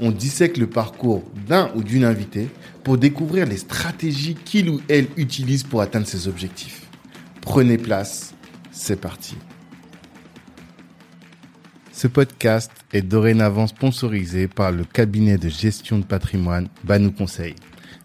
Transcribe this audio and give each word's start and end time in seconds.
on 0.00 0.10
dissèque 0.10 0.56
le 0.56 0.66
parcours 0.66 1.24
d'un 1.46 1.70
ou 1.74 1.82
d'une 1.82 2.04
invitée 2.04 2.48
pour 2.84 2.98
découvrir 2.98 3.46
les 3.46 3.56
stratégies 3.56 4.34
qu'il 4.34 4.68
ou 4.70 4.80
elle 4.88 5.08
utilise 5.16 5.62
pour 5.62 5.80
atteindre 5.80 6.06
ses 6.06 6.28
objectifs. 6.28 6.86
Prenez 7.40 7.78
place, 7.78 8.34
c'est 8.70 9.00
parti. 9.00 9.36
Ce 11.92 12.06
podcast 12.06 12.70
est 12.92 13.02
dorénavant 13.02 13.66
sponsorisé 13.66 14.48
par 14.48 14.70
le 14.70 14.84
cabinet 14.84 15.38
de 15.38 15.48
gestion 15.48 15.98
de 15.98 16.04
patrimoine 16.04 16.68
Banou 16.84 17.10
Conseil. 17.10 17.54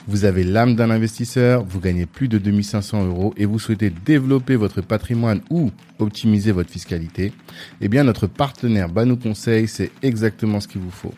Vous 0.08 0.26
avez 0.26 0.44
l'âme 0.44 0.76
d'un 0.76 0.90
investisseur, 0.90 1.64
vous 1.64 1.80
gagnez 1.80 2.06
plus 2.06 2.28
de 2.28 2.38
2500 2.38 3.06
euros 3.06 3.34
et 3.38 3.46
vous 3.46 3.60
souhaitez 3.60 3.90
développer 3.90 4.56
votre 4.56 4.82
patrimoine 4.82 5.42
ou 5.50 5.72
optimiser 6.00 6.52
votre 6.52 6.72
fiscalité, 6.72 7.34
eh 7.82 7.88
bien 7.88 8.04
notre 8.04 8.28
partenaire 8.28 8.90
Banou 8.90 9.18
Conseil, 9.18 9.68
c'est 9.68 9.92
exactement 10.02 10.60
ce 10.60 10.68
qu'il 10.68 10.82
vous 10.82 10.90
faut. 10.90 11.14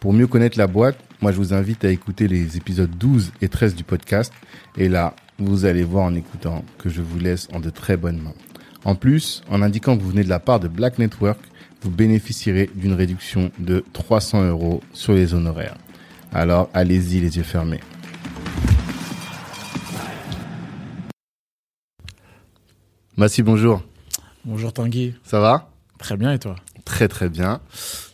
Pour 0.00 0.12
mieux 0.12 0.26
connaître 0.26 0.58
la 0.58 0.66
boîte, 0.66 0.98
moi 1.20 1.32
je 1.32 1.38
vous 1.38 1.54
invite 1.54 1.84
à 1.84 1.90
écouter 1.90 2.28
les 2.28 2.56
épisodes 2.56 2.90
12 2.90 3.32
et 3.40 3.48
13 3.48 3.74
du 3.74 3.84
podcast. 3.84 4.32
Et 4.76 4.88
là, 4.88 5.14
vous 5.38 5.64
allez 5.64 5.84
voir 5.84 6.04
en 6.04 6.14
écoutant 6.14 6.64
que 6.78 6.88
je 6.88 7.02
vous 7.02 7.18
laisse 7.18 7.48
en 7.52 7.60
de 7.60 7.70
très 7.70 7.96
bonnes 7.96 8.20
mains. 8.20 8.34
En 8.84 8.94
plus, 8.94 9.42
en 9.50 9.62
indiquant 9.62 9.96
que 9.96 10.02
vous 10.02 10.10
venez 10.10 10.24
de 10.24 10.28
la 10.28 10.38
part 10.38 10.60
de 10.60 10.68
Black 10.68 10.98
Network, 10.98 11.40
vous 11.82 11.90
bénéficierez 11.90 12.70
d'une 12.74 12.92
réduction 12.92 13.50
de 13.58 13.84
300 13.92 14.48
euros 14.48 14.82
sur 14.92 15.14
les 15.14 15.34
honoraires. 15.34 15.76
Alors 16.32 16.68
allez-y 16.74 17.20
les 17.20 17.36
yeux 17.36 17.42
fermés. 17.42 17.80
Massi, 23.16 23.42
bonjour. 23.42 23.82
Bonjour 24.44 24.72
Tanguy. 24.74 25.14
Ça 25.24 25.40
va? 25.40 25.70
Très 25.98 26.18
bien 26.18 26.34
et 26.34 26.38
toi? 26.38 26.56
Très 26.86 27.08
très 27.08 27.28
bien. 27.28 27.60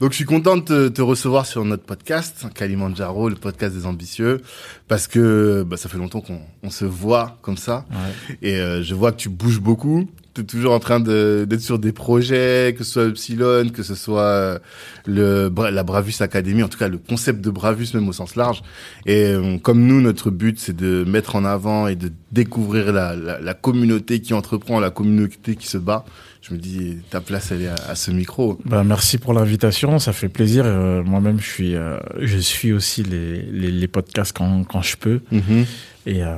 Donc 0.00 0.12
je 0.12 0.16
suis 0.16 0.24
content 0.24 0.56
de 0.56 0.62
te, 0.62 0.88
te 0.88 1.02
recevoir 1.02 1.44
sur 1.44 1.62
notre 1.64 1.82
podcast, 1.84 2.46
Kalimandjaro, 2.54 3.28
le 3.28 3.34
podcast 3.36 3.76
des 3.76 3.84
ambitieux, 3.84 4.40
parce 4.88 5.06
que 5.06 5.62
bah, 5.62 5.76
ça 5.76 5.90
fait 5.90 5.98
longtemps 5.98 6.22
qu'on 6.22 6.40
on 6.62 6.70
se 6.70 6.86
voit 6.86 7.36
comme 7.42 7.58
ça. 7.58 7.84
Ouais. 7.90 8.38
Et 8.40 8.54
euh, 8.56 8.82
je 8.82 8.94
vois 8.94 9.12
que 9.12 9.18
tu 9.18 9.28
bouges 9.28 9.60
beaucoup. 9.60 10.08
Tu 10.34 10.40
es 10.40 10.44
toujours 10.44 10.72
en 10.72 10.78
train 10.80 11.00
de- 11.00 11.44
d'être 11.46 11.60
sur 11.60 11.78
des 11.78 11.92
projets, 11.92 12.74
que 12.76 12.82
ce 12.82 12.92
soit 12.92 13.04
Epsilon, 13.04 13.68
que 13.68 13.82
ce 13.82 13.94
soit 13.94 14.22
euh, 14.22 14.58
le, 15.04 15.52
la 15.70 15.82
Bravus 15.82 16.14
Academy, 16.20 16.62
en 16.62 16.68
tout 16.68 16.78
cas 16.78 16.88
le 16.88 16.96
concept 16.96 17.42
de 17.42 17.50
Bravus 17.50 17.88
même 17.92 18.08
au 18.08 18.14
sens 18.14 18.36
large. 18.36 18.62
Et 19.04 19.26
euh, 19.26 19.58
comme 19.58 19.82
nous, 19.86 20.00
notre 20.00 20.30
but, 20.30 20.58
c'est 20.58 20.74
de 20.74 21.04
mettre 21.06 21.36
en 21.36 21.44
avant 21.44 21.88
et 21.88 21.96
de 21.96 22.10
découvrir 22.32 22.90
la, 22.94 23.14
la, 23.14 23.38
la 23.38 23.52
communauté 23.52 24.20
qui 24.22 24.32
entreprend, 24.32 24.80
la 24.80 24.88
communauté 24.90 25.56
qui 25.56 25.66
se 25.68 25.76
bat. 25.76 26.06
Je 26.42 26.54
me 26.54 26.58
dis, 26.58 26.96
ta 27.08 27.20
place, 27.20 27.52
elle 27.52 27.62
est 27.62 27.68
à, 27.68 27.74
à 27.88 27.94
ce 27.94 28.10
micro. 28.10 28.58
bah, 28.64 28.82
Merci 28.82 29.18
pour 29.18 29.32
l'invitation, 29.32 30.00
ça 30.00 30.12
fait 30.12 30.28
plaisir. 30.28 30.64
Euh, 30.66 31.02
Moi-même, 31.04 31.38
je 31.40 31.46
suis, 31.46 31.76
euh, 31.76 31.98
je 32.20 32.36
suis 32.38 32.72
aussi 32.72 33.04
les, 33.04 33.42
les, 33.42 33.70
les 33.70 33.88
podcasts 33.88 34.36
quand, 34.36 34.64
quand 34.64 34.82
je 34.82 34.96
peux. 34.96 35.20
Mhm. 35.30 35.64
Et 36.06 36.24
euh, 36.24 36.34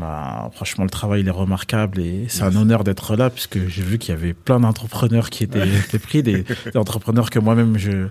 bah, 0.00 0.50
franchement, 0.54 0.82
le 0.82 0.90
travail 0.90 1.20
il 1.20 1.28
est 1.28 1.30
remarquable 1.30 2.00
et 2.00 2.24
c'est 2.26 2.42
un 2.42 2.56
honneur 2.56 2.82
d'être 2.82 3.14
là 3.14 3.30
puisque 3.30 3.68
j'ai 3.68 3.82
vu 3.84 3.98
qu'il 3.98 4.12
y 4.12 4.16
avait 4.16 4.34
plein 4.34 4.58
d'entrepreneurs 4.58 5.30
qui 5.30 5.44
étaient, 5.44 5.68
étaient 5.68 6.00
pris, 6.00 6.24
des, 6.24 6.42
des 6.72 6.76
entrepreneurs 6.76 7.30
que 7.30 7.38
moi-même 7.38 7.78
je, 7.78 8.08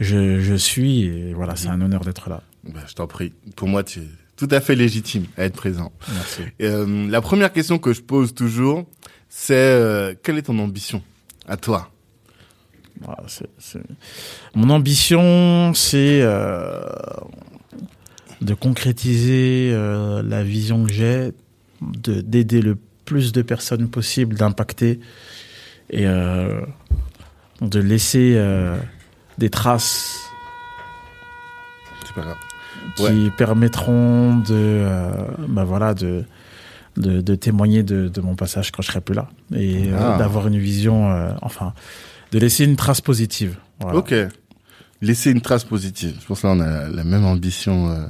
je, 0.00 0.40
je 0.40 0.54
suis. 0.54 1.02
Et 1.02 1.34
voilà, 1.34 1.54
c'est 1.54 1.68
un 1.68 1.82
honneur 1.82 2.00
d'être 2.00 2.30
là. 2.30 2.40
Bah, 2.64 2.80
je 2.88 2.94
t'en 2.94 3.06
prie. 3.06 3.34
Pour 3.56 3.68
moi, 3.68 3.84
tu 3.84 3.98
es 3.98 4.02
tout 4.36 4.48
à 4.50 4.60
fait 4.62 4.74
légitime 4.74 5.26
à 5.36 5.44
être 5.44 5.54
présent. 5.54 5.92
Merci. 6.14 6.40
Euh, 6.62 7.10
la 7.10 7.20
première 7.20 7.52
question 7.52 7.78
que 7.78 7.92
je 7.92 8.00
pose 8.00 8.34
toujours, 8.34 8.86
c'est 9.34 9.54
euh, 9.54 10.14
quelle 10.22 10.36
est 10.36 10.42
ton 10.42 10.58
ambition 10.58 11.02
à 11.48 11.56
toi? 11.56 11.90
Voilà, 13.00 13.24
c'est- 13.26 13.78
Mon 14.54 14.68
ambition, 14.68 15.72
c'est 15.74 16.20
euh, 16.20 16.82
de 18.42 18.52
concrétiser 18.54 19.70
euh, 19.72 20.22
la 20.22 20.44
vision 20.44 20.84
que 20.84 20.92
j'ai, 20.92 21.32
de 21.80 22.20
d'aider 22.20 22.60
le 22.60 22.76
plus 23.06 23.32
de 23.32 23.40
personnes 23.40 23.88
possible, 23.88 24.36
d'impacter 24.36 25.00
et 25.90 26.04
de 26.04 27.78
laisser 27.80 28.40
des 29.38 29.50
traces 29.50 30.20
qui 32.96 33.30
permettront 33.36 34.36
de, 34.36 34.86
bah 35.48 35.64
voilà, 35.64 35.94
de, 35.94 36.24
de, 36.96 37.20
de 37.20 37.34
témoigner 37.34 37.82
de, 37.82 38.08
de 38.08 38.20
mon 38.20 38.34
passage 38.36 38.70
quand 38.70 38.82
je 38.82 38.88
serai 38.88 39.00
plus 39.00 39.14
là 39.14 39.28
et 39.54 39.88
euh, 39.92 39.96
Ah. 40.14 40.18
d'avoir 40.18 40.46
une 40.48 40.58
vision, 40.58 41.10
euh, 41.10 41.32
enfin, 41.42 41.72
de 42.32 42.38
laisser 42.38 42.64
une 42.64 42.76
trace 42.76 43.00
positive. 43.00 43.56
Voilà. 43.80 43.98
Ok. 43.98 44.14
Laisser 45.00 45.30
une 45.30 45.40
trace 45.40 45.64
positive. 45.64 46.14
Je 46.20 46.26
pense 46.26 46.42
que 46.42 46.46
là, 46.46 46.52
on 46.52 46.60
a 46.60 46.88
la 46.88 47.04
même 47.04 47.24
ambition. 47.24 47.90
euh, 47.90 48.06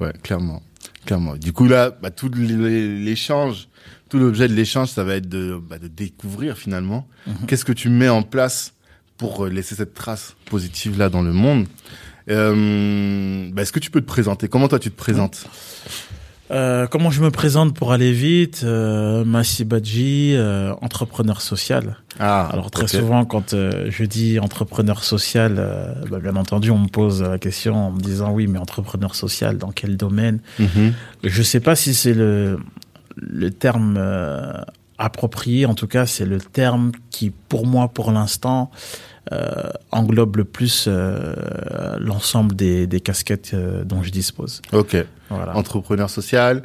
Ouais, 0.00 0.12
clairement. 0.22 0.62
Clairement. 1.04 1.36
Du 1.36 1.52
coup, 1.52 1.66
là, 1.66 1.90
bah, 2.02 2.10
tout 2.10 2.30
l'é- 2.34 2.98
l'échange, 2.98 3.68
tout 4.08 4.18
l'objet 4.18 4.48
de 4.48 4.54
l'échange, 4.54 4.88
ça 4.88 5.04
va 5.04 5.14
être 5.16 5.28
de, 5.28 5.60
bah, 5.68 5.78
de 5.78 5.88
découvrir 5.88 6.56
finalement 6.56 7.06
Mhm. 7.26 7.46
qu'est-ce 7.46 7.64
que 7.66 7.72
tu 7.72 7.90
mets 7.90 8.08
en 8.08 8.22
place 8.22 8.72
pour 9.18 9.46
laisser 9.46 9.74
cette 9.74 9.92
trace 9.94 10.34
positive 10.46 10.98
là 10.98 11.10
dans 11.10 11.22
le 11.22 11.32
monde? 11.32 11.66
Euh, 12.30 13.50
bah, 13.52 13.62
Est-ce 13.62 13.72
que 13.72 13.78
tu 13.80 13.90
peux 13.90 14.00
te 14.00 14.06
présenter? 14.06 14.48
Comment 14.48 14.68
toi 14.68 14.78
tu 14.78 14.90
te 14.90 14.96
présentes? 14.96 15.46
Euh, 16.50 16.86
comment 16.86 17.10
je 17.10 17.22
me 17.22 17.30
présente 17.30 17.74
pour 17.74 17.92
aller 17.92 18.12
vite 18.12 18.62
euh, 18.64 19.24
Massi 19.24 19.64
Badji, 19.64 20.34
euh, 20.34 20.74
entrepreneur 20.80 21.40
social. 21.40 21.96
Ah, 22.18 22.48
Alors 22.52 22.70
très 22.70 22.88
souvent, 22.88 23.24
quand 23.24 23.54
euh, 23.54 23.86
je 23.88 24.04
dis 24.04 24.38
entrepreneur 24.40 25.04
social, 25.04 25.54
bah, 26.10 26.18
bien 26.18 26.36
entendu, 26.36 26.70
on 26.70 26.78
me 26.78 26.88
pose 26.88 27.22
la 27.22 27.38
question 27.38 27.86
en 27.86 27.92
me 27.92 28.00
disant 28.00 28.32
oui, 28.32 28.46
mais 28.46 28.58
entrepreneur 28.58 29.14
social, 29.14 29.58
dans 29.58 29.70
quel 29.70 29.96
domaine? 29.96 30.40
Mhm. 30.58 30.92
Je 31.22 31.42
sais 31.42 31.60
pas 31.60 31.76
si 31.76 31.94
c'est 31.94 32.14
le 32.14 32.58
le 33.16 33.50
terme 33.50 33.98
approprié. 35.00 35.66
En 35.66 35.74
tout 35.74 35.86
cas, 35.88 36.06
c'est 36.06 36.24
le 36.26 36.38
terme 36.38 36.92
qui, 37.10 37.30
pour 37.30 37.66
moi, 37.66 37.88
pour 37.88 38.12
l'instant, 38.12 38.70
euh, 39.32 39.70
englobe 39.90 40.36
le 40.36 40.44
plus 40.44 40.86
euh, 40.88 41.34
l'ensemble 41.98 42.54
des, 42.56 42.86
des 42.86 43.00
casquettes 43.00 43.52
euh, 43.54 43.84
dont 43.84 44.02
je 44.02 44.10
dispose. 44.10 44.60
Ok. 44.72 44.96
Entrepreneur 45.30 46.08
social. 46.08 46.62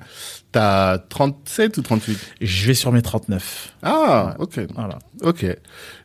T'as 0.59 0.99
37 0.99 1.77
ou 1.79 1.81
38 1.81 2.17
Je 2.39 2.67
vais 2.67 2.73
sur 2.73 2.93
mes 2.93 3.01
39. 3.01 3.73
Ah, 3.83 4.35
ok. 4.39 4.61
Voilà. 4.73 4.99
Ok. 5.21 5.45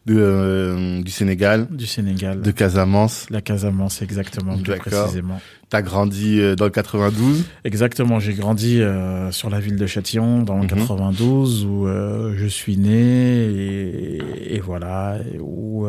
De, 0.06 0.16
euh, 0.18 1.02
du 1.02 1.10
Sénégal, 1.12 1.68
Du 1.70 1.86
Sénégal. 1.86 2.40
de 2.42 2.50
Casamance. 2.50 3.26
La 3.30 3.42
Casamance, 3.42 4.02
exactement, 4.02 4.56
précisément. 4.58 5.40
T'as 5.68 5.82
grandi 5.82 6.40
euh, 6.40 6.56
dans 6.56 6.64
le 6.64 6.70
92. 6.72 7.44
Exactement, 7.64 8.18
j'ai 8.18 8.32
grandi 8.34 8.80
euh, 8.80 9.30
sur 9.30 9.50
la 9.50 9.60
ville 9.60 9.76
de 9.76 9.86
Châtillon 9.86 10.42
dans 10.42 10.56
le 10.56 10.62
Mhm. 10.62 10.68
92 10.68 11.64
où 11.64 11.86
je 11.86 12.46
suis 12.46 12.76
né 12.76 12.90
et, 12.90 14.56
et 14.56 14.60
voilà, 14.60 15.18
et 15.32 15.38
où 15.38 15.86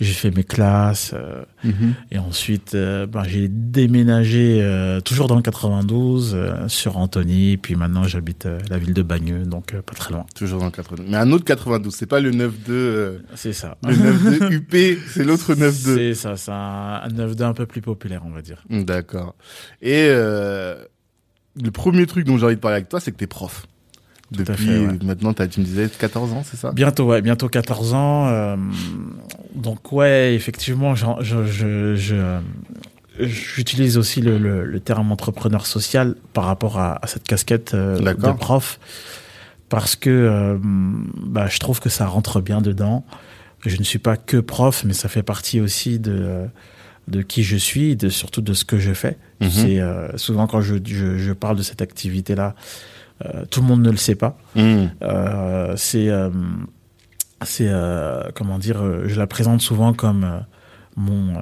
j'ai 0.00 0.12
fait 0.12 0.30
mes 0.30 0.44
classes 0.44 1.14
euh, 1.14 1.42
et 2.10 2.18
ensuite 2.18 2.74
ben, 2.74 3.22
j'ai 3.26 3.48
déménagé 3.48 4.62
toujours 5.04 5.28
dans 5.28 5.36
le 5.36 5.42
92 5.42 6.34
euh, 6.34 6.68
sur 6.68 6.98
Antony 6.98 7.56
puis 7.56 7.76
maintenant 7.78 8.04
j'habite 8.04 8.46
euh, 8.46 8.58
la 8.68 8.76
ville 8.78 8.92
de 8.92 9.02
Bagneux 9.02 9.44
donc 9.44 9.72
euh, 9.72 9.80
pas 9.82 9.94
très 9.94 10.12
loin. 10.12 10.26
Toujours 10.34 10.58
dans 10.60 10.66
le 10.66 10.70
92. 10.70 11.06
Mais 11.10 11.16
un 11.16 11.30
autre 11.32 11.44
92. 11.44 11.94
C'est 11.94 12.06
pas 12.06 12.20
le 12.20 12.30
9-2, 12.30 12.52
euh, 12.70 13.18
C'est 13.34 13.52
ça. 13.52 13.78
le 13.84 13.94
9-2 13.94 14.52
UP, 14.52 14.98
c'est 15.08 15.24
l'autre 15.24 15.54
9-2. 15.54 15.70
C'est 15.70 16.14
ça, 16.14 16.36
c'est 16.36 16.50
un, 16.50 17.00
un 17.04 17.08
9 17.08 17.40
un 17.40 17.54
peu 17.54 17.66
plus 17.66 17.80
populaire 17.80 18.22
on 18.26 18.30
va 18.30 18.42
dire. 18.42 18.62
D'accord. 18.68 19.34
Et 19.80 20.08
le 20.08 21.70
premier 21.72 22.06
truc 22.06 22.24
dont 22.26 22.36
j'ai 22.36 22.46
envie 22.46 22.56
de 22.56 22.60
parler 22.60 22.76
avec 22.76 22.88
toi, 22.88 23.00
c'est 23.00 23.10
que 23.12 23.16
t'es 23.16 23.26
prof. 23.26 23.66
Tout 24.32 24.42
Depuis 24.44 24.66
fait, 24.66 24.78
ouais. 24.86 24.98
maintenant, 25.04 25.32
tu 25.32 25.60
me 25.60 25.64
disais 25.64 25.88
14 25.88 26.32
ans, 26.34 26.42
c'est 26.44 26.58
ça? 26.58 26.70
Bientôt, 26.72 27.06
ouais, 27.06 27.22
bientôt 27.22 27.48
14 27.48 27.94
ans. 27.94 28.58
donc 29.54 29.90
ouais, 29.92 30.34
effectivement, 30.34 30.94
je, 30.94 31.06
je, 31.22 31.94
je, 31.96 32.38
j'utilise 33.20 33.98
aussi 33.98 34.20
le, 34.20 34.38
le, 34.38 34.64
le 34.64 34.80
terme 34.80 35.12
entrepreneur 35.12 35.66
social 35.66 36.14
par 36.32 36.44
rapport 36.44 36.78
à, 36.78 36.98
à 37.02 37.06
cette 37.06 37.24
casquette 37.24 37.74
euh, 37.74 37.98
de 37.98 38.32
prof, 38.32 38.78
parce 39.68 39.96
que 39.96 40.10
euh, 40.10 40.56
bah, 40.62 41.46
je 41.48 41.58
trouve 41.58 41.80
que 41.80 41.88
ça 41.88 42.06
rentre 42.06 42.40
bien 42.40 42.60
dedans. 42.60 43.04
Je 43.66 43.76
ne 43.76 43.82
suis 43.82 43.98
pas 43.98 44.16
que 44.16 44.36
prof, 44.36 44.84
mais 44.84 44.92
ça 44.94 45.08
fait 45.08 45.22
partie 45.24 45.60
aussi 45.60 45.98
de 45.98 46.46
de 47.08 47.22
qui 47.22 47.42
je 47.42 47.56
suis, 47.56 47.96
de 47.96 48.10
surtout 48.10 48.42
de 48.42 48.52
ce 48.52 48.64
que 48.64 48.78
je 48.78 48.92
fais. 48.92 49.16
Mhm. 49.40 49.50
C'est 49.50 49.80
euh, 49.80 50.16
souvent 50.16 50.46
quand 50.46 50.60
je, 50.60 50.76
je, 50.84 51.16
je 51.16 51.32
parle 51.32 51.56
de 51.56 51.62
cette 51.62 51.80
activité-là, 51.80 52.54
euh, 53.24 53.44
tout 53.50 53.60
le 53.62 53.66
monde 53.66 53.82
ne 53.82 53.90
le 53.90 53.96
sait 53.96 54.14
pas. 54.14 54.38
Euh, 54.56 55.74
c'est 55.76 56.08
c'est 57.42 57.70
comment 58.34 58.58
dire, 58.58 59.08
je 59.08 59.18
la 59.18 59.26
présente 59.26 59.60
souvent 59.60 59.92
comme 59.92 60.44
mon 60.96 61.34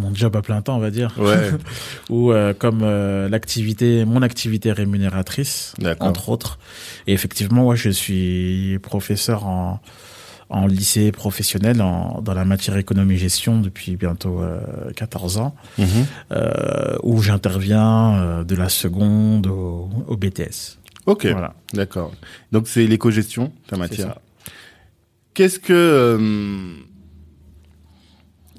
mon 0.00 0.14
job 0.14 0.34
à 0.36 0.42
plein 0.42 0.62
temps, 0.62 0.76
on 0.76 0.80
va 0.80 0.90
dire, 0.90 1.14
Ouais. 1.18 1.50
ou 2.10 2.32
comme 2.58 2.80
l'activité, 3.28 4.04
mon 4.04 4.22
activité 4.22 4.72
rémunératrice, 4.72 5.74
entre 6.00 6.28
autres. 6.30 6.58
Et 7.06 7.12
effectivement, 7.12 7.62
moi, 7.62 7.74
je 7.76 7.90
suis 7.90 8.78
professeur 8.82 9.46
en 9.46 9.80
en 10.52 10.66
lycée 10.66 11.12
professionnel 11.12 11.80
en, 11.80 12.20
dans 12.22 12.34
la 12.34 12.44
matière 12.44 12.76
économie-gestion 12.76 13.60
depuis 13.60 13.94
bientôt 13.94 14.40
euh, 14.42 14.58
14 14.96 15.36
ans, 15.36 15.54
Mhm. 15.78 15.86
euh, 16.32 16.96
où 17.04 17.22
j'interviens 17.22 18.16
euh, 18.16 18.42
de 18.42 18.56
la 18.56 18.68
seconde 18.68 19.46
au, 19.46 19.88
au 20.08 20.16
BTS. 20.16 20.78
Ok, 21.06 21.26
Voilà, 21.26 21.54
d'accord. 21.72 22.10
Donc 22.50 22.66
c'est 22.66 22.84
l'éco-gestion, 22.88 23.52
ta 23.68 23.76
matière. 23.76 24.16
Qu'est-ce 25.34 25.60
que 25.60 25.72
euh, 25.72 26.18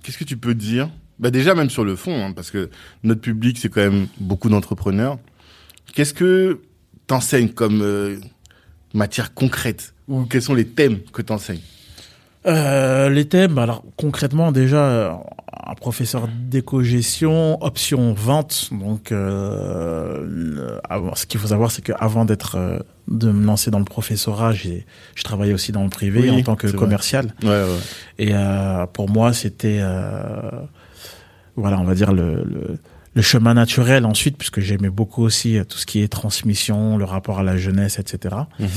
qu'est-ce 0.02 0.18
que 0.18 0.24
tu 0.24 0.38
peux 0.38 0.56
dire 0.56 0.90
Bah 1.22 1.32
déjà 1.32 1.56
même 1.56 1.70
sur 1.70 1.86
le 1.86 1.96
fond, 1.96 2.26
hein, 2.26 2.34
parce 2.34 2.52
que 2.52 2.70
notre 3.04 3.22
public 3.22 3.58
c'est 3.60 3.70
quand 3.70 3.82
même 3.82 4.08
beaucoup 4.20 4.50
d'entrepreneurs. 4.50 5.20
Qu'est-ce 5.94 6.14
que 6.14 6.62
t'enseignes 7.08 7.50
comme 7.50 7.82
euh, 7.82 8.18
matière 8.94 9.34
concrète? 9.34 9.94
Ou 10.08 10.26
quels 10.26 10.42
sont 10.42 10.56
les 10.56 10.68
thèmes 10.68 11.00
que 11.14 11.22
t'enseignes? 11.22 11.62
Euh, 12.48 13.10
les 13.10 13.26
thèmes, 13.26 13.60
alors 13.60 13.84
concrètement 13.98 14.52
déjà, 14.52 14.84
euh, 14.84 15.12
un 15.68 15.76
professeur 15.76 16.28
d'éco-gestion, 16.28 17.62
option 17.64 18.14
vente. 18.14 18.70
Donc, 18.72 19.12
euh, 19.12 20.80
ce 21.16 21.26
qu'il 21.28 21.40
faut 21.40 21.50
savoir, 21.50 21.72
c'est 21.72 21.84
qu'avant 21.84 22.26
d'être, 22.26 22.56
euh, 22.56 22.80
de 23.08 23.32
me 23.32 23.46
lancer 23.46 23.70
dans 23.70 23.80
le 23.80 23.86
professorat, 23.86 24.54
j'ai, 24.54 24.88
je 25.16 25.24
travaillais 25.24 25.54
aussi 25.54 25.72
dans 25.72 25.84
le 25.84 25.90
privé 25.90 26.22
Oui, 26.22 26.32
en 26.32 26.42
tant 26.42 26.56
que 26.56 26.68
commercial. 26.68 27.34
Ouais, 27.44 27.50
ouais. 27.50 27.80
Et 28.18 28.30
euh, 28.34 28.88
pour 28.88 29.08
moi, 29.10 29.34
c'était, 29.34 29.80
voilà, 31.56 31.80
on 31.80 31.84
va 31.84 31.94
dire 31.94 32.14
le, 32.14 32.78
le 33.14 33.22
chemin 33.22 33.54
naturel 33.54 34.06
ensuite, 34.06 34.38
puisque 34.38 34.62
j'aimais 34.62 34.90
beaucoup 34.90 35.24
aussi 35.24 35.58
euh, 35.58 35.64
tout 35.64 35.78
ce 35.78 35.86
qui 35.86 36.02
est 36.02 36.08
transmission, 36.08 36.98
le 36.98 37.04
rapport 37.06 37.40
à 37.40 37.44
la 37.44 37.58
jeunesse, 37.58 38.00
etc. 38.00 38.36
Mhm. 38.60 38.68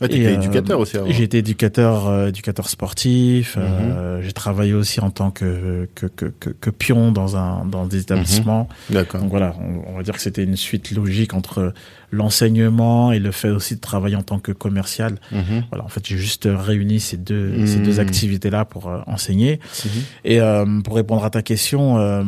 Ouais, 0.00 0.14
Et, 0.14 0.26
euh, 0.26 0.34
éducateur 0.34 0.78
aussi 0.78 0.96
avant. 0.96 1.10
J'ai 1.10 1.24
été 1.24 1.38
éducateur, 1.38 2.06
euh, 2.06 2.28
éducateur 2.28 2.68
sportif. 2.68 3.56
Euh, 3.58 4.22
j'ai 4.22 4.32
travaillé 4.32 4.72
aussi 4.72 5.00
en 5.00 5.10
tant 5.10 5.30
que 5.30 5.88
que, 5.94 6.06
que, 6.06 6.26
que, 6.26 6.50
que 6.50 6.70
pion 6.70 7.10
dans 7.10 7.36
un 7.36 7.64
dans 7.64 7.84
des 7.86 8.00
établissements. 8.00 8.68
D'accord. 8.90 9.20
Donc 9.20 9.30
voilà, 9.30 9.54
on, 9.60 9.92
on 9.92 9.96
va 9.96 10.02
dire 10.02 10.14
que 10.14 10.20
c'était 10.20 10.44
une 10.44 10.56
suite 10.56 10.92
logique 10.92 11.34
entre 11.34 11.72
l'enseignement 12.10 13.12
et 13.12 13.18
le 13.18 13.32
fait 13.32 13.50
aussi 13.50 13.74
de 13.76 13.80
travailler 13.80 14.16
en 14.16 14.22
tant 14.22 14.38
que 14.38 14.52
commercial. 14.52 15.16
Mhm. 15.32 15.64
Voilà, 15.70 15.84
en 15.84 15.88
fait, 15.88 16.06
j'ai 16.06 16.16
juste 16.16 16.48
réuni 16.50 17.00
ces 17.00 17.16
deux 17.16 17.66
ces 17.66 17.78
deux 17.78 18.00
activités-là 18.00 18.64
pour 18.64 18.88
euh, 18.88 19.00
enseigner. 19.06 19.60
Mhm. 19.84 19.90
Et 20.24 20.40
euh, 20.40 20.80
pour 20.80 20.94
répondre 20.96 21.24
à 21.24 21.30
ta 21.30 21.42
question, 21.42 21.98
euh, 21.98 22.22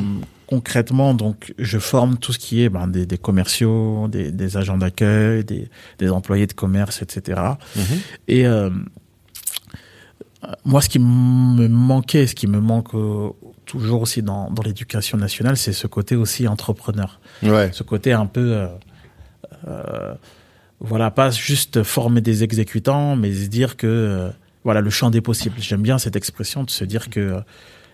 concrètement, 0.50 1.14
donc 1.14 1.54
je 1.58 1.78
forme 1.78 2.18
tout 2.18 2.32
ce 2.32 2.38
qui 2.38 2.62
est 2.62 2.68
ben, 2.68 2.88
des, 2.88 3.06
des 3.06 3.18
commerciaux, 3.18 4.08
des, 4.08 4.32
des 4.32 4.56
agents 4.56 4.76
d'accueil, 4.76 5.44
des, 5.44 5.70
des 5.98 6.10
employés 6.10 6.46
de 6.48 6.52
commerce, 6.52 7.02
etc. 7.02 7.40
Mhm. 7.76 7.82
Et 8.28 8.46
euh, 8.46 8.68
moi, 10.64 10.80
ce 10.80 10.88
qui 10.88 10.98
me 10.98 11.68
manquait, 11.68 12.26
ce 12.26 12.34
qui 12.34 12.46
me 12.48 12.60
manque 12.60 12.94
euh, 12.94 13.30
toujours 13.64 14.02
aussi 14.02 14.22
dans, 14.22 14.50
dans 14.50 14.62
l'éducation 14.62 15.16
nationale, 15.18 15.56
c'est 15.56 15.72
ce 15.72 15.86
côté 15.86 16.16
aussi 16.16 16.48
entrepreneur, 16.48 17.20
Ouais. 17.42 17.70
ce 17.72 17.82
côté 17.84 18.12
un 18.12 18.26
peu, 18.26 18.66
euh, 19.68 20.14
voilà, 20.80 21.10
pas 21.10 21.30
juste 21.30 21.82
former 21.84 22.20
des 22.22 22.42
exécutants, 22.42 23.14
mais 23.16 23.32
se 23.32 23.46
dire 23.48 23.76
que 23.76 24.30
voilà 24.64 24.80
le 24.80 24.90
champ 24.90 25.10
des 25.10 25.20
possibles. 25.20 25.56
J'aime 25.60 25.82
bien 25.82 25.98
cette 25.98 26.16
expression 26.16 26.64
de 26.64 26.70
se 26.70 26.84
dire 26.84 27.08
que, 27.10 27.40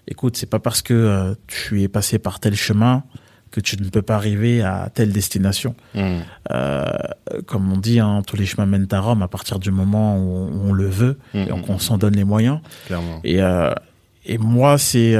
écoute, 0.09 0.37
c'est 0.37 0.47
pas 0.51 0.59
parce 0.59 0.83
que 0.83 0.95
euh, 0.95 1.35
tu 1.47 1.83
es 1.83 1.89
passé 1.89 2.19
par 2.19 2.41
tel 2.41 2.55
chemin 2.55 3.03
que 3.51 3.61
tu 3.61 3.81
ne 3.81 3.89
peux 3.89 4.03
pas 4.03 4.17
arriver 4.17 4.63
à 4.63 4.91
telle 4.93 5.13
destination. 5.13 5.75
Mhm. 5.95 6.21
Euh, 6.53 6.85
comme 7.47 7.73
on 7.73 7.77
dit, 7.79 8.01
hein, 8.01 8.23
tous 8.27 8.37
les 8.37 8.45
chemins 8.45 8.67
mènent 8.67 8.89
à 8.91 9.01
Rome 9.01 9.23
à 9.23 9.29
partir 9.29 9.59
du 9.59 9.71
moment 9.71 10.19
où 10.19 10.23
on, 10.53 10.69
on 10.69 10.73
le 10.73 10.89
veut 10.89 11.19
et 11.35 11.51
Mhm. 11.53 11.63
qu'on 11.63 11.79
s'en 11.79 11.97
donne 11.97 12.15
les 12.17 12.25
moyens. 12.25 12.59
Clairement. 12.87 13.21
Et, 13.25 13.41
euh, 13.41 13.73
et 14.27 14.39
moi, 14.39 14.77
c'est 14.79 15.15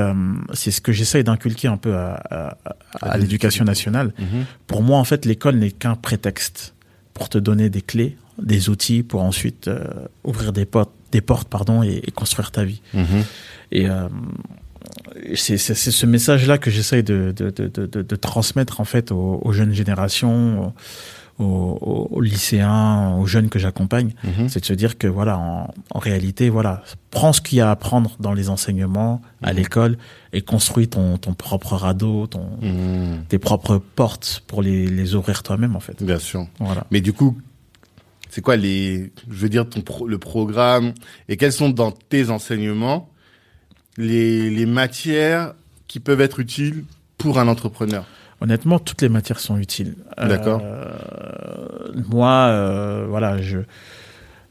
c'est 0.53 0.73
ce 0.73 0.81
que 0.81 0.93
j'essaye 0.93 1.23
d'inculquer 1.25 1.69
un 1.69 1.77
peu 1.77 1.95
à, 1.95 2.15
à, 2.31 2.57
à- 3.01 3.13
à 3.13 3.17
l'éducation 3.17 3.65
nationale. 3.65 4.13
Mhm. 4.19 4.45
Pour 4.67 4.83
moi, 4.83 4.99
en 4.99 5.05
fait, 5.05 5.25
l'école 5.25 5.57
n'est 5.57 5.71
qu'un 5.71 5.95
prétexte 5.95 6.75
pour 7.15 7.29
te 7.29 7.39
donner 7.39 7.71
des 7.71 7.83
clés, 7.83 8.17
des 8.43 8.69
outils 8.69 9.03
pour 9.05 9.23
ensuite 9.23 9.71
ouvrir 10.25 10.53
des 10.53 10.67
portes, 10.67 10.91
des 11.13 11.21
portes 11.23 11.49
pardon, 11.49 11.83
et, 11.85 12.03
et 12.05 12.11
construire 12.11 12.51
ta 12.51 12.65
vie. 12.65 12.83
Mhm. 12.93 13.23
Et 13.73 13.87
c'est 15.35 15.59
c'est- 15.59 15.75
c'est 15.75 15.91
ce 15.91 16.07
message-là 16.07 16.59
que 16.59 16.71
j'essaye 16.71 17.03
de, 17.03 17.33
de, 17.37 17.51
de, 17.51 17.67
de, 17.69 17.87
de- 17.87 18.03
de 18.03 18.17
transmettre 18.17 18.81
en 18.81 18.85
fait 18.85 19.11
aux, 19.13 19.41
aux 19.43 19.53
jeunes 19.53 19.73
générations, 19.73 20.73
aux, 21.39 21.45
aux- 21.45 22.09
aux 22.11 22.21
lycéens, 22.21 23.15
aux 23.19 23.27
jeunes 23.27 23.49
que 23.51 23.59
j'accompagne. 23.59 24.15
Mhm. 24.25 24.49
C'est 24.49 24.61
de 24.61 24.65
se 24.65 24.73
dire 24.73 24.97
que 24.99 25.07
voilà, 25.07 25.39
en, 25.39 25.73
en 25.91 25.99
réalité, 25.99 26.49
voilà, 26.49 26.83
prends 27.11 27.33
ce 27.33 27.41
qu'il 27.41 27.59
y 27.59 27.61
a 27.61 27.69
à 27.69 27.73
apprendre 27.73 28.17
dans 28.21 28.33
les 28.33 28.49
enseignements, 28.49 29.21
à 29.43 29.51
Mhm. 29.53 29.57
l'école, 29.59 29.99
et 30.33 30.41
construis 30.43 30.89
ton, 30.89 31.19
ton 31.19 31.35
propre 31.35 31.75
radeau, 31.75 32.27
ton, 32.27 32.47
Mhm. 32.63 33.25
tes 33.29 33.39
propres 33.39 33.77
portes 33.79 34.43
pour 34.47 34.63
les, 34.63 34.87
les 34.87 35.15
ouvrir 35.15 35.43
toi-même 35.43 35.77
en 35.77 35.81
fait. 35.81 36.03
Bien 36.03 36.19
sûr. 36.19 36.47
Voilà. 36.59 36.85
Mais 36.91 37.01
du 37.03 37.13
coup, 37.13 37.37
c'est 38.31 38.41
quoi 38.41 38.57
les, 38.57 39.13
je 39.31 39.35
veux 39.37 39.49
dire, 39.49 39.69
ton 39.69 39.81
pro- 39.83 40.07
le 40.09 40.19
programme 40.19 40.93
et 41.29 41.37
quels 41.37 41.53
sont 41.53 41.69
dans 41.71 41.91
tes 41.93 42.31
enseignements 42.31 43.09
les, 43.97 44.51
les 44.51 44.67
matières 44.67 45.55
qui 45.89 46.01
peuvent 46.01 46.21
être 46.21 46.41
utiles 46.41 46.85
pour 47.19 47.39
un 47.39 47.49
entrepreneur 47.49 48.05
Honnêtement, 48.41 48.79
toutes 48.79 49.01
les 49.01 49.09
matières 49.09 49.41
sont 49.41 49.57
utiles. 49.57 49.95
D'accord. 50.19 50.61
Euh, 50.63 50.91
moi, 52.11 52.49
euh, 52.51 53.07
voilà, 53.09 53.41
je. 53.41 53.61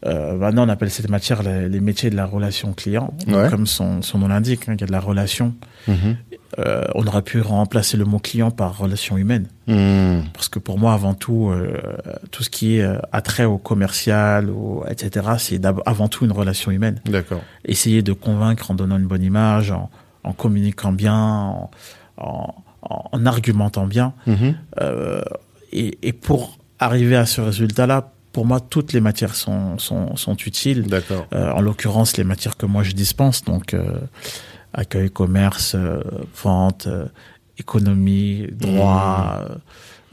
Euh, 0.06 0.36
maintenant, 0.38 0.66
on 0.66 0.69
appelle 0.69 0.92
cette 0.92 1.10
matière 1.10 1.42
les, 1.42 1.68
les 1.68 1.80
métiers 1.80 2.10
de 2.12 2.16
la 2.16 2.25
relation 2.25 2.74
client. 2.74 3.13
Ouais. 3.28 3.50
Comme 3.50 3.66
son, 3.66 4.02
son 4.02 4.19
nom 4.19 4.28
l'indique, 4.28 4.69
hein, 4.69 4.74
il 4.75 4.81
y 4.81 4.84
a 4.84 4.88
de 4.88 4.92
la 4.92 5.00
relation. 5.00 5.54
Euh, 6.60 6.84
on 6.94 7.06
aurait 7.07 7.22
pu 7.22 7.42
remplacer 7.42 7.98
le 7.98 8.06
mot 8.06 8.19
client 8.19 8.50
par 8.52 8.78
relation 8.78 9.18
humaine. 9.18 9.48
Mhm. 9.68 10.24
Parce 10.34 10.48
que 10.48 10.60
pour 10.60 10.78
moi, 10.80 10.94
avant 10.94 11.13
tout, 11.16 11.50
euh, 11.50 11.78
tout 12.31 12.44
ce 12.44 12.50
qui 12.50 12.78
est 12.78 12.88
attrait 13.12 13.46
au 13.46 13.57
commercial, 13.57 14.50
au, 14.50 14.86
etc., 14.90 15.26
c'est 15.38 15.59
avant 15.85 16.07
tout 16.07 16.24
une 16.26 16.31
relation 16.31 16.71
humaine. 16.71 17.02
D'accord. 17.06 17.42
Essayer 17.66 18.02
de 18.04 18.14
convaincre 18.14 18.71
en 18.71 18.76
donnant 18.76 18.97
une 18.97 19.07
bonne 19.07 19.24
image, 19.24 19.71
en, 19.71 19.90
en 20.24 20.33
communiquant 20.33 20.92
bien, 20.92 21.16
en, 21.18 21.71
en, 22.18 22.56
en- 22.83 23.09
en 23.12 23.26
argumentant 23.26 23.88
bien. 23.88 24.14
Mhm. 24.28 24.56
Et, 25.74 25.97
et 26.07 26.14
pour 26.14 26.57
arriver 26.80 27.16
à 27.16 27.26
ce 27.26 27.42
résultat-là, 27.42 28.12
pour 28.35 28.45
moi, 28.45 28.59
toutes 28.59 28.92
les 28.92 28.99
matières 28.99 29.33
sont, 29.33 29.77
sont, 29.77 30.18
sont 30.18 30.35
utiles. 30.35 30.83
D'accord. 30.87 31.25
Euh, 31.31 31.51
en 31.54 31.61
l'occurrence, 31.61 32.18
les 32.18 32.25
matières 32.25 32.57
que 32.57 32.65
moi 32.65 32.83
je 32.83 32.92
dispense, 32.92 33.45
donc 33.45 33.73
euh, 33.73 33.81
accueil, 34.73 35.09
commerce, 35.09 35.73
euh, 35.73 36.01
vente, 36.44 36.89
économie, 37.57 38.47
droit, 38.51 39.39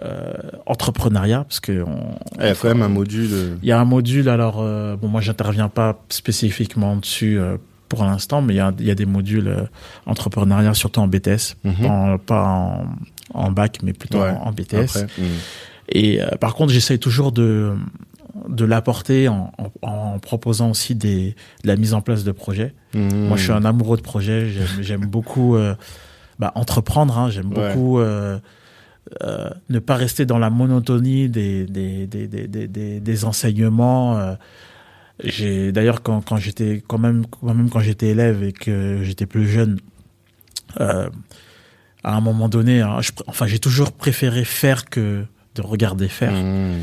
euh, 0.03 0.33
entrepreneuriat, 0.67 1.43
parce 1.45 1.59
que 1.59 1.83
on- 1.83 2.15
Ah, 2.39 2.45
Il 2.45 2.47
y 2.47 2.51
a 2.51 2.55
quand 2.55 2.69
même 2.69 2.83
un 2.83 2.89
module. 2.89 3.59
il 3.61 3.69
y 3.69 3.73
a 3.73 3.81
un 3.81 3.85
module. 3.85 4.29
Alors 4.29 4.59
euh, 4.61 4.95
bon, 4.97 5.09
moi 5.09 5.21
j'interviens 5.21 5.69
pas 5.69 6.01
spécifiquement 6.09 6.95
dessus 6.97 7.39
euh, 7.41 7.57
pour 7.89 8.05
l'instant, 8.05 8.41
mais 8.41 8.55
il 8.55 8.59
y 8.59 8.61
a, 8.61 8.73
il 8.79 8.87
y 8.87 8.91
a 8.93 8.95
des 8.95 9.05
modules 9.07 9.69
entrepreneuriat 10.07 10.75
surtout 10.75 11.01
en 11.01 11.09
BTS, 11.09 11.57
Mhm. 11.65 11.87
en- 11.87 12.19
pas 12.19 12.45
en, 12.47 12.87
en 13.35 13.51
bac, 13.51 13.79
mais 13.83 13.93
plutôt 13.93 14.21
Ouais, 14.21 14.31
en, 14.31 14.49
en 14.49 14.53
BTS. 14.53 14.77
Après. 14.97 15.07
Mhm. 15.19 15.27
Et 15.95 16.21
par 16.41 16.55
contre, 16.55 16.73
j'essaye 16.73 16.99
toujours 16.99 17.33
de 17.33 17.73
de 18.49 18.65
l'apporter 18.65 19.29
en, 19.29 19.53
en, 19.59 19.89
en 19.89 20.19
proposant 20.19 20.71
aussi 20.71 20.95
des 20.95 21.35
de 21.63 21.69
la 21.69 21.77
mise 21.77 21.95
en 21.95 22.01
place 22.01 22.25
de 22.25 22.33
projets. 22.33 22.75
Mhm. 22.95 23.29
Moi, 23.29 23.37
je 23.37 23.43
suis 23.45 23.53
un 23.53 23.65
amoureux 23.65 23.97
de 23.97 24.03
projets. 24.03 24.49
J'aime, 24.51 24.67
j'aime 24.83 25.07
beaucoup 25.07 25.57
euh, 25.57 25.75
bah, 26.39 26.53
entreprendre. 26.55 27.19
Hein. 27.19 27.31
J'aime 27.31 27.53
Ouais. 27.53 27.75
beaucoup 27.75 27.99
euh, 28.01 28.39
euh, 29.23 29.51
ne 29.69 29.79
pas 29.79 29.97
rester 29.97 30.25
dans 30.27 30.39
la 30.39 30.51
monotonie 30.51 31.29
des 31.29 31.65
des 31.65 32.07
des 32.07 32.27
des 32.27 33.01
des, 33.01 33.25
enseignements. 33.25 34.37
J'ai 35.23 35.73
d'ailleurs 35.73 36.03
quand 36.03 36.23
quand 36.23 36.37
j'étais 36.39 36.83
quand 36.87 36.99
même 36.99 37.27
quand 37.27 37.55
même 37.55 37.69
quand 37.69 37.81
j'étais 37.81 38.09
élève 38.09 38.43
et 38.43 38.53
que 38.53 39.01
j'étais 39.03 39.27
plus 39.27 39.47
jeune. 39.49 39.79
À 42.05 42.17
un 42.17 42.21
moment 42.21 42.49
donné, 42.49 42.81
hein, 42.81 43.01
je 43.01 43.13
enfin, 43.29 43.47
j'ai 43.47 43.61
toujours 43.61 43.93
préféré 43.93 44.45
faire 44.45 44.87
que 44.87 45.25
de 45.55 45.63
regarder 45.63 46.09
faire. 46.09 46.33
Mhm. 46.33 46.81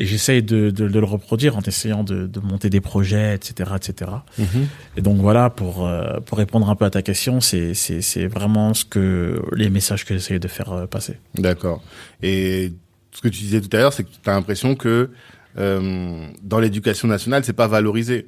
Et 0.00 0.06
j'essaye 0.06 0.42
de, 0.42 0.70
de, 0.70 0.88
de 0.88 0.98
le 0.98 1.04
reproduire 1.04 1.58
en 1.58 1.60
essayant 1.60 2.04
de, 2.04 2.26
de 2.26 2.40
monter 2.40 2.70
des 2.70 2.80
projets, 2.80 3.34
etc., 3.34 3.72
etc. 3.76 4.10
Mhm. 4.38 4.66
Et 4.96 5.02
donc 5.02 5.18
voilà, 5.18 5.50
pour 5.50 5.86
euh, 5.86 6.20
pour 6.24 6.38
répondre 6.38 6.70
un 6.70 6.74
peu 6.74 6.86
à 6.86 6.90
ta 6.90 7.02
question, 7.02 7.42
c'est 7.42 7.74
c'est 7.74 8.00
c'est 8.00 8.26
vraiment 8.26 8.72
ce 8.72 8.86
que 8.86 9.42
les 9.54 9.68
messages 9.68 10.06
que 10.06 10.14
j'essaye 10.14 10.40
de 10.40 10.48
faire 10.48 10.72
euh, 10.72 10.86
passer. 10.86 11.18
D'accord. 11.34 11.82
Et 12.22 12.72
ce 13.12 13.20
que 13.20 13.28
tu 13.28 13.40
disais 13.40 13.60
tout 13.60 13.76
à 13.76 13.80
l'heure, 13.80 13.92
c'est 13.92 14.04
que 14.04 14.08
tu 14.10 14.30
as 14.30 14.32
l'impression 14.32 14.74
que 14.74 15.10
euh, 15.58 16.26
dans 16.42 16.60
l'éducation 16.60 17.06
nationale, 17.06 17.44
c'est 17.44 17.52
pas 17.52 17.68
valorisé. 17.68 18.26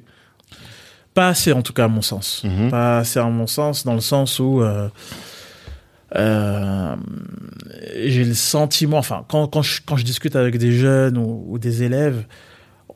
Pas 1.15 1.29
assez, 1.29 1.53
en 1.53 1.63
tout 1.63 1.73
cas, 1.73 1.85
à 1.85 1.87
mon 1.87 2.03
sens. 2.03 2.43
Mhm. 2.43 2.69
Pas 2.69 2.99
assez, 2.99 3.19
à 3.19 3.25
mon 3.25 3.47
sens, 3.47 3.83
dans 3.83 3.95
le 3.95 4.01
sens 4.01 4.37
où 4.37 4.61
euh, 4.61 4.89
euh, 6.15 6.95
j'ai 8.05 8.23
le 8.23 8.33
sentiment, 8.33 8.97
enfin, 8.97 9.25
quand, 9.27 9.47
quand, 9.47 9.61
je, 9.61 9.81
quand 9.85 9.95
je 9.97 10.03
discute 10.05 10.35
avec 10.35 10.57
des 10.57 10.71
jeunes 10.71 11.17
ou, 11.17 11.45
ou 11.47 11.59
des 11.59 11.83
élèves, 11.83 12.25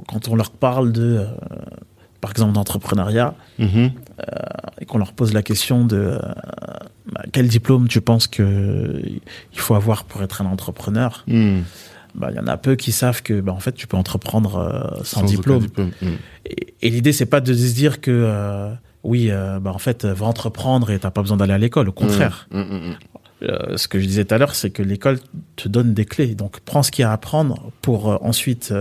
quand 0.07 0.27
on 0.29 0.35
leur 0.35 0.51
parle 0.51 0.91
de, 0.91 1.17
euh, 1.19 1.25
par 2.21 2.31
exemple, 2.31 2.53
d'entrepreneuriat, 2.53 3.33
Mhm. 3.59 3.91
et 4.79 4.85
qu'on 4.85 4.97
leur 4.99 5.13
pose 5.13 5.33
la 5.33 5.41
question 5.43 5.85
de 5.85 5.97
euh, 5.97 6.19
bah, 7.11 7.21
quel 7.31 7.47
diplôme 7.47 7.87
tu 7.87 8.01
penses 8.01 8.27
que 8.27 9.01
il 9.05 9.59
faut 9.59 9.75
avoir 9.75 10.03
pour 10.03 10.21
être 10.23 10.41
un 10.41 10.45
entrepreneur, 10.45 11.23
Mm. 11.27 11.59
bah, 12.15 12.27
il 12.31 12.35
y 12.35 12.39
en 12.39 12.47
a 12.47 12.57
peu 12.57 12.75
qui 12.75 12.91
savent 12.91 13.21
que 13.23 13.39
bah, 13.41 13.51
en 13.53 13.59
fait 13.59 13.73
tu 13.73 13.87
peux 13.87 13.97
entreprendre 13.97 14.55
euh, 14.57 15.03
sans, 15.03 15.23
diplôme. 15.23 15.61
diplôme. 15.61 15.91
Mm. 16.01 16.07
Et, 16.45 16.73
et 16.81 16.89
l'idée 16.89 17.11
c'est 17.13 17.25
pas 17.27 17.41
de 17.41 17.53
se 17.53 17.73
dire 17.73 18.01
que 18.01 18.11
euh, 18.11 18.71
oui, 19.07 19.29
euh, 19.31 19.59
bah, 19.59 19.71
en 19.73 19.79
fait 19.79 20.05
va 20.05 20.25
entreprendre 20.27 20.91
et 20.91 20.99
t'as 20.99 21.11
pas 21.11 21.21
besoin 21.21 21.37
d'aller 21.37 21.53
à 21.53 21.57
l'école. 21.57 21.89
Au 21.89 21.91
contraire, 21.93 22.47
Mm, 22.51 22.59
mm, 22.59 22.89
mm. 22.89 22.95
Euh, 23.43 23.77
ce 23.77 23.87
que 23.87 23.99
je 23.99 24.05
disais 24.07 24.25
tout 24.25 24.33
à 24.33 24.39
l'heure, 24.39 24.55
c'est 24.55 24.71
que 24.71 24.81
l'école 24.81 25.19
te 25.57 25.67
donne 25.69 25.93
des 25.93 26.05
clés. 26.05 26.33
Donc 26.33 26.59
prends 26.61 26.81
ce 26.81 26.89
qu'il 26.91 27.03
y 27.03 27.05
a 27.05 27.11
à 27.11 27.13
apprendre 27.13 27.71
pour 27.83 28.09
euh, 28.11 28.17
ensuite 28.21 28.73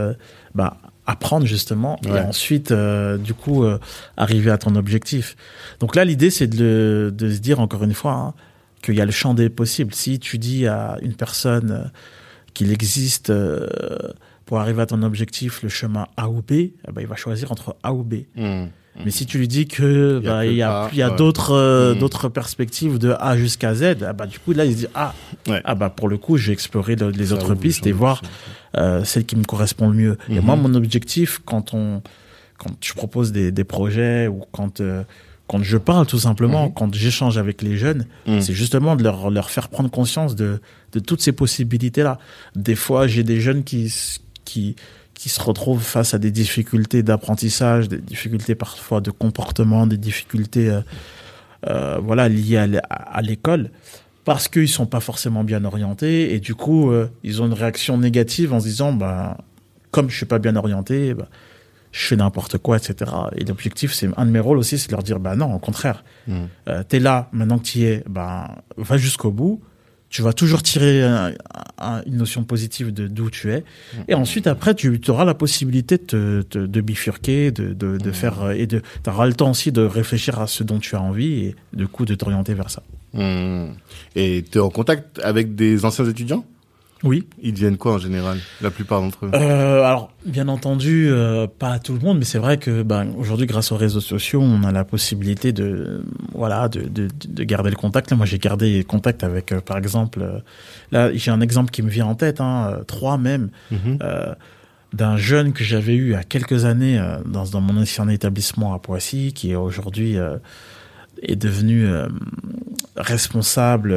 bah, 0.54 0.78
apprendre 1.06 1.44
justement 1.46 2.00
Ouais. 2.06 2.18
et 2.18 2.20
ensuite 2.22 2.70
euh, 2.72 3.18
du 3.18 3.34
coup 3.34 3.64
euh, 3.64 3.78
arriver 4.16 4.50
à 4.50 4.56
ton 4.56 4.74
objectif. 4.74 5.36
Donc 5.80 5.94
là 5.94 6.06
l'idée 6.06 6.30
c'est 6.30 6.46
de, 6.46 7.12
de 7.14 7.30
se 7.30 7.38
dire 7.38 7.60
encore 7.60 7.84
une 7.84 7.92
fois 7.92 8.12
hein, 8.14 8.34
qu'il 8.82 8.94
y 8.94 9.00
a 9.02 9.04
le 9.04 9.12
champ 9.12 9.34
des 9.34 9.50
possibles. 9.50 9.92
Si 9.94 10.18
tu 10.18 10.38
dis 10.38 10.66
à 10.66 10.96
une 11.02 11.14
personne 11.14 11.70
euh, 11.70 11.84
qu'il 12.54 12.72
existe 12.72 13.30
pour 14.46 14.58
arriver 14.58 14.80
à 14.80 14.86
ton 14.86 15.02
objectif 15.02 15.62
le 15.62 15.68
chemin 15.68 16.06
A 16.16 16.30
ou 16.30 16.40
B, 16.40 16.50
eh 16.52 16.72
ben, 16.92 17.02
il 17.02 17.06
va 17.06 17.16
choisir 17.16 17.52
entre 17.52 17.76
A 17.82 17.92
ou 17.92 18.02
B. 18.02 18.14
Mm. 18.98 19.02
Mais 19.04 19.10
si 19.10 19.26
tu 19.26 19.38
lui 19.38 19.46
dis 19.48 19.66
que 19.66 20.20
Il 20.22 20.26
y 20.26 20.28
a 20.28 20.32
bah, 20.32 20.46
y 20.46 20.62
a, 20.62 20.82
A, 20.84 20.88
il 20.92 20.98
y 20.98 21.02
a 21.02 21.10
ouais. 21.10 21.16
d'autres 21.16 21.52
euh, 21.52 21.94
Mm. 21.94 21.98
d'autres 21.98 22.28
perspectives 22.28 22.98
de 22.98 23.14
A 23.20 23.36
jusqu'à 23.36 23.74
Z, 23.74 23.96
ah 24.06 24.12
bah 24.12 24.26
du 24.26 24.38
coup 24.38 24.52
là 24.52 24.64
il 24.64 24.72
se 24.72 24.78
dit 24.78 24.86
ah 24.94 25.14
Ouais. 25.48 25.60
ah 25.64 25.74
bah 25.74 25.90
pour 25.90 26.08
le 26.08 26.16
coup 26.18 26.36
j'ai 26.36 26.52
exploré 26.52 26.96
le- 26.96 27.10
les 27.10 27.26
Ça 27.26 27.34
autres 27.34 27.54
pistes 27.54 27.86
et 27.86 27.92
voir 27.92 28.22
euh, 28.76 29.04
celle 29.04 29.24
qui 29.26 29.36
me 29.36 29.44
correspond 29.44 29.88
le 29.90 29.94
mieux. 29.96 30.18
Et 30.28 30.34
Mhm. 30.40 30.44
moi 30.44 30.56
mon 30.56 30.74
objectif 30.74 31.40
quand 31.44 31.74
on 31.74 32.02
quand 32.58 32.70
je 32.82 32.94
propose 32.94 33.32
des, 33.32 33.52
des 33.52 33.64
projets 33.64 34.28
ou 34.28 34.42
quand 34.50 34.80
euh, 34.80 35.02
quand 35.48 35.62
je 35.62 35.76
parle 35.76 36.06
tout 36.06 36.18
simplement, 36.18 36.66
Mhm. 36.66 36.74
quand 36.74 36.92
j'échange 36.94 37.38
avec 37.38 37.62
les 37.62 37.76
jeunes, 37.76 38.06
c'est 38.40 38.52
justement 38.52 38.96
de 38.96 39.04
leur, 39.04 39.30
leur 39.30 39.48
faire 39.50 39.68
prendre 39.68 39.88
conscience 39.90 40.34
de, 40.34 40.60
de 40.92 40.98
toutes 40.98 41.20
ces 41.20 41.30
possibilités-là. 41.30 42.18
Des 42.56 42.74
fois, 42.74 43.06
j'ai 43.06 43.22
des 43.22 43.40
jeunes 43.40 43.62
qui, 43.62 43.92
qui, 44.44 44.74
qui 45.16 45.30
se 45.30 45.40
retrouvent 45.40 45.82
face 45.82 46.12
à 46.12 46.18
des 46.18 46.30
difficultés 46.30 47.02
d'apprentissage, 47.02 47.88
des 47.88 47.98
difficultés 47.98 48.54
parfois 48.54 49.00
de 49.00 49.10
comportement, 49.10 49.86
des 49.86 49.96
difficultés 49.96 50.68
euh, 50.68 50.80
euh, 51.66 51.98
voilà, 52.02 52.28
liées 52.28 52.78
à, 52.90 53.22
l'école, 53.22 53.70
parce 54.24 54.46
qu'ils 54.46 54.68
sont 54.68 54.86
pas 54.86 55.00
forcément 55.00 55.42
bien 55.42 55.64
orientés, 55.64 56.34
et 56.34 56.38
du 56.38 56.54
coup, 56.54 56.90
euh, 56.90 57.08
ils 57.24 57.40
ont 57.40 57.46
une 57.46 57.54
réaction 57.54 57.96
négative 57.96 58.52
en 58.52 58.60
se 58.60 58.66
disant, 58.66 58.92
bah, 58.92 59.38
comme 59.90 60.10
je 60.10 60.16
suis 60.16 60.26
pas 60.26 60.38
bien 60.38 60.54
orienté, 60.54 61.14
bah, 61.14 61.28
je 61.92 62.06
fais 62.06 62.16
n'importe 62.16 62.58
quoi, 62.58 62.76
etc. 62.76 63.10
Et 63.36 63.44
l'objectif, 63.44 63.94
c'est 63.94 64.10
un 64.18 64.26
de 64.26 64.30
mes 64.30 64.38
rôles 64.38 64.58
aussi, 64.58 64.78
c'est 64.78 64.88
de 64.88 64.92
leur 64.92 65.02
dire, 65.02 65.18
bah 65.18 65.34
non, 65.34 65.54
au 65.54 65.58
contraire, 65.58 66.04
Mm. 66.26 66.34
euh, 66.68 66.82
t'es 66.86 66.98
là, 66.98 67.28
maintenant 67.32 67.58
que 67.58 67.64
tu 67.64 67.78
y 67.78 67.84
es, 67.84 68.04
ben, 68.08 68.48
va 68.76 68.96
jusqu'au 68.96 69.30
bout. 69.30 69.62
Tu 70.16 70.22
vas 70.22 70.32
toujours 70.32 70.62
tirer 70.62 71.02
un- 71.02 71.32
un- 71.78 72.02
une 72.06 72.16
notion 72.16 72.42
positive 72.42 72.90
de 72.90 73.06
d'où 73.06 73.28
tu 73.28 73.52
es. 73.52 73.64
Et 74.08 74.14
ensuite, 74.14 74.46
après, 74.46 74.74
tu 74.74 74.98
auras 75.08 75.26
la 75.26 75.34
possibilité 75.34 75.98
de, 75.98 76.04
te- 76.04 76.40
te- 76.40 76.58
de 76.58 76.80
bifurquer, 76.80 77.50
de, 77.50 77.74
de, 77.74 77.98
de 77.98 78.12
faire, 78.12 78.44
euh, 78.44 78.52
et 78.52 78.66
de, 78.66 78.80
t'auras 79.02 79.26
le 79.26 79.34
temps 79.34 79.50
aussi 79.50 79.72
de 79.72 79.82
réfléchir 79.82 80.40
à 80.40 80.46
ce 80.46 80.64
dont 80.64 80.78
tu 80.78 80.96
as 80.96 81.02
envie 81.02 81.32
et 81.44 81.56
du 81.74 81.86
coup 81.86 82.06
de 82.06 82.14
t'orienter 82.14 82.54
vers 82.54 82.70
ça. 82.70 82.82
Mm. 83.12 83.72
Et 84.14 84.42
tu 84.50 84.56
es 84.56 84.60
en 84.62 84.70
contact 84.70 85.20
avec 85.22 85.54
des 85.54 85.84
anciens 85.84 86.06
étudiants? 86.08 86.46
Oui. 87.06 87.26
Ils 87.40 87.54
deviennent 87.54 87.76
quoi 87.78 87.94
en 87.94 87.98
général 87.98 88.38
La 88.60 88.70
plupart 88.70 89.00
d'entre 89.00 89.24
eux? 89.26 89.30
Euh, 89.32 89.82
alors, 89.82 90.10
bien 90.26 90.48
entendu, 90.48 91.06
euh, 91.08 91.46
pas 91.46 91.70
à 91.70 91.78
tout 91.78 91.94
le 91.94 92.00
monde, 92.00 92.18
mais 92.18 92.24
c'est 92.24 92.38
vrai 92.38 92.58
que 92.58 92.82
ben, 92.82 93.06
aujourd'hui, 93.16 93.46
grâce 93.46 93.72
aux 93.72 93.76
réseaux 93.76 94.00
sociaux, 94.00 94.42
on 94.42 94.62
a 94.64 94.72
la 94.72 94.84
possibilité 94.84 95.52
de, 95.52 96.02
voilà, 96.34 96.68
de, 96.68 96.82
de, 96.82 97.08
de 97.28 97.44
garder 97.44 97.70
le 97.70 97.76
contact. 97.76 98.10
Là, 98.10 98.16
moi, 98.16 98.26
j'ai 98.26 98.38
gardé 98.38 98.82
contact 98.84 99.24
avec, 99.24 99.52
euh, 99.52 99.60
par 99.60 99.78
exemple, 99.78 100.42
là, 100.92 101.10
j'ai 101.14 101.30
un 101.30 101.40
exemple 101.40 101.70
qui 101.70 101.82
me 101.82 101.88
vient 101.88 102.06
en 102.06 102.14
tête, 102.16 102.40
hein, 102.40 102.80
trois 102.86 103.16
même, 103.18 103.48
Mhm. 103.70 103.98
d'un 104.92 105.16
jeune 105.16 105.52
que 105.52 105.62
j'avais 105.64 105.94
eu 105.94 106.14
à 106.14 106.22
quelques 106.24 106.64
années 106.64 106.98
euh, 106.98 107.18
dans, 107.26 107.44
dans 107.44 107.60
mon 107.60 107.80
ancien 107.80 108.08
établissement 108.08 108.74
à 108.74 108.78
Poissy, 108.78 109.32
qui 109.34 109.54
aujourd'hui 109.54 110.16
euh, 110.16 110.36
est 111.22 111.36
devenu 111.36 111.86
euh, 111.86 112.06
responsable. 112.96 113.94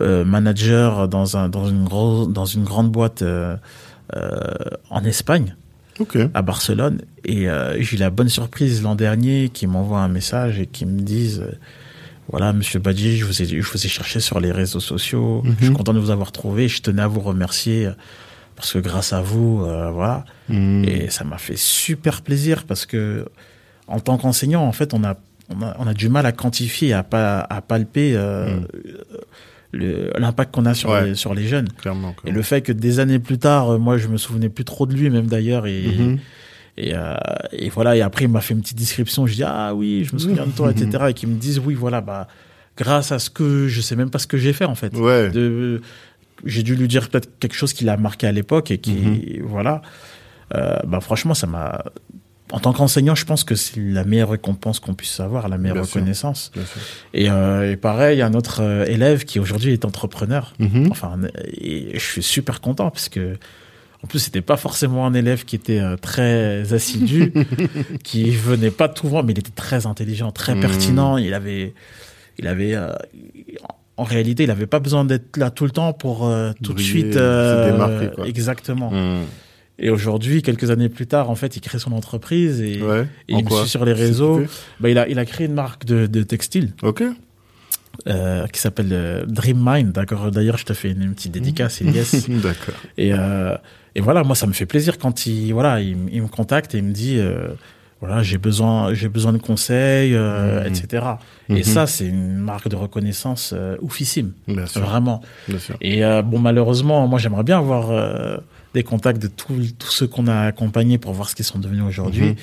Euh, 0.00 0.24
manager 0.24 1.08
dans 1.08 1.36
un 1.36 1.48
dans 1.48 1.66
une 1.68 1.84
grosse 1.84 2.28
dans 2.28 2.44
une 2.46 2.64
grande 2.64 2.90
boîte 2.90 3.22
euh, 3.22 3.56
euh, 4.16 4.40
en 4.90 5.04
Espagne 5.04 5.54
à 6.34 6.42
Barcelone 6.42 7.02
et 7.24 7.48
euh, 7.48 7.80
j'ai 7.80 7.96
eu 7.96 7.98
la 8.00 8.10
bonne 8.10 8.28
surprise 8.30 8.82
l'an 8.82 8.94
dernier 8.94 9.50
qui 9.50 9.66
m'envoie 9.66 10.00
un 10.00 10.08
message 10.08 10.58
et 10.58 10.66
qui 10.66 10.86
me 10.86 11.00
disent 11.00 11.40
euh, 11.40 11.52
voilà 12.30 12.52
monsieur 12.52 12.78
Badji 12.80 13.18
je 13.18 13.24
vous 13.26 13.42
ai 13.42 13.46
je 13.46 13.60
vous 13.70 13.84
ai 13.86 13.88
cherché 13.88 14.18
sur 14.20 14.40
les 14.40 14.50
réseaux 14.52 14.80
sociaux 14.80 15.42
Mhm. 15.44 15.56
je 15.60 15.64
suis 15.66 15.74
content 15.74 15.92
de 15.92 15.98
vous 16.00 16.10
avoir 16.10 16.32
trouvé 16.32 16.68
je 16.68 16.80
tenais 16.82 17.02
à 17.02 17.06
vous 17.08 17.20
remercier 17.20 17.90
parce 18.56 18.72
que 18.72 18.78
grâce 18.78 19.12
à 19.12 19.20
vous 19.20 19.62
euh, 19.64 19.90
voilà 19.90 20.24
Mm. 20.48 20.84
et 20.84 21.08
ça 21.10 21.24
m'a 21.24 21.38
fait 21.38 21.56
super 21.58 22.22
plaisir 22.22 22.64
parce 22.64 22.84
que 22.86 23.26
en 23.86 24.00
tant 24.00 24.16
qu'enseignant 24.18 24.62
en 24.64 24.72
fait 24.72 24.92
on 24.94 25.04
a 25.04 25.14
on 25.50 25.62
a, 25.62 25.76
on 25.78 25.86
a 25.86 25.94
du 25.94 26.08
mal 26.08 26.24
à 26.26 26.32
quantifier 26.32 26.92
à 26.94 27.02
pas 27.02 27.40
à 27.48 27.60
palper 27.60 28.16
Mm. 28.16 28.66
L'impact 29.72 30.54
qu'on 30.54 30.66
a 30.66 30.74
sur 30.74 30.90
Ouais. 30.90 31.08
les 31.08 31.14
sur 31.14 31.34
les 31.34 31.46
jeunes 31.46 31.68
Clairement. 31.80 32.14
et 32.26 32.30
le 32.30 32.42
fait 32.42 32.60
que 32.62 32.72
des 32.72 33.00
années 33.00 33.18
plus 33.18 33.38
tard, 33.38 33.70
euh, 33.70 33.78
moi, 33.78 33.96
je 33.98 34.08
me 34.08 34.16
souvenais 34.18 34.48
plus 34.50 34.64
trop 34.64 34.86
de 34.86 34.94
lui, 34.94 35.08
même 35.10 35.26
d'ailleurs, 35.26 35.66
et, 35.66 35.82
Mhm. 35.82 36.18
et, 36.76 36.94
euh, 36.94 37.14
et 37.52 37.68
voilà. 37.70 37.96
Et 37.96 38.02
après, 38.02 38.24
il 38.26 38.30
m'a 38.30 38.40
fait 38.40 38.54
une 38.54 38.60
petite 38.60 38.76
description. 38.78 39.26
Je 39.26 39.34
dis 39.34 39.44
ah 39.44 39.74
oui, 39.74 40.04
je 40.04 40.12
me 40.14 40.18
souviens 40.18 40.46
de 40.46 40.52
toi, 40.52 40.70
etc. 40.70 41.04
Et 41.08 41.14
qu'ils 41.14 41.28
me 41.30 41.36
disent 41.38 41.58
oui, 41.58 41.74
voilà, 41.74 42.00
bah 42.00 42.28
grâce 42.76 43.12
à 43.12 43.18
ce 43.18 43.30
que 43.30 43.68
je 43.68 43.80
sais 43.80 43.96
même 43.96 44.10
pas 44.10 44.18
ce 44.18 44.26
que 44.26 44.36
j'ai 44.38 44.52
fait 44.52 44.64
en 44.66 44.74
fait. 44.74 44.94
Ouais. 44.96 45.30
J'ai 46.44 46.62
dû 46.62 46.74
lui 46.74 46.88
dire 46.88 47.08
peut-être 47.08 47.38
quelque 47.38 47.54
chose 47.54 47.72
qui 47.72 47.84
l'a 47.84 47.96
marqué 47.96 48.26
à 48.26 48.32
l'époque 48.32 48.70
et 48.70 48.78
qui 48.78 49.38
voilà. 49.44 49.80
Euh, 50.54 50.76
bah 50.86 51.00
franchement, 51.00 51.34
ça 51.34 51.46
m'a. 51.46 51.82
En 52.52 52.60
tant 52.60 52.72
qu'enseignant, 52.74 53.14
je 53.14 53.24
pense 53.24 53.44
que 53.44 53.54
c'est 53.54 53.80
la 53.80 54.04
meilleure 54.04 54.28
récompense 54.30 54.78
qu'on 54.78 54.92
puisse 54.94 55.18
avoir, 55.20 55.48
la 55.48 55.56
meilleure 55.58 55.76
Bien 55.76 55.84
reconnaissance. 55.84 56.50
Sûr. 56.54 56.62
Et, 57.14 57.30
euh, 57.30 57.72
et 57.72 57.76
pareil, 57.76 58.16
il 58.16 58.18
y 58.20 58.22
a 58.22 58.26
un 58.26 58.34
autre 58.34 58.60
euh, 58.62 58.84
élève 58.84 59.24
qui 59.24 59.40
aujourd'hui 59.40 59.72
est 59.72 59.84
entrepreneur. 59.86 60.52
Mhm. 60.58 60.88
Enfin, 60.90 61.18
et 61.46 61.92
je 61.94 62.04
suis 62.04 62.22
super 62.22 62.60
content 62.60 62.90
parce 62.90 63.08
que, 63.08 63.36
en 64.04 64.06
plus, 64.06 64.18
c'était 64.18 64.42
pas 64.42 64.58
forcément 64.58 65.06
un 65.06 65.14
élève 65.14 65.44
qui 65.46 65.56
était 65.56 65.80
euh, 65.80 65.96
très 65.96 66.72
assidu, 66.74 67.32
qui 68.04 68.30
venait 68.30 68.70
pas 68.70 68.88
tout 68.88 69.08
voir, 69.08 69.24
mais 69.24 69.32
il 69.32 69.38
était 69.38 69.50
très 69.50 69.86
intelligent, 69.86 70.30
très 70.30 70.54
Mhm. 70.54 70.60
pertinent. 70.60 71.16
Il 71.16 71.32
avait, 71.32 71.72
il 72.38 72.46
avait, 72.46 72.74
euh, 72.74 72.92
en 73.96 74.04
réalité, 74.04 74.42
il 74.44 74.50
avait 74.50 74.66
pas 74.66 74.78
besoin 74.80 75.04
d'être 75.06 75.36
là 75.38 75.50
tout 75.50 75.64
le 75.64 75.70
temps 75.70 75.92
pour 75.94 76.26
euh, 76.26 76.52
tout 76.62 76.74
Briller, 76.74 76.88
de 76.88 77.00
suite. 77.02 77.12
se 77.14 77.18
euh, 77.18 77.70
démarquer, 77.72 78.14
quoi. 78.14 78.26
Exactement. 78.26 78.90
Mm. 78.90 79.22
Et 79.78 79.90
aujourd'hui, 79.90 80.42
quelques 80.42 80.70
années 80.70 80.88
plus 80.88 81.06
tard, 81.06 81.30
en 81.30 81.34
fait, 81.34 81.56
il 81.56 81.60
crée 81.60 81.78
son 81.78 81.92
entreprise 81.92 82.60
et, 82.60 82.80
Ouais. 82.82 83.06
et 83.28 83.34
En 83.34 83.38
il 83.38 83.44
me 83.44 83.50
suit 83.50 83.68
sur 83.68 83.84
les 83.84 83.92
réseaux. 83.94 84.42
Bah, 84.80 84.90
il 84.90 84.98
a, 84.98 85.08
il 85.08 85.18
a 85.18 85.24
créé 85.24 85.46
une 85.46 85.54
marque 85.54 85.84
de, 85.86 86.06
de 86.06 86.22
textile 86.22 86.72
Ok. 86.82 87.02
euh, 88.06 88.46
qui 88.48 88.60
s'appelle 88.60 88.88
euh, 88.92 89.24
Dream 89.26 89.58
Mind. 89.64 89.92
D'accord. 89.92 90.30
D'ailleurs, 90.30 90.58
je 90.58 90.64
te 90.64 90.72
fais 90.72 90.90
une, 90.92 91.02
une 91.02 91.14
petite 91.14 91.32
dédicace, 91.32 91.80
Elias. 91.80 92.26
D'accord. 92.42 92.74
et, 92.98 93.12
euh, 93.12 93.56
et 93.94 94.00
voilà, 94.00 94.22
moi, 94.24 94.34
ça 94.36 94.46
me 94.46 94.52
fait 94.52 94.66
plaisir 94.66 94.98
quand 94.98 95.26
il, 95.26 95.52
voilà, 95.52 95.80
il, 95.80 95.96
me 95.96 96.28
contacte 96.28 96.74
et 96.74 96.78
il 96.78 96.84
me 96.84 96.92
dit, 96.92 97.18
voilà, 98.00 98.22
j'ai 98.22 98.38
besoin, 98.38 98.94
j'ai 98.94 99.08
besoin 99.08 99.32
de 99.32 99.38
conseils, 99.38 100.12
Mhm. 100.14 100.66
etc. 100.66 101.04
Mhm. 101.48 101.56
Et 101.56 101.62
ça, 101.62 101.86
c'est 101.86 102.06
une 102.06 102.38
marque 102.38 102.68
de 102.68 102.76
reconnaissance 102.76 103.54
oufissime, 103.80 104.32
Bien 104.48 104.66
sûr. 104.66 104.80
vraiment. 104.82 105.22
Bien 105.48 105.58
sûr. 105.58 105.76
Et 105.80 106.02
bon, 106.24 106.38
malheureusement, 106.38 107.06
moi, 107.08 107.18
j'aimerais 107.18 107.42
bien 107.44 107.58
avoir 107.58 107.90
des 108.74 108.82
contacts 108.82 109.20
de 109.20 109.28
tous 109.28 109.74
ceux 109.90 110.06
qu'on 110.06 110.26
a 110.26 110.40
accompagnés 110.46 110.98
pour 110.98 111.12
voir 111.12 111.28
ce 111.28 111.34
qu'ils 111.34 111.44
sont 111.44 111.58
devenus 111.58 111.84
aujourd'hui. 111.84 112.22
Mhm. 112.24 112.34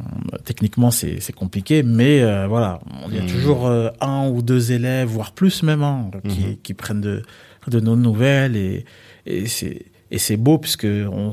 Euh, 0.00 0.36
Techniquement, 0.44 0.90
c'est 0.90 1.32
compliqué, 1.34 1.82
mais 1.84 2.20
euh, 2.22 2.46
voilà, 2.48 2.80
il 3.08 3.14
y 3.14 3.18
a 3.18 3.22
Mhm. 3.22 3.28
toujours 3.28 3.66
euh, 3.66 3.90
un 4.00 4.28
ou 4.28 4.42
deux 4.42 4.72
élèves, 4.72 5.08
voire 5.08 5.32
plus 5.32 5.62
même, 5.62 5.82
hein, 5.82 6.10
qui, 6.28 6.40
Mhm. 6.40 6.56
qui 6.62 6.74
prennent 6.74 7.00
de, 7.00 7.22
de 7.68 7.80
nos 7.80 7.94
nouvelles 7.96 8.56
et, 8.56 8.84
et 9.26 9.46
c'est 9.46 9.86
et 10.10 10.18
c'est 10.18 10.36
beau 10.36 10.58
puisque 10.58 10.84
on, 10.86 11.32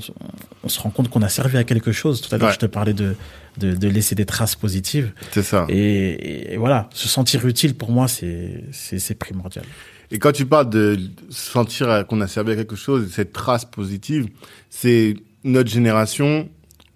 on 0.64 0.70
se 0.70 0.80
rend 0.80 0.90
compte 0.90 1.08
qu'on 1.10 1.22
a 1.22 1.30
servi 1.30 1.58
à 1.58 1.64
quelque 1.64 1.92
chose. 1.92 2.20
Tout 2.22 2.34
à 2.34 2.38
l'heure, 2.40 2.48
Ouais. 2.48 2.54
je 2.54 2.60
te 2.60 2.66
parlais 2.66 2.94
de, 2.94 3.16
de, 3.60 3.76
de 3.76 3.88
laisser 3.88 4.16
des 4.16 4.26
traces 4.26 4.56
positives. 4.56 5.12
C'est 5.32 5.44
ça. 5.44 5.66
Et, 5.70 6.54
et 6.54 6.58
voilà, 6.58 6.90
se 6.94 7.08
sentir 7.08 7.46
utile 7.46 7.76
pour 7.76 7.92
moi, 7.92 8.08
c'est 8.08 9.16
primordial. 9.20 9.66
Et 10.12 10.20
quand 10.20 10.34
tu 10.34 10.46
parles 10.46 10.70
de 10.70 11.00
sentir 11.30 12.06
qu'on 12.08 12.20
a 12.20 12.28
servi 12.28 12.52
à 12.52 12.56
quelque 12.56 12.76
chose, 12.76 13.10
cette 13.12 13.32
trace 13.32 13.64
positive, 13.64 14.28
c'est 14.70 15.16
notre 15.44 15.70
génération, 15.70 16.50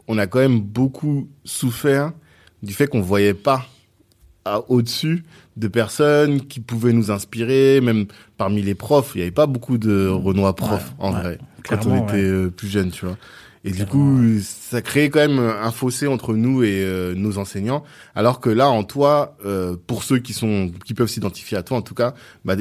on 0.07 0.17
a 0.17 0.27
quand 0.27 0.39
même 0.39 0.59
beaucoup 0.59 1.29
souffert 1.45 2.11
du 2.61 2.73
fait 2.73 2.87
qu'on 2.87 3.01
voyait 3.01 3.33
pas 3.33 3.65
au-dessus 4.67 5.23
de 5.57 5.67
personnes 5.67 6.41
qui 6.41 6.59
pouvaient 6.59 6.93
nous 6.93 7.09
inspirer, 7.09 7.79
même 7.81 8.05
parmi 8.37 8.61
les 8.61 8.75
profs. 8.75 9.11
Il 9.15 9.19
n'y 9.19 9.23
avait 9.23 9.31
pas 9.31 9.47
beaucoup 9.47 9.77
de 9.77 10.07
Renoir 10.07 10.53
profs, 10.53 10.93
en 10.99 11.11
vrai, 11.11 11.39
quand 11.67 11.85
on 11.85 12.05
était 12.05 12.17
euh, 12.17 12.49
plus 12.49 12.67
jeune, 12.67 12.91
tu 12.91 13.05
vois. 13.05 13.17
Et 13.63 13.71
du 13.71 13.87
coup, 13.87 14.21
ça 14.43 14.83
crée 14.83 15.09
quand 15.09 15.21
même 15.21 15.39
un 15.39 15.71
fossé 15.71 16.05
entre 16.05 16.35
nous 16.35 16.61
et 16.61 16.83
euh, 16.83 17.15
nos 17.15 17.39
enseignants. 17.39 17.83
Alors 18.13 18.39
que 18.39 18.51
là, 18.51 18.69
en 18.69 18.83
toi, 18.83 19.35
euh, 19.43 19.75
pour 19.87 20.03
ceux 20.03 20.19
qui 20.19 20.33
sont, 20.33 20.71
qui 20.85 20.93
peuvent 20.93 21.07
s'identifier 21.07 21.57
à 21.57 21.63
toi, 21.63 21.77
en 21.77 21.81
tout 21.81 21.95
cas, 21.95 22.13
bah, 22.43 22.55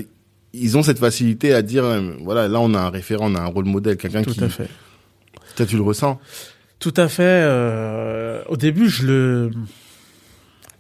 ils 0.55 0.79
ont 0.79 0.83
cette 0.83 0.99
facilité 0.99 1.53
à 1.53 1.63
dire, 1.63 1.85
voilà, 2.23 2.49
là, 2.49 2.61
on 2.61 2.75
a 2.75 2.81
un 2.81 2.91
référent, 2.91 3.31
on 3.31 3.35
a 3.35 3.41
un 3.41 3.47
rôle 3.47 3.67
modèle, 3.67 3.97
quelqu'un 3.97 4.23
qui. 4.23 4.39
Tout 4.39 4.45
à 4.45 4.49
fait. 4.49 4.69
Toi, 5.57 5.67
tu 5.67 5.77
le 5.77 5.83
ressens. 5.83 6.21
Tout 6.79 6.95
à 6.97 7.09
fait. 7.09 7.45
au 8.49 8.57
début, 8.57 8.89
je 8.89 9.07
le, 9.07 9.51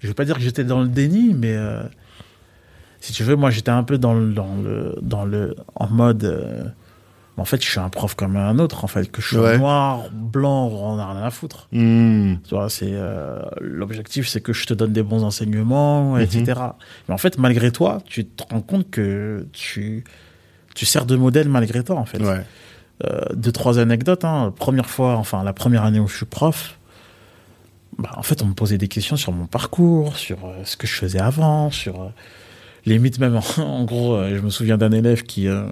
je 0.01 0.09
vais 0.09 0.15
pas 0.15 0.25
dire 0.25 0.37
que 0.37 0.43
j'étais 0.43 0.65
dans 0.65 0.83
le 0.83 0.89
déni, 0.89 1.35
mais 1.35 1.57
si 3.01 3.13
tu 3.13 3.23
veux, 3.23 3.37
moi 3.37 3.51
j'étais 3.51 3.71
un 3.71 3.83
peu 3.85 3.99
dans 3.99 4.15
le, 4.15 4.33
dans 4.33 4.57
le, 4.57 4.97
dans 5.03 5.25
le, 5.25 5.55
en 5.75 5.89
mode, 5.89 6.75
euh, 7.39 7.41
en 7.43 7.45
fait, 7.45 7.63
je 7.63 7.69
suis 7.69 7.81
un 7.81 7.89
prof 7.89 8.15
comme 8.15 8.37
un 8.37 8.59
autre, 8.59 8.85
en 8.85 8.87
fait, 8.87 9.11
que 9.11 9.21
je 9.21 9.29
suis 9.29 9.59
noir, 9.59 10.11
blanc, 10.13 10.69
on 10.69 10.99
a 10.99 11.13
rien 11.13 11.23
à 11.23 11.31
foutre. 11.31 11.69
Hmm. 11.73 12.37
Tu 12.47 12.55
vois, 12.55 12.69
c'est 12.71 12.93
euh, 12.93 13.41
l'objectif, 13.61 14.29
c'est 14.29 14.41
que 14.41 14.53
je 14.53 14.67
te 14.67 14.75
donne 14.75 14.93
des 14.93 15.03
bons 15.03 15.25
enseignements, 15.25 16.19
etc. 16.19 16.43
Mhm. 16.47 16.73
Mais 17.09 17.15
en 17.15 17.19
fait, 17.19 17.39
malgré 17.39 17.71
toi, 17.73 18.03
tu 18.05 18.25
te 18.25 18.43
rends 18.51 18.61
compte 18.61 18.91
que 18.91 19.47
tu, 19.53 20.05
tu 20.75 20.87
sers 20.87 21.07
de 21.07 21.17
modèle 21.17 21.49
malgré 21.49 21.83
toi, 21.83 21.97
en 21.97 22.05
fait. 22.05 22.23
Ouais. 22.23 22.45
Euh, 23.05 23.21
deux 23.35 23.53
trois 23.53 23.79
anecdotes. 23.79 24.25
Hein. 24.25 24.53
Première 24.57 24.89
fois, 24.89 25.17
enfin 25.17 25.43
la 25.43 25.53
première 25.53 25.85
année 25.85 25.99
où 25.99 26.07
je 26.07 26.17
suis 26.17 26.27
prof, 26.27 26.79
bah, 27.99 28.11
en 28.17 28.23
fait, 28.23 28.43
on 28.43 28.47
me 28.47 28.55
posait 28.55 28.79
des 28.79 28.89
questions 28.89 29.17
sur 29.17 29.33
mon 29.33 29.47
parcours, 29.47 30.17
sur 30.17 30.39
ce 30.65 30.77
que 30.77 30.87
je 30.87 30.95
faisais 30.95 31.21
avant, 31.21 31.71
sur 31.71 32.13
limite 32.87 33.19
même 33.19 33.39
en, 33.59 33.85
gros, 33.85 34.15
euh, 34.15 34.37
je 34.37 34.41
me 34.41 34.51
souviens 34.51 34.79
d'un 34.79 34.93
élève 34.93 35.23
qui 35.23 35.49
euh, 35.49 35.65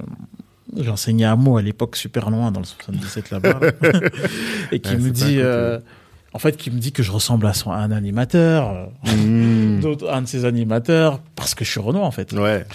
j'enseignais 0.76 1.24
à 1.24 1.36
mots 1.36 1.56
à 1.56 1.62
l'époque 1.62 1.96
super 1.96 2.30
loin 2.30 2.50
dans 2.50 2.60
le 2.60 2.66
77 2.66 3.30
là-bas 3.30 3.60
et 4.72 4.80
qui 4.80 4.96
me 4.96 5.10
dit 5.10 5.36
euh, 5.38 5.78
en 6.32 6.38
fait 6.38 6.56
qui 6.56 6.70
me 6.70 6.78
dit 6.78 6.92
que 6.92 7.02
je 7.02 7.10
ressemble 7.10 7.46
à, 7.46 7.54
son, 7.54 7.72
un 7.72 7.90
animateur 7.90 8.90
mmh. 9.04 9.80
un 10.08 10.22
de 10.22 10.26
ses 10.26 10.44
animateurs 10.44 11.20
parce 11.36 11.54
que 11.54 11.64
je 11.64 11.70
suis 11.70 11.80
Renault 11.80 12.02
en 12.02 12.10
fait 12.10 12.32
ouais 12.32 12.66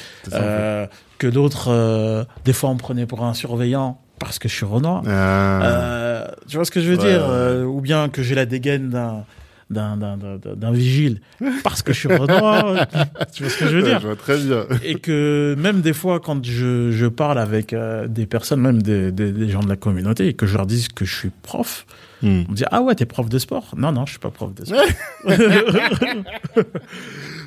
que 1.18 1.28
d'autres 1.28 2.26
des 2.46 2.54
fois 2.54 2.70
on 2.70 2.76
me 2.76 2.80
prenait 2.80 3.06
pour 3.06 3.24
un 3.24 3.34
surveillant 3.34 4.00
parce 4.20 4.40
que 4.40 4.50
je 4.50 4.56
suis 4.56 4.66
Renoir. 4.66 5.04
Ah. 5.08 6.32
tu 6.48 6.56
vois 6.56 6.66
ce 6.66 6.72
que 6.72 6.82
je 6.82 6.90
veux 6.92 6.98
dire 6.98 7.68
Ou 7.68 7.82
bien 7.82 8.10
que 8.10 8.24
j'ai 8.24 8.34
la 8.34 8.48
dégaine 8.48 8.90
d'un 8.90 9.26
d'un 9.70 10.72
vigile 10.72 11.20
parce 11.64 11.82
que 11.82 11.94
je 11.94 12.00
suis 12.00 12.14
renoir. 12.14 12.88
tu 13.34 13.44
vois 13.44 13.52
ce 13.52 13.58
que 13.58 13.68
je 13.68 13.78
veux 13.78 13.84
dire 13.84 14.00
Je 14.00 14.08
vois 14.08 14.16
très 14.16 14.38
bien. 14.38 14.66
Et 14.84 14.96
que 14.96 15.56
même 15.58 15.82
des 15.82 15.94
fois, 15.94 16.20
quand 16.20 16.44
je, 16.46 16.92
je 16.92 17.06
parle 17.06 17.40
avec 17.40 17.74
euh, 17.74 18.08
des 18.08 18.26
personnes, 18.26 18.62
même 18.62 18.82
des, 18.82 19.12
des, 19.12 19.50
gens 19.50 19.60
de 19.62 19.70
la 19.70 19.76
communauté, 19.76 20.28
et 20.28 20.34
que 20.34 20.46
je 20.46 20.56
leur 20.56 20.66
dis 20.66 20.88
que 20.94 21.06
je 21.06 21.16
suis 21.16 21.32
prof, 21.42 21.86
hmm. 22.22 22.44
on 22.48 22.52
me 22.52 22.56
dit 22.56 22.64
ah 22.72 22.82
ouais, 22.82 22.96
t'es 22.96 23.06
prof 23.06 23.30
de 23.30 23.40
sport? 23.40 23.74
Non, 23.78 23.92
non, 23.92 24.06
je 24.06 24.12
suis 24.12 24.20
pas 24.20 24.32
prof 24.32 24.54
de 24.54 24.66
sport. 24.66 24.86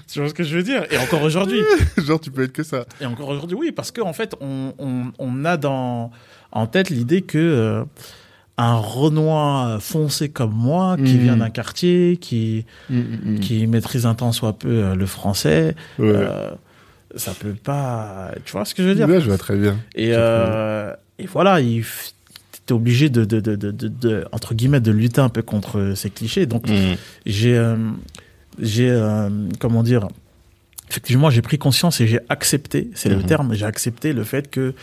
tu 0.09 0.19
vois 0.19 0.29
ce 0.29 0.35
que 0.35 0.45
je 0.45 0.57
veux 0.57 0.63
dire? 0.63 0.85
Et 0.91 0.99
encore 0.99 1.23
aujourd'hui. 1.23 1.61
Genre, 1.99 2.21
tu 2.21 2.31
peux 2.31 2.43
être 2.43 2.53
que 2.53 2.63
ça. 2.63 2.85
Et 3.01 3.07
encore 3.07 3.29
aujourd'hui, 3.29 3.57
oui, 3.59 3.73
parce 3.73 3.91
qu'en 3.93 4.09
en 4.09 4.13
fait, 4.13 4.35
on, 4.41 4.75
on, 4.79 5.13
on, 5.19 5.45
a 5.45 5.57
dans 5.57 6.11
en 6.53 6.67
tête 6.67 6.91
l'idée 6.91 7.23
que 7.23 7.39
euh, 7.39 7.85
un 8.61 8.77
Renoir 8.77 9.83
foncé 9.83 10.29
comme 10.29 10.53
moi, 10.53 10.97
qui 10.97 11.17
vient 11.17 11.37
mm. 11.37 11.41
d'un 11.41 11.51
quartier, 11.51 12.19
qui, 12.19 12.67
mm, 12.91 12.99
mm, 12.99 13.41
qui 13.41 13.67
maîtrise 13.67 14.05
un 14.05 14.15
temps 14.15 14.33
soit 14.33 14.53
peu 14.53 14.69
euh, 14.69 14.95
le 14.95 15.07
français, 15.07 15.75
euh, 15.99 16.51
ça 17.17 17.33
peut 17.33 17.55
pas. 17.55 18.33
Tu 18.45 18.53
vois 18.53 18.65
ce 18.65 18.75
que 18.75 18.83
je 18.83 18.89
veux 18.89 18.95
dire? 18.95 19.09
Je 19.09 19.27
vois 19.27 19.39
très 19.39 19.57
bien. 19.57 19.79
Et, 19.95 20.11
euh, 20.13 20.95
et 21.19 21.27
voilà, 21.27 21.61
il 21.61 21.85
était 22.63 22.73
obligé 22.73 23.09
de, 23.09 23.25
de, 23.25 23.41
de, 23.41 23.57
de, 23.57 24.25
entre 24.31 24.55
guillemets, 24.55 24.81
de 24.81 24.93
lutter 24.93 25.23
un 25.23 25.31
peu 25.31 25.43
contre 25.43 25.95
ces 25.97 26.11
clichés. 26.11 26.45
Donc, 26.45 26.67
j'ai, 27.25 27.75
j'ai, 28.61 29.29
comment 29.59 29.83
dire, 29.83 30.09
effectivement, 30.91 31.31
j'ai 31.31 31.43
pris 31.43 31.57
conscience 31.57 32.01
et 32.03 32.07
j'ai 32.07 32.21
accepté, 32.29 32.91
c'est 32.95 33.09
le 33.09 33.17
mm-hmm. 33.17 33.27
terme, 33.27 33.55
j'ai 33.55 33.67
accepté 33.67 34.13
le 34.13 34.25
fait 34.25 34.51
que 34.51 34.75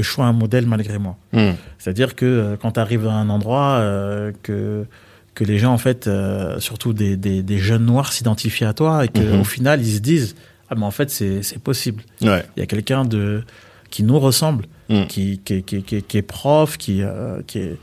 que 0.00 0.06
je 0.06 0.12
sois 0.12 0.26
un 0.26 0.32
modèle 0.32 0.66
malgré 0.66 0.98
moi. 0.98 1.16
Hmm. 1.32 1.52
C'est-à-dire 1.78 2.14
que 2.14 2.26
euh, 2.26 2.56
quand 2.56 2.72
tu 2.72 2.80
arrives 2.80 3.06
à 3.06 3.12
un 3.12 3.28
endroit, 3.28 3.78
euh, 3.78 4.32
que, 4.42 4.86
que 5.34 5.44
les 5.44 5.58
gens, 5.58 5.72
en 5.72 5.78
fait, 5.78 6.06
euh, 6.06 6.58
surtout 6.60 6.92
des, 6.92 7.16
des, 7.16 7.42
des, 7.42 7.58
jeunes 7.58 7.86
noirs, 7.86 8.12
s'identifient 8.12 8.64
à 8.64 8.72
toi 8.72 9.04
et 9.04 9.08
qu'au 9.08 9.20
hmm. 9.20 9.40
au 9.40 9.44
final, 9.44 9.80
ils 9.80 9.94
se 9.94 10.00
disent 10.00 10.36
Ah, 10.68 10.74
mais 10.76 10.84
en 10.84 10.90
fait, 10.90 11.10
c'est 11.10 11.58
possible. 11.58 12.02
Ouais. 12.22 12.44
Il 12.56 12.60
y 12.60 12.62
a 12.62 12.66
quelqu'un 12.66 13.04
de 13.04 13.42
qui 13.90 14.02
nous 14.02 14.18
ressemble, 14.18 14.66
hmm. 14.88 15.06
qui, 15.06 15.38
qui, 15.38 15.62
qui, 15.62 15.82
qui, 15.82 16.16
est 16.16 16.22
prof, 16.22 16.76
qui, 16.78 17.02
qui 17.46 17.58
est 17.58 17.76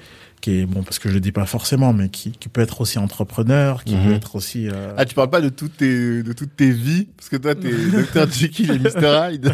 qui 0.47 0.61
est 0.61 0.65
bon 0.65 0.81
parce 0.81 0.97
que 0.97 1.09
je 1.09 1.13
le 1.15 1.19
dis 1.19 1.33
pas 1.33 1.45
forcément 1.45 1.91
mais 1.91 2.07
qui, 2.07 2.31
qui 2.31 2.47
peut 2.47 2.61
être 2.61 2.79
aussi 2.79 2.99
entrepreneur 2.99 3.83
qui 3.83 3.95
peut 3.95 4.09
mhm. 4.09 4.13
être 4.13 4.35
aussi 4.35 4.69
euh... 4.69 4.93
ah 4.95 5.03
tu 5.03 5.13
parles 5.13 5.29
pas 5.29 5.41
de 5.41 5.49
toutes 5.49 5.75
tes 5.77 6.23
de 6.23 6.31
toutes 6.31 6.55
tes 6.55 6.71
vies? 6.71 7.09
Parce 7.17 7.27
que 7.27 7.35
toi 7.35 7.53
t'es 7.53 7.69
docteur 7.91 8.31
Jekyll 8.31 8.71
et 8.71 8.79
Mr 8.79 9.33
Hyde. 9.33 9.53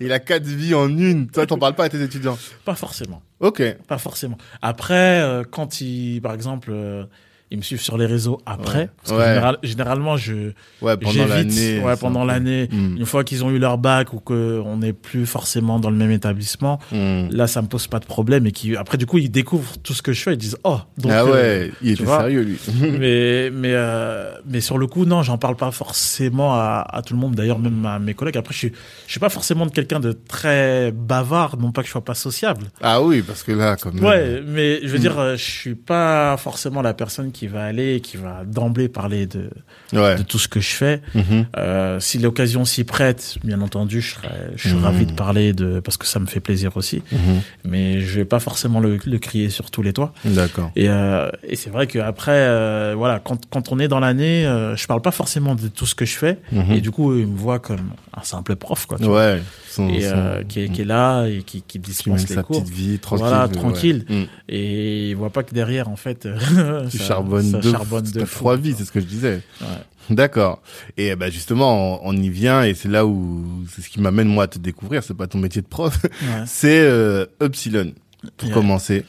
Il 0.00 0.12
a 0.12 0.18
quatre 0.18 0.44
vies 0.44 0.74
en 0.74 0.88
une. 0.88 1.28
Toi 1.28 1.46
t'en 1.46 1.58
parles 1.58 1.74
pas 1.74 1.84
à 1.84 1.88
tes 1.88 2.02
étudiants? 2.02 2.36
Pas 2.66 2.74
forcément. 2.74 3.22
Ok. 3.40 3.62
Pas 3.88 3.96
forcément. 3.96 4.36
Après 4.60 5.22
euh, 5.22 5.44
quand 5.50 5.80
il 5.80 6.20
par 6.20 6.34
exemple 6.34 6.70
euh, 6.72 7.04
ils 7.50 7.58
me 7.58 7.62
suivent 7.62 7.80
sur 7.80 7.96
les 7.98 8.06
réseaux 8.06 8.40
après. 8.46 8.90
Parce 9.04 9.18
que 9.18 9.66
généralement, 9.66 10.16
je 10.16 10.52
ouais, 10.82 10.96
pendant 10.96 11.26
l'année. 11.26 11.80
Ouais, 11.80 11.96
pendant 11.96 12.24
l'année. 12.24 12.68
Hmm. 12.72 12.96
Une 12.96 13.06
fois 13.06 13.22
qu'ils 13.22 13.44
ont 13.44 13.50
eu 13.50 13.58
leur 13.58 13.78
bac 13.78 14.12
ou 14.12 14.20
qu'on 14.20 14.78
n'est 14.78 14.92
plus 14.92 15.26
forcément 15.26 15.78
dans 15.78 15.90
le 15.90 15.96
même 15.96 16.10
établissement, 16.10 16.80
hmm. 16.90 17.28
là, 17.30 17.46
ça 17.46 17.62
me 17.62 17.68
pose 17.68 17.86
pas 17.86 18.00
de 18.00 18.06
problème. 18.06 18.46
Et 18.46 18.52
qui, 18.52 18.76
après, 18.76 18.98
du 18.98 19.06
coup, 19.06 19.18
ils 19.18 19.30
découvrent 19.30 19.76
tout 19.82 19.94
ce 19.94 20.02
que 20.02 20.12
je 20.12 20.22
fais. 20.22 20.32
Ils 20.32 20.38
disent, 20.38 20.58
oh, 20.64 20.78
donc. 20.98 21.12
Ah 21.12 21.24
ouais, 21.24 21.32
euh, 21.34 21.68
il 21.82 21.92
était 21.92 22.06
sérieux, 22.06 22.42
lui. 22.42 22.58
mais, 22.80 23.50
mais, 23.50 23.72
euh, 23.72 24.32
mais 24.46 24.60
sur 24.60 24.78
le 24.78 24.86
coup, 24.86 25.04
non, 25.04 25.22
j'en 25.22 25.38
parle 25.38 25.56
pas 25.56 25.70
forcément 25.70 26.54
à, 26.54 26.86
à 26.88 27.02
tout 27.02 27.14
le 27.14 27.20
monde. 27.20 27.34
D'ailleurs, 27.34 27.58
même 27.58 27.84
à 27.86 27.98
mes 27.98 28.14
collègues. 28.14 28.38
Après, 28.38 28.54
je 28.54 28.58
suis, 28.58 28.72
je 29.06 29.10
suis 29.10 29.20
pas 29.20 29.28
forcément 29.28 29.66
de 29.66 29.70
quelqu'un 29.70 30.00
de 30.00 30.12
très 30.12 30.92
bavard, 30.92 31.56
non 31.58 31.72
pas 31.72 31.82
que 31.82 31.86
je 31.86 31.92
sois 31.92 32.04
pas 32.04 32.14
sociable. 32.14 32.66
Ah 32.80 33.02
oui, 33.02 33.22
parce 33.22 33.42
que 33.42 33.52
là, 33.52 33.76
comme. 33.76 34.02
Ouais, 34.02 34.42
mais 34.44 34.80
je 34.82 34.88
veux 34.88 34.98
hmm. 34.98 35.00
dire, 35.00 35.18
euh, 35.18 35.36
je 35.36 35.44
suis 35.44 35.74
pas 35.74 36.36
forcément 36.36 36.82
la 36.82 36.94
personne 36.94 37.30
qui 37.34 37.46
va 37.46 37.64
aller, 37.64 38.00
qui 38.00 38.16
va 38.16 38.42
d'emblée 38.46 38.88
parler 38.88 39.26
de, 39.26 39.50
de 39.92 40.22
tout 40.22 40.38
ce 40.38 40.48
que 40.48 40.60
je 40.60 40.70
fais. 40.70 41.02
Mhm. 41.14 41.46
euh, 41.58 42.00
si 42.00 42.18
l'occasion 42.18 42.64
s'y 42.64 42.84
prête, 42.84 43.36
bien 43.44 43.60
entendu, 43.60 44.00
je 44.00 44.14
serais, 44.14 44.50
je 44.56 44.68
suis 44.68 44.78
ravi 44.78 45.04
de 45.04 45.12
parler 45.12 45.52
de, 45.52 45.80
parce 45.80 45.98
que 45.98 46.06
ça 46.06 46.18
me 46.20 46.26
fait 46.26 46.40
plaisir 46.40 46.76
aussi. 46.76 47.02
Mhm. 47.12 47.40
Mais 47.64 48.00
je 48.00 48.20
vais 48.20 48.24
pas 48.24 48.40
forcément 48.40 48.80
le, 48.80 48.98
le, 49.04 49.18
crier 49.18 49.50
sur 49.50 49.70
tous 49.70 49.82
les 49.82 49.92
toits. 49.92 50.14
D'accord. 50.24 50.70
Et, 50.76 50.88
euh, 50.88 51.30
et 51.46 51.56
c'est 51.56 51.70
vrai 51.70 51.86
qu'après, 51.86 52.32
euh, 52.32 52.94
voilà, 52.96 53.20
quand, 53.22 53.44
quand 53.50 53.70
on 53.72 53.78
est 53.78 53.88
dans 53.88 54.00
l'année, 54.00 54.44
je 54.76 54.86
parle 54.86 55.02
pas 55.02 55.10
forcément 55.10 55.54
de 55.54 55.68
tout 55.68 55.86
ce 55.86 55.94
que 55.94 56.04
je 56.06 56.16
fais. 56.16 56.38
Et 56.70 56.80
du 56.80 56.90
coup, 56.90 57.14
ils 57.18 57.26
me 57.26 57.36
voient 57.36 57.58
comme 57.58 57.90
un 58.16 58.22
simple 58.22 58.56
prof, 58.56 58.86
quoi. 58.86 58.98
ouais. 59.02 59.42
Et 59.78 60.06
euh, 60.06 60.42
qui, 60.44 60.60
est, 60.60 60.68
qui, 60.68 60.82
est, 60.82 60.84
là 60.84 61.26
et 61.26 61.42
qui, 61.42 61.62
qui 61.62 61.78
dispense 61.78 62.28
les 62.28 62.34
sa 62.34 62.42
cours. 62.42 62.62
petite 62.62 62.74
vie 62.74 62.98
tranquille. 62.98 63.26
Voilà, 63.26 63.48
tranquille. 63.48 64.04
Mm. 64.08 64.22
Et 64.48 65.10
il 65.10 65.16
voit 65.16 65.30
pas 65.30 65.42
que 65.42 65.54
derrière, 65.54 65.88
en 65.88 65.96
fait, 65.96 66.28
tu 66.90 66.98
charbonnes 66.98 67.50
ça 67.50 67.62
charbonne 67.62 68.04
de 68.04 68.22
trois 68.22 68.56
vies, 68.56 68.74
c'est 68.76 68.84
ce 68.84 68.92
que 68.92 69.00
je 69.00 69.06
disais. 69.06 69.40
Ouais. 69.60 69.66
D'accord. 70.10 70.62
Et 70.96 71.14
bah 71.16 71.30
justement, 71.30 72.06
on, 72.06 72.14
y 72.14 72.28
vient 72.28 72.62
et 72.62 72.74
c'est 72.74 72.88
là 72.88 73.06
où 73.06 73.44
c'est 73.70 73.82
ce 73.82 73.88
qui 73.88 74.00
m'amène 74.00 74.28
moi 74.28 74.44
à 74.44 74.48
te 74.48 74.58
découvrir. 74.58 75.02
C'est 75.02 75.14
pas 75.14 75.26
ton 75.26 75.38
métier 75.38 75.62
de 75.62 75.66
prof, 75.66 75.98
c'est 76.46 76.82
euh, 76.82 77.26
Upsilon. 77.42 77.92
Pour 78.38 78.50
commencer, 78.52 79.04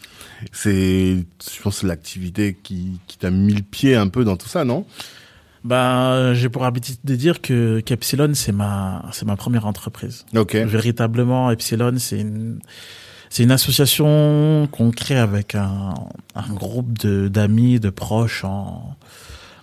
c'est 0.52 1.16
je 1.16 1.62
pense 1.62 1.84
l'activité 1.84 2.58
qui 2.62 3.00
qui 3.08 3.18
t'a 3.18 3.32
mis 3.32 3.54
le 3.54 3.62
pied 3.62 3.96
un 3.96 4.10
peu 4.10 4.26
dans 4.26 4.36
tout 4.36 4.50
ça, 4.50 4.66
non? 4.66 4.86
Ben, 5.66 6.34
j'ai 6.34 6.48
pour 6.48 6.64
habitude 6.64 6.98
de 7.04 7.16
dire 7.16 7.42
que 7.42 7.82
qu'Epsilon 7.82 8.32
c'est 8.34 8.54
ma 8.54 9.04
c'est 9.12 9.26
ma 9.26 9.36
première 9.36 9.66
entreprise. 9.66 10.26
Ok. 10.36 10.56
Véritablement, 10.56 11.52
Epsilon 11.52 11.96
c'est 11.98 12.20
une 12.20 12.60
c'est 13.30 13.44
une 13.44 13.52
association 13.52 14.70
qu'on 14.72 14.92
crée 14.92 15.18
avec 15.18 15.56
un, 15.56 15.94
un 16.36 16.54
groupe 16.54 16.98
de 17.00 17.28
d'amis, 17.28 17.80
de 17.82 17.90
proches 17.90 18.46
en 18.46 18.96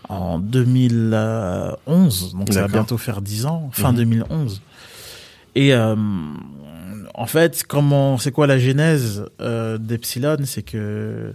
en 0.09 0.39
2011, 0.39 2.35
donc 2.35 2.53
ça 2.53 2.63
va 2.63 2.69
bientôt 2.69 2.99
faire 2.99 3.23
10 3.23 3.47
ans, 3.47 3.71
fin 3.73 3.93
2011. 3.93 4.29
Mhm. 4.31 4.49
Et 5.55 5.73
euh, 5.75 5.95
en 7.15 7.27
fait, 7.27 7.65
comment, 7.67 8.19
c'est 8.19 8.33
quoi 8.33 8.47
la 8.47 8.59
genèse 8.59 9.25
euh, 9.41 9.79
d'Epsilon? 9.79 10.39
C'est 10.45 10.63
que, 10.63 11.35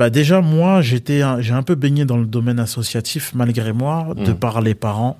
bah 0.00 0.08
déjà 0.08 0.40
moi, 0.40 0.80
j'étais, 0.80 1.20
j'ai 1.40 1.52
un 1.52 1.62
peu 1.62 1.74
baigné 1.74 2.06
dans 2.06 2.16
le 2.16 2.24
domaine 2.24 2.58
associatif 2.58 3.32
malgré 3.34 3.74
moi, 3.74 4.14
de 4.16 4.30
mhm. 4.32 4.38
par 4.38 4.62
les 4.62 4.74
parents. 4.74 5.18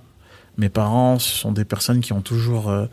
Mes 0.56 0.70
parents, 0.70 1.18
ce 1.18 1.28
sont 1.42 1.52
des 1.52 1.66
personnes 1.66 2.00
qui 2.00 2.12
ont 2.14 2.22
toujours 2.22 2.70
euh, 2.70 2.86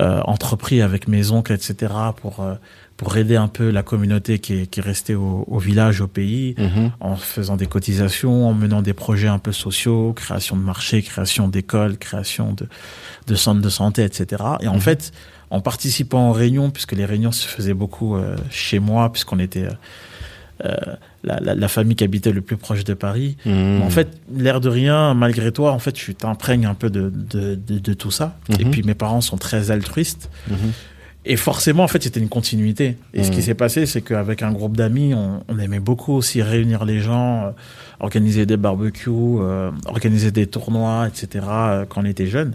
euh, 0.00 0.20
entrepris 0.24 0.82
avec 0.82 1.08
mes 1.08 1.30
oncles, 1.30 1.54
etc., 1.54 1.92
pour 2.20 2.40
euh, 2.40 2.54
pour 2.98 3.16
aider 3.16 3.36
un 3.36 3.48
peu 3.48 3.70
la 3.70 3.82
communauté 3.82 4.38
qui 4.38 4.52
est, 4.60 4.66
qui 4.66 4.80
est 4.80 4.82
restée 4.82 5.14
au, 5.14 5.44
au 5.48 5.58
village, 5.58 6.00
au 6.02 6.06
pays, 6.06 6.54
Mhm. 6.58 6.92
en 7.00 7.16
faisant 7.16 7.56
des 7.56 7.66
cotisations, 7.66 8.48
en 8.48 8.54
menant 8.54 8.82
des 8.82 8.94
projets 8.94 9.28
un 9.28 9.38
peu 9.38 9.52
sociaux, 9.52 10.12
création 10.14 10.54
de 10.56 10.62
marchés, 10.62 11.00
création 11.02 11.48
d'écoles, 11.48 11.96
création 11.98 12.52
de, 12.52 12.66
de 13.26 13.34
centres 13.34 13.60
de 13.62 13.68
santé, 13.80 14.00
etc. 14.04 14.42
Et 14.60 14.68
en 14.68 14.74
Mhm. 14.74 14.80
fait, 14.88 15.12
en 15.50 15.60
participant 15.60 16.28
aux 16.30 16.32
réunions, 16.32 16.70
puisque 16.70 16.92
les 16.92 17.04
réunions 17.06 17.32
se 17.32 17.46
faisaient 17.46 17.74
beaucoup 17.84 18.16
euh, 18.16 18.36
chez 18.50 18.78
moi, 18.80 19.10
puisqu'on 19.12 19.38
était 19.38 19.66
euh, 19.66 19.72
la, 20.62 21.40
la, 21.40 21.54
la 21.54 21.68
famille 21.68 21.96
qui 21.96 22.04
habitait 22.04 22.32
le 22.32 22.40
plus 22.40 22.56
proche 22.56 22.84
de 22.84 22.94
Paris, 22.94 23.36
Mhm. 23.44 23.82
en 23.82 23.90
fait, 23.90 24.08
l'air 24.34 24.60
de 24.60 24.68
rien, 24.68 25.14
malgré 25.14 25.52
toi, 25.52 25.72
en 25.72 25.78
fait, 25.78 25.92
tu 25.92 26.14
t'imprègnes 26.14 26.66
un 26.66 26.74
peu 26.74 26.90
de, 26.90 27.10
de, 27.10 27.54
de, 27.54 27.78
de 27.78 27.92
tout 27.94 28.10
ça. 28.10 28.36
Et 28.58 28.64
Mhm. 28.64 28.70
puis 28.70 28.82
mes 28.82 28.94
parents 28.94 29.20
sont 29.20 29.36
très 29.36 29.70
altruistes. 29.70 30.30
Mhm. 30.50 30.56
Et 31.28 31.36
forcément, 31.36 31.82
en 31.82 31.88
fait, 31.88 32.02
c'était 32.04 32.20
une 32.20 32.28
continuité. 32.28 32.96
Et 33.12 33.24
ce 33.24 33.32
qui 33.32 33.42
s'est 33.42 33.54
passé, 33.54 33.84
c'est 33.86 34.00
qu'avec 34.00 34.42
un 34.44 34.52
groupe 34.52 34.76
d'amis, 34.76 35.12
on, 35.12 35.42
on 35.48 35.58
aimait 35.58 35.80
beaucoup 35.80 36.12
aussi 36.12 36.40
réunir 36.40 36.84
les 36.84 37.00
gens, 37.00 37.46
euh, 37.46 37.50
organiser 37.98 38.46
des 38.46 38.56
barbecues, 38.56 39.10
euh, 39.10 39.72
organiser 39.86 40.30
des 40.30 40.46
tournois, 40.46 41.08
etc. 41.08 41.44
euh, 41.48 41.84
quand 41.88 42.02
on 42.02 42.04
était 42.04 42.28
jeunes. 42.28 42.54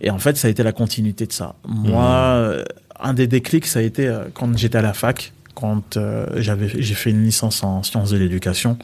Et 0.00 0.10
en 0.10 0.18
fait, 0.18 0.36
ça 0.36 0.48
a 0.48 0.50
été 0.50 0.64
la 0.64 0.72
continuité 0.72 1.26
de 1.26 1.32
ça. 1.32 1.54
Moi, 1.66 2.04
euh, 2.04 2.64
un 2.98 3.14
des 3.14 3.28
déclics, 3.28 3.66
ça 3.66 3.78
a 3.78 3.82
été 3.82 4.08
euh, 4.08 4.24
quand 4.34 4.58
j'étais 4.58 4.78
à 4.78 4.82
la 4.82 4.92
fac, 4.92 5.32
quand 5.56 5.96
euh, 5.96 6.26
j'avais, 6.36 6.68
j'ai 6.68 6.94
fait 6.94 7.10
une 7.10 7.24
licence 7.24 7.64
en 7.64 7.82
sciences 7.82 8.10
de 8.10 8.18
l'éducation. 8.18 8.78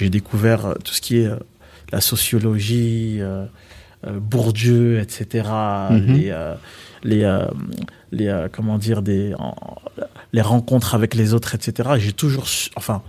J'ai 0.00 0.08
découvert 0.08 0.66
euh, 0.66 0.74
tout 0.82 0.94
ce 0.94 1.00
qui 1.02 1.18
est 1.18 1.26
euh, 1.26 1.36
la 1.92 2.00
sociologie, 2.00 3.20
Bourdieu, 4.06 5.00
etc. 5.00 5.48
Mhm. 5.90 6.06
Les, 6.12 6.54
les, 7.02 7.46
les 8.12 8.46
comment 8.52 8.76
dire 8.76 9.00
des 9.00 9.34
les 10.34 10.42
rencontres 10.42 10.94
avec 10.94 11.14
les 11.14 11.32
autres, 11.32 11.54
etc. 11.54 11.90
Et 11.96 12.00
J'ai 12.00 12.12
toujours, 12.12 12.44
enfin, 12.76 13.02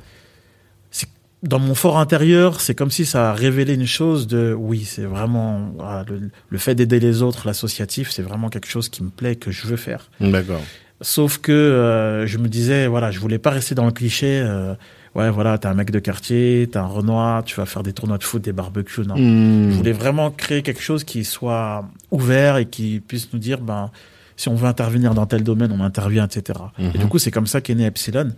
dans 1.44 1.60
mon 1.60 1.76
fort 1.76 2.00
intérieur, 2.00 2.62
c'est 2.62 2.74
comme 2.74 2.90
si 2.90 3.06
ça 3.06 3.32
a 3.32 3.34
révélé 3.34 3.74
une 3.74 3.86
chose 3.86 4.28
de 4.28 4.56
oui, 4.58 4.86
c'est 4.86 5.04
vraiment 5.04 5.72
voilà, 5.76 6.06
le, 6.08 6.32
le 6.48 6.58
fait 6.58 6.74
d'aider 6.74 7.02
les 7.02 7.22
autres, 7.22 7.46
l'associatif, 7.46 8.12
c'est 8.12 8.24
vraiment 8.24 8.50
quelque 8.50 8.70
chose 8.70 8.88
qui 8.88 9.04
me 9.04 9.10
plaît, 9.10 9.36
que 9.36 9.52
je 9.52 9.68
veux 9.68 9.78
faire. 9.78 10.10
D'accord. 10.22 10.62
Sauf 11.02 11.38
que 11.38 11.52
euh, 11.52 12.28
je 12.28 12.38
me 12.38 12.48
disais, 12.48 12.88
voilà, 12.88 13.10
je 13.12 13.20
voulais 13.20 13.40
pas 13.40 13.52
rester 13.52 13.74
dans 13.76 13.86
le 13.86 13.92
cliché. 13.92 14.42
euh, 14.44 14.74
ouais, 15.16 15.30
voilà, 15.30 15.58
t'es 15.58 15.68
un 15.68 15.74
mec 15.74 15.92
de 15.92 16.00
quartier, 16.00 16.68
t'es 16.72 16.78
un 16.78 16.86
Renoir, 16.86 17.44
tu 17.46 17.56
vas 17.56 17.66
faire 17.66 17.84
des 17.84 17.94
tournois 17.94 18.18
de 18.18 18.24
foot, 18.24 18.42
des 18.42 18.52
barbecues. 18.52 19.02
Non. 19.08 19.16
Mhm. 19.18 19.72
Je 19.72 19.76
voulais 19.78 19.94
vraiment 19.94 20.30
créer 20.32 20.62
quelque 20.62 20.82
chose 20.82 21.04
qui 21.06 21.24
soit 21.24 21.86
ouvert 22.12 22.58
et 22.58 22.66
qui 22.66 23.00
puisse 23.00 23.32
nous 23.32 23.40
dire, 23.40 23.60
ben, 23.62 23.92
si 24.36 24.50
on 24.50 24.56
veut 24.56 24.68
intervenir 24.68 25.14
dans 25.14 25.26
tel 25.26 25.44
domaine, 25.44 25.72
on 25.78 25.82
intervient, 25.84 26.26
etc. 26.26 26.60
Mhm. 26.78 26.92
Et 26.96 26.98
du 26.98 27.06
coup, 27.08 27.18
c'est 27.18 27.32
comme 27.32 27.48
ça 27.48 27.62
qu'est 27.62 27.76
né 27.76 27.86
Epsilon. 27.86 28.32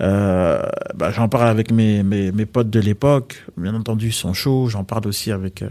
Euh, 0.00 0.62
bah, 0.94 1.10
j'en 1.10 1.28
parle 1.28 1.48
avec 1.48 1.72
mes, 1.72 2.02
mes, 2.02 2.30
mes 2.30 2.46
potes 2.46 2.70
de 2.70 2.80
l'époque. 2.80 3.44
Bien 3.56 3.74
entendu, 3.74 4.08
ils 4.08 4.12
sont 4.12 4.32
chauds. 4.34 4.68
J'en 4.68 4.84
parle 4.84 5.06
aussi 5.08 5.32
avec, 5.32 5.62
euh, 5.62 5.68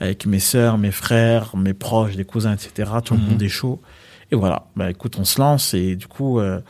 avec 0.00 0.26
mes 0.26 0.40
sœurs, 0.40 0.76
mes 0.78 0.90
frères, 0.90 1.56
mes 1.56 1.72
proches, 1.74 2.16
des 2.16 2.24
cousins, 2.24 2.52
etc. 2.52 2.90
Tout 3.04 3.14
le 3.14 3.20
Mhm. 3.20 3.26
monde 3.30 3.42
est 3.42 3.48
chaud. 3.48 3.80
Et 4.32 4.36
voilà. 4.36 4.66
Bah, 4.76 4.90
écoute, 4.90 5.16
on 5.18 5.24
se 5.24 5.40
lance 5.40 5.74
et 5.74 5.96
du 5.96 6.06
coup, 6.06 6.40
euh, 6.40 6.60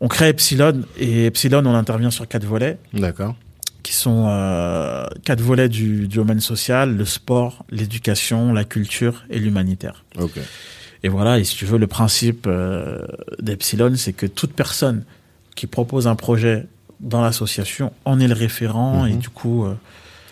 on 0.00 0.08
crée 0.08 0.28
Epsilon. 0.28 0.82
Et 0.98 1.26
Epsilon, 1.26 1.64
on 1.66 1.74
intervient 1.74 2.10
sur 2.10 2.26
quatre 2.28 2.44
volets 2.44 2.78
D'accord. 2.94 3.34
qui 3.82 3.92
sont 3.92 4.26
euh, 4.28 5.06
quatre 5.24 5.40
volets 5.40 5.68
du, 5.68 6.06
du 6.06 6.16
domaine 6.16 6.40
social, 6.40 6.96
le 6.96 7.04
sport, 7.04 7.64
l'éducation, 7.70 8.52
la 8.52 8.64
culture 8.64 9.24
et 9.30 9.38
l'humanitaire. 9.38 10.04
Ok. 10.18 10.38
Et 11.02 11.08
voilà, 11.08 11.38
et 11.38 11.44
si 11.44 11.56
tu 11.56 11.64
veux, 11.64 11.78
le 11.78 11.86
principe 11.86 12.46
euh, 12.46 12.98
d'Epsilon, 13.40 13.92
c'est 13.96 14.12
que 14.12 14.26
toute 14.26 14.52
personne 14.52 15.04
qui 15.56 15.66
propose 15.66 16.06
un 16.06 16.14
projet 16.14 16.66
dans 17.00 17.22
l'association 17.22 17.92
en 18.04 18.20
est 18.20 18.28
le 18.28 18.34
référent 18.34 19.06
et 19.06 19.12
Mhm. 19.14 19.18
du 19.18 19.28
coup, 19.30 19.64
euh, 19.64 19.74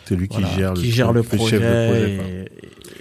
C'est 0.05 0.15
lui 0.15 0.29
qui 0.29 0.43
gère 0.57 0.75
le, 0.75 0.81
qui 0.81 0.91
gère 0.93 1.13
le 1.13 1.23
projet. 1.23 1.59
de 1.59 1.65
projet, 1.65 2.11
et- 2.11 2.15
et- 2.15 2.21
et 2.21 2.49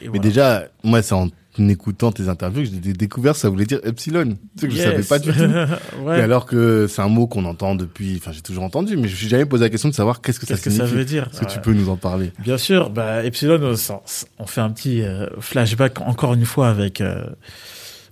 Mais 0.04 0.08
voilà. 0.08 0.22
déjà, 0.24 0.64
moi, 0.84 1.02
c'est 1.02 1.14
en 1.14 1.28
écoutant 1.68 2.12
tes 2.12 2.30
interviews 2.30 2.64
que 2.64 2.70
j'ai 2.84 2.94
découvert 2.94 3.36
ça 3.36 3.50
voulait 3.50 3.66
dire 3.66 3.80
Epsilon. 3.84 4.38
Tu 4.58 4.62
sais 4.62 4.68
que 4.68 4.74
je 4.74 4.78
Yes. 4.78 4.86
savais 4.86 5.04
pas 5.04 5.20
du 5.20 5.32
tout. 5.32 5.40
ouais. 6.06 6.20
Et 6.20 6.22
alors 6.22 6.46
que 6.46 6.88
c'est 6.88 7.02
un 7.02 7.08
mot 7.10 7.28
qu'on 7.28 7.46
entend 7.46 7.76
depuis, 7.76 8.18
enfin, 8.18 8.32
j'ai 8.32 8.42
toujours 8.42 8.64
entendu, 8.64 8.96
mais 8.98 9.08
je 9.08 9.14
me 9.14 9.18
suis 9.18 9.28
jamais 9.30 9.46
posé 9.46 9.64
la 9.64 9.70
question 9.70 9.90
de 9.90 9.94
savoir 9.96 10.22
qu'est-ce 10.22 10.40
que 10.40 10.46
ça 10.46 10.54
Qu'est-ce 10.54 10.64
que 10.66 10.70
ça 10.72 10.86
veut 10.86 11.06
dire 11.06 11.28
Est-ce 11.32 11.42
que 11.42 11.46
tu 11.52 11.60
peux 11.60 11.74
nous 11.74 11.90
en 11.90 11.98
parler? 11.98 12.32
Bien 12.40 12.58
sûr, 12.58 12.90
bah, 12.90 13.24
Epsilon, 13.24 13.76
ça- 13.76 14.02
ça- 14.06 14.28
on 14.40 14.46
fait 14.46 14.62
un 14.62 14.70
petit 14.70 15.02
euh, 15.02 15.28
flashback 15.40 16.02
encore 16.02 16.34
une 16.34 16.46
fois 16.46 16.70
avec, 16.70 17.02
euh, 17.02 17.24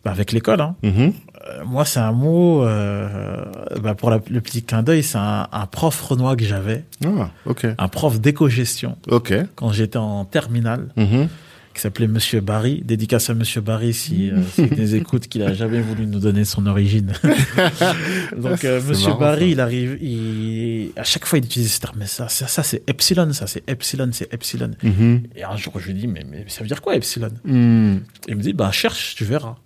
bah, 0.03 0.12
avec 0.12 0.31
l'école. 0.31 0.62
Hein. 0.62 0.75
Mhm. 0.84 1.13
Euh, 1.47 1.63
moi, 1.65 1.86
c'est 1.86 1.99
un 1.99 2.12
mot, 2.12 2.63
euh, 2.63 3.43
bah, 3.81 3.93
pour 3.95 4.10
la- 4.10 4.19
le 4.29 4.41
petit 4.41 4.63
clin 4.63 4.81
d'œil, 4.84 5.03
c'est 5.03 5.17
un, 5.19 5.47
un 5.51 5.65
prof 5.67 5.99
renois 6.01 6.36
que 6.36 6.43
j'avais, 6.43 6.86
Ah, 7.05 7.29
ok. 7.45 7.67
un 7.77 7.88
prof 7.88 8.19
d'éco-gestion 8.19 8.97
Ok. 9.10 9.34
quand 9.55 9.71
j'étais 9.71 9.97
en 9.97 10.25
terminale, 10.25 10.89
Mhm. 10.97 11.27
Qui 11.75 11.81
s'appelait 11.81 12.07
Monsieur 12.07 12.39
Barry. 12.39 12.81
Dédicace 12.83 13.29
à 13.29 13.33
Monsieur 13.33 13.59
Barry 13.61 13.93
si, 13.93 14.31
euh, 14.31 14.41
s'il 14.53 14.73
nous 14.73 14.95
écoute, 14.95 15.27
qu'il 15.27 15.43
a 15.43 15.53
jamais 15.53 15.81
voulu 15.81 16.07
nous 16.07 16.19
donner 16.19 16.45
son 16.45 16.65
origine. 16.65 17.11
Donc, 18.38 18.63
euh, 18.63 18.81
Monsieur 18.81 19.09
marrant, 19.09 19.19
Barry, 19.19 19.41
ça. 19.41 19.47
il 19.47 19.59
arrive, 19.59 19.97
il, 20.01 20.91
à 20.95 21.03
chaque 21.03 21.25
fois, 21.25 21.38
il 21.38 21.45
utilise 21.45 21.73
ce 21.73 21.79
terme, 21.81 21.97
mais 21.99 22.07
ça, 22.07 22.29
ça, 22.29 22.47
ça 22.47 22.63
c'est 22.63 22.81
Epsilon, 22.89 23.31
ça, 23.33 23.45
c'est 23.45 23.69
Epsilon, 23.69 24.09
c'est 24.13 24.33
Epsilon. 24.33 24.71
Mhm. 24.81 25.23
Et 25.35 25.43
un 25.43 25.57
jour, 25.57 25.73
je 25.79 25.88
lui 25.88 25.93
dis, 25.93 26.07
mais, 26.07 26.25
mais 26.29 26.45
ça 26.47 26.61
veut 26.61 26.67
dire 26.67 26.81
quoi, 26.81 26.95
Epsilon? 26.95 27.31
Mhm. 27.43 28.01
Il 28.29 28.35
me 28.38 28.41
dit, 28.41 28.53
bah, 28.53 28.71
cherche, 28.71 29.15
tu 29.15 29.25
verras. 29.25 29.57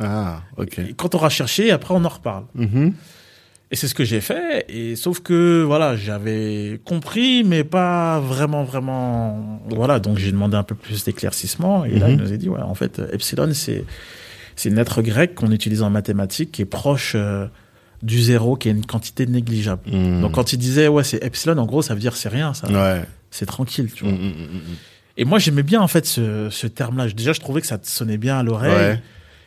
Ah, 0.00 0.42
ok. 0.56 0.78
Et 0.80 0.94
quand 0.94 1.14
on 1.14 1.18
aura 1.18 1.28
cherché, 1.28 1.70
après, 1.70 1.94
on 1.94 2.04
en 2.04 2.08
reparle. 2.08 2.44
Mhm. 2.56 2.92
Et 3.72 3.76
c'est 3.76 3.88
ce 3.88 3.94
que 3.94 4.04
j'ai 4.04 4.20
fait. 4.20 4.66
Et 4.68 4.96
sauf 4.96 5.20
que 5.20 5.62
voilà, 5.62 5.96
j'avais 5.96 6.78
compris, 6.84 7.42
mais 7.42 7.64
pas 7.64 8.20
vraiment, 8.20 8.64
vraiment. 8.64 9.62
Voilà, 9.70 9.98
donc 9.98 10.18
j'ai 10.18 10.30
demandé 10.30 10.56
un 10.58 10.62
peu 10.62 10.74
plus 10.74 11.04
d'éclaircissement. 11.04 11.84
Et 11.86 11.98
là, 11.98 12.08
Mhm. 12.08 12.12
il 12.14 12.20
nous 12.22 12.32
a 12.32 12.36
dit, 12.36 12.48
ouais, 12.50 12.60
en 12.60 12.74
fait, 12.74 13.00
epsilon, 13.12 13.48
c'est 13.54 13.84
c'est 14.54 14.68
une 14.68 14.74
lettre 14.76 15.00
grecque 15.00 15.34
qu'on 15.34 15.50
utilise 15.50 15.82
en 15.82 15.88
mathématiques 15.88 16.52
qui 16.52 16.60
est 16.60 16.66
proche 16.66 17.14
euh, 17.16 17.46
du 18.02 18.20
zéro, 18.20 18.56
qui 18.56 18.68
est 18.68 18.72
une 18.72 18.84
quantité 18.84 19.24
négligeable. 19.26 19.80
Mhm. 19.90 20.20
Donc 20.20 20.32
quand 20.32 20.52
il 20.52 20.58
disait, 20.58 20.88
ouais, 20.88 21.02
c'est 21.04 21.24
epsilon, 21.24 21.56
en 21.56 21.64
gros, 21.64 21.80
ça 21.80 21.94
veut 21.94 22.00
dire 22.00 22.14
c'est 22.14 22.28
rien, 22.28 22.52
ça. 22.52 22.68
Ouais. 22.70 23.02
C'est 23.30 23.46
tranquille, 23.46 23.90
tu 23.94 24.04
vois. 24.04 24.12
Mhm, 24.12 24.18
mhm. 24.28 24.60
Et 25.16 25.24
moi, 25.24 25.38
j'aimais 25.38 25.62
bien 25.62 25.80
en 25.80 25.88
fait 25.88 26.04
ce, 26.04 26.48
ce 26.50 26.66
terme-là. 26.66 27.08
Déjà, 27.08 27.32
je 27.32 27.40
trouvais 27.40 27.62
que 27.62 27.66
ça 27.66 27.78
sonnait 27.82 28.18
bien 28.18 28.38
à 28.38 28.42
l'oreille. 28.42 28.74
Ouais. 28.74 29.02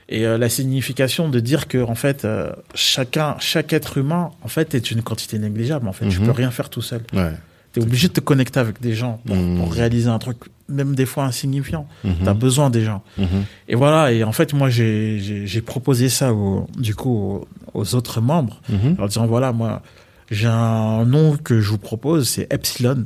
Et 0.08 0.26
euh, 0.26 0.38
la 0.38 0.50
signification 0.50 1.30
de 1.30 1.39
dire 1.39 1.68
que 1.68 1.82
en 1.84 1.96
fait 1.96 2.26
euh, 2.26 2.52
chacun 2.76 3.36
chaque 3.39 3.74
être 3.74 3.98
humain 3.98 4.30
en 4.44 4.48
fait 4.48 4.76
est 4.76 4.91
une 4.91 5.02
quantité 5.02 5.39
négligeable 5.39 5.88
en 5.88 5.94
fait 5.94 6.08
tu 6.08 6.20
Mhm. 6.20 6.26
peux 6.28 6.32
rien 6.32 6.52
faire 6.52 6.70
tout 6.70 6.84
seul 6.84 7.02
Ouais. 7.13 7.32
tu 7.74 7.80
es 7.80 7.84
obligé 7.84 8.08
de 8.10 8.13
te 8.13 8.20
connecter 8.20 8.60
avec 8.60 8.80
des 8.82 8.94
gens 8.94 9.20
pour, 9.26 9.36
Mhm. 9.36 9.58
pour 9.58 9.74
réaliser 9.74 10.08
un 10.10 10.20
truc 10.20 10.38
même 10.70 10.94
des 10.96 11.08
fois 11.08 11.24
insignifiant 11.26 11.88
Mhm. 12.04 12.13
tu 12.22 12.30
as 12.30 12.34
besoin 12.36 12.70
des 12.70 12.84
gens 12.84 13.02
Mhm. 13.18 13.46
et 13.68 13.74
voilà 13.76 14.12
et 14.12 14.24
en 14.24 14.32
fait 14.32 14.54
moi 14.54 14.70
j'ai 14.70 15.62
proposé 15.65 16.08
ça 16.10 16.34
au, 16.34 16.68
du 16.78 16.94
coup 16.94 17.15
aux, 17.18 17.48
aux 17.74 17.96
autres 17.96 18.22
membres 18.22 18.62
Mhm. 18.70 18.94
en 18.94 18.98
leur 19.00 19.08
disant 19.08 19.26
voilà 19.26 19.54
moi 19.54 19.82
j'ai 20.30 20.48
un 20.48 21.04
nom 21.06 21.36
que 21.36 21.60
je 21.62 21.70
vous 21.72 21.80
propose 21.80 22.30
c'est 22.30 22.46
Epsilon 22.54 23.06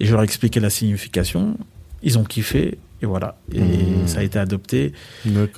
et 0.00 0.06
je 0.06 0.12
leur 0.12 0.22
ai 0.22 0.24
expliqué 0.24 0.60
la 0.60 0.70
signification 0.70 1.58
ils 2.02 2.18
ont 2.18 2.24
kiffé 2.24 2.78
et 3.02 3.06
voilà 3.06 3.36
et 3.52 3.60
Mhm. 3.60 4.06
ça 4.06 4.20
a 4.20 4.22
été 4.22 4.38
adopté 4.38 4.92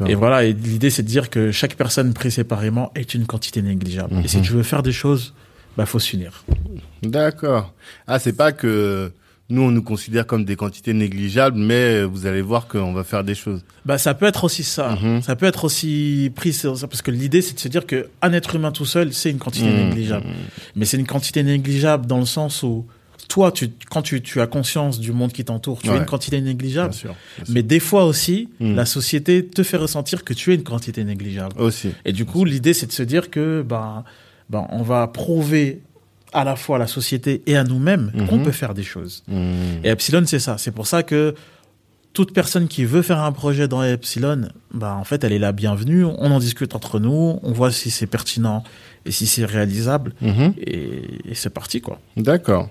et 0.06 0.14
voilà, 0.14 0.44
et 0.44 0.52
l'idée 0.52 0.90
c'est 0.90 1.02
de 1.02 1.08
dire 1.08 1.30
que 1.30 1.50
chaque 1.52 1.74
personne 1.76 2.12
prise 2.14 2.34
séparément 2.34 2.90
est 2.94 3.14
une 3.14 3.26
quantité 3.26 3.62
négligeable. 3.62 4.16
Et 4.24 4.28
si 4.28 4.38
Mhm. 4.38 4.42
tu 4.42 4.52
veux 4.52 4.62
faire 4.62 4.82
des 4.82 4.92
choses, 4.92 5.34
bah 5.76 5.86
faut 5.86 5.98
s'unir. 5.98 6.44
D'accord. 7.02 7.74
Ah, 8.06 8.18
c'est 8.18 8.32
pas 8.36 8.52
que 8.52 9.12
nous, 9.50 9.60
on 9.62 9.70
nous 9.70 9.82
considère 9.82 10.26
comme 10.26 10.44
des 10.46 10.56
quantités 10.56 10.94
négligeables, 10.94 11.58
mais 11.58 12.02
vous 12.02 12.24
allez 12.26 12.40
voir 12.40 12.66
qu'on 12.66 12.94
va 12.94 13.04
faire 13.04 13.24
des 13.24 13.34
choses. 13.34 13.62
Bah 13.84 13.98
ça 13.98 14.14
peut 14.14 14.24
être 14.26 14.44
aussi 14.44 14.62
ça. 14.64 14.96
Mhm. 15.02 15.20
Ça 15.22 15.36
peut 15.36 15.46
être 15.46 15.64
aussi 15.64 16.32
pris 16.34 16.52
sur 16.54 16.78
ça 16.78 16.86
parce 16.88 17.02
que 17.02 17.10
l'idée 17.10 17.42
c'est 17.42 17.54
de 17.54 17.60
se 17.60 17.68
dire 17.68 17.86
que 17.86 18.08
un 18.22 18.32
être 18.32 18.54
humain 18.54 18.72
tout 18.72 18.86
seul, 18.86 19.12
c'est 19.12 19.30
une 19.30 19.38
quantité 19.38 19.66
négligeable. 19.70 20.26
Mais 20.76 20.86
c'est 20.86 20.96
une 20.96 21.06
quantité 21.06 21.42
négligeable 21.42 22.06
dans 22.06 22.18
le 22.20 22.26
sens 22.26 22.62
où 22.62 22.86
toi 23.28 23.50
tu 23.52 23.70
quand 23.90 24.02
tu, 24.02 24.20
tu 24.22 24.40
as 24.40 24.46
conscience 24.46 25.00
du 25.00 25.12
monde 25.12 25.32
qui 25.32 25.44
t'entoure, 25.44 25.80
tu 25.82 25.88
Ouais. 25.90 25.96
es 25.96 25.98
une 25.98 26.04
quantité 26.06 26.36
Bien 26.40 26.46
négligeable. 26.52 26.92
sûr. 26.94 27.14
bien 27.36 27.44
sûr. 27.46 27.54
Mais 27.54 27.62
des 27.62 27.80
fois 27.80 28.04
aussi, 28.04 28.48
Mhm. 28.60 28.74
la 28.76 28.84
société 28.86 29.44
te 29.44 29.62
fait 29.62 29.76
ressentir 29.76 30.24
que 30.24 30.34
tu 30.34 30.52
es 30.52 30.54
une 30.54 30.62
quantité 30.64 31.04
négligeable. 31.04 31.60
Aussi. 31.60 31.90
Et 32.04 32.12
du 32.12 32.24
coup, 32.26 32.44
l'idée, 32.44 32.74
c'est 32.74 32.86
de 32.86 32.92
se 32.92 33.02
dire 33.02 33.30
que 33.30 33.62
ben, 33.66 34.04
ben, 34.50 34.66
on 34.70 34.82
va 34.82 35.06
prouver 35.06 35.80
à 36.32 36.44
la 36.44 36.56
fois 36.56 36.76
à 36.76 36.78
la 36.80 36.86
société 36.86 37.42
et 37.46 37.56
à 37.56 37.64
nous-mêmes 37.64 38.10
Mhm. 38.14 38.26
qu'on 38.26 38.38
peut 38.40 38.52
faire 38.52 38.74
des 38.74 38.82
choses. 38.82 39.22
Mhm. 39.28 39.80
Et 39.84 39.88
Epsilon, 39.88 40.22
c'est 40.26 40.38
ça. 40.40 40.58
C'est 40.58 40.72
pour 40.72 40.86
ça 40.86 41.02
que 41.02 41.34
toute 42.12 42.32
personne 42.32 42.68
qui 42.68 42.84
veut 42.84 43.02
faire 43.02 43.20
un 43.20 43.32
projet 43.32 43.66
dans 43.68 43.82
Epsilon, 43.82 44.48
ben, 44.74 44.92
en 44.94 45.04
fait, 45.04 45.24
elle 45.24 45.32
est 45.32 45.38
la 45.38 45.52
bienvenue. 45.52 46.04
On 46.04 46.30
en 46.30 46.38
discute 46.38 46.74
entre 46.74 46.98
nous, 47.00 47.38
on 47.42 47.52
voit 47.52 47.70
si 47.72 47.90
c'est 47.90 48.06
pertinent 48.06 48.62
et 49.06 49.10
si 49.12 49.26
c'est 49.26 49.44
réalisable. 49.44 50.12
Mhm. 50.20 50.54
Et, 50.58 51.30
et 51.30 51.34
c'est 51.34 51.50
parti, 51.50 51.80
quoi. 51.80 52.00
D'accord. 52.16 52.68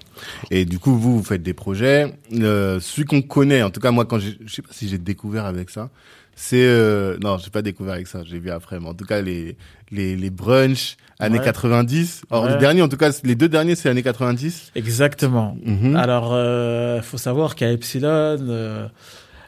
Et 0.52 0.66
du 0.66 0.80
coup, 0.80 0.96
vous, 0.98 1.18
vous 1.18 1.24
faites 1.24 1.42
des 1.44 1.54
projets. 1.54 2.14
Euh, 2.34 2.80
celui 2.80 3.06
qu'on 3.06 3.22
connaît, 3.22 3.64
en 3.64 3.70
tout 3.72 3.80
cas 3.80 3.92
moi, 3.92 4.06
quand 4.06 4.20
je 4.20 4.30
sais 4.48 4.62
pas 4.62 4.70
si 4.72 4.88
j'ai 4.90 4.98
découvert 4.98 5.46
avec 5.46 5.70
ça, 5.70 5.90
c'est 6.36 6.66
euh, 6.66 7.18
non, 7.22 7.38
j'ai 7.38 7.52
pas 7.52 7.62
découvert 7.62 7.94
avec 7.94 8.08
ça, 8.08 8.22
j'ai 8.26 8.40
vu 8.40 8.50
après, 8.50 8.80
mais 8.80 8.88
en 8.88 8.96
tout 8.96 9.06
cas 9.06 9.22
les 9.22 9.56
les 9.92 10.16
les 10.16 10.30
brunchs 10.32 10.98
années 11.20 11.38
Ouais. 11.38 11.46
90. 11.46 12.24
Alors 12.32 12.46
Ouais. 12.46 12.54
les 12.54 12.58
derniers, 12.58 12.82
en 12.82 12.90
tout 12.90 12.98
cas 12.98 13.12
les 13.24 13.36
deux 13.36 13.48
derniers, 13.50 13.76
c'est 13.76 13.88
années 13.88 14.02
90. 14.02 14.72
Exactement. 14.76 15.56
Mhm. 15.64 15.96
Alors, 15.96 16.32
euh, 16.34 17.02
faut 17.04 17.20
savoir 17.20 17.54
qu'à 17.54 17.72
Epsilon, 17.72 18.08
euh, 18.10 18.88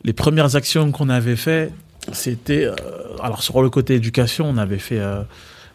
les 0.04 0.13
premières 0.13 0.56
actions 0.56 0.91
qu'on 0.91 1.10
avait 1.10 1.36
fait, 1.36 1.72
c'était, 2.13 2.65
euh, 2.65 2.74
alors 3.22 3.41
sur 3.44 3.62
le 3.62 3.70
côté 3.70 3.96
éducation, 3.96 4.48
on 4.50 4.58
avait 4.58 4.78
fait, 4.80 5.00
euh, 5.00 5.22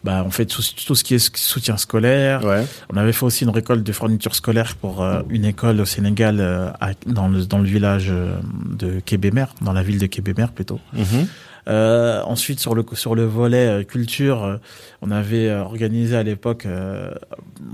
bah, 0.03 0.23
on 0.25 0.31
fait 0.31 0.45
tout, 0.45 0.61
tout 0.85 0.95
ce 0.95 1.03
qui 1.03 1.13
est 1.15 1.35
soutien 1.37 1.77
scolaire. 1.77 2.43
Ouais. 2.45 2.65
On 2.91 2.97
avait 2.97 3.13
fait 3.13 3.23
aussi 3.25 3.43
une 3.43 3.49
récolte 3.51 3.83
de 3.83 3.91
fournitures 3.91 4.35
scolaires 4.35 4.75
pour 4.75 5.03
euh, 5.03 5.21
une 5.29 5.45
école 5.45 5.79
au 5.79 5.85
Sénégal, 5.85 6.37
euh, 6.39 6.69
à- 6.79 6.91
dans 7.05 7.27
le 7.27 7.45
dans 7.45 7.59
le 7.59 7.65
village 7.65 8.11
de 8.11 8.99
Kébémer, 8.99 9.45
dans 9.61 9.73
la 9.73 9.83
ville 9.83 9.99
de 9.99 10.07
Kébémer 10.07 10.47
plutôt. 10.55 10.79
Mhm. 10.93 11.27
Euh, 11.67 12.21
ensuite, 12.23 12.59
sur 12.59 12.75
le 12.75 12.83
sur 12.93 13.15
le 13.15 13.25
volet 13.25 13.67
euh, 13.67 13.83
culture, 13.83 14.43
euh, 14.43 14.57
on 15.01 15.11
avait 15.11 15.47
euh, 15.47 15.61
organisé 15.61 16.15
à 16.15 16.23
l'époque 16.23 16.65
euh, 16.65 17.13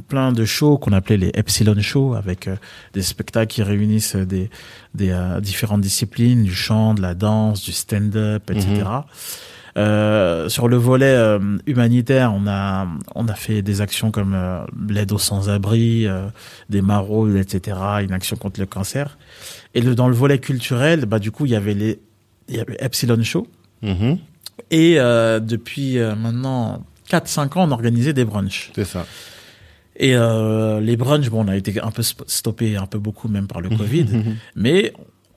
plein 0.08 0.32
de 0.32 0.46
shows 0.46 0.78
qu'on 0.78 0.92
appelait 0.92 1.18
les 1.18 1.32
Epsilon 1.34 1.80
Shows, 1.80 2.14
avec 2.14 2.50
des 2.94 3.02
spectacles 3.02 3.48
qui 3.48 3.64
réunissent 3.64 4.16
des 4.16 4.50
des 4.94 5.12
euh, 5.12 5.40
différentes 5.40 5.82
disciplines, 5.82 6.44
du 6.44 6.54
chant, 6.54 6.94
de 6.94 7.02
la 7.02 7.14
danse, 7.14 7.64
du 7.64 7.72
stand-up, 7.72 8.50
etc. 8.52 8.68
Mhm. 8.68 9.04
Euh, 9.78 10.50
sur 10.50 10.68
le 10.68 10.76
volet 10.76 11.06
euh, 11.06 11.40
humanitaire, 11.68 12.34
on 12.34 12.48
a 12.48 12.88
on 13.14 13.28
a 13.28 13.36
fait 13.36 13.62
des 13.62 13.82
actions 13.82 14.10
comme 14.10 14.34
euh, 14.34 14.66
l'aide 14.90 15.12
aux 15.12 15.20
sans-abri, 15.20 16.08
euh, 16.08 16.28
des 16.70 16.82
maraudes, 16.82 17.36
etc. 17.36 17.78
Une 18.02 18.12
action 18.12 18.38
contre 18.38 18.60
le 18.60 18.66
cancer. 18.66 19.18
Et 19.76 19.82
le, 19.82 19.94
dans 19.94 20.08
le 20.08 20.16
volet 20.16 20.40
culturel, 20.40 21.06
bah 21.06 21.20
du 21.20 21.30
coup, 21.30 21.46
il 21.46 21.52
y 21.52 21.56
avait 21.56 21.76
les 21.76 22.00
il 22.48 22.56
y 22.56 22.60
avait 22.60 22.78
Epsilon 22.80 23.22
Show. 23.22 23.48
Mhm. 23.82 24.18
Et 24.72 24.96
euh, 25.00 25.40
depuis 25.40 25.98
euh, 26.00 26.16
maintenant 26.16 26.84
4-5 27.10 27.58
ans, 27.58 27.68
on 27.68 27.72
organisait 27.72 28.14
des 28.14 28.26
brunchs. 28.26 28.72
C'est 28.76 28.86
ça. 28.86 29.06
Et 30.00 30.16
euh, 30.16 30.80
les 30.80 30.96
brunchs, 30.98 31.30
bon, 31.30 31.46
on 31.46 31.48
a 31.48 31.56
été 31.56 31.80
un 31.82 31.92
peu 31.92 32.04
stoppé, 32.04 32.76
un 32.78 32.86
peu 32.86 33.00
beaucoup 33.00 33.28
même 33.28 33.48
par 33.48 33.62
le 33.62 33.70
Covid. 33.70 34.06
mais 34.56 34.94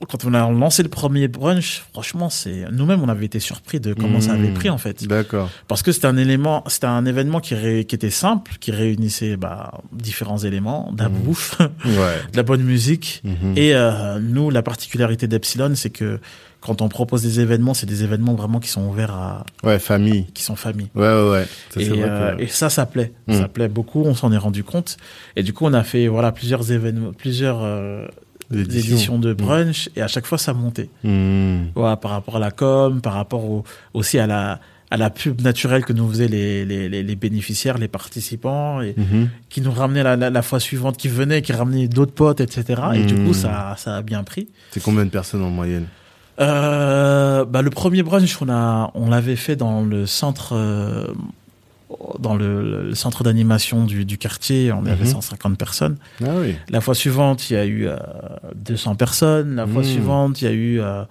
quand 0.09 0.25
on 0.25 0.33
a 0.33 0.49
lancé 0.49 0.81
le 0.81 0.89
premier 0.89 1.27
brunch, 1.27 1.83
franchement, 1.93 2.31
c'est 2.31 2.65
nous-mêmes, 2.71 3.01
on 3.03 3.09
avait 3.09 3.25
été 3.27 3.39
surpris 3.39 3.79
de 3.79 3.93
comment 3.93 4.19
ça 4.19 4.31
avait 4.33 4.47
Mhm. 4.47 4.53
pris 4.55 4.69
en 4.71 4.79
fait. 4.79 5.05
D'accord. 5.07 5.49
Parce 5.67 5.83
que 5.83 5.91
c'était 5.91 6.07
un 6.07 6.17
élément, 6.17 6.63
c'était 6.67 6.87
un 6.87 7.05
événement 7.05 7.39
qui, 7.39 7.53
ré- 7.53 7.85
qui 7.85 7.93
était 7.93 8.09
simple, 8.09 8.53
qui 8.59 8.71
réunissait 8.71 9.37
bah, 9.37 9.79
différents 9.91 10.39
éléments, 10.39 10.91
de 10.91 11.03
la 11.03 11.09
Mhm. 11.09 11.17
bouffe, 11.19 11.59
Ouais. 11.59 11.67
de 12.31 12.37
la 12.37 12.41
bonne 12.43 12.63
musique. 12.63 13.21
Mhm. 13.23 13.53
Et 13.55 13.75
euh, 13.75 14.19
nous, 14.19 14.49
la 14.49 14.63
particularité 14.63 15.27
d'Epsilon, 15.27 15.73
c'est 15.75 15.91
que 15.91 16.19
quand 16.61 16.81
on 16.81 16.87
propose 16.89 17.21
des 17.23 17.39
événements, 17.41 17.73
c'est 17.73 17.85
des 17.87 18.03
événements 18.03 18.35
vraiment 18.35 18.59
qui 18.59 18.69
sont 18.69 18.87
ouverts 18.87 19.11
à, 19.11 19.45
Ouais, 19.63 19.79
famille. 19.79 20.25
qui 20.33 20.43
sont 20.43 20.55
famille. 20.55 20.87
Ouais, 20.95 21.01
ouais, 21.07 21.29
ouais. 21.31 21.43
Ça, 21.71 21.79
c'est 21.79 21.81
Et, 21.85 21.89
vrai 21.89 21.99
euh, 22.03 22.35
que- 22.37 22.41
et 22.43 22.47
ça, 22.47 22.69
ça 22.69 22.85
plaît. 22.85 23.11
Mm. 23.27 23.33
Ça 23.33 23.47
plaît 23.47 23.67
beaucoup. 23.67 24.03
On 24.05 24.13
s'en 24.13 24.31
est 24.31 24.37
rendu 24.37 24.63
compte. 24.63 24.97
Et 25.35 25.43
du 25.43 25.51
coup, 25.53 25.65
on 25.65 25.73
a 25.73 25.83
fait 25.83 26.07
voilà 26.07 26.31
plusieurs 26.31 26.71
événements, 26.71 27.11
plusieurs 27.13 27.59
euh, 27.63 28.07
éditions 28.53 29.17
de 29.19 29.33
brunch. 29.33 29.89
Et 29.95 30.01
à 30.01 30.07
chaque 30.07 30.25
fois, 30.25 30.37
ça 30.37 30.53
montait. 30.53 30.89
Voilà, 31.75 31.97
par 31.97 32.11
rapport 32.11 32.35
à 32.37 32.39
la 32.39 32.51
com, 32.51 33.01
par 33.01 33.13
rapport 33.13 33.43
au- 33.45 33.63
aussi 33.93 34.19
à 34.19 34.27
la 34.27 34.59
à 34.93 34.97
la 34.97 35.09
pub 35.09 35.39
naturelle 35.39 35.85
que 35.85 35.93
nous 35.93 36.05
faisaient 36.09 36.27
les, 36.27 36.65
les, 36.65 36.89
les, 36.89 37.15
bénéficiaires, 37.15 37.77
les 37.77 37.87
participants, 37.87 38.81
et 38.81 38.93
qui 39.47 39.61
nous 39.61 39.71
ramenaient 39.71 40.03
la, 40.03 40.17
la, 40.17 40.29
la 40.29 40.41
fois 40.41 40.59
suivante, 40.59 40.97
qui 40.97 41.07
venaient, 41.07 41.41
qui 41.41 41.53
ramenaient 41.53 41.87
d'autres 41.87 42.11
potes, 42.11 42.41
etc. 42.41 42.81
Et 42.95 43.05
du 43.05 43.15
coup, 43.15 43.33
ça, 43.33 43.73
ça 43.77 43.95
a 43.95 44.01
bien 44.01 44.25
pris. 44.25 44.49
C'est 44.71 44.83
combien 44.83 45.05
de 45.05 45.09
personnes 45.09 45.43
en 45.43 45.49
moyenne? 45.49 45.85
Euh, 46.41 47.45
bah, 47.45 47.61
le 47.61 47.69
premier 47.69 48.03
brunch, 48.03 48.41
on 48.41 48.49
a, 48.49 48.91
on 48.95 49.09
l'avait 49.09 49.35
fait 49.35 49.55
dans 49.55 49.81
le 49.83 50.05
centre, 50.05 50.53
euh, 50.55 51.05
dans 52.19 52.35
le, 52.35 52.87
le 52.89 52.95
centre 52.95 53.23
d'animation 53.23 53.85
du, 53.85 54.05
du 54.05 54.17
quartier. 54.17 54.71
On 54.71 54.85
avait 54.85 55.05
Mhm. 55.05 55.11
150 55.11 55.57
personnes. 55.57 55.97
Ah 56.23 56.27
oui. 56.41 56.55
La 56.69 56.81
fois 56.81 56.95
suivante, 56.95 57.49
il 57.49 57.53
y 57.53 57.57
a 57.57 57.65
eu 57.65 57.87
euh, 57.87 57.97
200 58.55 58.95
personnes. 58.95 59.55
La 59.55 59.67
fois 59.67 59.81
Mhm. 59.81 59.87
suivante, 59.87 60.41
il 60.41 60.45
y 60.45 60.47
a 60.47 60.51
eu 60.51 60.81
euh, 60.81 61.03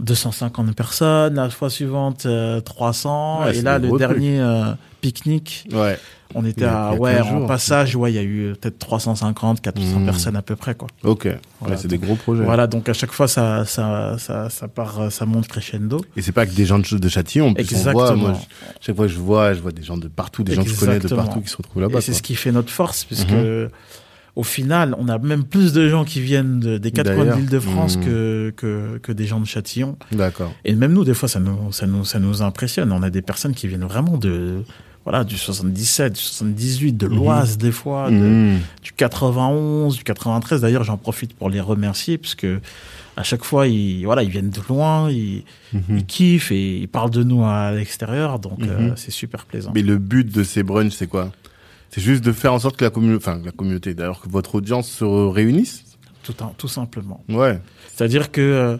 250 0.00 0.74
personnes. 0.74 1.34
La 1.34 1.50
fois 1.50 1.70
suivante, 1.70 2.26
euh, 2.26 2.60
300. 2.60 3.44
Ouais, 3.44 3.56
et 3.58 3.62
là, 3.62 3.78
le 3.78 3.96
dernier 3.98 4.40
euh, 4.40 4.72
pique-nique, 5.00 5.66
Ouais. 5.72 5.98
on 6.34 6.44
était 6.44 6.64
à, 6.64 6.92
ouais, 6.94 7.14
15 7.16 7.26
en 7.32 7.46
passage, 7.46 7.94
ouais, 7.96 8.12
il 8.12 8.16
y 8.16 8.18
a 8.18 8.22
eu 8.22 8.54
peut-être 8.60 8.78
350, 8.78 9.60
400 9.60 10.00
Mhm. 10.00 10.04
personnes 10.06 10.36
à 10.36 10.42
peu 10.42 10.56
près, 10.56 10.74
quoi. 10.74 10.88
Ok. 11.04 11.24
Ouais, 11.26 11.38
Voilà, 11.60 11.76
c'est 11.76 11.88
des 11.88 11.98
gros 11.98 12.16
projets. 12.16 12.44
Voilà, 12.44 12.66
donc 12.66 12.88
à 12.88 12.92
chaque 12.92 13.12
fois, 13.12 13.28
ça, 13.28 13.64
ça, 13.64 14.16
ça, 14.18 14.50
ça 14.50 14.68
part, 14.68 15.10
ça 15.12 15.24
monte 15.26 15.46
crescendo. 15.48 16.00
Et 16.16 16.22
c'est 16.22 16.32
pas 16.32 16.46
que 16.46 16.52
des 16.54 16.66
gens 16.66 16.78
de, 16.78 16.98
de 16.98 17.08
Châtillon. 17.08 17.48
En 17.48 17.54
plus, 17.54 17.62
on 17.62 17.76
Exactement. 17.76 17.92
voit, 18.06 18.16
moi, 18.16 18.32
je- 18.34 18.84
chaque 18.86 18.96
fois 18.96 19.06
que 19.06 19.12
je 19.12 19.18
vois, 19.18 19.54
je 19.54 19.60
vois 19.60 19.72
des 19.72 19.82
gens 19.82 19.96
de 19.96 20.08
partout, 20.08 20.42
des 20.42 20.54
gens 20.54 20.64
que 20.64 20.70
je 20.70 20.74
connais 20.76 20.92
de 20.92 20.96
Exactement. 20.96 21.24
partout 21.24 21.40
qui 21.40 21.48
se 21.48 21.56
retrouvent 21.56 21.82
Et 21.82 21.86
là-bas. 21.86 22.00
c'est 22.00 22.12
quoi. 22.12 22.18
ce 22.18 22.22
qui 22.22 22.34
fait 22.34 22.52
notre 22.52 22.70
force, 22.70 23.04
puisque 23.04 23.30
Mhm. 23.30 23.68
au 24.36 24.42
final, 24.44 24.94
on 24.98 25.08
a 25.08 25.18
même 25.18 25.42
plus 25.44 25.72
de 25.72 25.88
gens 25.88 26.04
qui 26.04 26.20
viennent 26.20 26.60
de- 26.60 26.78
des 26.78 26.90
quatre 26.92 27.12
coins 27.14 27.24
de 27.24 27.32
l'île 27.32 27.48
de 27.48 27.58
France 27.60 27.96
Mhm. 27.96 28.04
que, 28.04 28.54
que, 28.56 28.98
que 28.98 29.12
des 29.12 29.24
gens 29.26 29.40
de 29.40 29.46
Châtillon. 29.46 29.96
D'accord. 30.12 30.52
Et 30.64 30.74
même 30.74 30.92
nous, 30.92 31.04
des 31.04 31.14
fois, 31.14 31.28
ça 31.28 31.40
nous, 31.40 31.72
ça 31.72 31.86
nous, 31.86 32.04
ça 32.04 32.18
nous 32.20 32.42
impressionne. 32.42 32.92
On 32.92 33.02
a 33.02 33.10
des 33.10 33.22
personnes 33.22 33.54
qui 33.54 33.66
viennent 33.66 33.84
vraiment 33.84 34.16
de, 34.16 34.62
voilà, 35.08 35.24
du 35.24 35.38
77, 35.38 36.12
du 36.12 36.20
78, 36.20 36.92
de 36.98 37.06
l'Oise, 37.06 37.56
des 37.56 37.72
fois, 37.72 38.10
de- 38.10 38.14
Mhm. 38.16 38.58
du 38.82 38.92
91, 38.92 39.96
du 39.96 40.04
93. 40.04 40.60
D'ailleurs, 40.60 40.84
j'en 40.84 40.98
profite 40.98 41.32
pour 41.34 41.48
les 41.48 41.60
remercier, 41.60 42.18
puisque 42.18 42.46
à 43.16 43.22
chaque 43.22 43.42
fois, 43.42 43.66
ils, 43.68 44.04
voilà, 44.04 44.22
ils 44.22 44.28
viennent 44.28 44.50
de 44.50 44.60
loin, 44.68 45.10
ils, 45.10 45.44
Mhm. 45.72 45.82
ils 45.98 46.04
kiffent 46.04 46.52
et 46.52 46.76
ils 46.80 46.88
parlent 46.88 47.10
de 47.10 47.22
nous 47.22 47.42
à 47.42 47.72
l'extérieur. 47.72 48.38
Donc, 48.38 48.60
euh, 48.62 48.90
Mhm. 48.90 48.92
c'est 48.96 49.10
super 49.10 49.46
plaisant. 49.46 49.72
Mais 49.74 49.80
le 49.80 49.96
but 49.96 50.30
de 50.30 50.44
ces 50.44 50.62
brunchs, 50.62 50.92
c'est 50.92 51.06
quoi? 51.06 51.32
C'est 51.90 52.02
juste 52.02 52.22
de 52.22 52.32
faire 52.32 52.52
en 52.52 52.58
sorte 52.58 52.76
que 52.76 52.84
la 52.84 52.90
communauté, 52.90 53.24
enfin, 53.26 53.40
la 53.42 53.50
communauté, 53.50 53.94
d'ailleurs, 53.94 54.20
que 54.20 54.28
votre 54.28 54.56
audience 54.56 54.90
se 54.90 55.04
réunisse? 55.04 55.84
Tout, 56.22 56.34
un- 56.40 56.52
tout 56.58 56.68
simplement. 56.68 57.24
Ouais. 57.30 57.58
C'est-à-dire 57.96 58.30
que, 58.30 58.42
euh, 58.42 58.76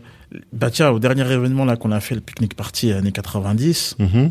bah 0.53 0.71
tiens, 0.71 0.91
au 0.91 0.99
dernier 0.99 1.23
événement 1.33 1.64
là 1.64 1.77
qu'on 1.77 1.91
a 1.91 2.01
fait, 2.01 2.14
le 2.14 2.21
pique-nique 2.21 2.55
party 2.55 2.93
années 2.93 3.12
90, 3.12 3.97
Mhm. 3.99 4.31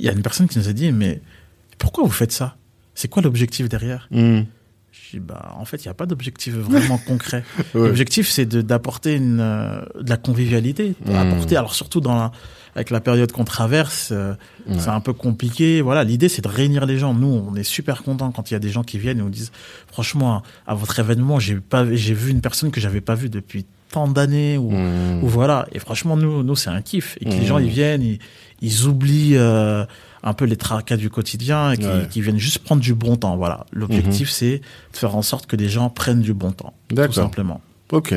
Il 0.00 0.06
y 0.06 0.08
a 0.08 0.12
une 0.12 0.22
personne 0.22 0.48
qui 0.48 0.58
nous 0.58 0.68
a 0.68 0.72
dit, 0.72 0.90
mais 0.92 1.20
pourquoi 1.78 2.04
vous 2.04 2.10
faites 2.10 2.32
ça? 2.32 2.56
C'est 2.94 3.08
quoi 3.08 3.22
l'objectif 3.22 3.68
derrière? 3.68 4.08
Mhm. 4.10 4.46
Je 4.92 5.16
dis, 5.16 5.20
bah 5.20 5.54
en 5.56 5.64
fait, 5.64 5.84
il 5.84 5.86
n'y 5.88 5.90
a 5.90 5.94
pas 5.94 6.06
d'objectif 6.06 6.54
vraiment 6.54 6.98
concret. 7.06 7.44
Ouais. 7.74 7.86
L'objectif, 7.86 8.28
c'est 8.28 8.46
d'apporter 8.46 9.18
euh, 9.20 9.82
de 10.00 10.10
la 10.10 10.16
convivialité, 10.16 10.94
Mmh. 11.06 11.14
apporter. 11.14 11.56
Alors 11.56 11.74
surtout 11.74 12.00
dans 12.00 12.14
la, 12.16 12.32
avec 12.74 12.90
la 12.90 13.00
période 13.00 13.30
qu'on 13.30 13.44
traverse, 13.44 14.08
euh, 14.12 14.34
Ouais. 14.66 14.76
c'est 14.78 14.88
un 14.88 15.00
peu 15.00 15.12
compliqué. 15.12 15.80
Voilà, 15.80 16.02
l'idée 16.02 16.28
c'est 16.28 16.42
de 16.42 16.48
réunir 16.48 16.86
les 16.86 16.98
gens. 16.98 17.14
Nous, 17.14 17.28
on 17.28 17.54
est 17.54 17.62
super 17.62 18.02
contents 18.02 18.32
quand 18.32 18.50
il 18.50 18.54
y 18.54 18.56
a 18.56 18.60
des 18.60 18.70
gens 18.70 18.82
qui 18.82 18.98
viennent 18.98 19.18
et 19.18 19.22
nous 19.22 19.30
disent, 19.30 19.52
franchement, 19.86 20.42
à 20.66 20.74
votre 20.74 20.98
événement, 20.98 21.38
j'ai 21.38 21.56
pas, 21.60 21.86
j'ai 21.94 22.14
vu 22.14 22.30
une 22.32 22.40
personne 22.40 22.70
que 22.72 22.80
j'avais 22.80 23.00
pas 23.00 23.14
vue 23.14 23.30
depuis 23.30 23.66
tant 23.92 24.08
d'années 24.08 24.56
ou, 24.58 24.70
Mhm. 24.70 25.22
ou 25.24 25.26
voilà. 25.28 25.66
Et 25.72 25.78
franchement, 25.78 26.16
nous, 26.16 26.42
nous 26.42 26.56
c'est 26.56 26.70
un 26.70 26.82
kiff 26.82 27.16
et 27.20 27.24
que 27.24 27.30
les 27.30 27.40
Mmh. 27.40 27.44
gens 27.44 27.58
ils 27.58 27.68
viennent, 27.68 28.02
ils, 28.02 28.18
ils 28.62 28.86
oublient. 28.86 29.36
euh, 29.36 29.84
un 30.22 30.34
peu 30.34 30.44
les 30.44 30.56
tracas 30.56 30.98
du 30.98 31.08
quotidien 31.08 31.72
et 31.72 31.78
qui, 31.78 31.86
Ouais. 31.86 32.06
qui 32.10 32.20
viennent 32.20 32.36
juste 32.36 32.58
prendre 32.58 32.82
du 32.82 32.92
bon 32.92 33.16
temps. 33.16 33.38
Voilà. 33.38 33.64
L'objectif, 33.72 34.28
c'est 34.28 34.58
de 34.92 34.96
faire 34.98 35.16
en 35.16 35.22
sorte 35.22 35.46
que 35.46 35.56
les 35.56 35.70
gens 35.70 35.88
prennent 35.88 36.20
du 36.20 36.34
bon 36.34 36.52
temps. 36.52 36.74
Tout 36.94 37.10
simplement. 37.14 37.62
Ok. 37.90 38.14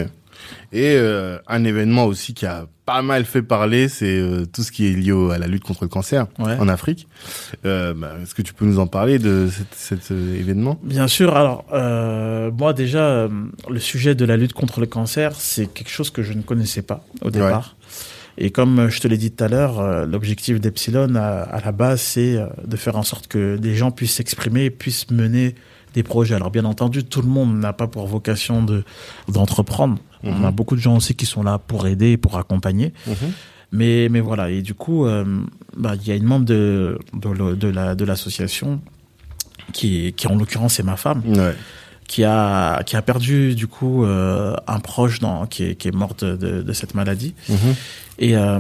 Et 0.72 0.96
euh, 0.96 1.38
un 1.48 1.64
événement 1.64 2.06
aussi 2.06 2.34
qui 2.34 2.46
a 2.46 2.68
pas 2.86 3.02
mal 3.02 3.24
fait 3.26 3.42
parler, 3.44 3.88
c'est 3.88 4.18
euh, 4.20 4.46
tout 4.46 4.62
ce 4.64 4.72
qui 4.72 4.88
est 4.88 4.94
lié 4.94 5.12
au- 5.12 5.30
à 5.32 5.38
la 5.38 5.48
lutte 5.48 5.64
contre 5.64 5.84
le 5.84 5.88
cancer 5.90 6.26
Ouais. 6.40 6.58
en 6.60 6.68
Afrique. 6.68 7.08
Euh, 7.66 7.94
bah, 7.94 8.14
Est-ce 8.22 8.36
que 8.36 8.42
tu 8.42 8.54
peux 8.54 8.66
nous 8.66 8.80
en 8.80 8.88
parler 8.88 9.20
de 9.20 9.48
cet, 9.52 10.02
cet, 10.02 10.12
événement? 10.12 10.80
Bien 10.84 11.08
sûr. 11.08 11.36
Alors, 11.38 11.66
moi 12.58 12.74
déjà, 12.74 13.30
le 13.70 13.80
sujet 13.80 14.16
de 14.16 14.26
la 14.26 14.36
lutte 14.38 14.54
contre 14.54 14.80
le 14.80 14.86
cancer, 14.88 15.34
c'est 15.36 15.68
quelque 15.68 15.90
chose 15.92 16.10
que 16.10 16.24
je 16.24 16.34
ne 16.34 16.42
connaissais 16.42 16.82
pas 16.82 17.06
au 17.22 17.30
départ. 17.30 17.76
Et 18.40 18.50
comme 18.50 18.90
je 18.90 19.00
te 19.00 19.08
l'ai 19.08 19.18
dit 19.18 19.32
tout 19.32 19.44
à 19.44 19.48
l'heure, 19.48 20.06
l'objectif 20.08 20.60
d'Epsilon 20.60 21.14
à, 21.16 21.42
à 21.44 21.62
la 21.64 21.72
base, 21.72 22.02
c'est 22.02 22.38
de 22.66 22.76
faire 22.78 22.96
en 22.98 23.04
sorte 23.04 23.28
que 23.28 23.58
des 23.58 23.76
gens 23.76 23.92
puissent 23.92 24.16
s'exprimer, 24.16 24.72
puissent 24.72 25.10
mener 25.12 25.54
des 25.94 26.02
projets. 26.02 26.34
Alors 26.34 26.50
bien 26.50 26.66
entendu, 26.66 27.04
tout 27.04 27.22
le 27.22 27.28
monde 27.28 27.56
n'a 27.60 27.74
pas 27.74 27.86
pour 27.88 28.08
vocation 28.08 28.64
de 28.64 28.84
d'entreprendre. 29.28 30.00
On 30.24 30.32
Mhm. 30.40 30.46
a 30.46 30.52
beaucoup 30.52 30.76
de 30.76 30.82
gens 30.82 30.96
aussi 30.98 31.16
qui 31.16 31.26
sont 31.26 31.44
là 31.44 31.58
pour 31.58 31.86
aider, 31.88 32.18
pour 32.18 32.38
accompagner. 32.38 32.94
Mhm. 33.08 33.16
Mais, 33.72 34.08
mais 34.10 34.20
voilà, 34.20 34.50
et 34.52 34.62
du 34.62 34.74
coup, 34.76 35.06
euh, 35.08 35.26
bah, 35.76 35.94
il 36.00 36.08
y 36.08 36.12
a 36.12 36.16
une 36.16 36.26
membre 36.26 36.46
de, 36.46 37.00
de, 37.14 37.56
de 37.56 37.68
la 37.70 37.96
de 37.96 38.06
l'association 38.06 38.80
qui, 39.74 40.14
qui 40.14 40.28
en 40.28 40.36
l'occurrence 40.36 40.80
est 40.80 40.84
ma 40.84 40.96
femme, 40.96 41.24
Ouais. 41.26 41.56
qui 42.08 42.24
a 42.24 42.84
qui 42.84 42.96
a 42.96 43.02
perdu 43.02 43.56
du 43.56 43.66
coup 43.68 44.06
euh, 44.06 44.56
un 44.68 44.80
proche 44.80 45.20
dans, 45.20 45.46
qui 45.48 45.64
est 45.64 45.76
qui 45.76 45.88
est 45.88 45.96
morte 45.96 46.24
de, 46.24 46.36
de, 46.36 46.62
de 46.62 46.74
cette 46.74 46.94
maladie 46.94 47.34
Mhm. 47.50 47.58
et 48.20 48.38
euh, 48.38 48.60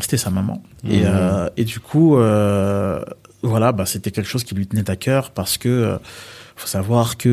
c'était 0.00 0.18
sa 0.18 0.30
maman 0.30 0.62
et 0.88 1.02
et 1.56 1.64
du 1.64 1.80
coup 1.80 2.14
voilà 3.42 3.72
bah 3.72 3.86
c'était 3.86 4.12
quelque 4.12 4.28
chose 4.28 4.44
qui 4.44 4.54
lui 4.54 4.66
tenait 4.68 4.88
à 4.88 4.96
cœur 4.96 5.30
parce 5.32 5.58
que 5.58 5.98
faut 6.54 6.68
savoir 6.68 7.16
que 7.16 7.30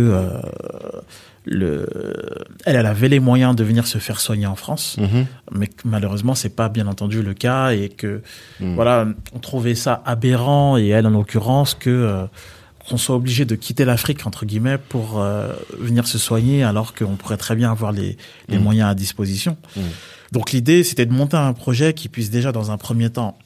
le, 1.45 1.87
elle, 2.65 2.75
elle 2.75 2.85
avait 2.85 3.07
les 3.09 3.19
moyens 3.19 3.55
de 3.55 3.63
venir 3.63 3.87
se 3.87 3.97
faire 3.97 4.19
soigner 4.19 4.45
en 4.45 4.55
France, 4.55 4.97
Mhm. 4.99 5.25
mais 5.51 5.69
malheureusement 5.85 6.35
c'est 6.35 6.55
pas 6.55 6.69
bien 6.69 6.87
entendu 6.87 7.21
le 7.23 7.33
cas 7.33 7.71
et 7.71 7.89
que 7.89 8.21
Mhm. 8.59 8.75
voilà, 8.75 9.07
on 9.33 9.39
trouvait 9.39 9.75
ça 9.75 10.01
aberrant 10.05 10.77
et 10.77 10.87
elle 10.89 11.07
en 11.07 11.11
l'occurrence 11.11 11.73
que 11.75 11.89
euh, 11.89 12.25
qu'on 12.89 12.97
soit 12.97 13.15
obligé 13.15 13.45
de 13.45 13.55
quitter 13.55 13.85
l'Afrique 13.85 14.25
entre 14.25 14.45
guillemets 14.45 14.77
pour 14.79 15.19
euh, 15.21 15.53
venir 15.77 16.07
se 16.07 16.17
soigner 16.17 16.63
alors 16.63 16.93
qu'on 16.95 17.15
pourrait 17.17 17.37
très 17.37 17.55
bien 17.55 17.71
avoir 17.71 17.91
les, 17.91 18.17
les 18.47 18.57
Mhm. 18.57 18.63
moyens 18.63 18.89
à 18.89 18.95
disposition. 18.95 19.57
Donc 20.31 20.51
l'idée 20.51 20.83
c'était 20.83 21.05
de 21.05 21.13
monter 21.13 21.37
un 21.37 21.53
projet 21.53 21.93
qui 21.93 22.09
puisse 22.09 22.29
déjà 22.31 22.51
dans 22.51 22.69
un 22.71 22.77
premier 22.77 23.09
temps 23.09 23.37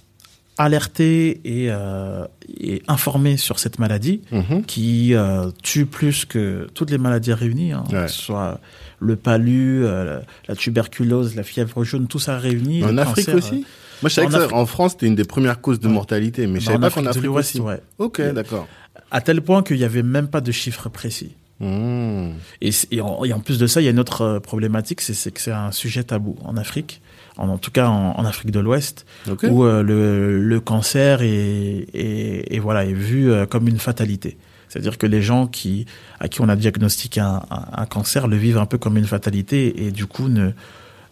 alerter 0.57 1.41
et, 1.45 1.67
euh, 1.71 2.25
et 2.59 2.81
informer 2.87 3.37
sur 3.37 3.59
cette 3.59 3.79
maladie 3.79 4.21
Mhm. 4.31 4.63
qui 4.65 5.13
euh, 5.15 5.49
tue 5.63 5.85
plus 5.85 6.25
que 6.25 6.67
toutes 6.73 6.91
les 6.91 6.97
maladies 6.97 7.33
réunies, 7.33 7.71
hein, 7.73 7.83
Ouais. 7.91 8.03
que 8.03 8.07
ce 8.07 8.21
soit 8.21 8.59
le 8.99 9.15
palu, 9.15 9.83
euh, 9.85 10.19
la 10.47 10.55
tuberculose, 10.55 11.35
la 11.35 11.43
fièvre 11.43 11.83
jaune, 11.83 12.07
tout 12.07 12.19
ça 12.19 12.37
réuni. 12.37 12.83
En 12.83 12.97
Afrique 12.97 13.25
cancer, 13.25 13.35
aussi? 13.35 13.65
Moi, 14.01 14.09
je 14.09 14.15
savais 14.15 14.27
en 14.27 14.29
que 14.29 14.35
ça- 14.35 14.43
Afrique. 14.43 14.55
en 14.57 14.65
France, 14.65 14.91
c'était 14.91 15.07
une 15.07 15.15
des 15.15 15.23
premières 15.23 15.59
causes 15.61 15.79
de 15.79 15.87
Ouais. 15.87 15.93
mortalité, 15.93 16.45
mais 16.47 16.59
je 16.59 16.65
savais 16.65 16.79
pas 16.79 16.89
qu'en 16.89 17.05
Afrique 17.05 17.29
aussi. 17.31 17.59
ouais. 17.59 17.79
Ok, 17.97 18.21
d'accord. 18.33 18.67
À 19.11 19.21
tel 19.21 19.41
point 19.41 19.63
qu'il 19.63 19.77
n'y 19.77 19.83
avait 19.83 20.03
même 20.03 20.27
pas 20.27 20.41
de 20.41 20.51
chiffres 20.51 20.89
précis. 20.89 21.35
Mmh. 21.59 22.31
Et, 22.61 22.71
en, 23.01 23.23
et 23.23 23.31
en 23.33 23.39
plus 23.39 23.57
de 23.59 23.67
ça, 23.67 23.79
il 23.79 23.85
y 23.85 23.87
a 23.87 23.91
une 23.91 23.99
autre 23.99 24.21
euh, 24.21 24.39
problématique, 24.39 25.01
c'est 25.01 25.31
que 25.31 25.39
c'est 25.39 25.51
un 25.51 25.71
sujet 25.71 26.03
tabou 26.03 26.35
en 26.43 26.57
Afrique, 26.57 27.01
en, 27.37 27.49
en 27.49 27.57
tout 27.57 27.71
cas 27.71 27.87
en, 27.87 28.11
en 28.17 28.25
Afrique 28.25 28.51
de 28.51 28.59
l'Ouest, 28.59 29.05
où 29.43 29.63
euh, 29.63 29.83
le, 29.83 30.41
le 30.41 30.59
cancer 30.59 31.21
est, 31.21 31.87
est, 31.93 32.55
est, 32.55 32.59
voilà, 32.59 32.85
est 32.85 32.93
vu 32.93 33.31
euh, 33.31 33.45
comme 33.45 33.67
une 33.67 33.79
fatalité. 33.79 34.37
C'est-à-dire 34.69 34.97
que 34.97 35.05
les 35.05 35.21
gens 35.21 35.45
qui, 35.45 35.85
à 36.19 36.27
qui 36.27 36.41
on 36.41 36.49
a 36.49 36.55
diagnostiqué 36.55 37.19
un, 37.21 37.43
un, 37.51 37.65
un 37.73 37.85
cancer 37.85 38.27
le 38.27 38.37
vivent 38.37 38.57
un 38.57 38.65
peu 38.65 38.79
comme 38.79 38.97
une 38.97 39.05
fatalité 39.05 39.85
et 39.85 39.91
du 39.91 40.07
coup 40.07 40.29
ne, 40.29 40.51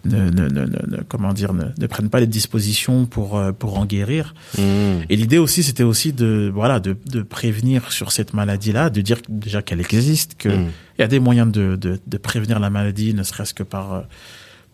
ne, 0.06 0.30
ne, 0.32 0.48
ne, 0.50 1.04
comment 1.08 1.32
dire, 1.32 1.54
ne, 1.54 1.66
ne 1.78 1.88
prennent 1.88 2.10
pas 2.10 2.20
les 2.20 2.28
dispositions 2.28 3.06
pour, 3.06 3.38
euh, 3.38 3.52
pour 3.52 3.78
en 3.78 3.86
guérir. 3.86 4.34
Mmh. 4.58 4.62
Et 5.10 5.16
l'idée 5.16 5.38
aussi, 5.38 5.62
c'était 5.62 5.84
aussi 5.84 6.12
de, 6.12 6.52
voilà, 6.52 6.80
de, 6.80 6.98
de 7.12 7.22
prévenir 7.22 7.92
sur 7.92 8.12
cette 8.12 8.34
maladie-là, 8.34 8.90
de 8.90 9.02
dire 9.02 9.20
déjà 9.30 9.62
qu'elle 9.62 9.80
existe, 9.80 10.36
que 10.40 10.50
Mmh. 10.50 10.68
y 11.00 11.04
a 11.04 11.08
des 11.08 11.20
moyens 11.20 11.52
de, 11.52 11.76
de, 11.76 12.00
de 12.06 12.18
prévenir 12.18 12.60
la 12.60 12.70
maladie, 12.70 13.14
ne 13.14 13.22
serait-ce 13.24 13.54
que 13.54 13.64
par, 13.64 14.06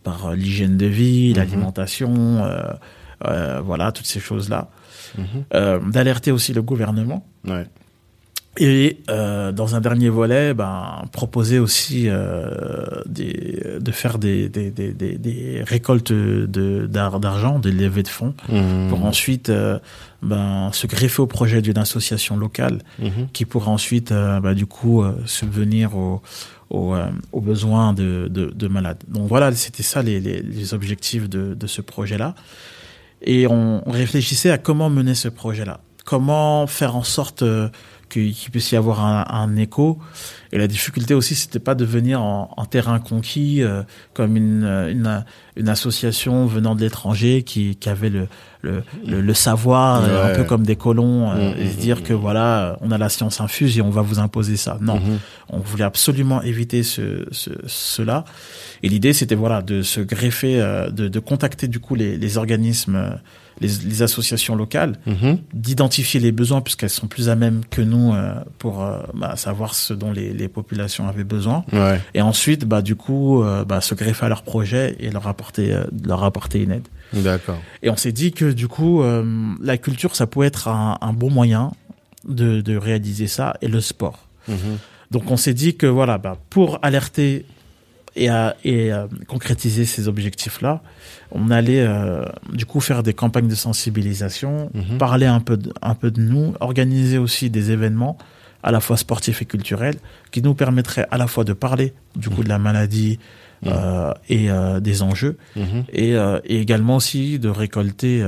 par 0.07 0.17
euh, 0.27 0.35
l'hygiène 0.35 0.77
de 0.77 0.85
vie, 0.99 1.33
l'alimentation, 1.39 2.13
euh, 2.45 2.61
euh, 3.25 3.59
voilà, 3.69 3.91
toutes 3.91 4.05
ces 4.13 4.19
choses-là. 4.29 4.61
Mhm. 5.17 5.91
D'alerter 5.93 6.31
aussi 6.31 6.51
le 6.53 6.61
gouvernement. 6.61 7.21
Ouais. 7.47 7.65
Et 8.59 8.97
euh, 9.11 9.51
dans 9.51 9.75
un 9.75 9.81
dernier 9.81 10.09
volet, 10.09 10.55
ben, 10.55 11.03
proposer 11.11 11.59
aussi 11.59 12.05
euh, 12.07 13.03
des, 13.05 13.61
de 13.87 13.91
faire 13.91 14.17
des, 14.17 14.49
des, 14.49 14.71
des, 14.71 14.91
des, 14.93 15.17
des 15.19 15.61
récoltes 15.63 16.11
de- 16.11 16.87
d'ar- 16.95 17.19
d'argent, 17.19 17.59
des 17.59 17.71
levées 17.71 18.01
de 18.01 18.07
fonds, 18.07 18.33
Mmh. 18.49 18.89
pour 18.89 19.05
ensuite 19.05 19.49
euh, 19.49 19.77
ben, 20.23 20.71
se 20.73 20.87
greffer 20.87 21.21
au 21.21 21.27
projet 21.27 21.61
d'une 21.61 21.77
association 21.77 22.35
locale 22.35 22.79
Mhm. 22.97 23.27
qui 23.31 23.45
pourra 23.45 23.69
ensuite, 23.71 24.11
bah, 24.11 24.55
du 24.55 24.65
coup, 24.65 25.03
subvenir 25.25 25.95
aux, 25.95 26.21
aux, 26.69 26.93
euh, 26.93 27.07
aux 27.31 27.41
besoins 27.41 27.93
de, 27.93 28.27
de, 28.29 28.45
de 28.47 28.67
malades. 28.67 29.03
Donc 29.07 29.27
voilà, 29.27 29.51
c'était 29.53 29.83
ça 29.83 30.01
les, 30.01 30.73
objectifs 30.73 31.29
de, 31.29 31.67
ce 31.67 31.81
projet-là. 31.81 32.35
Et 33.21 33.47
on, 33.47 33.87
on 33.87 33.91
réfléchissait 33.91 34.51
à 34.51 34.57
comment 34.57 34.89
mener 34.89 35.15
ce 35.15 35.27
projet-là. 35.27 35.79
Comment 36.05 36.67
faire 36.67 36.95
en 36.95 37.03
sorte 37.03 37.41
euh, 37.41 37.69
qu'il 38.09 38.33
qu'il 38.33 38.51
puisse 38.51 38.71
y 38.71 38.75
avoir 38.75 39.05
un, 39.05 39.25
un 39.29 39.55
écho. 39.57 39.97
Et 40.51 40.57
la 40.57 40.67
difficulté 40.67 41.13
aussi, 41.13 41.35
c'était 41.35 41.59
pas 41.59 41.75
de 41.75 41.83
venir 41.85 42.21
en, 42.21 42.49
en 42.55 42.65
terrain 42.65 42.99
conquis 42.99 43.61
euh, 43.61 43.83
comme 44.13 44.37
une, 44.37 44.63
une, 44.63 45.25
une 45.57 45.69
association 45.69 46.45
venant 46.45 46.73
de 46.75 46.81
l'étranger 46.81 47.43
qui, 47.43 47.75
qui 47.75 47.89
avait 47.89 48.09
le, 48.09 48.27
le, 48.61 48.81
le, 49.05 49.21
le 49.21 49.33
savoir, 49.33 50.03
euh, 50.03 50.31
un 50.31 50.35
peu 50.35 50.43
comme 50.45 50.65
des 50.65 50.75
colons, 50.77 51.29
euh, 51.31 51.53
Mhm, 51.53 51.61
et 51.61 51.71
se 51.71 51.77
dire 51.77 52.01
que 52.03 52.13
voilà, 52.13 52.59
euh, 52.71 52.75
on 52.81 52.91
a 52.91 52.97
la 52.97 53.09
science 53.09 53.41
infuse 53.41 53.77
et 53.77 53.81
on 53.81 53.89
va 53.89 54.01
vous 54.01 54.19
imposer 54.19 54.55
ça. 54.57 54.77
Non, 54.81 54.95
Mhm. 54.99 55.19
on 55.49 55.59
voulait 55.59 55.83
absolument 55.83 56.41
éviter 56.41 56.83
ce, 56.83 57.25
ce, 57.31 57.49
cela. 57.67 58.23
Et 58.83 58.89
l'idée, 58.89 59.13
c'était 59.13 59.35
voilà 59.35 59.61
de 59.61 59.81
se 59.81 59.99
greffer, 59.99 60.61
euh, 60.61 60.89
de, 60.89 61.07
de 61.09 61.19
contacter 61.19 61.67
du 61.67 61.79
coup 61.79 61.95
les, 61.95 62.17
les 62.17 62.37
organismes, 62.37 62.95
euh, 62.95 63.09
les, 63.61 63.67
les 63.85 64.01
associations 64.01 64.55
locales, 64.55 64.97
Mhm. 65.05 65.39
d'identifier 65.53 66.19
les 66.19 66.31
besoins 66.31 66.61
puisqu'elles 66.61 66.89
sont 66.89 67.07
plus 67.07 67.29
à 67.29 67.35
même 67.35 67.61
que 67.69 67.81
nous 67.81 68.13
euh, 68.13 68.33
pour 68.59 68.83
euh, 68.83 68.99
bah, 69.13 69.35
savoir 69.35 69.73
ce 69.75 69.93
dont 69.93 70.11
les, 70.11 70.33
les 70.33 70.47
populations 70.47 71.07
avaient 71.07 71.23
besoin. 71.23 71.63
Ouais. 71.73 71.99
Et 72.13 72.21
ensuite, 72.21 72.65
bah 72.65 72.81
du 72.81 72.95
coup, 72.95 73.43
euh, 73.43 73.65
bah, 73.65 73.81
se 73.81 73.95
greffer 73.95 74.25
à 74.25 74.29
leur 74.29 74.43
projet 74.43 74.95
et 74.99 75.09
leur 75.09 75.27
apporter, 75.27 75.75
leur 76.05 76.23
apporter 76.23 76.61
une 76.63 76.71
aide. 76.71 76.87
D'accord. 77.13 77.59
Et 77.83 77.89
on 77.89 77.95
s'est 77.97 78.11
dit 78.11 78.31
que 78.31 78.51
du 78.51 78.67
coup, 78.67 79.01
la 79.61 79.77
culture, 79.77 80.15
ça 80.15 80.27
pouvait 80.27 80.47
être 80.47 80.67
un, 80.67 80.97
un 81.01 81.13
bon 81.13 81.29
moyen 81.29 81.71
de, 82.27 82.61
de 82.61 82.75
réaliser 82.75 83.27
ça 83.27 83.55
et 83.61 83.67
le 83.67 83.79
sport. 83.81 84.27
Mhm. 84.47 84.77
Donc 85.11 85.31
on 85.31 85.37
s'est 85.37 85.53
dit 85.53 85.75
que 85.77 85.87
voilà, 85.87 86.17
bah, 86.17 86.37
pour 86.49 86.79
alerter 86.81 87.45
et, 88.17 88.29
à- 88.29 88.55
et 88.63 88.91
concrétiser 89.27 89.85
ces 89.85 90.07
objectifs-là, 90.07 90.81
on 91.31 91.49
allait 91.51 91.81
euh, 91.85 92.23
du 92.53 92.65
coup 92.65 92.79
faire 92.79 93.03
des 93.03 93.13
campagnes 93.13 93.47
de 93.47 93.55
sensibilisation, 93.55 94.69
Mhm. 94.73 94.97
parler 94.97 95.25
un 95.25 95.39
peu, 95.39 95.57
de, 95.57 95.71
un 95.81 95.95
peu 95.95 96.09
de 96.11 96.21
nous, 96.21 96.53
organiser 96.59 97.17
aussi 97.17 97.49
des 97.49 97.71
événements 97.71 98.17
à 98.63 98.71
la 98.71 98.79
fois 98.79 98.97
sportifs 98.97 99.41
et 99.41 99.45
culturels 99.45 99.95
qui 100.31 100.41
nous 100.41 100.53
permettraient 100.55 101.07
à 101.11 101.17
la 101.17 101.27
fois 101.27 101.43
de 101.43 101.53
parler 101.53 101.93
du 102.15 102.29
coup 102.29 102.43
de 102.43 102.49
la 102.49 102.57
maladie 102.59 103.19
Mhm. 103.63 103.71
euh, 103.73 104.13
et 104.29 104.51
euh, 104.51 104.79
des 104.79 105.01
enjeux 105.01 105.37
Mhm. 105.55 105.83
et, 105.93 106.11
et 106.45 106.59
également 106.59 106.95
aussi 106.97 107.39
de 107.39 107.49
récolter 107.49 108.23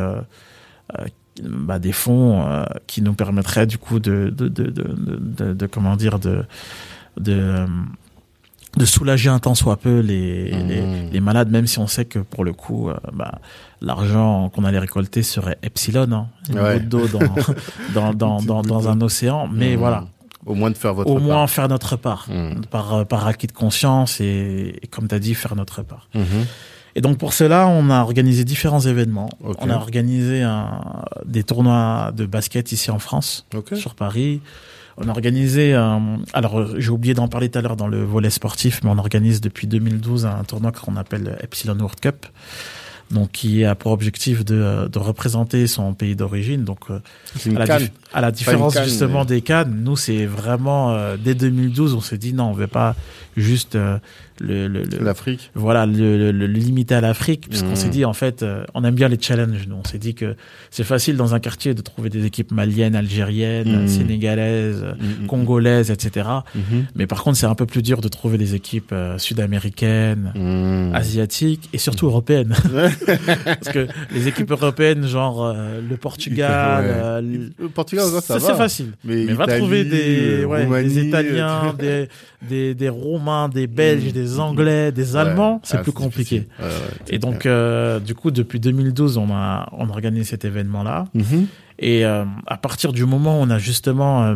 bah, 1.43 1.79
des 1.79 1.93
fonds 1.93 2.65
qui 2.87 3.01
nous 3.01 3.13
permettraient 3.13 3.67
du 3.67 3.77
coup 3.77 3.99
de 3.99 4.33
de, 4.35 5.65
comment 5.67 5.95
dire 5.95 6.19
de 6.19 6.43
de 7.19 7.65
de 8.77 8.85
soulager 8.85 9.29
un 9.29 9.39
tant 9.39 9.55
soit 9.55 9.77
peu 9.77 9.99
les, 9.99 10.51
Mhm. 10.53 10.67
les, 10.67 11.09
les 11.11 11.19
malades, 11.19 11.49
même 11.49 11.67
si 11.67 11.79
on 11.79 11.87
sait 11.87 12.05
que 12.05 12.19
pour 12.19 12.43
le 12.43 12.53
coup, 12.53 12.89
euh, 12.89 12.95
bah, 13.13 13.39
l'argent 13.81 14.49
qu'on 14.49 14.63
allait 14.63 14.79
récolter 14.79 15.23
serait 15.23 15.57
epsilon, 15.63 16.07
hein, 16.11 16.27
une 16.49 16.59
Ouais. 16.59 16.73
goutte 16.79 16.87
d'eau 16.89 17.07
dans, 17.07 17.19
dans, 17.93 18.13
dans, 18.13 18.41
dans, 18.41 18.61
dans 18.61 18.89
un 18.89 19.01
océan. 19.01 19.47
Mais 19.51 19.71
Mhm. 19.73 19.79
voilà, 19.79 20.05
Au 20.45 20.53
moins 20.53 20.69
de 20.71 20.77
faire 20.77 20.93
votre 20.93 21.09
au 21.09 21.15
part. 21.15 21.23
moins 21.23 21.47
faire 21.47 21.67
notre 21.67 21.95
part, 21.95 22.27
Mhm. 22.29 22.65
par, 22.69 22.93
euh, 22.93 23.03
par 23.05 23.25
acquis 23.27 23.47
de 23.47 23.51
conscience 23.51 24.21
et, 24.21 24.79
et 24.81 24.87
comme 24.87 25.07
tu 25.07 25.15
as 25.15 25.19
dit, 25.19 25.33
faire 25.35 25.55
notre 25.55 25.81
part. 25.81 26.07
Et 26.95 27.01
donc 27.01 27.17
pour 27.17 27.33
cela, 27.33 27.67
on 27.67 27.89
a 27.89 28.01
organisé 28.01 28.43
différents 28.43 28.79
événements. 28.81 29.29
On 29.43 29.69
a 29.69 29.75
organisé 29.75 30.41
un, 30.41 30.81
des 31.25 31.43
tournois 31.43 32.11
de 32.15 32.25
basket 32.25 32.71
ici 32.71 32.89
en 32.91 32.99
France, 32.99 33.45
sur 33.75 33.95
Paris. 33.95 34.41
On 35.01 35.07
a 35.07 35.11
organisé 35.11 35.73
un, 35.73 36.19
alors 36.33 36.59
euh, 36.59 36.75
j'ai 36.77 36.89
oublié 36.89 37.13
d'en 37.13 37.29
parler 37.29 37.49
tout 37.49 37.57
à 37.57 37.61
l'heure 37.61 37.77
dans 37.77 37.87
le 37.87 38.03
volet 38.03 38.29
sportif, 38.29 38.81
mais 38.83 38.89
on 38.89 38.97
organise 38.97 39.39
depuis 39.39 39.65
2012 39.65 40.25
un 40.25 40.43
tournoi 40.43 40.73
qu'on 40.73 40.97
appelle 40.97 41.37
Epsilon 41.41 41.77
World 41.77 41.99
Cup. 41.99 42.25
Donc, 43.11 43.31
qui 43.31 43.65
a 43.65 43.73
pour 43.73 43.91
objectif 43.91 44.45
de, 44.45 44.53
euh, 44.53 44.87
de 44.87 44.99
représenter 44.99 45.65
son 45.65 45.95
pays 45.95 46.15
d'origine. 46.15 46.63
Donc, 46.63 46.91
euh, 46.91 46.99
C'est 47.35 47.49
une 47.49 47.55
à 47.55 47.59
la, 47.61 47.65
canne. 47.65 47.89
À 48.13 48.21
la 48.21 48.31
différence 48.31 48.73
canne, 48.73 48.83
justement 48.85 49.19
mais- 49.21 49.25
des 49.35 49.41
cannes, 49.41 49.81
nous 49.83 49.95
c'est 49.95 50.25
vraiment 50.25 50.91
euh, 50.93 51.15
dès 51.23 51.35
2012 51.35 51.93
on 51.93 52.01
s'est 52.01 52.17
dit 52.17 52.33
non 52.33 52.45
on 52.45 52.53
veut 52.53 52.67
pas 52.67 52.95
juste 53.37 53.75
euh, 53.75 53.97
le, 54.41 54.67
le, 54.67 54.83
le- 54.83 55.03
L'Afrique. 55.03 55.51
voilà 55.53 55.85
le, 55.85 56.17
le, 56.17 56.31
le 56.31 56.45
limiter 56.47 56.95
à 56.95 57.01
l'Afrique 57.01 57.47
puisqu'on 57.49 57.69
Mhm. 57.69 57.75
s'est 57.75 57.89
dit 57.89 58.05
en 58.05 58.13
fait 58.13 58.41
euh, 58.41 58.63
on 58.73 58.83
aime 58.83 58.95
bien 58.95 59.09
les 59.09 59.19
challenges 59.21 59.67
nous 59.67 59.75
on 59.75 59.83
s'est 59.87 59.97
dit 59.99 60.15
que 60.15 60.35
c'est 60.71 60.83
facile 60.85 61.17
dans 61.17 61.35
un 61.35 61.39
quartier 61.39 61.73
de 61.73 61.81
trouver 61.81 62.09
des 62.09 62.25
équipes 62.25 62.51
maliennes, 62.51 62.95
algériennes, 62.95 63.81
Mhm. 63.83 63.87
sénégalaises, 63.87 64.83
Mhm. 64.99 65.27
congolaises, 65.27 65.91
etc. 65.91 66.27
Mais 66.95 67.05
par 67.05 67.23
contre 67.23 67.37
c'est 67.37 67.45
un 67.45 67.55
peu 67.55 67.65
plus 67.65 67.81
dur 67.83 68.01
de 68.01 68.07
trouver 68.07 68.37
des 68.37 68.55
équipes 68.55 68.91
euh, 68.93 69.17
sud-américaines. 69.19 70.31
Asiatiques 70.93 71.69
et 71.73 71.77
surtout 71.77 72.07
européennes 72.07 72.53
parce 73.45 73.69
que 73.73 73.87
les 74.13 74.27
équipes 74.27 74.51
européennes 74.51 75.05
genre 75.05 75.45
euh, 75.45 75.79
le 75.87 75.97
Portugal 75.97 76.83
Ouais. 76.83 76.91
euh, 76.93 77.21
le- 77.21 77.51
Le 77.59 77.69
Ça, 77.99 78.39
c'est 78.39 78.55
facile. 78.55 78.91
Mais, 79.03 79.25
Mais 79.25 79.33
va 79.33 79.47
trouver 79.47 79.83
des, 79.83 80.45
ouais, 80.45 80.63
Roumanie, 80.63 80.87
des 80.93 81.07
Italiens, 81.07 81.73
euh, 81.79 82.07
des, 82.43 82.47
des, 82.47 82.75
des 82.75 82.89
Roumains, 82.89 83.49
des 83.49 83.67
Belges, 83.67 84.09
Mm. 84.09 84.11
des 84.11 84.39
Anglais, 84.39 84.91
des 84.91 85.13
Ouais. 85.15 85.21
Allemands, 85.21 85.61
c'est 85.63 85.77
Ah, 85.77 85.81
plus 85.83 85.91
compliqué. 85.91 86.47
Ouais, 86.59 86.65
Et 87.09 87.19
donc, 87.19 87.45
euh, 87.45 87.99
du 87.99 88.15
coup, 88.15 88.31
depuis 88.31 88.59
2012, 88.59 89.17
on 89.17 89.29
a, 89.31 89.69
on 89.71 89.87
a 89.87 89.89
organisé 89.89 90.23
cet 90.23 90.45
événement-là. 90.45 91.05
Mhm. 91.13 91.47
Et 91.79 92.05
euh, 92.05 92.25
à 92.47 92.57
partir 92.57 92.91
du 92.93 93.05
moment 93.05 93.39
où 93.39 93.43
on 93.43 93.49
a 93.49 93.57
justement... 93.57 94.35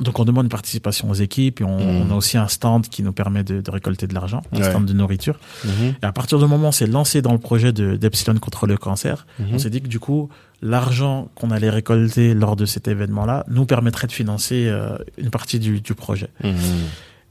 donc 0.00 0.18
on 0.18 0.24
demande 0.24 0.44
une 0.46 0.50
participation 0.50 1.08
aux 1.10 1.14
équipes 1.14 1.60
et 1.60 1.64
on, 1.64 1.78
on 1.78 2.10
a 2.10 2.14
aussi 2.14 2.36
un 2.36 2.48
stand 2.48 2.88
qui 2.88 3.02
nous 3.02 3.12
permet 3.12 3.44
de, 3.44 3.60
de 3.60 3.70
récolter 3.70 4.06
de 4.06 4.14
l'argent, 4.14 4.42
un 4.52 4.58
Ouais. 4.58 4.70
stand 4.70 4.86
de 4.86 4.92
nourriture. 4.92 5.38
Mhm. 5.64 5.94
Et 6.02 6.04
à 6.06 6.12
partir 6.12 6.38
du 6.38 6.44
moment 6.46 6.64
où 6.64 6.68
on 6.68 6.72
s'est 6.72 6.86
lancé 6.86 7.22
dans 7.22 7.32
le 7.32 7.38
projet 7.38 7.72
de 7.72 7.96
d'Epsilon 7.96 8.38
contre 8.38 8.66
le 8.66 8.76
cancer, 8.76 9.26
Mhm. 9.38 9.46
on 9.52 9.58
s'est 9.58 9.70
dit 9.70 9.80
que 9.80 9.88
du 9.88 10.00
coup, 10.00 10.28
l'argent 10.62 11.28
qu'on 11.34 11.50
allait 11.50 11.70
récolter 11.70 12.34
lors 12.34 12.56
de 12.56 12.64
cet 12.66 12.88
événement-là 12.88 13.44
nous 13.48 13.66
permettrait 13.66 14.06
de 14.06 14.12
financer 14.12 14.66
euh, 14.66 14.96
une 15.18 15.30
partie 15.30 15.58
du, 15.58 15.80
du 15.80 15.94
projet. 15.94 16.28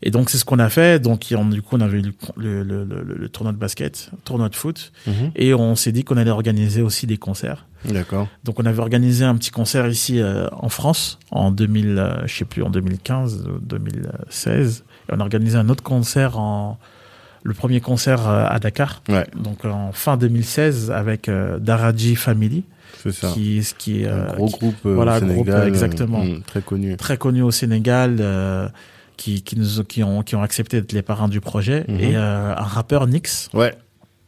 Et 0.06 0.12
donc 0.12 0.30
c'est 0.30 0.38
ce 0.38 0.44
qu'on 0.46 0.60
a 0.60 0.68
fait. 0.70 1.02
Donc 1.02 1.26
on, 1.36 1.46
du 1.46 1.62
coup 1.62 1.78
on 1.78 1.82
avait 1.82 2.00
eu 2.00 2.02
le, 2.36 2.62
le, 2.64 2.84
le, 2.84 3.04
le, 3.16 3.30
tournoi 3.30 3.54
de 3.54 3.58
basket, 3.58 4.12
tournoi 4.26 4.50
de 4.50 4.56
foot, 4.56 4.92
Mhm. 5.08 5.32
et 5.36 5.54
on 5.54 5.76
s'est 5.78 5.94
dit 5.94 6.04
qu'on 6.04 6.18
allait 6.18 6.30
organiser 6.30 6.82
aussi 6.82 7.08
des 7.08 7.18
concerts. 7.18 7.66
D'accord. 7.86 8.28
Donc 8.44 8.60
on 8.60 8.66
avait 8.66 8.80
organisé 8.80 9.24
un 9.26 9.36
petit 9.36 9.52
concert 9.52 9.88
ici 9.88 10.20
euh, 10.20 10.48
en 10.52 10.70
France 10.70 11.20
en 11.32 11.52
2000, 11.52 11.98
euh, 11.98 12.28
je 12.28 12.36
sais 12.36 12.46
plus 12.46 12.64
en 12.64 12.70
2015 12.70 13.46
ou 13.48 13.60
2016. 13.60 14.84
Et 15.10 15.14
on 15.14 15.20
a 15.20 15.24
organisé 15.24 15.58
un 15.58 15.70
autre 15.70 15.84
concert 15.84 16.38
en 16.38 16.78
le 17.46 17.54
premier 17.54 17.82
concert 17.82 18.28
euh, 18.30 18.46
à 18.48 18.60
Dakar. 18.60 19.02
Ouais. 19.10 19.26
Donc 19.36 19.66
en 19.66 19.92
fin 19.92 20.16
2016 20.18 20.92
avec 20.92 21.28
euh, 21.28 21.60
Daraji 21.60 22.16
Family 22.16 22.64
C'est 23.04 23.12
ça. 23.12 23.32
qui 23.34 23.62
qui 23.78 24.04
est 24.04 24.08
un 24.08 24.12
euh, 24.12 24.34
gros 24.36 24.48
qui- 24.48 24.60
groupe 24.60 24.76
euh, 24.86 24.96
voilà, 24.96 25.18
au 25.18 25.22
groupe, 25.22 25.48
Sénégal. 25.48 25.68
exactement. 25.68 26.22
euh, 26.22 26.38
mm, 26.38 26.42
très 26.44 26.62
connu. 26.62 26.96
très 26.98 27.18
connu 27.18 27.42
au 27.42 27.52
Sénégal 27.52 28.18
euh, 28.22 28.68
qui 29.18 29.42
qui 29.44 29.58
nous 29.58 29.84
qui 29.84 30.04
ont 30.04 30.22
qui 30.24 30.36
ont 30.36 30.42
accepté 30.44 30.80
d'être 30.82 30.94
les 30.94 31.02
parrains 31.02 31.28
du 31.30 31.42
projet 31.42 31.86
Mhm. 31.88 32.00
et 32.00 32.16
euh, 32.16 32.52
un 32.56 32.64
rappeur 32.64 33.08
Nix 33.08 33.50
Ouais. 33.54 33.74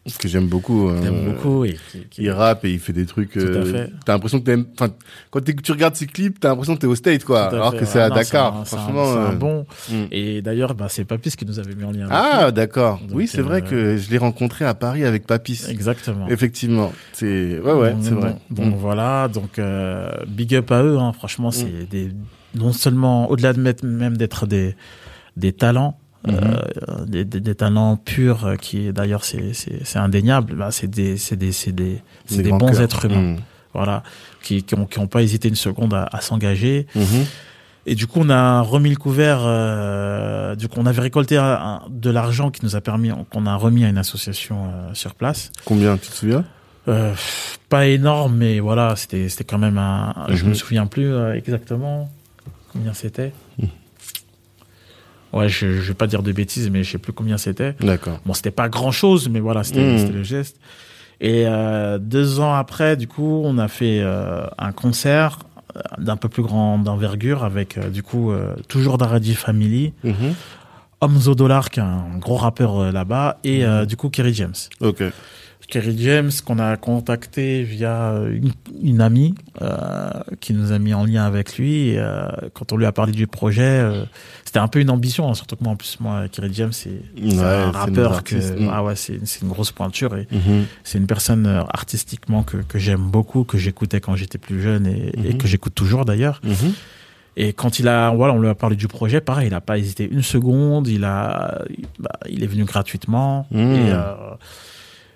Ce 0.08 0.20
que 0.20 0.28
j'aime 0.28 0.46
beaucoup. 0.46 0.88
euh, 0.88 1.02
j'aime 1.02 1.26
beaucoup 1.34 1.66
et 1.66 1.80
qui, 1.92 2.02
qui- 2.12 2.22
Il 2.26 2.30
rappe 2.30 2.64
et 2.64 2.72
il 2.72 2.78
fait 2.80 2.94
des 2.94 3.08
trucs. 3.08 3.32
Tout 3.32 3.40
à 3.40 3.42
euh, 3.42 3.66
fait. 3.66 3.92
T'as 4.06 4.14
l'impression 4.14 4.40
que 4.40 4.46
t'aimes. 4.46 4.68
Enfin, 4.80 4.94
quand 5.32 5.42
tu 5.44 5.72
regardes 5.72 5.96
ses 5.96 6.06
clips, 6.06 6.40
t'as 6.40 6.50
l'impression 6.50 6.76
que 6.76 6.82
t'es 6.82 6.86
au 6.86 6.94
State, 6.94 7.24
quoi. 7.24 7.46
Alors 7.46 7.72
fait. 7.72 7.80
que 7.80 7.86
c'est 7.86 8.00
Ah 8.00 8.06
à 8.06 8.10
non, 8.10 8.16
Dakar. 8.16 8.56
un- 8.56 8.66
Franchement. 8.66 9.06
c'est 9.12 9.18
un, 9.18 9.32
euh, 9.32 9.36
bon. 9.36 9.66
mm. 9.90 10.04
Et 10.12 10.44
d'ailleurs, 10.44 10.76
bah, 10.76 10.90
c'est 10.90 11.06
Papis 11.06 11.32
qui 11.32 11.44
nous 11.48 11.58
avait 11.58 11.74
mis 11.74 11.86
en 11.86 11.92
lien. 11.92 12.08
Ah, 12.12 12.52
d'accord. 12.52 13.02
Oui, 13.12 13.26
c'est 13.28 13.42
vrai 13.42 13.64
euh, 13.64 13.68
que 13.68 13.98
je 13.98 14.12
l'ai 14.12 14.20
rencontré 14.20 14.64
à 14.64 14.76
Paris 14.76 15.04
avec 15.06 15.26
Papis. 15.26 15.64
Exactement. 15.70 16.28
Effectivement. 16.30 16.94
C'est. 17.14 17.60
Ouais, 17.60 17.74
ouais, 17.74 17.96
c'est 18.00 18.12
vrai. 18.12 18.36
Donc, 18.52 18.68
donc 18.68 18.76
Mm. 18.76 18.78
voilà, 18.78 19.28
donc 19.28 19.60
big 20.28 20.54
up 20.54 20.72
à 20.72 20.84
eux. 20.84 21.00
Hein, 21.00 21.14
franchement, 21.14 21.50
c'est 21.50 21.90
des 21.90 22.12
non 22.56 22.74
seulement 22.74 23.30
au-delà 23.30 23.54
de 23.54 23.60
mettre 23.62 23.86
même 23.86 24.18
d'être 24.18 24.46
des 24.48 24.76
des 25.38 25.54
talents. 25.54 25.98
Mhm. 26.28 26.34
euh, 26.42 27.06
des, 27.06 27.24
des, 27.24 27.40
des 27.40 27.54
talents 27.54 27.98
purs 27.98 28.46
euh, 28.48 28.56
qui 28.56 28.92
d'ailleurs 28.92 29.24
c'est 29.24 29.54
c'est 29.54 29.86
c'est 29.86 30.00
indéniable 30.00 30.56
bah, 30.56 30.72
c'est 30.72 30.88
des 30.90 31.18
c'est 31.18 31.36
des 31.36 31.52
c'est 31.52 31.72
des 31.72 32.02
c'est 32.26 32.42
des 32.42 32.50
bons 32.50 32.72
cœurs. 32.72 32.82
êtres 32.82 33.06
humains 33.06 33.36
Mm. 33.36 33.40
voilà 33.76 34.02
qui 34.42 34.64
qui 34.64 34.74
ont 34.74 34.88
qui 34.88 34.98
ont 34.98 35.06
pas 35.06 35.22
hésité 35.22 35.50
une 35.50 35.56
seconde 35.56 35.94
à, 35.94 36.10
à 36.12 36.22
s'engager 36.22 36.88
Mhm. 36.96 37.26
et 37.86 37.94
du 37.94 38.08
coup 38.08 38.22
on 38.24 38.30
a 38.32 38.62
remis 38.62 38.90
le 38.90 38.96
couvert 38.96 39.42
euh, 39.44 40.56
du 40.56 40.68
coup 40.68 40.80
on 40.80 40.88
avait 40.88 41.02
récolté 41.04 41.38
un- 41.38 41.82
de 41.90 42.10
l'argent 42.10 42.50
qui 42.50 42.66
nous 42.66 42.76
a 42.76 42.82
permis 42.82 43.12
qu'on 43.30 43.46
a 43.46 43.56
remis 43.56 43.86
à 43.86 43.90
une 43.90 44.00
association 44.00 44.66
euh, 44.66 44.94
sur 44.96 45.14
place 45.14 45.52
Combien, 45.64 45.96
tu 45.98 46.10
te 46.10 46.16
souviens? 46.16 46.44
Euh, 46.88 47.14
pas 47.70 47.86
énorme, 47.88 48.36
mais 48.36 48.60
voilà, 48.60 48.96
c'était 48.96 49.28
c'était 49.30 49.44
quand 49.44 49.58
même 49.58 49.78
un. 49.78 50.14
Je 50.30 50.44
Mhm. 50.44 50.50
me 50.50 50.54
souviens 50.56 50.86
plus 50.88 51.12
euh, 51.12 51.34
exactement 51.34 52.10
combien 52.76 52.94
c'était. 52.94 53.32
Mhm. 53.58 53.70
Ouais, 55.34 55.50
je, 55.50 55.74
je 55.82 55.88
vais 55.90 55.94
pas 55.94 56.08
dire 56.08 56.24
de 56.24 56.32
bêtises, 56.32 56.70
mais 56.70 56.84
je 56.84 56.92
sais 56.92 56.98
plus 56.98 57.12
combien 57.14 57.38
c'était. 57.38 57.74
D'accord. 57.82 58.20
Bon, 58.26 58.34
c'était 58.34 58.52
pas 58.52 58.70
grand 58.70 58.92
chose, 58.92 59.28
mais 59.30 59.40
voilà, 59.40 59.64
c'était 59.64 59.82
Mhm. 59.84 59.98
c'était 59.98 60.14
le 60.14 60.24
geste. 60.24 60.58
Et 61.22 61.44
euh, 61.48 61.98
deux 61.98 62.40
ans 62.40 62.54
après, 62.54 62.96
du 62.98 63.08
coup, 63.08 63.42
on 63.44 63.58
a 63.58 63.68
fait 63.68 64.00
euh, 64.02 64.46
un 64.58 64.72
concert 64.72 65.40
euh, 65.76 65.82
d'un 65.98 66.16
peu 66.18 66.30
plus 66.30 66.44
grande 66.44 66.88
envergure 66.88 67.44
avec 67.44 67.78
euh, 67.78 67.90
du 67.90 68.04
coup 68.04 68.32
toujours 68.68 68.98
Daradi 68.98 69.34
Family, 69.36 69.94
Mhm. 70.04 70.36
Omzo 71.02 71.36
Dollar 71.36 71.70
qui 71.70 71.80
est 71.82 71.84
un 71.84 72.18
gros 72.20 72.38
rappeur 72.38 72.92
là-bas 72.94 73.38
et 73.44 73.66
euh, 73.66 73.86
du 73.86 73.98
coup 73.98 74.10
Kerry 74.10 74.34
James. 74.34 74.56
Ok. 74.80 75.04
Kerry 75.68 75.96
James 76.00 76.32
qu'on 76.46 76.60
a 76.60 76.78
contacté 76.78 77.64
via 77.64 78.14
une, 78.32 78.52
une 78.82 79.02
amie 79.02 79.34
euh, 79.62 80.10
qui 80.40 80.54
nous 80.54 80.72
a 80.72 80.80
mis 80.80 80.94
en 80.94 81.06
lien 81.06 81.26
avec 81.26 81.58
lui. 81.58 81.90
Et, 81.90 82.00
euh, 82.00 82.28
quand 82.54 82.72
on 82.72 82.78
lui 82.78 82.86
a 82.86 82.92
parlé 82.92 83.12
du 83.12 83.28
projet, 83.28 83.64
euh, 83.64 84.04
c'était 84.46 84.60
un 84.60 84.68
peu 84.68 84.80
une 84.80 84.90
ambition, 84.90 85.30
hein, 85.30 85.34
surtout 85.34 85.56
que 85.56 85.64
moi 85.64 85.74
en 85.74 85.76
plus 85.76 85.98
moi 86.00 86.28
Kerry 86.30 86.54
James 86.54 86.72
c'est 86.72 87.02
Ouais, 87.22 87.44
un 87.44 87.72
rappeur 87.72 88.24
que. 88.24 88.36
Mm. 88.36 88.70
ah 88.72 88.84
ouais 88.84 88.96
c'est 88.96 89.16
une 89.42 89.48
grosse 89.50 89.72
pointure 89.72 90.16
et 90.16 90.28
Mhm. 90.32 90.66
c'est 90.84 90.98
une 90.98 91.08
personne 91.08 91.46
euh, 91.48 91.62
artistiquement 91.74 92.44
que 92.44 92.58
que 92.58 92.78
j'aime 92.80 93.02
beaucoup, 93.10 93.44
que 93.44 93.58
j'écoutais 93.58 94.00
quand 94.02 94.16
j'étais 94.16 94.38
plus 94.38 94.62
jeune 94.62 94.86
et, 94.88 95.12
et 95.24 95.34
Mhm. 95.34 95.38
que 95.38 95.48
j'écoute 95.48 95.74
toujours 95.76 96.06
d'ailleurs. 96.06 96.42
Mhm. 96.44 96.74
Et 97.38 97.52
quand 97.52 97.80
il 97.80 97.90
a, 97.90 98.12
voilà, 98.12 98.34
on 98.34 98.40
lui 98.40 98.48
a 98.48 98.56
parlé 98.56 98.78
du 98.78 98.88
projet, 98.88 99.20
pareil, 99.20 99.48
il 99.48 99.54
a 99.54 99.60
pas 99.60 99.78
hésité 99.78 100.08
une 100.10 100.22
seconde. 100.24 100.88
Il 100.88 101.04
a, 101.04 101.64
il, 101.70 101.84
bah, 102.00 102.18
il 102.30 102.44
est 102.46 102.48
venu 102.48 102.64
gratuitement. 102.64 103.46
Et, 103.52 103.58
euh, 103.92 104.14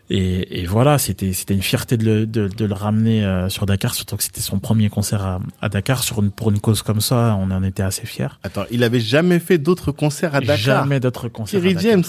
et, 0.10 0.62
et 0.62 0.66
voilà, 0.66 0.98
c'était, 0.98 1.34
c'était 1.34 1.54
une 1.54 1.62
fierté 1.62 1.96
de 1.98 2.04
le, 2.06 2.26
de, 2.26 2.48
de 2.48 2.66
le 2.66 2.74
ramener 2.74 3.24
euh, 3.24 3.48
sur 3.50 3.66
Dakar, 3.66 3.94
surtout 3.94 4.18
que 4.18 4.24
c'était 4.24 4.42
son 4.42 4.58
premier 4.60 4.90
concert 4.90 5.22
à, 5.24 5.40
à 5.62 5.70
Dakar 5.70 6.04
sur 6.04 6.22
une, 6.24 6.32
pour 6.32 6.50
une 6.50 6.60
cause 6.60 6.82
comme 6.82 7.02
ça. 7.02 7.38
On 7.40 7.52
en 7.52 7.64
était 7.64 7.84
assez 7.84 8.06
fiers. 8.08 8.28
Attends, 8.44 8.66
il 8.72 8.84
avait 8.84 9.00
jamais 9.00 9.40
fait 9.40 9.58
d'autres 9.60 9.92
concerts 9.92 10.34
à 10.36 10.40
Dakar. 10.42 10.58
Jamais 10.84 11.00
d'autres 11.00 11.28
concerts. 11.28 11.60
à 11.60 11.64
Kerry. 11.64 11.78
James. 11.80 12.04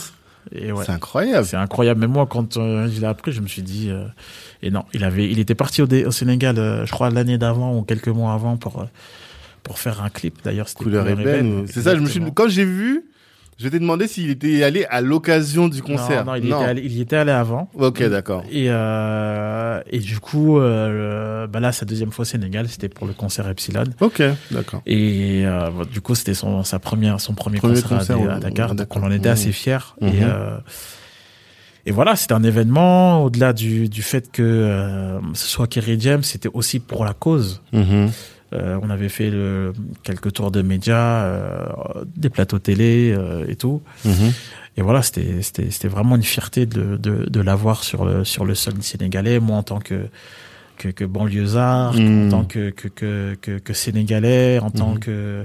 Ouais. 0.52 0.84
C'est 0.86 0.92
incroyable. 0.92 1.46
C'est 1.46 1.56
incroyable. 1.58 2.00
Mais 2.00 2.06
moi, 2.06 2.26
quand 2.26 2.56
euh, 2.56 2.88
je 2.90 2.98
l'ai 3.00 3.06
appris, 3.06 3.30
je 3.32 3.42
me 3.42 3.46
suis 3.46 3.60
dit, 3.60 3.90
euh, 3.90 4.06
et 4.62 4.70
non, 4.70 4.84
il 4.94 5.04
avait, 5.04 5.30
il 5.30 5.38
était 5.38 5.54
parti 5.54 5.82
au, 5.82 5.86
Dé- 5.86 6.06
au 6.06 6.10
Sénégal, 6.10 6.58
euh, 6.58 6.86
je 6.86 6.90
crois 6.92 7.10
l'année 7.10 7.36
d'avant 7.36 7.76
ou 7.76 7.82
quelques 7.82 8.08
mois 8.08 8.32
avant 8.32 8.56
pour 8.56 8.80
euh, 8.80 8.84
pour 9.62 9.78
faire 9.78 10.02
un 10.02 10.08
clip. 10.08 10.38
D'ailleurs, 10.42 10.68
c'était 10.70 10.84
Couleur 10.84 11.06
ébène. 11.06 11.60
ou- 11.60 11.66
C'est 11.66 11.82
ça, 11.82 11.94
je 11.94 12.00
me 12.00 12.06
suis, 12.08 12.22
quand 12.34 12.48
j'ai 12.48 12.64
vu, 12.64 13.04
je 13.62 13.68
t'ai 13.68 13.78
demandé 13.78 14.08
s'il 14.08 14.30
était 14.30 14.62
allé 14.62 14.86
à 14.88 15.02
l'occasion 15.02 15.68
du 15.68 15.82
concert. 15.82 16.24
Non, 16.24 16.32
non, 16.32 16.36
il, 16.38 16.46
était 16.46 16.54
allé, 16.54 16.82
il 16.82 16.92
y 16.92 17.00
était 17.02 17.16
allé 17.16 17.30
avant. 17.32 17.68
Ok, 17.74 18.02
d'accord. 18.04 18.42
Et, 18.50 18.66
euh, 18.68 19.82
et 19.90 19.98
du 19.98 20.18
coup, 20.18 20.58
euh, 20.58 21.46
bah 21.46 21.60
là, 21.60 21.70
sa 21.70 21.84
deuxième 21.84 22.10
fois 22.10 22.22
au 22.22 22.26
Sénégal, 22.26 22.68
c'était 22.70 22.88
pour 22.88 23.06
le 23.06 23.12
concert 23.12 23.46
Epsilon. 23.48 23.84
Ok, 24.00 24.22
d'accord. 24.50 24.80
Et 24.86 25.42
euh, 25.44 25.68
bah, 25.70 25.84
du 25.90 26.00
coup, 26.00 26.14
c'était 26.14 26.32
son, 26.32 26.64
sa 26.64 26.78
première, 26.78 27.20
son 27.20 27.34
premier, 27.34 27.58
Premier 27.58 27.74
concert, 27.82 27.92
à- 27.92 27.98
concert 27.98 28.30
à, 28.30 28.38
Dakar. 28.40 28.74
Donc, 28.74 28.96
on 28.96 29.02
en 29.02 29.10
était 29.10 29.28
assez 29.28 29.52
fiers. 29.52 29.76
Mhm. 30.00 30.08
Et, 30.08 31.90
et 31.90 31.92
voilà, 31.92 32.16
c'était 32.16 32.34
un 32.34 32.42
événement. 32.42 33.22
Au-delà 33.24 33.52
du, 33.52 33.90
du 33.90 34.00
fait 34.00 34.32
que 34.32 35.20
ce 35.34 35.46
soit 35.46 35.66
Kerry 35.66 36.00
James, 36.00 36.22
c'était 36.22 36.50
aussi 36.54 36.80
pour 36.80 37.04
la 37.04 37.12
cause. 37.12 37.60
Mhm. 37.74 38.10
Euh, 38.52 38.78
on 38.82 38.90
avait 38.90 39.08
fait 39.08 39.30
le, 39.30 39.72
quelques 40.02 40.32
tours 40.32 40.50
de 40.50 40.60
médias, 40.62 41.22
euh, 41.24 41.66
des 42.16 42.30
plateaux 42.30 42.58
télé 42.58 43.14
euh, 43.16 43.44
et 43.48 43.56
tout. 43.56 43.80
Mhm. 44.04 44.32
Et 44.76 44.82
voilà, 44.82 45.02
c'était 45.02 45.42
c'était 45.42 45.70
c'était 45.70 45.88
vraiment 45.88 46.16
une 46.16 46.22
fierté 46.22 46.66
de 46.66 46.96
de, 46.96 47.28
de 47.28 47.40
l'avoir 47.40 47.84
sur 47.84 48.04
le 48.04 48.24
sur 48.24 48.44
le 48.44 48.54
sol 48.54 48.74
sénégalais. 48.82 49.38
Moi, 49.40 49.56
en 49.56 49.62
tant 49.62 49.78
que 49.78 50.06
que, 50.78 50.88
que 50.88 51.04
banlieusard, 51.04 51.94
Mm. 51.94 52.26
en 52.26 52.30
tant 52.30 52.44
que 52.44 52.70
que 52.70 52.88
que 52.88 53.36
que, 53.40 53.58
que 53.58 53.72
sénégalais, 53.72 54.58
en 54.60 54.70
tant 54.70 54.92
Mhm. 54.94 54.98
que 55.00 55.44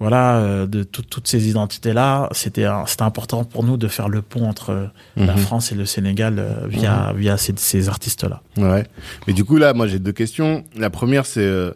voilà 0.00 0.38
euh, 0.38 0.66
de 0.66 0.82
tout- 0.82 1.02
toutes 1.02 1.28
ces 1.28 1.48
identités 1.48 1.92
là, 1.92 2.28
c'était 2.32 2.66
c'était 2.86 3.02
important 3.02 3.44
pour 3.44 3.62
nous 3.64 3.76
de 3.76 3.86
faire 3.88 4.08
le 4.08 4.20
pont 4.22 4.48
entre 4.48 4.88
la 5.16 5.34
Mhm. 5.34 5.38
France 5.38 5.70
et 5.72 5.74
le 5.76 5.84
Sénégal 5.84 6.38
euh, 6.38 6.66
via 6.66 7.12
via 7.16 7.36
ces, 7.36 7.52
ces 7.56 7.88
artistes 7.88 8.24
là. 8.24 8.42
Ouais. 8.56 8.84
Mais 9.26 9.32
du 9.32 9.44
coup, 9.44 9.58
là, 9.58 9.74
moi, 9.74 9.86
j'ai 9.86 9.98
deux 10.00 10.12
questions. 10.12 10.64
La 10.76 10.90
première, 10.90 11.26
c'est 11.26 11.40
euh, 11.44 11.70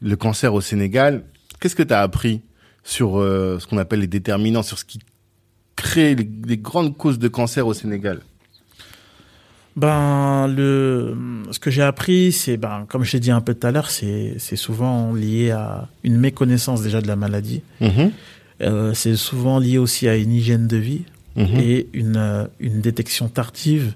le 0.00 0.16
cancer 0.16 0.54
au 0.54 0.60
Sénégal. 0.60 1.22
Qu'est-ce 1.60 1.76
que 1.76 1.82
tu 1.82 1.92
as 1.94 2.00
appris 2.00 2.40
sur 2.84 3.18
euh, 3.18 3.58
ce 3.58 3.66
qu'on 3.66 3.78
appelle 3.78 4.00
les 4.00 4.06
déterminants, 4.06 4.62
sur 4.62 4.78
ce 4.78 4.84
qui 4.84 4.98
crée 5.76 6.14
les, 6.14 6.28
les 6.46 6.56
grandes 6.58 6.96
causes 6.96 7.18
de 7.18 7.28
cancer 7.28 7.66
au 7.66 7.74
Sénégal? 7.74 8.20
Ben 9.76 10.48
le 10.48 11.16
ce 11.52 11.58
que 11.60 11.70
j'ai 11.70 11.82
appris, 11.82 12.32
c'est 12.32 12.56
ben 12.56 12.86
comme 12.88 13.04
je 13.04 13.12
l'ai 13.12 13.20
dit 13.20 13.30
un 13.30 13.40
peu 13.40 13.54
tout 13.54 13.66
à 13.66 13.70
l'heure, 13.70 13.90
c'est 13.90 14.34
c'est 14.38 14.56
souvent 14.56 15.14
lié 15.14 15.52
à 15.52 15.88
une 16.02 16.18
méconnaissance 16.18 16.82
déjà 16.82 17.00
de 17.00 17.06
la 17.06 17.16
maladie. 17.16 17.62
Mhm. 17.80 18.10
Euh, 18.62 18.92
c'est 18.94 19.16
souvent 19.16 19.58
lié 19.58 19.78
aussi 19.78 20.08
à 20.08 20.16
une 20.16 20.32
hygiène 20.32 20.66
de 20.66 20.76
vie 20.76 21.02
Mhm. 21.36 21.60
et 21.60 21.88
une 21.92 22.16
euh, 22.16 22.46
une 22.58 22.80
détection 22.80 23.28
tardive 23.28 23.94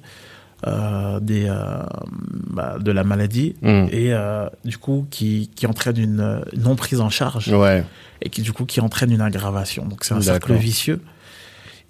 des 1.21 1.47
euh, 1.49 1.83
bah, 2.51 2.77
de 2.81 2.91
la 2.93 3.05
maladie 3.05 3.55
Mhm. 3.63 3.89
et 3.93 4.13
euh, 4.15 4.47
du 4.65 4.79
coup 4.79 5.07
qui 5.11 5.51
qui 5.55 5.67
entraîne 5.67 5.99
une 5.99 6.21
euh, 6.21 6.41
non 6.57 6.77
prise 6.77 7.01
en 7.01 7.11
charge 7.11 7.49
Ouais. 7.49 7.85
et 8.23 8.31
qui 8.31 8.43
du 8.43 8.53
coup 8.53 8.65
qui 8.65 8.81
entraîne 8.81 9.11
une 9.13 9.21
aggravation. 9.21 9.87
Donc 9.87 10.05
c'est 10.05 10.15
un 10.15 10.21
cercle 10.21 10.55
vicieux. 10.55 11.01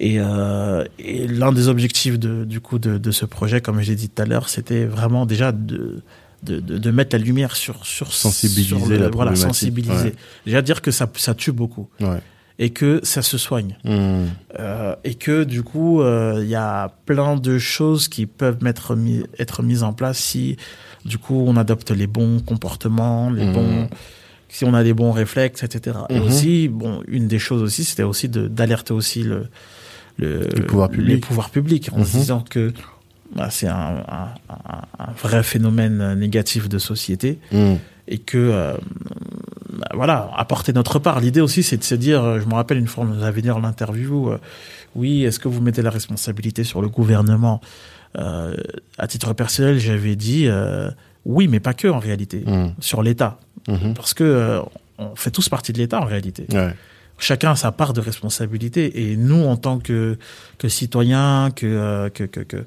Et, 0.01 0.17
euh, 0.19 0.85
et 0.99 1.29
l'un 1.29 1.53
des 1.53 1.69
objectifs 1.69 2.19
de, 2.19 2.45
du 2.45 2.61
coup 2.61 2.81
de, 2.81 2.99
de 2.99 3.11
ce 3.13 3.25
projet, 3.27 3.61
comme 3.61 3.81
je 3.81 3.91
l'ai 3.91 3.95
dit 3.97 4.09
tout 4.09 4.21
à 4.23 4.25
l'heure, 4.27 4.49
c'était 4.49 4.85
vraiment 4.87 5.25
déjà 5.25 5.53
de, 5.53 6.03
de, 6.43 6.91
mettre 6.91 7.15
la 7.17 7.23
lumière 7.23 7.55
sur 7.55 7.87
sur 7.87 8.13
Sensibiliser 8.13 8.77
sur 8.77 8.87
le- 8.89 8.97
la 8.99 9.09
voilà 9.09 9.37
sensibiliser. 9.37 10.09
ouais. 10.09 10.15
Déjà 10.47 10.63
dire 10.63 10.83
que 10.83 10.91
ça 10.91 11.09
ça 11.17 11.33
tue 11.35 11.53
beaucoup 11.53 11.89
Ouais. 12.01 12.19
Et 12.59 12.71
que 12.71 13.01
ça 13.03 13.21
se 13.23 13.37
soigne 13.39 13.77
Mhm. 13.85 14.29
euh, 14.61 14.95
et 15.05 15.15
que 15.15 15.43
du 15.45 15.63
coup 15.63 16.01
euh, 16.03 16.39
il 16.43 16.49
y 16.49 16.55
a 16.55 16.89
plein 17.07 17.37
de 17.37 17.59
choses 17.59 18.07
qui 18.09 18.27
peuvent 18.27 18.63
mettre 18.63 18.97
être 19.39 19.63
mises 19.63 19.83
en 19.83 19.93
place 19.93 20.19
si 20.19 20.57
du 21.05 21.19
coup 21.19 21.45
on 21.47 21.57
adopte 21.57 21.91
les 21.91 22.07
bons 22.07 22.41
comportements, 22.41 23.31
les 23.31 23.45
Mhm. 23.45 23.53
bons 23.53 23.89
si 24.49 24.65
on 24.65 24.73
a 24.73 24.85
des 24.85 24.95
bons 24.95 25.11
réflexes, 25.11 25.65
etc. 25.65 25.99
Et 26.11 26.15
Mhm. 26.21 26.23
aussi, 26.27 26.69
bon, 26.69 27.03
une 27.09 27.27
des 27.27 27.41
choses 27.41 27.61
aussi, 27.61 27.83
c'était 27.83 28.05
aussi 28.05 28.29
d'alerter 28.29 28.95
aussi 28.95 29.25
le, 29.25 29.49
le, 30.17 30.43
Les 30.55 30.63
pouvoirs 30.63 30.91
publics. 30.91 31.09
les 31.09 31.17
pouvoirs 31.19 31.51
publics 31.51 31.91
en 31.93 32.05
se 32.05 32.13
disant 32.13 32.45
que 32.49 32.73
bah, 33.35 33.49
c'est 33.51 33.67
un, 33.67 34.05
un, 34.07 34.29
un- 34.49 34.83
un 35.01 35.13
vrai 35.21 35.43
phénomène 35.43 36.15
négatif 36.15 36.69
de 36.69 36.79
société 36.79 37.41
et 38.07 38.19
que 38.19 38.39
euh, 38.39 38.77
voilà, 39.95 40.31
apporter 40.37 40.73
notre 40.73 40.99
part. 40.99 41.21
L'idée 41.21 41.41
aussi, 41.41 41.63
c'est 41.63 41.77
de 41.77 41.85
se 41.85 41.95
dire, 41.95 42.23
euh, 42.23 42.41
je 42.41 42.47
me 42.47 42.55
rappelle 42.55 42.79
une 42.79 42.87
fois, 42.87 43.05
on 43.05 43.09
nous 43.09 43.23
avait 43.25 43.43
dit 43.43 43.51
en 43.51 43.65
interview, 43.65 44.31
euh, 44.31 44.39
oui, 44.95 45.25
est-ce 45.25 45.39
que 45.39 45.49
vous 45.49 45.61
mettez 45.61 45.83
la 45.83 45.91
responsabilité 45.91 46.65
sur 46.65 46.81
le 46.83 46.89
gouvernement? 46.89 47.61
Euh, 48.19 48.55
À 48.99 49.07
titre 49.09 49.33
personnel, 49.33 49.79
j'avais 49.79 50.15
dit 50.17 50.47
euh, 50.47 50.91
oui, 51.25 51.49
mais 51.49 51.61
pas 51.61 51.75
que 51.75 51.89
en 51.89 51.99
réalité, 51.99 52.45
Mmh. 52.47 52.75
sur 52.81 53.03
l'État, 53.03 53.39
Mhm. 53.69 53.95
parce 53.95 54.15
que 54.15 54.25
euh, 54.25 54.61
on 54.99 55.17
fait 55.17 55.31
tous 55.33 55.49
partie 55.49 55.73
de 55.73 55.79
l'État 55.79 56.01
en 56.01 56.05
réalité. 56.05 56.47
Ouais. 56.53 56.75
Chacun 57.19 57.53
a 57.53 57.57
sa 57.57 57.73
part 57.73 57.93
de 57.93 58.01
responsabilité, 58.01 59.11
et 59.11 59.17
nous, 59.17 59.45
en 59.45 59.57
tant 59.57 59.79
que 59.79 60.17
que 60.59 60.69
citoyens, 60.69 61.51
que 61.55 61.67
euh, 61.67 62.09
que, 62.11 62.25
que 62.25 62.41
que 62.41 62.65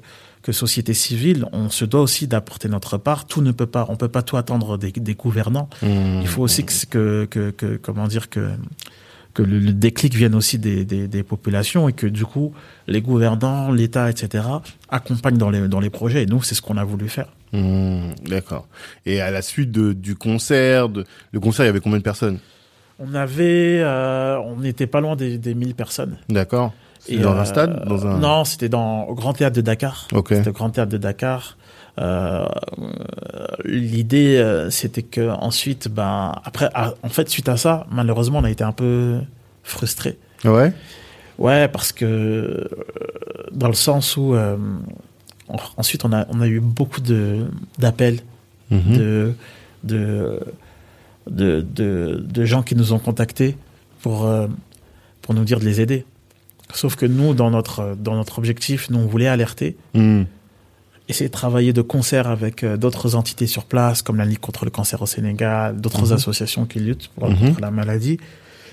que 0.48 0.52
société 0.54 0.94
civile, 0.94 1.44
on 1.52 1.68
se 1.68 1.84
doit 1.84 2.00
aussi 2.00 2.26
d'apporter 2.26 2.70
notre 2.70 2.96
part. 2.96 3.26
Tout 3.26 3.42
ne 3.42 3.52
peut 3.52 3.66
pas, 3.66 3.84
on 3.90 3.96
peut 3.96 4.08
pas 4.08 4.22
tout 4.22 4.38
attendre 4.38 4.78
des, 4.78 4.90
des 4.92 5.14
gouvernants. 5.14 5.68
Mhm. 5.82 6.20
Il 6.22 6.26
faut 6.26 6.40
aussi 6.40 6.64
que, 6.64 6.74
que, 6.86 7.26
que, 7.26 7.50
que- 7.50 7.76
comment 7.76 8.08
dire 8.08 8.30
que 8.30 8.48
que 9.34 9.42
le, 9.42 9.58
le 9.58 9.72
déclic 9.74 10.14
vienne 10.14 10.34
aussi 10.34 10.58
des, 10.58 10.86
des, 10.86 11.06
des 11.06 11.22
populations 11.22 11.86
et 11.86 11.92
que 11.92 12.06
du 12.06 12.24
coup 12.24 12.54
les 12.86 13.02
gouvernants, 13.02 13.70
l'État, 13.70 14.08
etc. 14.08 14.42
accompagnent 14.88 15.36
dans 15.36 15.50
les 15.50 15.68
dans 15.68 15.80
les 15.80 15.90
projets. 15.90 16.22
Et 16.22 16.26
nous, 16.26 16.42
c'est 16.42 16.54
ce 16.54 16.62
qu'on 16.62 16.78
a 16.78 16.84
voulu 16.84 17.10
faire. 17.10 17.28
Mhm. 17.52 18.14
D'accord. 18.26 18.66
Et 19.04 19.20
à 19.20 19.30
la 19.30 19.42
suite 19.42 19.70
de, 19.70 19.92
du 19.92 20.16
concert, 20.16 20.88
de, 20.88 21.04
le 21.32 21.40
concert, 21.40 21.66
il 21.66 21.68
y 21.68 21.70
avait 21.70 21.80
combien 21.80 21.98
de 21.98 22.02
personnes? 22.02 22.38
On 22.98 23.14
avait, 23.14 23.80
euh, 23.82 24.38
on 24.40 24.56
n'était 24.56 24.86
pas 24.88 25.02
loin 25.02 25.14
des, 25.14 25.36
des 25.36 25.54
1000 25.54 25.74
personnes. 25.74 26.16
D'accord. 26.30 26.72
Et, 27.06 27.12
C'était 27.12 27.22
dans 27.22 27.36
euh, 27.36 27.40
un 27.40 27.44
stade 27.44 27.88
dans 27.88 28.06
un... 28.06 28.18
Non, 28.18 28.44
c'était 28.44 28.68
dans 28.68 29.04
au 29.04 29.14
Grand 29.14 29.32
Théâtre 29.32 29.56
de 29.56 29.60
Dakar. 29.60 30.08
Ok. 30.12 30.28
C'était 30.30 30.48
au 30.48 30.52
Grand 30.52 30.70
Théâtre 30.70 30.90
de 30.92 30.98
Dakar. 30.98 31.56
Euh, 31.98 32.46
euh, 32.78 33.46
L'idée, 33.64 34.36
euh, 34.36 34.70
c'était 34.70 35.02
que 35.02 35.30
ensuite, 35.30 35.88
ben 35.88 36.34
après, 36.44 36.68
ah, 36.74 36.94
en 37.02 37.08
fait, 37.08 37.28
suite 37.28 37.48
à 37.48 37.56
ça, 37.56 37.86
malheureusement, 37.90 38.38
on 38.38 38.44
a 38.44 38.50
été 38.50 38.62
un 38.64 38.72
peu 38.72 39.18
frustrés. 39.62 40.18
Ouais? 40.44 40.72
Ouais, 41.38 41.68
parce 41.68 41.92
que 41.92 42.04
euh, 42.04 42.64
dans 43.52 43.68
le 43.68 43.74
sens 43.74 44.16
où 44.16 44.34
euh, 44.34 44.56
en- 45.48 45.56
ensuite 45.76 46.04
on 46.04 46.12
a 46.12 46.26
on 46.30 46.40
a 46.40 46.46
eu 46.48 46.60
beaucoup 46.60 47.00
de 47.00 47.46
d'appels 47.78 48.20
Mhm. 48.70 48.96
de, 48.98 49.34
de 49.84 50.40
de 51.30 51.64
de 51.74 52.24
de 52.28 52.44
gens 52.44 52.62
qui 52.62 52.74
nous 52.74 52.92
ont 52.92 52.98
contactés 52.98 53.56
pour 54.02 54.26
euh, 54.26 54.46
pour 55.22 55.32
nous 55.34 55.44
dire 55.44 55.58
de 55.60 55.64
les 55.64 55.80
aider. 55.80 56.04
Sauf 56.74 56.96
que 56.96 57.06
nous 57.06 57.34
dans 57.34 57.50
notre 57.50 57.96
dans 57.96 58.14
notre 58.14 58.38
objectif, 58.38 58.90
nous 58.90 58.98
on 58.98 59.06
voulait 59.06 59.28
alerter, 59.28 59.76
Mhm. 59.94 60.26
essayer 61.08 61.28
de 61.28 61.32
travailler 61.32 61.72
de 61.72 61.80
concert 61.82 62.26
avec 62.28 62.62
euh, 62.62 62.76
d'autres 62.76 63.14
entités 63.14 63.46
sur 63.46 63.64
place 63.64 64.02
comme 64.02 64.16
la 64.18 64.24
Ligue 64.26 64.40
contre 64.40 64.64
le 64.66 64.70
cancer 64.70 65.00
au 65.00 65.06
Sénégal, 65.06 65.80
d'autres 65.80 66.06
Mhm. 66.06 66.12
associations 66.12 66.66
qui 66.66 66.80
luttent 66.80 67.08
pour- 67.08 67.30
Mhm. 67.30 67.36
contre 67.38 67.60
la 67.60 67.70
maladie. 67.70 68.18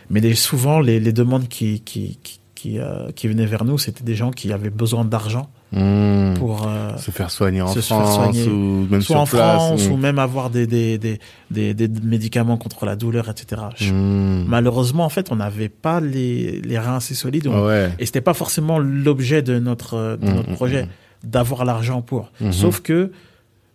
Mais 0.09 0.19
les- 0.19 0.35
souvent 0.35 0.79
les, 0.81 0.99
les 0.99 1.13
demandes 1.13 1.47
qui 1.47 1.79
qui 1.81 2.17
qui 2.23 2.39
qui, 2.55 2.79
euh, 2.79 3.11
qui 3.11 3.27
venaient 3.27 3.45
vers 3.45 3.63
nous, 3.65 3.77
c'était 3.77 4.03
des 4.03 4.15
gens 4.15 4.31
qui 4.31 4.51
avaient 4.51 4.69
besoin 4.71 5.05
d'argent 5.05 5.49
Mhm. 5.75 6.35
pour 6.39 6.67
euh, 6.67 6.95
se 6.97 7.11
faire 7.11 7.29
soigner 7.29 7.61
en 7.61 7.67
se 7.67 7.81
France 7.81 8.15
soigner. 8.15 8.47
ou 8.47 8.87
même 8.89 9.01
soit 9.01 9.15
sur 9.15 9.19
en 9.21 9.25
place. 9.25 9.55
France 9.55 9.85
Mhm. 9.87 9.91
ou 9.91 9.97
même 9.97 10.19
avoir 10.19 10.49
des 10.49 10.65
des, 10.67 10.97
des, 10.97 11.19
des, 11.51 11.73
des 11.73 11.87
médicaments 12.01 12.57
contre 12.57 12.85
la 12.85 12.95
douleur, 12.95 13.29
etc. 13.29 13.61
Mhm. 13.81 14.45
Malheureusement, 14.47 15.05
en 15.05 15.09
fait, 15.09 15.31
on 15.31 15.35
n'avait 15.37 15.69
pas 15.69 15.99
les, 15.99 16.61
les 16.61 16.79
reins 16.79 16.95
assez 16.97 17.13
solides. 17.15 17.47
On- 17.47 17.65
Ouais. 17.65 17.89
Et 17.99 18.05
c'était 18.05 18.21
pas 18.21 18.33
forcément 18.33 18.79
l'objet 18.79 19.41
de 19.41 19.59
notre, 19.59 20.17
de 20.21 20.27
notre 20.31 20.51
projet, 20.53 20.87
d'avoir 21.23 21.65
l'argent 21.65 22.01
pour. 22.01 22.31
Sauf 22.51 22.81
que 22.81 23.11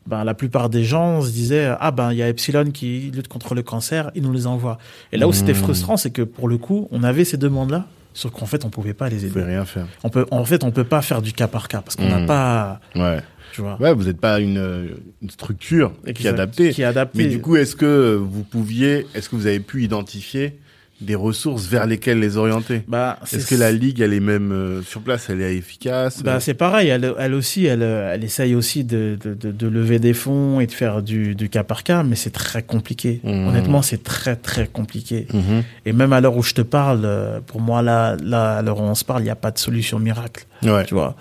ben, 0.07 0.24
la 0.24 0.34
plupart 0.34 0.70
des 0.70 0.82
gens 0.82 1.20
se 1.20 1.30
disaient 1.30 1.70
Ah 1.78 1.90
ben 1.90 2.11
il 2.12 2.16
y 2.18 2.22
a 2.22 2.28
Epsilon 2.28 2.70
qui 2.72 3.11
lutte 3.14 3.28
contre 3.28 3.55
le 3.55 3.62
cancer, 3.62 4.11
ils 4.14 4.22
nous 4.22 4.32
les 4.32 4.46
envoient. 4.46 4.78
Et 5.12 5.18
là 5.18 5.28
où 5.28 5.32
c'était 5.32 5.55
frustrant, 5.55 5.96
c'est 5.96 6.11
que 6.11 6.22
pour 6.22 6.48
le 6.48 6.57
coup, 6.59 6.88
on 6.90 7.03
avait 7.03 7.24
ces 7.24 7.36
demandes-là, 7.36 7.84
sauf 8.15 8.33
qu'en 8.33 8.47
fait, 8.47 8.65
on 8.65 8.71
pouvait 8.71 8.95
pas 8.95 9.09
les 9.09 9.27
aider. 9.27 9.43
rien 9.43 9.65
faire. 9.65 9.87
On 10.05 10.09
peut, 10.11 10.27
en 10.31 10.45
fait, 10.45 10.65
on 10.65 10.71
peut 10.71 10.85
pas 10.85 11.03
faire 11.03 11.23
du 11.23 11.33
cas 11.33 11.49
par 11.49 11.69
cas 11.69 11.81
parce 11.81 11.97
qu'on 11.97 12.09
n'a 12.09 12.19
Mhm. 12.21 12.27
pas, 12.27 12.81
Ouais. 12.97 13.21
tu 13.53 13.61
vois, 13.63 13.77
Ouais, 13.81 13.93
vous 13.95 14.05
n'êtes 14.05 14.21
pas 14.21 14.41
une, 14.41 14.59
euh, 14.59 14.89
une 15.23 15.31
structure 15.31 15.93
qui 16.15 16.27
est 16.27 16.31
adaptée. 16.31 16.71
Qui 16.73 16.83
est 16.83 16.87
adapté. 16.87 17.19
Mais 17.19 17.29
du 17.29 17.41
coup, 17.41 17.57
est-ce 17.57 17.77
que 17.77 18.15
vous 18.17 18.43
pouviez, 18.45 19.07
est-ce 19.15 19.29
que 19.29 19.37
vous 19.37 19.47
avez 19.47 19.61
pu 19.61 19.83
identifier 19.85 20.59
des 21.01 21.14
ressources 21.14 21.66
vers 21.66 21.86
lesquelles 21.86 22.18
les 22.20 22.36
orienter 22.36 22.82
bah, 22.86 23.18
Est-ce 23.32 23.46
que 23.46 23.55
la 23.55 23.72
ligue, 23.72 24.01
elle 24.01 24.12
est 24.12 24.20
même 24.20 24.53
euh, 24.53 24.82
sur 24.82 25.01
place, 25.01 25.30
elle 25.30 25.40
est 25.40 25.57
efficace 25.57 26.22
Bah, 26.22 26.40
c'est 26.40 26.55
pareil, 26.55 26.88
elle, 26.88 27.14
elle 27.18 27.34
aussi, 27.34 27.64
elle, 27.66 27.82
elle 27.82 28.22
essaye 28.22 28.55
aussi 28.55 28.84
de, 28.84 29.18
de, 29.22 29.66
lever 29.68 29.98
des 29.98 30.12
fonds 30.14 30.61
et 30.61 30.66
de 30.66 30.72
faire 30.72 31.03
du, 31.03 31.34
du 31.34 31.48
cas 31.48 31.64
par 31.64 31.84
cas, 31.84 32.03
mais 32.03 32.16
c'est 32.16 32.30
très 32.30 32.62
compliqué. 32.62 33.20
Mhm. 33.24 33.48
Honnêtement, 33.48 33.82
c'est 33.82 34.03
très 34.03 34.36
très 34.36 34.66
compliqué. 34.66 35.26
Mhm. 35.32 35.62
Et 35.86 35.92
même 35.92 36.12
à 36.12 36.20
l'heure 36.20 36.36
où 36.36 36.42
je 36.42 36.55
te 36.55 36.62
parle, 36.62 37.03
euh, 37.05 37.40
pour 37.40 37.61
moi, 37.61 37.82
là, 37.82 38.16
là 38.22 38.59
à 38.59 38.62
l'heure 38.62 38.80
où 38.80 38.84
on 38.84 38.94
se 38.94 39.05
parle, 39.05 39.22
il 39.22 39.24
n'y 39.24 39.30
a 39.30 39.36
pas 39.36 39.51
de 39.51 39.59
solution 39.59 39.98
miracle, 39.98 40.44
Ouais. 40.62 40.84
tu 40.84 40.94
vois. 40.94 41.16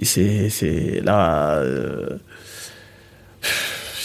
Et 0.00 0.04
c'est, 0.04 0.48
c'est 0.50 1.00
là, 1.04 1.56
euh, 1.56 2.18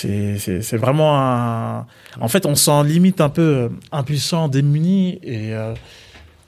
c'est, 0.08 0.78
vraiment 0.78 1.18
un. 1.20 1.86
En 2.20 2.28
fait, 2.28 2.46
on 2.46 2.56
s'en 2.56 2.84
limite 2.84 3.22
un 3.22 3.30
peu 3.30 3.42
euh, 3.42 3.70
impuissant, 3.92 4.48
démuni, 4.48 5.20
et 5.24 5.54
euh, 5.54 5.74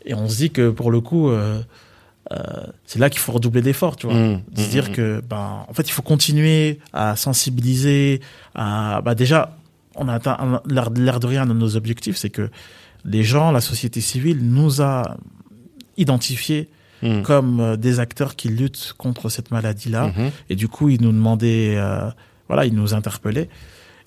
et 0.06 0.14
on 0.14 0.28
se 0.28 0.38
dit 0.38 0.52
que 0.52 0.70
pour 0.70 0.92
le 0.92 1.02
coup. 1.02 1.30
Euh, 1.30 1.62
euh, 2.32 2.38
c'est 2.86 3.00
là 3.00 3.10
qu'il 3.10 3.20
faut 3.20 3.34
redoubler 3.34 3.62
d'efforts, 3.62 3.98
tu 3.98 4.08
vois. 4.08 4.16
De 4.16 4.40
se 4.62 4.70
dire 4.70 4.86
Mhm. 4.88 4.92
que, 4.96 5.22
ben, 5.30 5.66
en 5.68 5.74
fait, 5.74 5.84
il 5.90 5.92
faut 5.92 6.02
continuer 6.02 6.80
à 6.94 7.18
sensibiliser, 7.18 8.22
à, 8.56 9.02
bah, 9.04 9.14
déjà, 9.14 9.58
on 9.96 10.08
a 10.08 10.14
atteint 10.14 10.62
l'air 10.66 10.90
de 10.90 11.28
rien 11.28 11.46
de 11.46 11.54
nos 11.54 11.76
objectifs, 11.76 12.16
c'est 12.16 12.30
que 12.30 12.50
les 13.04 13.24
gens, 13.24 13.52
la 13.52 13.60
société 13.60 14.00
civile 14.00 14.40
nous 14.42 14.82
a 14.82 15.18
identifiés 15.98 16.70
Mhm. 17.02 17.22
comme 17.24 17.60
euh, 17.60 17.76
des 17.76 18.00
acteurs 18.00 18.38
qui 18.38 18.48
luttent 18.48 18.94
contre 18.98 19.28
cette 19.28 19.52
maladie-là. 19.52 20.08
Mhm. 20.16 20.32
Et 20.50 20.56
du 20.56 20.70
coup, 20.70 20.88
ils 20.88 21.02
nous 21.02 21.12
demandaient, 21.12 21.76
euh, 21.78 22.10
voilà, 22.54 22.66
ils 22.68 22.76
nous 22.76 22.94
interpellaient. 22.94 23.50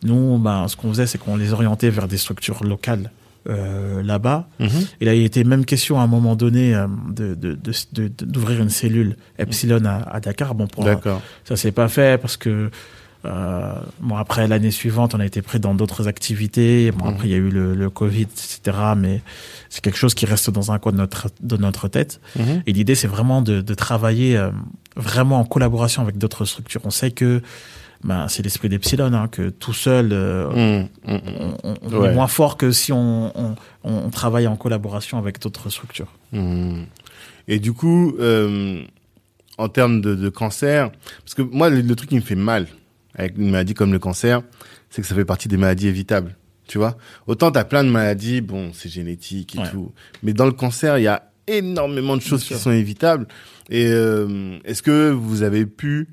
Nous, 0.03 0.39
ben, 0.39 0.69
ce 0.69 0.77
qu'on 0.77 0.89
faisait, 0.91 1.07
c'est 1.07 1.19
qu'on 1.19 1.37
les 1.37 1.53
orientait 1.53 1.91
vers 1.91 2.07
des 2.07 2.19
structures 2.19 2.63
locales 2.65 3.11
euh, 3.49 4.03
là-bas. 4.03 4.49
Mhm. 4.61 4.69
Il 5.01 5.09
a 5.09 5.15
été 5.15 5.43
même 5.45 5.65
question 5.65 5.99
à 6.01 6.03
un 6.03 6.07
moment 6.07 6.37
donné 6.37 6.75
euh, 6.75 6.87
de 7.09 7.35
de- 7.35 7.55
de- 7.55 7.73
de- 7.93 8.09
de- 8.09 8.25
d'ouvrir 8.25 8.61
une 8.61 8.71
cellule 8.71 9.17
Epsilon 9.39 9.85
à, 9.85 9.97
à 10.17 10.21
Dakar. 10.21 10.55
Bon, 10.55 10.67
pour 10.67 10.85
D'accord. 10.85 11.21
ça 11.45 11.55
s'est 11.57 11.73
pas 11.73 11.89
fait 11.89 12.21
parce 12.21 12.37
que 12.37 12.71
euh, 13.25 13.73
bon 14.01 14.17
après 14.17 14.47
l'année 14.49 14.71
suivante, 14.73 15.15
on 15.15 15.21
a 15.21 15.27
été 15.27 15.43
pris 15.43 15.59
dans 15.61 15.75
d'autres 15.75 16.07
activités. 16.09 16.91
Bon 16.93 17.07
Mhm. 17.07 17.13
après 17.15 17.29
il 17.29 17.31
y 17.31 17.35
a 17.35 17.39
eu 17.39 17.51
le, 17.51 17.75
le 17.75 17.89
Covid, 17.91 18.23
etc. 18.25 18.77
Mais 18.97 19.23
c'est 19.71 19.81
quelque 19.83 19.99
chose 19.99 20.15
qui 20.15 20.27
reste 20.27 20.51
dans 20.51 20.73
un 20.73 20.79
coin 20.79 20.93
de 20.93 20.99
notre 20.99 21.29
de 21.41 21.57
notre 21.57 21.87
tête. 21.89 22.21
Mhm. 22.37 22.63
Et 22.67 22.73
l'idée, 22.73 22.95
c'est 22.97 23.09
vraiment 23.09 23.43
de, 23.43 23.61
de 23.61 23.75
travailler 23.75 24.37
euh, 24.37 24.51
vraiment 24.97 25.39
en 25.41 25.45
collaboration 25.45 26.03
avec 26.03 26.19
d'autres 26.19 26.45
structures. 26.47 26.83
On 26.85 26.91
sait 26.91 27.13
que 27.13 27.43
ben, 28.07 28.29
c'est 28.29 28.43
l'esprit 28.43 28.69
d'Epsilon, 28.69 29.13
hein, 29.13 29.29
que 29.29 29.51
tout 29.51 29.73
seul, 29.75 30.11
euh, 30.13 30.49
Mhm. 30.51 30.89
Mhm. 31.07 31.21
on, 31.63 31.71
on- 31.71 31.75
on 31.83 31.99
Ouais. 32.01 32.09
est 32.11 32.15
moins 32.15 32.27
fort 32.29 32.57
que 32.57 32.71
si 32.73 32.93
on, 32.93 33.33
on, 33.37 33.55
on 33.85 34.11
travaille 34.11 34.47
en 34.47 34.57
collaboration 34.57 35.19
avec 35.19 35.41
d'autres 35.41 35.69
structures. 35.71 36.13
Mhm. 36.33 36.87
Et 37.49 37.59
du 37.59 37.73
coup, 37.73 38.15
euh, 38.19 38.83
en 39.59 39.69
termes 39.69 40.01
de, 40.01 40.15
de 40.15 40.29
cancer, 40.29 40.91
parce 41.25 41.35
que 41.35 41.43
moi, 41.43 41.69
le, 41.69 41.81
le 41.81 41.95
truc 41.97 42.09
qui 42.11 42.17
me 42.17 42.21
fait 42.21 42.35
mal 42.35 42.67
avec 43.15 43.37
une 43.39 43.51
maladie 43.51 43.75
comme 43.75 43.93
le 43.93 43.99
cancer, 43.99 44.43
c'est 44.91 45.03
que 45.03 45.09
ça 45.09 45.15
fait 45.15 45.25
partie 45.25 45.49
des 45.49 45.57
maladies 45.57 45.89
évitables. 45.89 46.37
Tu 46.69 46.79
vois 46.79 46.97
Autant 47.27 47.51
t'as 47.53 47.65
plein 47.65 47.85
de 47.85 47.89
maladies, 47.91 48.41
bon, 48.41 48.71
c'est 48.73 48.89
génétique 48.89 49.55
et 49.57 49.61
Ouais. 49.61 49.71
tout. 49.71 49.93
Mais 50.23 50.33
dans 50.33 50.47
le 50.47 50.53
cancer, 50.53 50.99
il 50.99 51.03
y 51.05 51.07
a 51.09 51.31
énormément 51.47 52.17
de 52.17 52.23
choses 52.23 52.43
qui 52.45 52.55
sont 52.55 52.73
évitables. 52.73 53.27
Et 53.71 53.87
euh, 53.87 54.59
est-ce 54.65 54.83
que 54.83 55.11
vous 55.11 55.43
avez 55.43 55.65
pu, 55.65 56.09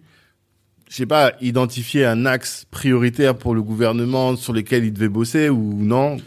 je 0.94 0.98
sais 1.00 1.06
pas, 1.08 1.34
identifier 1.42 2.06
un 2.06 2.28
axe 2.28 2.68
prioritaire 2.70 3.34
pour 3.36 3.56
le 3.56 3.64
gouvernement 3.64 4.36
sur 4.36 4.54
lequel 4.54 4.86
il 4.86 4.94
devait 4.94 5.10
bosser 5.10 5.50
ou 5.50 5.74
non? 5.80 6.18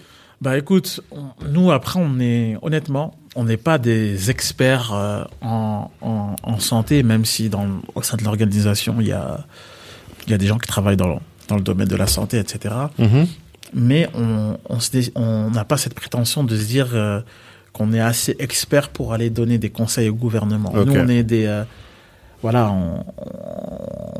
Bah 0.41 0.59
écoute, 0.59 1.01
on- 1.13 1.29
nous 1.53 1.71
après 1.71 2.01
on 2.03 2.19
est 2.19 2.57
honnêtement, 2.63 3.15
on 3.37 3.45
n'est 3.45 3.57
pas 3.59 3.79
des 3.79 4.29
experts 4.29 4.93
euh, 4.93 5.23
en, 5.41 5.89
en, 6.01 6.35
en 6.43 6.59
santé, 6.59 7.05
même 7.05 7.25
si 7.25 7.49
dans 7.49 7.69
au 7.95 8.03
sein 8.03 8.17
de 8.17 8.25
l'organisation 8.25 8.97
il 8.99 9.07
y 9.07 9.13
a 9.13 9.47
y 10.27 10.35
a 10.35 10.39
des 10.39 10.47
gens 10.49 10.59
qui 10.59 10.67
travaillent 10.67 10.97
dans 10.97 11.11
le, 11.11 11.15
dans 11.47 11.55
le 11.55 11.63
domaine 11.63 11.87
de 11.87 11.95
la 11.95 12.09
santé, 12.09 12.37
etc. 12.41 12.75
Mais 13.73 14.09
on 14.15 14.59
on 15.15 15.51
n'a 15.51 15.65
pas 15.65 15.77
cette 15.77 15.95
prétention 15.95 16.43
de 16.43 16.57
se 16.57 16.67
dire 16.67 16.89
euh, 16.93 17.21
qu'on 17.73 17.93
est 17.93 18.01
assez 18.01 18.35
expert 18.41 18.89
pour 18.89 19.13
aller 19.13 19.31
donner 19.31 19.59
des 19.59 19.71
conseils 19.71 20.09
au 20.09 20.15
gouvernement. 20.15 20.73
Nous 20.85 20.93
on 21.05 21.09
est 21.09 21.23
des 21.23 21.47
euh, 21.47 21.63
voilà, 22.47 22.71
on, 22.71 23.05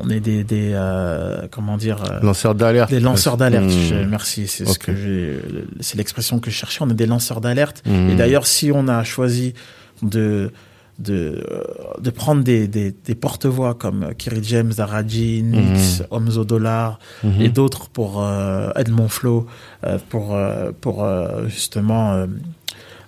on 0.03 0.09
est 0.09 0.19
des, 0.19 0.43
des 0.43 0.71
euh, 0.73 1.47
comment 1.49 1.77
dire 1.77 2.03
euh, 2.11 2.19
Lanceur 2.21 2.55
d'alerte. 2.55 2.89
des 2.89 2.99
lanceurs 2.99 3.37
d'alerte. 3.37 3.69
Je- 3.69 3.95
Merci, 4.05 4.47
c'est 4.47 4.65
ce 4.65 4.77
que 4.79 4.93
j'ai, 4.95 5.39
c'est 5.79 5.97
l'expression 5.97 6.39
que 6.39 6.49
je 6.51 6.55
cherchais. 6.55 6.79
On 6.81 6.89
est 6.89 6.93
des 6.93 7.05
lanceurs 7.05 7.39
d'alerte. 7.41 7.81
Hmm. 7.85 8.09
Et 8.09 8.15
d'ailleurs, 8.15 8.45
si 8.47 8.71
on 8.73 8.87
a 8.87 9.03
choisi 9.03 9.53
de 10.01 10.51
de, 10.99 11.43
euh, 11.51 11.61
de 12.01 12.09
prendre 12.09 12.41
des, 12.43 12.67
des, 12.67 12.91
des 12.91 13.13
porte-voix 13.13 13.75
comme 13.75 14.15
Kiri 14.17 14.39
James, 14.43 14.73
Daraji, 14.75 15.43
Nix, 15.43 16.01
Homzo 16.09 16.43
Dollar 16.43 16.97
Mhm. 17.23 17.41
et 17.41 17.49
d'autres 17.49 17.87
pour 17.89 18.23
euh, 18.23 18.71
Edmond 18.75 19.07
Flo, 19.07 19.45
euh, 19.85 19.99
pour, 20.09 20.33
euh, 20.35 20.71
pour 20.81 21.05
justement 21.47 22.25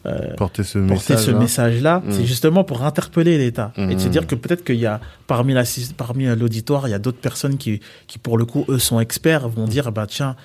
euh, 0.05 0.09
euh, 0.31 0.35
Porter 0.35 0.63
ce 0.63 0.79
message. 0.79 1.29
message-là, 1.29 2.01
Mm. 2.05 2.11
c'est 2.11 2.25
justement 2.25 2.63
pour 2.63 2.83
interpeller 2.83 3.37
l'État 3.37 3.71
et 3.77 3.95
de 3.95 3.99
se 3.99 4.07
Mm. 4.07 4.11
dire 4.11 4.27
que 4.27 4.35
peut-être 4.35 4.63
qu'il 4.63 4.77
y 4.79 4.85
a 4.85 4.99
parmi 5.27 5.53
la 5.53 5.63
parmi 5.97 6.25
l'auditoire, 6.25 6.87
il 6.87 6.91
y 6.91 6.93
a 6.93 6.99
d'autres 6.99 7.19
personnes 7.19 7.57
qui 7.57 7.79
qui 8.07 8.17
pour 8.17 8.37
le 8.37 8.45
coup 8.45 8.65
eux 8.69 8.79
sont 8.79 8.99
experts 8.99 9.47
vont 9.49 9.65
dire 9.65 9.91
bah 9.91 10.07
tiens 10.07 10.35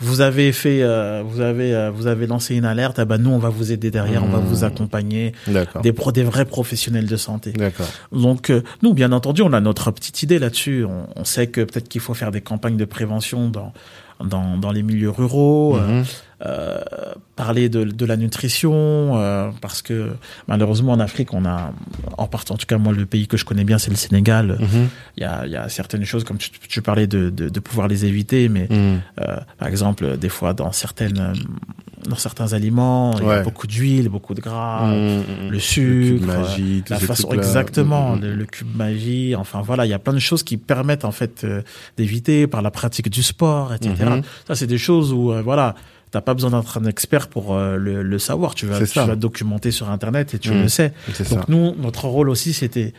vous 0.00 0.20
avez 0.20 0.52
fait, 0.52 0.80
euh, 0.84 1.24
vous 1.26 1.40
avez, 1.40 1.74
euh, 1.74 1.90
vous 1.90 2.06
avez 2.06 2.28
lancé 2.28 2.54
une 2.54 2.64
alerte. 2.64 3.00
Ah 3.00 3.04
bah 3.04 3.18
nous, 3.18 3.30
on 3.30 3.38
va 3.38 3.48
vous 3.48 3.72
aider 3.72 3.90
derrière, 3.90 4.22
on 4.22 4.28
va 4.28 4.38
Mm. 4.38 4.44
vous 4.44 4.62
accompagner. 4.62 5.32
D'accord. 5.48 5.82
Des 5.82 5.92
pro, 5.92 6.12
des 6.12 6.22
vrais 6.22 6.44
professionnels 6.44 7.06
de 7.08 7.16
santé. 7.16 7.52
Donc 8.12 8.50
euh, 8.50 8.62
nous, 8.82 8.94
bien 8.94 9.10
entendu, 9.10 9.42
on 9.42 9.52
a 9.52 9.60
notre 9.60 9.90
petite 9.90 10.22
idée 10.22 10.38
là-dessus. 10.38 10.84
On, 10.84 11.08
on 11.16 11.24
sait 11.24 11.48
que 11.48 11.62
peut-être 11.62 11.88
qu'il 11.88 12.00
faut 12.00 12.14
faire 12.14 12.30
des 12.30 12.40
campagnes 12.42 12.76
de 12.76 12.84
prévention 12.84 13.48
dans 13.48 13.72
dans, 14.24 14.56
dans 14.56 14.72
les 14.72 14.82
milieux 14.82 15.10
ruraux. 15.10 15.76
euh, 15.76 15.80
Mhm. 15.86 16.00
euh, 16.00 16.04
parler 17.36 17.68
de, 17.68 17.84
de 17.84 18.04
la 18.06 18.16
nutrition 18.16 18.72
euh, 19.16 19.50
parce 19.60 19.82
que 19.82 20.12
malheureusement 20.46 20.92
en 20.92 21.00
Afrique 21.00 21.34
on 21.34 21.44
a 21.44 21.72
en 22.16 22.26
partie 22.26 22.52
en 22.52 22.56
tout 22.56 22.66
cas 22.66 22.78
moi 22.78 22.92
le 22.92 23.06
pays 23.06 23.26
que 23.26 23.36
je 23.36 23.44
connais 23.44 23.64
bien 23.64 23.78
c'est 23.78 23.90
le 23.90 23.96
Sénégal 23.96 24.56
Mhm. 24.60 24.88
il 25.16 25.22
y 25.22 25.26
a, 25.26 25.46
y 25.46 25.56
a 25.56 25.68
certaines 25.68 26.04
choses 26.04 26.24
comme 26.24 26.38
tu, 26.38 26.50
tu 26.50 26.82
parlais 26.82 27.06
de, 27.06 27.30
de, 27.30 27.48
de 27.48 27.60
pouvoir 27.60 27.88
les 27.88 28.04
éviter 28.04 28.48
mais 28.48 28.68
euh, 28.70 29.36
par 29.58 29.68
exemple 29.68 30.16
des 30.16 30.28
fois 30.28 30.54
dans 30.54 30.72
certaines 30.72 31.18
euh, 31.18 31.32
dans 32.08 32.16
certains 32.16 32.52
aliments 32.52 33.12
il 33.18 33.26
y 33.26 33.30
a 33.30 33.42
beaucoup 33.42 33.66
d'huile 33.66 34.08
beaucoup 34.08 34.34
de 34.34 34.40
gras 34.40 34.86
Mhm. 34.88 35.50
le 35.50 35.58
sucre 35.58 36.24
magie, 36.26 36.82
la 36.88 36.98
façon 36.98 37.30
exactement 37.32 38.14
Mhm. 38.16 38.22
le, 38.22 38.34
le 38.34 38.46
cube 38.46 38.74
magie 38.76 39.34
enfin 39.36 39.60
voilà 39.62 39.86
il 39.86 39.90
y 39.90 39.94
a 39.94 39.98
plein 39.98 40.12
de 40.12 40.18
choses 40.30 40.42
qui 40.42 40.56
permettent 40.56 41.04
en 41.04 41.12
fait 41.12 41.42
euh, 41.44 41.62
d'éviter 41.96 42.46
par 42.46 42.62
la 42.62 42.70
pratique 42.70 43.10
du 43.10 43.22
sport 43.22 43.74
etc 43.74 43.94
ça 44.46 44.54
c'est 44.54 44.66
des 44.66 44.78
choses 44.78 45.12
où 45.12 45.32
euh, 45.32 45.42
voilà 45.42 45.74
t'as 46.10 46.20
pas 46.20 46.34
besoin 46.34 46.50
d'être 46.50 46.78
un 46.78 46.84
expert 46.86 47.28
pour 47.28 47.54
euh, 47.54 47.76
le, 47.76 48.02
le 48.02 48.18
savoir 48.18 48.54
tu 48.54 48.66
vas 48.66 48.78
tu 48.84 48.98
vas 48.98 49.16
documenter 49.16 49.70
sur 49.70 49.90
internet 49.90 50.34
et 50.34 50.38
tu 50.38 50.50
Mhm. 50.50 50.62
le 50.62 50.68
sais 50.68 50.92
C'est 51.12 51.24
ça. 51.24 51.34
donc 51.36 51.48
nous 51.48 51.74
notre 51.76 52.06
rôle 52.06 52.28
aussi 52.30 52.52
c'était 52.52 52.92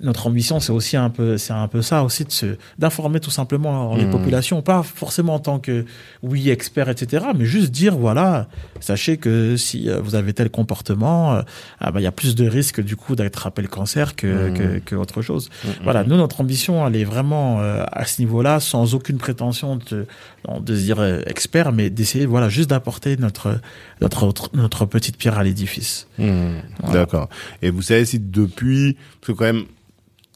notre 0.00 0.26
ambition 0.28 0.60
c'est 0.60 0.72
aussi 0.72 0.96
un 0.96 1.10
peu 1.10 1.36
c'est 1.36 1.52
un 1.52 1.66
peu 1.68 1.82
ça 1.82 2.04
aussi 2.04 2.24
de 2.24 2.30
se 2.30 2.56
d'informer 2.78 3.20
tout 3.20 3.30
simplement 3.30 3.94
les 3.96 4.04
Mhm. 4.04 4.10
populations 4.12 4.62
pas 4.62 4.82
forcément 4.82 5.34
en 5.34 5.38
tant 5.40 5.58
que 5.58 5.84
oui 6.22 6.48
expert 6.48 6.88
etc 6.88 7.26
mais 7.36 7.44
juste 7.44 7.70
dire 7.70 7.96
voilà 7.98 8.48
sachez 8.80 9.16
que 9.16 9.56
si 9.56 9.88
euh, 9.90 10.00
vous 10.00 10.14
avez 10.14 10.32
tel 10.32 10.48
comportement 10.50 11.34
euh, 11.34 11.42
ah 11.80 11.90
bah 11.90 12.00
il 12.00 12.04
y 12.04 12.06
a 12.06 12.12
plus 12.12 12.34
de 12.34 12.46
risques 12.48 12.80
du 12.80 12.96
coup 12.96 13.16
d'attraper 13.16 13.62
le 13.62 13.68
cancer 13.68 14.14
que 14.16 14.26
Mhm. 14.48 14.54
que, 14.56 14.78
que 14.78 14.94
autre 14.94 15.22
chose 15.22 15.50
Mhm. 15.64 15.70
voilà 15.82 16.04
nous 16.04 16.16
notre 16.16 16.40
ambition 16.40 16.86
elle 16.86 16.96
est 16.96 17.04
vraiment 17.04 17.60
euh, 17.60 17.84
à 17.90 18.04
ce 18.04 18.22
niveau-là 18.22 18.60
sans 18.60 18.94
aucune 18.94 19.18
prétention 19.18 19.76
de 19.90 20.06
de 20.60 20.74
se 20.74 20.80
dire 20.80 21.02
expert 21.26 21.72
mais 21.72 21.90
d'essayer 21.90 22.26
voilà 22.26 22.48
juste 22.48 22.70
d'apporter 22.70 23.16
notre 23.16 23.60
notre 24.00 24.32
notre 24.54 24.86
petite 24.86 25.16
pierre 25.18 25.38
à 25.38 25.44
l'édifice. 25.44 26.06
Voilà. 26.18 27.00
D'accord. 27.00 27.28
Et 27.62 27.70
vous 27.70 27.82
savez 27.82 28.04
si 28.04 28.18
depuis, 28.18 28.96
parce 29.20 29.26
que 29.26 29.32
quand 29.32 29.44
même, 29.44 29.64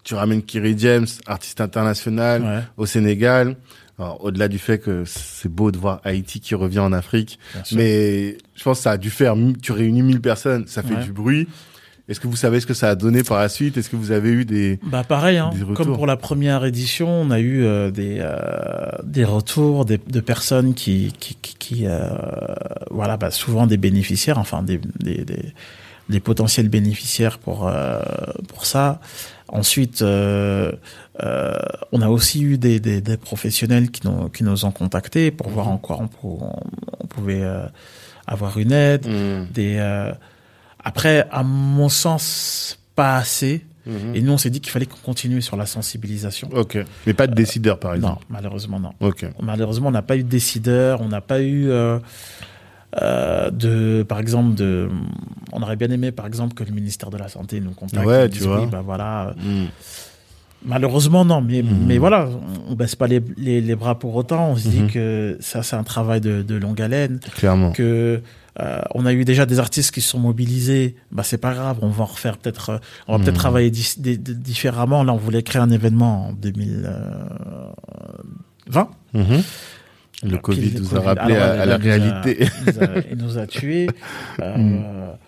tu 0.05 0.14
ramènes 0.14 0.42
Kiri 0.42 0.74
James, 0.78 1.07
artiste 1.26 1.61
international, 1.61 2.42
ouais 2.42 2.61
au 2.76 2.86
Sénégal. 2.86 3.57
Alors, 3.98 4.24
au-delà 4.24 4.48
du 4.48 4.59
fait 4.59 4.78
que 4.78 5.05
c'est 5.07 5.48
beau 5.48 5.70
de 5.70 5.78
voir 5.78 6.00
Haïti 6.05 6.40
qui 6.40 6.55
revient 6.57 6.80
en 6.80 6.92
Afrique, 6.92 7.38
mais 7.72 8.36
je 8.57 8.62
pense 8.64 8.78
que 8.78 8.82
ça 8.84 8.90
a 8.92 8.96
dû 8.98 9.09
faire, 9.11 9.34
tu 9.62 9.70
réunis 9.72 10.02
1000 10.02 10.20
personnes, 10.20 10.66
ça 10.66 10.82
fait 10.82 10.94
Ouais. 10.94 11.05
du 11.05 11.12
bruit. 11.12 11.46
Est-ce 12.09 12.18
que 12.20 12.26
vous 12.26 12.36
savez 12.36 12.59
ce 12.61 12.66
que 12.66 12.74
ça 12.74 12.90
a 12.90 12.96
donné 12.96 13.22
par 13.22 13.38
la 13.38 13.48
suite? 13.48 13.76
Est-ce 13.78 13.88
que 13.88 13.96
vous 13.96 14.11
avez 14.11 14.30
eu 14.30 14.44
des... 14.44 14.78
Bah 14.82 15.05
pareil, 15.05 15.38
hein. 15.38 15.50
Des 15.55 15.62
retours? 15.62 15.86
comme 15.86 15.94
pour 15.94 16.07
la 16.07 16.16
première 16.18 16.64
édition, 16.66 17.09
on 17.09 17.30
a 17.30 17.38
eu 17.40 17.64
euh, 17.64 17.90
des 17.92 18.18
euh, 18.20 18.90
des 19.05 19.24
retours 19.24 19.84
des, 19.86 19.96
de 19.98 20.20
personnes 20.20 20.74
qui 20.74 21.12
qui 21.18 21.36
qui, 21.40 21.55
qui, 21.57 21.86
euh, 21.86 22.11
voilà 22.90 23.16
bah 23.16 23.30
souvent 23.30 23.66
des 23.66 23.78
bénéficiaires, 23.78 24.38
enfin 24.38 24.62
des 24.62 24.80
des, 25.00 25.24
des, 25.24 25.55
des 26.11 26.20
potentiels 26.20 26.68
bénéficiaires 26.68 27.38
pour 27.38 27.68
euh, 27.68 28.02
pour 28.48 28.66
ça. 28.66 29.00
Ensuite, 29.49 30.03
euh, 30.03 30.72
euh, 31.22 31.55
on 31.92 32.01
a 32.01 32.09
aussi 32.09 32.42
eu 32.42 32.59
des, 32.59 32.80
des, 32.80 33.01
des 33.01 33.16
professionnels 33.16 33.90
qui 33.90 34.07
nous 34.07 34.28
qui 34.30 34.42
nous 34.42 34.64
ont 34.64 34.70
contactés 34.72 35.30
pour 35.30 35.49
voir 35.51 35.68
en 35.68 35.76
quoi 35.78 35.99
on, 36.01 36.09
pou- 36.09 36.40
on 37.01 37.07
pouvait 37.07 37.42
euh, 37.42 37.66
avoir 38.26 38.59
une 38.59 38.72
aide. 38.72 39.07
Mhm. 39.07 39.49
Des 39.53 39.78
après, 40.82 41.26
à 41.30 41.42
mon 41.42 41.88
sens, 41.88 42.78
pas 42.95 43.16
assez. 43.16 43.64
Mhm. 43.86 44.14
Et 44.14 44.22
nous, 44.22 44.32
on 44.32 44.38
s'est 44.38 44.51
dit 44.51 44.61
qu'il 44.61 44.70
fallait 44.72 44.86
qu'on 44.86 44.97
continue 45.03 45.40
sur 45.42 45.57
la 45.57 45.66
sensibilisation. 45.66 46.49
Ok. 46.53 46.78
Mais 47.07 47.12
pas 47.14 47.26
de 47.26 47.34
décideur, 47.34 47.78
par 47.78 47.90
Non, 47.92 47.97
exemple. 47.97 48.26
malheureusement, 48.30 48.80
non. 48.80 48.92
Ok. 49.01 49.26
Malheureusement, 49.42 49.88
on 49.88 49.92
n'a 49.92 50.03
pas 50.03 50.16
eu 50.16 50.24
de 50.24 50.28
décideur, 50.28 51.01
on 51.03 51.09
n'a 51.09 51.20
pas 51.20 51.40
eu 51.42 51.70
euh, 53.03 53.47
euh, 53.47 53.51
de, 53.51 54.03
par 54.03 54.18
exemple, 54.20 54.55
de. 54.55 54.88
On 55.53 55.62
aurait 55.62 55.76
bien 55.76 55.90
aimé, 55.90 56.12
par 56.12 56.26
exemple, 56.26 56.55
que 56.55 56.64
le 56.64 56.72
ministère 56.72 57.11
de 57.11 57.16
la 57.16 57.28
Santé 57.28 57.61
nous 57.61 57.70
contacte. 57.72 58.05
Ouais, 58.07 58.26
et 58.26 58.30
tu 58.30 58.38
dise, 58.38 58.47
vois. 58.47 58.61
Oui, 58.61 58.66
bah 58.70 58.82
voilà. 58.84 59.34
Mhm. 59.42 59.66
Malheureusement, 60.66 61.24
non. 61.26 61.42
Mais, 61.42 61.62
Mhm. 61.62 61.84
mais 61.86 61.99
voilà, 61.99 62.26
on, 62.68 62.72
on 62.72 62.74
baisse 62.74 62.95
pas 62.97 63.07
les, 63.07 63.22
les, 63.36 63.61
les 63.61 63.76
bras 63.76 63.99
pour 63.99 64.14
autant. 64.16 64.49
On 64.51 64.57
se 64.57 64.66
dit 64.68 64.80
Mhm. 64.80 64.90
que 64.90 65.36
ça, 65.40 65.62
c'est 65.62 65.76
un 65.76 65.84
travail 65.84 66.20
de, 66.22 66.42
de 66.42 66.55
longue 66.57 66.80
haleine. 66.80 67.20
Clairement. 67.36 67.70
que 67.72 68.20
euh, 68.61 68.80
on 68.95 69.05
a 69.05 69.12
eu 69.12 69.24
déjà 69.24 69.47
des 69.47 69.59
artistes 69.59 69.92
qui 69.92 70.01
se 70.01 70.09
sont 70.11 70.20
mobilisés, 70.20 70.95
bah 71.11 71.24
c'est 71.24 71.38
pas 71.38 71.55
grave, 71.55 71.78
on 71.82 71.88
va 71.88 72.05
en 72.05 72.07
refaire 72.07 72.38
peut-être, 72.38 72.70
euh, 72.70 72.78
on 73.09 73.18
va 73.18 73.24
peut-être 73.24 73.34
travailler 73.36 73.68
di- 73.72 74.16
différemment. 74.18 75.03
Là, 75.03 75.12
on 75.12 75.16
voulait 75.16 75.42
créer 75.42 75.61
un 75.61 75.70
événement 75.70 76.28
en 76.28 76.32
2020. 76.32 78.88
Mhm. 79.12 79.42
Le 80.25 80.39
Covid 80.39 80.75
nous 80.81 80.97
a 80.97 81.01
rappelé 81.01 81.37
à, 81.37 81.64
la 81.66 81.66
nous 81.66 81.72
a- 81.72 81.77
réalité. 81.85 82.39
Il 82.66 82.72
nous 82.72 82.83
a, 82.83 82.87
il 83.12 83.16
nous 83.18 83.39
a 83.39 83.47
tués. 83.47 83.89
Euh, 84.41 84.57
Mhm. 84.57 84.85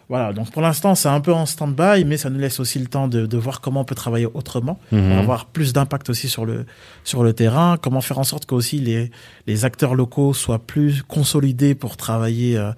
Voilà, 0.09 0.33
donc 0.33 0.53
pour 0.53 0.63
l'instant, 0.63 0.95
c'est 0.95 1.09
un 1.09 1.21
peu 1.21 1.33
en 1.33 1.47
stand-by, 1.47 2.05
mais 2.05 2.17
ça 2.17 2.31
nous 2.31 2.39
laisse 2.39 2.61
aussi 2.61 2.79
le 2.79 2.87
temps 2.87 3.09
de, 3.09 3.27
de 3.27 3.37
voir 3.37 3.61
comment 3.61 3.81
on 3.81 3.85
peut 3.85 3.97
travailler 3.97 4.29
autrement, 4.33 4.79
pour 4.91 4.99
Mhm. 4.99 5.19
avoir 5.19 5.47
plus 5.47 5.73
d'impact 5.73 6.11
aussi 6.11 6.29
sur 6.29 6.47
le 6.47 6.65
sur 7.03 7.25
le 7.25 7.33
terrain. 7.33 7.77
Comment 7.81 8.01
faire 8.01 8.19
en 8.21 8.25
sorte 8.25 8.47
que 8.47 8.55
aussi 8.55 8.79
les 8.79 9.11
les 9.49 9.65
acteurs 9.65 9.95
locaux 9.97 10.33
soient 10.33 10.61
plus 10.61 11.03
consolidés 11.03 11.75
pour 11.75 11.97
travailler 11.97 12.57
euh, 12.57 12.71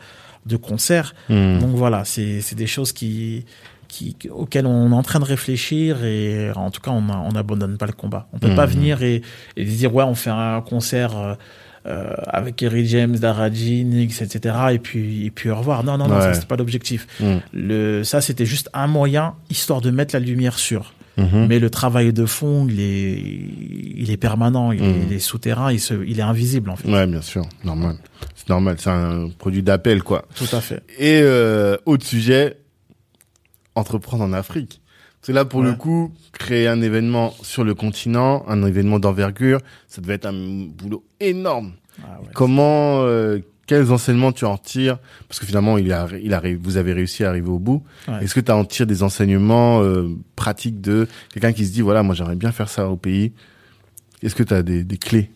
de 0.47 0.57
concert. 0.57 1.15
Mhm. 1.29 1.59
Donc 1.61 1.71
voilà, 1.77 2.05
c'est 2.07 2.55
des 2.55 2.67
choses 2.67 2.93
qui, 2.93 3.45
qui 3.89 4.17
auxquelles 4.31 4.67
on 4.67 4.91
est 4.91 4.95
en 4.95 5.03
train 5.03 5.19
de 5.21 5.25
réfléchir 5.27 6.05
et 6.05 6.51
en 6.55 6.71
tout 6.71 6.81
cas 6.81 6.91
on 6.93 7.11
a- 7.11 7.19
on 7.29 7.33
n'abandonne 7.33 7.77
pas 7.77 7.87
le 7.87 7.93
combat. 7.93 8.27
On 8.33 8.39
peut 8.39 8.55
pas 8.55 8.67
Mhm. 8.67 8.73
venir 8.73 9.03
et, 9.03 9.21
et 9.59 9.65
dire 9.67 9.95
ouais 9.95 10.05
on 10.05 10.15
fait 10.15 10.31
un 10.31 10.63
concert 10.63 11.13
euh, 11.89 12.13
avec 12.27 12.63
Eric 12.63 12.87
James, 12.87 13.17
Daraji, 13.17 13.85
Nix, 13.85 14.21
etc. 14.23 14.55
et 14.73 14.79
puis 14.79 15.27
et 15.27 15.31
puis 15.31 15.51
au 15.51 15.57
revoir. 15.57 15.85
Non 15.85 15.97
non 15.99 16.07
non, 16.09 16.17
Ouais. 16.17 16.23
ça 16.23 16.35
c'était 16.35 16.47
pas 16.47 16.57
l'objectif. 16.57 17.07
Mhm. 17.21 17.41
Le 17.53 18.05
ça 18.05 18.21
c'était 18.21 18.47
juste 18.47 18.69
un 18.75 18.87
moyen 18.87 19.35
histoire 19.51 19.81
de 19.81 19.91
mettre 19.91 20.15
la 20.15 20.21
lumière 20.21 20.59
sur. 20.59 20.93
Mhm. 21.17 21.47
Mais 21.49 21.59
le 21.59 21.69
travail 21.71 22.13
de 22.13 22.27
fond 22.27 22.67
il 22.71 22.79
est 22.81 23.21
il 24.01 24.11
est 24.11 24.17
permanent, 24.17 24.71
il, 24.71 24.83
est, 24.83 24.87
Mhm. 24.87 25.03
il 25.09 25.13
est 25.15 25.19
souterrain, 25.19 25.73
il 25.73 25.81
se 25.81 25.95
il 26.07 26.19
est 26.21 26.23
invisible 26.23 26.71
en 26.71 26.77
fait. 26.77 26.89
Ouais, 26.91 27.07
bien 27.07 27.23
sûr. 27.23 27.45
Normal. 27.65 27.97
C'est 28.37 28.49
normal. 28.49 28.77
C'est 28.79 28.91
un 28.91 29.29
produit 29.39 29.63
d'appel, 29.65 30.03
quoi. 30.03 30.25
Tout 30.37 30.55
à 30.57 30.61
fait. 30.61 30.83
Et 30.99 31.21
euh, 31.23 31.77
autre 31.87 32.07
sujet, 32.07 32.59
entreprendre 33.75 34.25
en 34.25 34.33
Afrique. 34.33 34.81
C'est 35.23 35.33
là 35.33 35.45
pour 35.45 35.61
Ouais. 35.61 35.67
le 35.67 35.75
coup 35.75 36.13
créer 36.33 36.69
un 36.69 36.81
événement 36.81 37.35
sur 37.43 37.65
le 37.65 37.75
continent, 37.75 38.45
un 38.49 38.65
événement 38.65 38.99
d'envergure, 38.99 39.61
ça 39.89 40.01
devait 40.01 40.15
être 40.15 40.27
un 40.27 40.67
boulot 40.69 41.05
énorme. 41.21 41.73
Ah 42.03 42.21
ouais. 42.21 42.29
Comment, 42.35 43.03
euh, 43.03 43.41
quels 43.67 43.91
enseignements 43.93 44.33
tu 44.33 44.45
en 44.45 44.57
tires? 44.57 44.99
Parce 45.29 45.41
que 45.41 45.45
finalement, 45.47 45.77
il 45.77 45.93
a, 45.93 46.07
il 46.23 46.33
arrive, 46.33 46.59
vous 46.63 46.77
avez 46.77 46.93
réussi 46.93 47.25
à 47.25 47.29
arriver 47.31 47.49
au 47.49 47.59
bout. 47.59 47.83
Ouais. 48.07 48.23
Est-ce 48.25 48.35
que 48.35 48.41
tu 48.41 48.53
en 48.53 48.65
tires 48.65 48.87
des 48.87 49.03
enseignements 49.03 49.83
euh, 49.83 50.09
pratiques 50.37 50.81
de 50.81 51.09
quelqu'un 51.33 51.53
qui 51.53 51.67
se 51.67 51.73
dit 51.73 51.81
voilà, 51.83 52.03
moi 52.03 52.15
j'aimerais 52.15 52.37
bien 52.37 52.53
faire 52.53 52.69
ça 52.69 52.89
au 52.89 52.97
pays? 52.97 53.33
Est-ce 54.23 54.35
que 54.35 54.43
tu 54.45 54.55
as 54.55 54.63
des, 54.63 54.85
des 54.85 54.97
clés? 54.97 55.31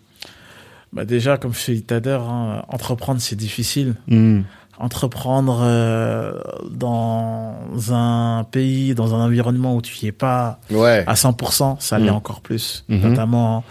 Bah 0.93 1.05
déjà, 1.05 1.39
comme 1.39 1.55
je 1.55 1.67
l'ai 1.73 1.79
dit 1.79 1.83
tout 1.85 1.95
à 1.95 2.01
l'heure, 2.01 2.29
hein, 2.29 2.65
entreprendre 2.69 3.21
c'est 3.21 3.37
difficile. 3.37 3.95
Hmm. 4.09 4.43
Entreprendre 4.79 5.61
euh, 5.63 6.33
dans 6.71 7.55
un 7.91 8.45
pays, 8.51 8.95
dans 8.95 9.15
un 9.15 9.25
environnement 9.27 9.77
où 9.77 9.83
tu 9.83 9.97
y 10.05 10.09
es 10.09 10.13
pas 10.13 10.59
Ouais. 10.71 11.05
à 11.07 11.15
100%, 11.15 11.77
ça 11.79 11.99
l'est 11.99 12.11
Mhm. 12.11 12.17
encore 12.17 12.41
plus, 12.41 12.85
Mhm. 12.89 13.01
notamment 13.11 13.65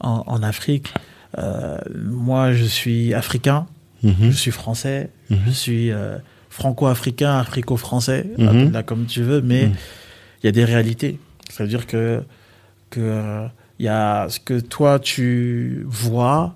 en, 0.00 0.22
en 0.26 0.42
Afrique. 0.42 0.94
Euh, 1.38 1.76
moi, 1.94 2.52
je 2.52 2.64
suis 2.64 3.12
africain, 3.12 3.66
Mhm. 4.02 4.14
je 4.30 4.36
suis 4.36 4.50
français, 4.52 5.10
je 5.30 5.50
suis 5.50 5.90
euh, 5.90 6.16
franco-africain, 6.48 7.36
africo-français, 7.38 8.30
comme 8.86 9.06
tu 9.06 9.22
veux, 9.22 9.42
mais 9.42 9.70
il 10.42 10.46
y 10.46 10.48
a 10.48 10.52
des 10.52 10.64
réalités. 10.64 11.18
Ça 11.50 11.64
veut 11.64 11.68
dire 11.68 11.86
que 11.86 12.22
que 12.90 13.46
il 13.78 13.84
y 13.84 13.88
a 13.88 14.26
ce 14.30 14.38
que 14.40 14.58
toi 14.60 14.98
tu 14.98 15.84
vois, 15.88 16.54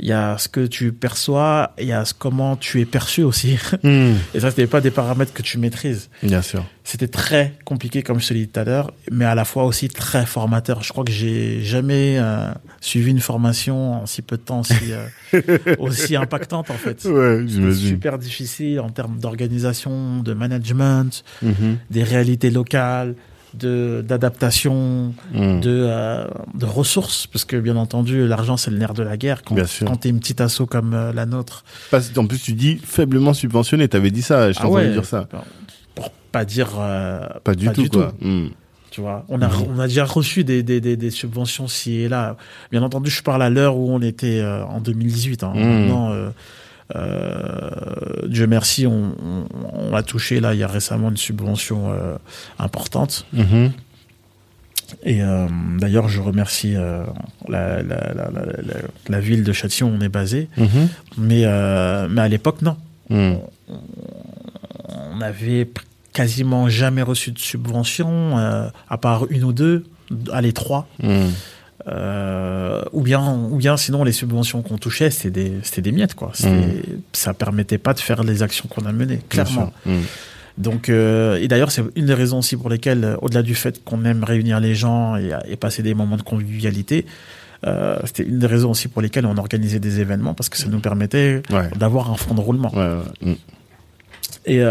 il 0.00 0.06
y 0.08 0.12
a 0.12 0.38
ce 0.38 0.48
que 0.48 0.66
tu 0.66 0.92
perçois, 0.92 1.72
il 1.78 1.86
y 1.86 1.92
a 1.92 2.04
ce- 2.04 2.14
comment 2.14 2.56
tu 2.56 2.80
es 2.80 2.84
perçu 2.84 3.22
aussi. 3.22 3.58
Hmm. 3.82 4.14
Et 4.34 4.40
ça, 4.40 4.50
c'était 4.50 4.66
pas 4.66 4.80
des 4.80 4.90
paramètres 4.90 5.32
que 5.32 5.42
tu 5.42 5.56
maîtrises. 5.58 6.08
Bien 6.22 6.42
sûr. 6.42 6.64
C'était 6.84 7.08
très 7.08 7.54
compliqué, 7.64 8.02
comme 8.02 8.20
je 8.20 8.28
te 8.28 8.34
l'ai 8.34 8.40
dit 8.40 8.48
tout 8.48 8.60
à 8.60 8.64
l'heure, 8.64 8.92
mais 9.10 9.24
à 9.24 9.34
la 9.34 9.44
fois 9.44 9.64
aussi 9.64 9.88
très 9.88 10.24
formateur. 10.26 10.82
Je 10.82 10.90
crois 10.92 11.04
que 11.04 11.12
j'ai 11.12 11.62
jamais 11.62 12.16
euh, 12.18 12.50
suivi 12.80 13.10
une 13.10 13.20
formation 13.20 14.02
en 14.02 14.06
si 14.06 14.22
peu 14.22 14.36
de 14.36 14.42
temps 14.42 14.60
aussi, 14.60 14.74
euh, 14.92 15.76
aussi 15.78 16.16
impactante 16.16 16.70
en 16.70 16.74
fait. 16.74 17.04
Ouais, 17.04 17.44
j'imagine. 17.46 17.88
super 17.88 18.18
difficile 18.18 18.80
en 18.80 18.90
termes 18.90 19.18
d'organisation, 19.18 20.22
de 20.22 20.32
management, 20.34 21.24
Mhm. 21.42 21.76
des 21.90 22.02
réalités 22.02 22.50
locales, 22.50 23.14
de 23.58 24.04
d'adaptation, 24.06 25.12
Hmm. 25.34 25.60
de 25.60 25.86
euh, 25.88 26.26
de 26.54 26.64
ressources, 26.66 27.26
parce 27.26 27.44
que 27.44 27.56
bien 27.56 27.76
entendu 27.76 28.26
l'argent 28.26 28.56
c'est 28.56 28.70
le 28.70 28.78
nerf 28.78 28.94
de 28.94 29.02
la 29.02 29.16
guerre. 29.16 29.42
Quand, 29.42 29.54
Bien 29.54 29.66
sûr. 29.66 29.86
quand 29.86 29.96
t'es 29.96 30.08
une 30.08 30.20
petite 30.20 30.40
asso 30.40 30.62
comme 30.68 30.94
euh, 30.94 31.12
la 31.12 31.26
nôtre, 31.26 31.64
Parce- 31.90 32.10
En 32.16 32.26
plus, 32.26 32.38
tu 32.40 32.52
dis 32.52 32.76
faiblement 32.82 33.34
subventionné. 33.34 33.88
T'avais 33.88 34.10
dit 34.10 34.22
ça. 34.22 34.52
Je 34.52 34.58
t'ai 34.58 34.64
entendu 34.64 34.92
dire 34.92 35.04
ça. 35.04 35.28
Pour 35.94 36.10
pas 36.10 36.44
dire 36.44 36.70
euh, 36.78 37.26
Pas 37.44 37.54
du 37.54 37.68
tout, 37.70 37.88
quoi. 37.88 38.12
Hmm. 38.20 38.48
Tu 38.90 39.00
vois, 39.02 39.24
on 39.28 39.42
a, 39.42 39.48
Mhm. 39.48 39.54
on 39.76 39.78
a 39.80 39.86
déjà 39.86 40.04
reçu 40.04 40.44
des, 40.44 40.62
des, 40.62 40.80
des, 40.80 40.96
des 40.96 41.10
subventions 41.10 41.68
ci 41.68 41.96
et 42.00 42.08
là. 42.08 42.36
Bien 42.72 42.82
entendu, 42.82 43.10
je 43.10 43.22
parle 43.22 43.42
à 43.42 43.50
l'heure 43.50 43.76
où 43.76 43.90
on 43.92 44.00
était 44.00 44.42
en 44.42 44.80
2018. 44.80 45.42
Hein. 45.44 45.52
Maintenant, 45.54 46.10
Dieu 48.26 48.46
merci, 48.46 48.86
on, 48.86 49.14
on, 49.22 49.46
on 49.90 49.94
a 49.94 50.02
touché 50.02 50.40
là 50.40 50.54
il 50.54 50.60
y 50.60 50.62
a 50.62 50.68
récemment 50.68 51.10
une 51.10 51.16
subvention 51.16 51.90
euh, 51.92 52.16
importante. 52.58 53.26
Mhm. 53.32 53.72
Et 55.02 55.22
euh, 55.22 55.46
d'ailleurs, 55.78 56.08
je 56.08 56.18
remercie 56.20 56.74
euh, 56.74 57.04
la, 57.46 57.82
la, 57.82 57.96
la, 58.14 58.30
la, 58.30 58.30
la- 58.30 58.74
la 59.08 59.20
ville 59.20 59.44
de 59.44 59.52
Châtillon 59.52 59.90
où 59.90 59.94
on 59.96 60.00
est 60.00 60.08
basé. 60.08 60.48
Mhm. 60.56 60.88
Mais, 61.18 61.42
euh, 61.44 62.08
mais 62.10 62.22
à 62.22 62.28
l'époque, 62.28 62.62
non. 62.62 62.76
Hmm. 63.10 63.34
On 64.88 65.16
n'avait 65.18 65.68
quasiment 66.14 66.68
jamais 66.70 67.02
reçu 67.02 67.32
de 67.32 67.38
subvention, 67.38 68.38
euh, 68.38 68.68
à 68.88 68.96
part 68.98 69.26
une 69.30 69.44
ou 69.44 69.52
deux, 69.52 69.84
allez 70.32 70.52
trois. 70.54 70.88
Hmm. 71.02 71.28
Euh, 71.90 72.82
ou 72.92 73.00
bien, 73.02 73.22
ou 73.50 73.56
bien 73.56 73.76
sinon 73.78 74.04
les 74.04 74.12
subventions 74.12 74.60
qu'on 74.62 74.76
touchait, 74.78 75.10
c'était 75.10 75.30
des, 75.30 75.52
c'était 75.62 75.80
des 75.82 75.92
miettes 75.92 76.14
quoi. 76.14 76.32
C'était- 76.34 76.82
Ça 77.12 77.32
permettait 77.34 77.78
pas 77.78 77.94
de 77.94 78.00
faire 78.00 78.22
les 78.24 78.42
actions 78.42 78.68
qu'on 78.68 78.84
a 78.86 78.92
menées, 78.92 79.20
clairement. 79.28 79.72
Hmm. 79.86 80.00
Donc, 80.58 80.88
euh, 80.88 81.36
et 81.36 81.46
d'ailleurs, 81.48 81.70
c'est 81.70 81.82
une 81.96 82.06
des 82.06 82.14
raisons 82.14 82.38
aussi 82.40 82.56
pour 82.56 82.68
lesquelles, 82.68 83.04
euh, 83.04 83.16
au-delà 83.22 83.42
du 83.42 83.54
fait 83.54 83.82
qu'on 83.84 84.04
aime 84.04 84.24
réunir 84.24 84.58
les 84.60 84.74
gens 84.74 85.16
et, 85.16 85.30
et 85.46 85.56
passer 85.56 85.82
des 85.82 85.94
moments 85.94 86.16
de 86.16 86.22
convivialité, 86.22 87.06
euh, 87.66 87.96
c'était 88.04 88.24
une 88.24 88.38
des 88.40 88.46
raisons 88.46 88.70
aussi 88.72 88.88
pour 88.88 89.00
lesquelles 89.00 89.24
on 89.26 89.36
organisait 89.36 89.78
des 89.80 90.00
événements 90.00 90.34
parce 90.34 90.48
que 90.48 90.56
ça 90.58 90.66
nous 90.68 90.80
permettait 90.80 91.42
Ouais. 91.50 91.70
d'avoir 91.76 92.10
un 92.10 92.16
fond 92.16 92.34
de 92.34 92.40
roulement. 92.40 92.74
Ouais, 92.74 92.96
ouais. 93.24 93.36
Et, 94.46 94.62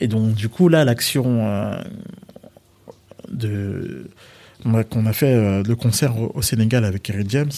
et 0.00 0.06
donc, 0.08 0.34
du 0.34 0.48
coup, 0.48 0.68
là, 0.68 0.84
l'action 0.84 1.72
de 3.30 4.06
qu'on 4.62 5.06
a- 5.06 5.12
fait 5.12 5.34
euh, 5.34 5.62
le 5.66 5.76
concert 5.76 6.16
au, 6.18 6.32
au 6.34 6.42
Sénégal 6.42 6.84
avec 6.84 7.08
Eric 7.10 7.28
James, 7.30 7.50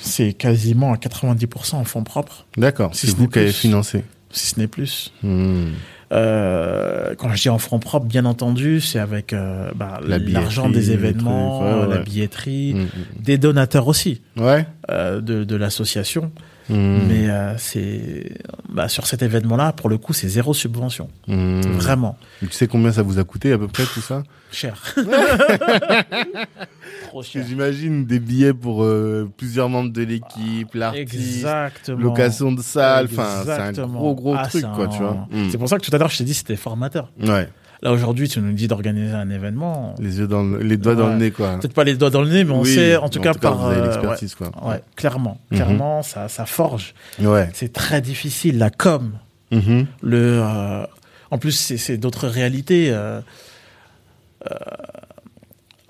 c'est 0.00 0.32
quasiment 0.32 0.92
à 0.92 0.96
90% 0.96 1.74
en 1.76 1.84
fonds 1.84 2.04
propres, 2.04 2.46
D'accord. 2.56 2.94
Si 2.94 3.06
C'est 3.06 3.12
ce 3.12 3.16
vous 3.16 3.28
qui 3.28 3.38
avez 3.40 3.52
financé. 3.52 4.04
si 4.30 4.46
ce 4.48 4.60
n'est 4.60 4.66
plus. 4.68 5.12
Hmm. 5.22 5.72
Euh, 6.12 7.14
quand 7.18 7.28
je 7.34 7.42
dis 7.42 7.48
en 7.50 7.58
fonds 7.58 7.78
propres, 7.78 8.06
bien 8.06 8.24
entendu, 8.24 8.80
c'est 8.80 8.98
avec 8.98 9.32
euh, 9.32 9.70
bah, 9.74 10.00
La 10.06 10.18
l'argent 10.18 10.68
des 10.70 10.90
événements, 10.90 11.60
trucs, 11.60 11.88
ouais, 11.90 11.94
la 11.96 12.02
billetterie, 12.02 12.74
Hmm. 12.74 12.86
des 13.20 13.36
donateurs 13.38 13.88
aussi 13.88 14.22
Ouais. 14.36 14.66
euh, 14.90 15.20
de, 15.20 15.44
de 15.44 15.56
l'association. 15.56 16.30
Hmm. 16.68 17.06
Mais 17.08 17.30
euh, 17.30 17.56
c'est 17.56 18.32
bah, 18.68 18.88
sur 18.88 19.06
cet 19.06 19.22
événement-là, 19.22 19.72
pour 19.72 19.88
le 19.88 19.98
coup, 19.98 20.12
c'est 20.12 20.28
zéro 20.28 20.52
subvention, 20.54 21.08
Hmm. 21.26 21.60
vraiment. 21.62 22.16
Tu 22.40 22.50
sais 22.50 22.66
combien 22.66 22.92
ça 22.92 23.02
vous 23.02 23.18
a 23.18 23.24
coûté 23.24 23.52
à 23.52 23.58
peu 23.58 23.68
près 23.68 23.84
tout 23.84 24.00
ça? 24.00 24.22
Cher. 24.52 24.76
Trop 27.08 27.22
cher. 27.22 27.44
j'imagine 27.46 28.04
des 28.06 28.20
billets 28.20 28.52
pour 28.52 28.82
euh, 28.82 29.30
plusieurs 29.36 29.68
membres 29.68 29.92
de 29.92 30.02
l'équipe, 30.02 30.74
l'artiste, 30.74 31.14
Exactement. 31.14 31.98
location 32.00 32.52
de 32.52 32.62
salle, 32.62 33.08
enfin 33.12 33.42
c'est 33.44 33.78
un 33.80 33.86
gros 33.86 34.14
gros 34.14 34.34
Ah, 34.38 34.46
truc 34.46 34.62
c'est 34.62 34.74
quoi, 34.74 34.84
un- 34.84 34.88
tu 34.88 34.98
vois. 34.98 35.26
Hmm. 35.30 35.48
C'est 35.50 35.58
pour 35.58 35.68
ça 35.68 35.78
que 35.78 35.84
tout 35.84 35.94
à 35.94 35.98
l'heure, 35.98 36.08
je 36.10 36.18
t'ai 36.18 36.24
dit 36.24 36.34
c'était 36.34 36.56
formateur. 36.56 37.10
Ouais, 37.22 37.48
Là, 37.82 37.92
aujourd'hui, 37.92 38.28
tu 38.28 38.40
nous 38.40 38.52
dis 38.52 38.66
d'organiser 38.66 39.14
un 39.14 39.30
événement. 39.30 39.94
les 40.00 40.18
yeux 40.18 40.26
dans 40.26 40.42
le- 40.42 40.58
les 40.58 40.76
doigts 40.76 40.94
dans 40.96 41.08
le 41.10 41.16
nez 41.16 41.30
quoi. 41.30 41.58
Peut-être 41.58 41.74
pas 41.74 41.84
les 41.84 41.94
doigts 41.94 42.10
dans 42.10 42.22
le 42.22 42.28
nez, 42.28 42.42
mais 42.44 42.50
on 42.52 42.62
Oui, 42.62 42.74
sait, 42.74 42.96
en 42.96 43.08
tout 43.08 43.20
cas, 43.20 43.34
par. 43.34 43.56
vous 43.56 43.66
avez 43.68 43.80
euh, 43.80 43.84
l'expertise 43.86 44.34
quoi. 44.34 44.50
ouais, 44.68 44.82
clairement. 44.96 45.40
Mhm. 45.50 45.56
Clairement, 45.58 46.02
ça, 46.02 46.28
ça 46.28 46.44
forge. 46.44 46.94
Ouais. 47.20 47.48
C'est 47.54 47.72
très 47.72 48.00
difficile. 48.00 48.58
La 48.58 48.70
com, 48.70 49.12
Mhm. 49.52 49.86
le. 50.02 50.40
euh, 50.42 50.84
en 51.30 51.38
plus, 51.38 51.52
c'est 51.76 51.98
d'autres 51.98 52.26
réalités. 52.26 52.90
euh, 52.90 53.20
euh, 54.50 54.54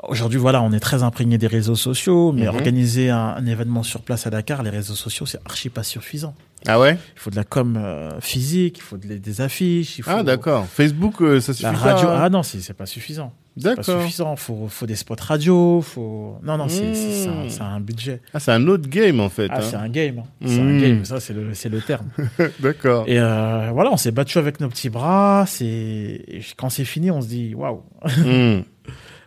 Aujourd'hui, 0.05 0.39
voilà, 0.39 0.63
on 0.63 0.73
est 0.73 0.79
très 0.81 1.03
imprégné 1.03 1.39
des 1.39 1.49
réseaux 1.49 1.75
sociaux, 1.75 2.31
mais 2.33 2.43
Mhm. 2.43 2.49
organiser 2.55 3.11
un, 3.11 3.35
un 3.37 3.47
événement 3.47 3.83
sur 3.83 4.03
place 4.03 4.27
à 4.29 4.31
Dakar, 4.31 4.63
les 4.63 4.71
réseaux 4.71 4.95
sociaux, 4.95 5.27
c'est 5.27 5.41
archi 5.45 5.71
pas 5.71 5.83
suffisant. 5.83 6.35
Ah 6.67 6.81
ouais 6.81 6.99
Il 7.17 7.21
faut 7.21 7.31
de 7.31 7.37
la 7.37 7.45
com 7.45 7.77
euh, 7.81 8.21
physique, 8.21 8.79
il 8.79 8.83
faut 8.83 8.97
de- 8.97 9.17
des 9.19 9.41
affiches, 9.41 9.99
il 9.99 10.03
faut 10.03 10.11
Ah 10.13 10.23
d'accord. 10.23 10.67
Facebook 10.67 11.21
euh, 11.23 11.41
ça 11.41 11.53
suffit 11.53 11.63
la 11.65 11.73
pas. 11.73 11.79
radio. 11.79 12.09
hein 12.09 12.19
Ah 12.23 12.29
non, 12.31 12.43
c'est 12.43 12.61
c'est 12.61 12.75
pas 12.75 12.87
suffisant. 12.87 13.33
C'est 13.57 13.75
pas 13.75 13.75
D'accord. 13.77 14.03
suffisant. 14.03 14.37
Faut 14.37 14.67
faut 14.69 14.87
des 14.87 14.95
spots 14.97 15.17
radio. 15.21 15.81
Faut 15.83 16.37
non 16.43 16.59
non, 16.59 16.69
c'est 16.69 16.95
c'est- 16.95 17.13
c'est 17.25 17.29
un, 17.29 17.49
c'est 17.49 17.61
un 17.63 17.81
budget. 17.81 18.21
Ah 18.35 18.41
c'est 18.41 18.53
un 18.53 18.67
autre 18.69 18.89
game 18.89 19.21
en 19.21 19.29
fait. 19.29 19.49
Ah, 19.53 19.61
c'est 19.63 19.77
hein. 19.77 19.83
un 19.85 19.89
game. 19.89 20.19
hein. 20.21 20.25
C'est 20.47 20.61
Mmh. 20.63 20.69
un 20.69 20.81
game. 20.81 21.05
Ça 21.05 21.21
c'est 21.21 21.33
le 21.33 21.55
c'est 21.55 21.69
le 21.69 21.81
terme. 21.81 22.07
D'accord. 22.61 23.05
Et 23.07 23.19
euh, 23.21 23.71
voilà, 23.73 23.91
on 23.93 23.97
s'est 23.97 24.11
battu 24.13 24.39
avec 24.39 24.61
nos 24.61 24.69
petits 24.69 24.91
bras. 24.91 25.45
C'est 25.47 26.25
quand 26.57 26.71
c'est 26.71 26.85
fini, 26.85 27.11
on 27.11 27.21
se 27.21 27.29
dit 27.29 27.55
waouh. 27.55 27.83
Hmm. 28.05 28.61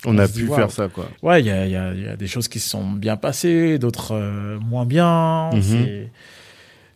On 0.08 0.18
a 0.18 0.26
dit, 0.28 0.42
pu 0.42 0.48
faire 0.48 0.72
ça 0.72 0.88
quoi. 0.88 1.08
Ouais, 1.22 1.42
il 1.42 1.46
y 1.46 1.52
a, 1.52 1.66
il 1.68 1.72
y, 1.72 1.76
a, 1.76 1.94
il 1.94 2.02
y 2.02 2.08
a 2.08 2.16
des 2.16 2.26
choses 2.26 2.48
qui 2.48 2.60
se 2.60 2.68
sont 2.68 2.90
bien 2.90 3.18
passées, 3.18 3.78
d'autres 3.78 4.16
moins 4.60 4.84
bien. 4.88 5.52
Mhm. 5.54 5.62
C'est 5.62 6.10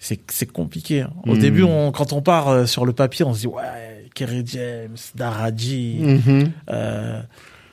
c'est 0.05 0.19
c'est 0.31 0.51
compliqué. 0.51 1.01
hein. 1.01 1.09
Au 1.25 1.33
Mhm. 1.33 1.39
début, 1.39 1.63
on, 1.63 1.91
quand 1.91 2.13
on 2.13 2.21
part 2.21 2.47
euh, 2.49 2.65
sur 2.67 2.85
le 2.85 2.93
papier, 2.93 3.25
on 3.25 3.33
se 3.33 3.39
dit 3.41 3.47
ouais, 3.47 4.07
Kerry 4.13 4.43
James, 4.45 4.95
Daraji, 5.15 5.97
Mhm. 6.01 6.51
euh, 6.69 7.21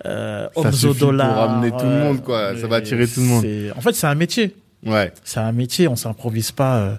euh, 0.07 0.49
pour 0.55 0.65
ramener 0.65 1.71
tout 1.71 1.77
le 1.85 1.91
euh, 1.93 2.05
monde, 2.05 2.23
quoi. 2.23 2.57
Ça 2.59 2.67
va 2.67 2.77
attirer 2.77 3.07
tout 3.07 3.21
le 3.21 3.27
monde. 3.27 3.45
En 3.77 3.81
fait, 3.81 3.93
c'est 3.93 4.07
un 4.07 4.15
métier. 4.15 4.57
Ouais. 4.85 5.13
C'est 5.23 5.41
un 5.41 5.53
métier. 5.53 5.87
On 5.89 5.95
s'improvise 5.97 6.51
pas 6.51 6.77
euh, 6.79 6.97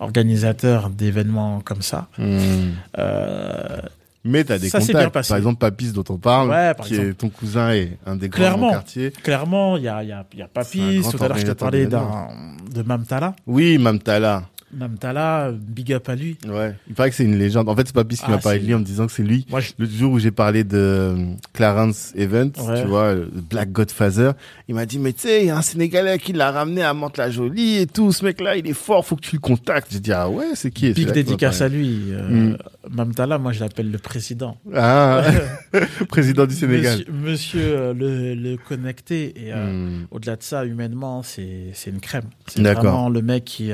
organisateur 0.00 0.90
d'événements 0.90 1.60
comme 1.64 1.80
ça. 1.82 2.08
Hmm. 2.18 2.72
Euh, 2.98 3.78
Mais 4.24 4.44
t'as 4.44 4.58
des 4.58 4.68
Ça 4.68 4.80
s'est 4.80 4.92
bien 4.92 5.00
contacts. 5.00 5.14
passé. 5.14 5.28
Par 5.30 5.38
exemple, 5.38 5.58
Papis 5.58 5.92
dont 5.92 6.04
on 6.10 6.16
parle, 6.16 6.50
Ouais, 6.50 6.72
qui 6.84 6.92
exemple. 6.94 7.08
est 7.10 7.14
ton 7.14 7.28
cousin 7.28 7.72
et 7.72 7.96
un 8.06 8.14
des 8.16 8.28
grands 8.28 8.38
Clairement. 8.38 8.68
du 8.68 8.72
quartier. 8.74 9.10
clairement, 9.10 9.76
il 9.78 9.82
y 9.84 9.88
a, 9.88 10.02
y, 10.04 10.08
y 10.08 10.44
Papis. 10.52 11.00
Tout 11.10 11.24
à 11.24 11.28
l'heure, 11.28 11.38
je 11.38 11.46
te 11.46 11.52
parlais 11.52 11.86
de 11.86 12.82
Mamtala. 12.84 13.34
Oui, 13.46 13.78
Mamtala. 13.78 14.44
Mamtala, 14.74 15.52
big 15.52 15.92
up 15.92 16.08
à 16.08 16.14
lui. 16.14 16.36
Ouais. 16.48 16.74
Il 16.88 16.94
paraît 16.94 17.10
que 17.10 17.16
c'est 17.16 17.24
une 17.24 17.38
légende. 17.38 17.68
En 17.68 17.76
fait, 17.76 17.86
c'est 17.86 17.94
Papis 17.94 18.16
qui 18.16 18.22
Ah, 18.26 18.30
m'a 18.32 18.38
parlé 18.38 18.58
c'est- 18.58 18.62
de 18.62 18.66
lui 18.68 18.74
en 18.74 18.78
me 18.80 18.84
disant 18.84 19.06
que 19.06 19.12
c'est 19.12 19.22
lui. 19.22 19.46
Moi, 19.50 19.60
je... 19.60 19.72
Le 19.78 19.86
jour 19.86 20.12
où 20.12 20.18
j'ai 20.18 20.30
parlé 20.30 20.64
de 20.64 20.76
euh, 20.78 21.16
Clarence 21.52 22.12
Evans, 22.16 22.50
Ouais. 22.58 22.82
tu 22.82 22.88
vois, 22.88 23.14
le 23.14 23.28
Black 23.50 23.70
Godfather, 23.72 24.32
il 24.68 24.74
m'a 24.74 24.86
dit, 24.86 24.98
mais 24.98 25.12
tu 25.12 25.20
sais, 25.22 25.40
il 25.42 25.46
y 25.46 25.50
a 25.50 25.56
un 25.56 25.62
Sénégalais 25.62 26.18
qui 26.18 26.32
l'a 26.32 26.50
ramené 26.50 26.82
à 26.82 26.94
Mantes-la-Jolie 26.94 27.78
et 27.78 27.86
tout. 27.86 28.12
Ce 28.12 28.24
mec-là, 28.24 28.56
il 28.56 28.66
est 28.66 28.72
fort, 28.72 29.04
faut 29.04 29.16
que 29.16 29.20
tu 29.22 29.36
le 29.36 29.40
contactes. 29.40 29.88
J'ai 29.92 30.00
dit, 30.00 30.12
ah 30.12 30.28
ouais, 30.28 30.52
c'est 30.54 30.70
qui? 30.70 30.90
Big 30.92 31.10
dédicace 31.12 31.60
à 31.60 31.66
parlé. 31.66 31.76
lui. 31.78 32.02
Euh, 32.10 32.28
Mm. 32.32 32.56
Mamtala, 32.90 33.38
moi, 33.38 33.52
je 33.52 33.60
l'appelle 33.60 33.90
le 33.90 33.98
président. 33.98 34.56
Ah, 34.74 35.22
président 36.08 36.46
du 36.46 36.54
Sénégal. 36.54 36.98
Monsieur, 37.08 37.12
monsieur, 37.12 37.62
euh, 37.76 37.94
le, 37.94 38.34
le 38.34 38.56
connecté. 38.56 39.32
Et 39.36 39.52
euh, 39.52 39.72
Hmm. 39.72 40.06
au-delà 40.10 40.36
de 40.36 40.42
ça, 40.42 40.64
humainement, 40.64 41.22
c'est 41.22 41.72
une 41.86 42.00
crème. 42.00 42.24
C'est 42.46 42.60
vraiment 42.62 43.08
le 43.08 43.22
mec 43.22 43.44
qui, 43.44 43.70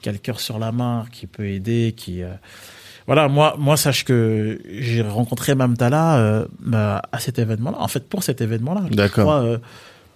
qui 0.00 0.08
a 0.08 0.12
le 0.12 0.18
cœur 0.18 0.40
sur 0.40 0.58
la 0.58 0.72
main, 0.72 1.04
qui 1.12 1.26
peut 1.26 1.46
aider, 1.48 1.92
qui... 1.96 2.22
euh, 2.22 2.32
Voilà, 3.06 3.28
moi, 3.28 3.56
moi, 3.58 3.76
sache 3.76 4.04
que 4.04 4.60
j'ai 4.78 5.02
rencontré 5.02 5.54
Mamtala 5.54 6.18
euh, 6.18 6.46
bah, 6.60 7.02
à 7.12 7.18
cet 7.18 7.38
événement-là. 7.38 7.78
En 7.80 7.88
fait, 7.88 8.06
pour 8.08 8.22
cet 8.22 8.40
événement-là. 8.40 8.82
D'accord. 8.90 9.32
euh, 9.32 9.58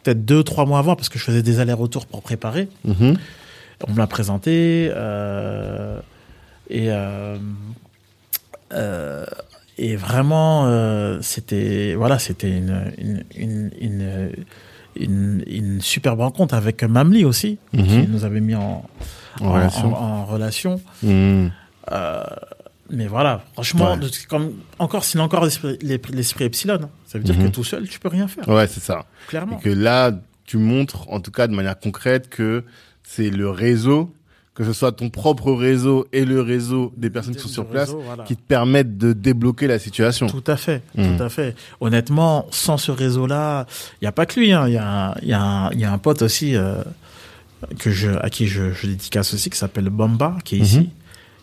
Peut-être 0.03 0.25
deux, 0.25 0.43
trois 0.43 0.67
mois 0.67 0.79
avant, 0.81 0.97
parce 0.97 1.09
que 1.09 1.19
je 1.19 1.25
faisais 1.25 1.43
des 1.43 1.61
allers-retours 1.61 2.07
pour 2.07 2.23
préparer. 2.23 2.69
Mhm. 2.85 3.17
On 3.89 3.93
me 3.93 3.99
l'a 3.99 4.07
présenté. 4.09 4.91
et, 6.71 6.89
et 9.79 9.97
vraiment, 9.97 11.21
c'était 11.23 11.95
voilà, 11.95 12.19
c'était 12.19 12.51
une, 12.51 12.93
une, 12.99 13.25
une, 13.37 13.71
une, 13.81 14.31
une, 14.97 15.45
une 15.47 15.81
superbe 15.81 16.21
rencontre 16.21 16.55
avec 16.55 16.83
Mamli 16.83 17.25
aussi, 17.25 17.59
Mhm. 17.73 17.85
qui 17.87 18.09
nous 18.09 18.25
avait 18.25 18.41
mis 18.41 18.55
en, 18.55 18.85
En 19.41 19.53
relation. 19.53 19.95
en- 19.97 20.01
en 20.03 20.25
relation. 20.27 20.81
Hmm. 21.03 21.49
Euh, 21.91 22.23
mais 22.91 23.07
voilà, 23.07 23.43
franchement, 23.55 23.93
Ouais. 23.95 24.09
comme, 24.29 24.53
encore, 24.79 25.05
s'il 25.05 25.19
a 25.21 25.23
encore 25.23 25.45
l'esprit 25.47 26.45
epsilon, 26.45 26.79
ça 27.07 27.19
veut 27.19 27.25
dire 27.25 27.37
Mhm. 27.37 27.45
que 27.49 27.55
tout 27.55 27.65
seul, 27.65 27.89
tu 27.89 27.99
peux 27.99 28.09
rien 28.09 28.29
faire, 28.29 28.47
Ouais, 28.49 28.67
c'est 28.67 28.81
ça. 28.83 29.07
clairement. 29.29 29.59
Et 29.59 29.63
que 29.63 29.71
là, 29.71 30.13
tu 30.45 30.59
montres, 30.59 31.07
en 31.11 31.21
tout 31.21 31.31
cas 31.31 31.47
de 31.47 31.55
manière 31.55 31.79
concrète, 31.79 32.29
que 32.29 32.65
c'est 33.03 33.31
le 33.31 33.49
réseau, 33.49 34.13
que 34.55 34.65
ce 34.65 34.75
soit 34.75 34.93
ton 34.93 35.09
propre 35.09 35.51
réseau 35.53 36.07
et 36.13 36.27
le 36.27 36.43
réseau 36.43 36.93
des 36.99 37.09
personnes 37.09 37.35
qui 37.35 37.41
sont 37.41 37.49
sur 37.49 37.65
place, 37.67 37.89
réseau, 37.89 38.03
voilà. 38.05 38.25
qui 38.25 38.37
te 38.37 38.43
permettent 38.43 38.99
de 38.99 39.15
débloquer 39.15 39.67
la 39.67 39.79
situation. 39.79 40.27
Tout 40.27 40.45
à 40.47 40.59
fait, 40.59 40.83
Mm. 40.95 41.17
tout 41.17 41.23
à 41.23 41.31
fait. 41.31 41.57
Honnêtement, 41.81 42.47
sans 42.51 42.77
ce 42.77 42.93
réseau-là, 42.93 43.65
il 44.03 44.05
y 44.05 44.09
a 44.09 44.13
pas 44.13 44.27
que 44.27 44.39
lui. 44.39 44.53
hein. 44.53 44.69
Il 44.69 44.75
y, 44.75 44.77
a 44.77 44.87
un- 45.13 45.15
y, 45.23 45.33
a 45.33 45.41
un- 45.41 45.73
y 45.73 45.85
a 45.85 45.91
un 45.93 45.97
pote 45.99 46.21
aussi 46.21 46.55
euh, 46.55 46.83
que 47.79 47.91
je, 47.91 48.11
à 48.11 48.29
qui 48.31 48.47
je, 48.47 48.73
je 48.73 48.87
dédicace 48.87 49.35
aussi, 49.35 49.51
qui 49.51 49.59
s'appelle 49.59 49.89
Bamba, 49.91 50.37
qui 50.45 50.57
est 50.57 50.59
Mhm. 50.59 50.65
ici, 50.65 50.91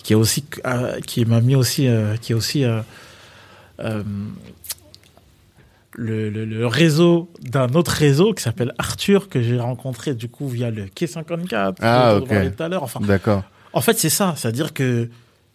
qui 0.03 0.13
est 0.13 0.15
aussi, 0.15 0.43
euh, 0.65 0.99
qui 1.01 1.25
m'a 1.25 1.41
mis 1.41 1.55
aussi, 1.55 1.87
euh, 1.87 2.15
qui 2.17 2.31
est 2.31 2.35
aussi 2.35 2.63
euh, 2.63 2.81
le, 5.93 6.29
le, 6.29 6.45
le 6.45 6.67
réseau 6.67 7.29
d'un 7.41 7.67
autre 7.73 7.91
réseau 7.91 8.33
qui 8.33 8.43
s'appelle 8.43 8.73
Arthur 8.77 9.27
que 9.29 9.41
j'ai 9.41 9.59
rencontré 9.59 10.13
du 10.13 10.29
coup 10.29 10.47
via 10.47 10.69
le 10.71 10.85
Quai 10.87 11.07
54 11.07 11.77
Ah, 11.81 12.19
dont 12.19 12.25
tout 12.25 12.63
à 12.63 12.67
l'heure. 12.69 12.83
Enfin, 12.83 12.99
D'accord. 13.01 13.43
en 13.73 13.81
fait, 13.81 13.97
c'est 13.97 14.09
ça, 14.09 14.33
c'est-à-dire 14.37 14.73
que 14.73 15.09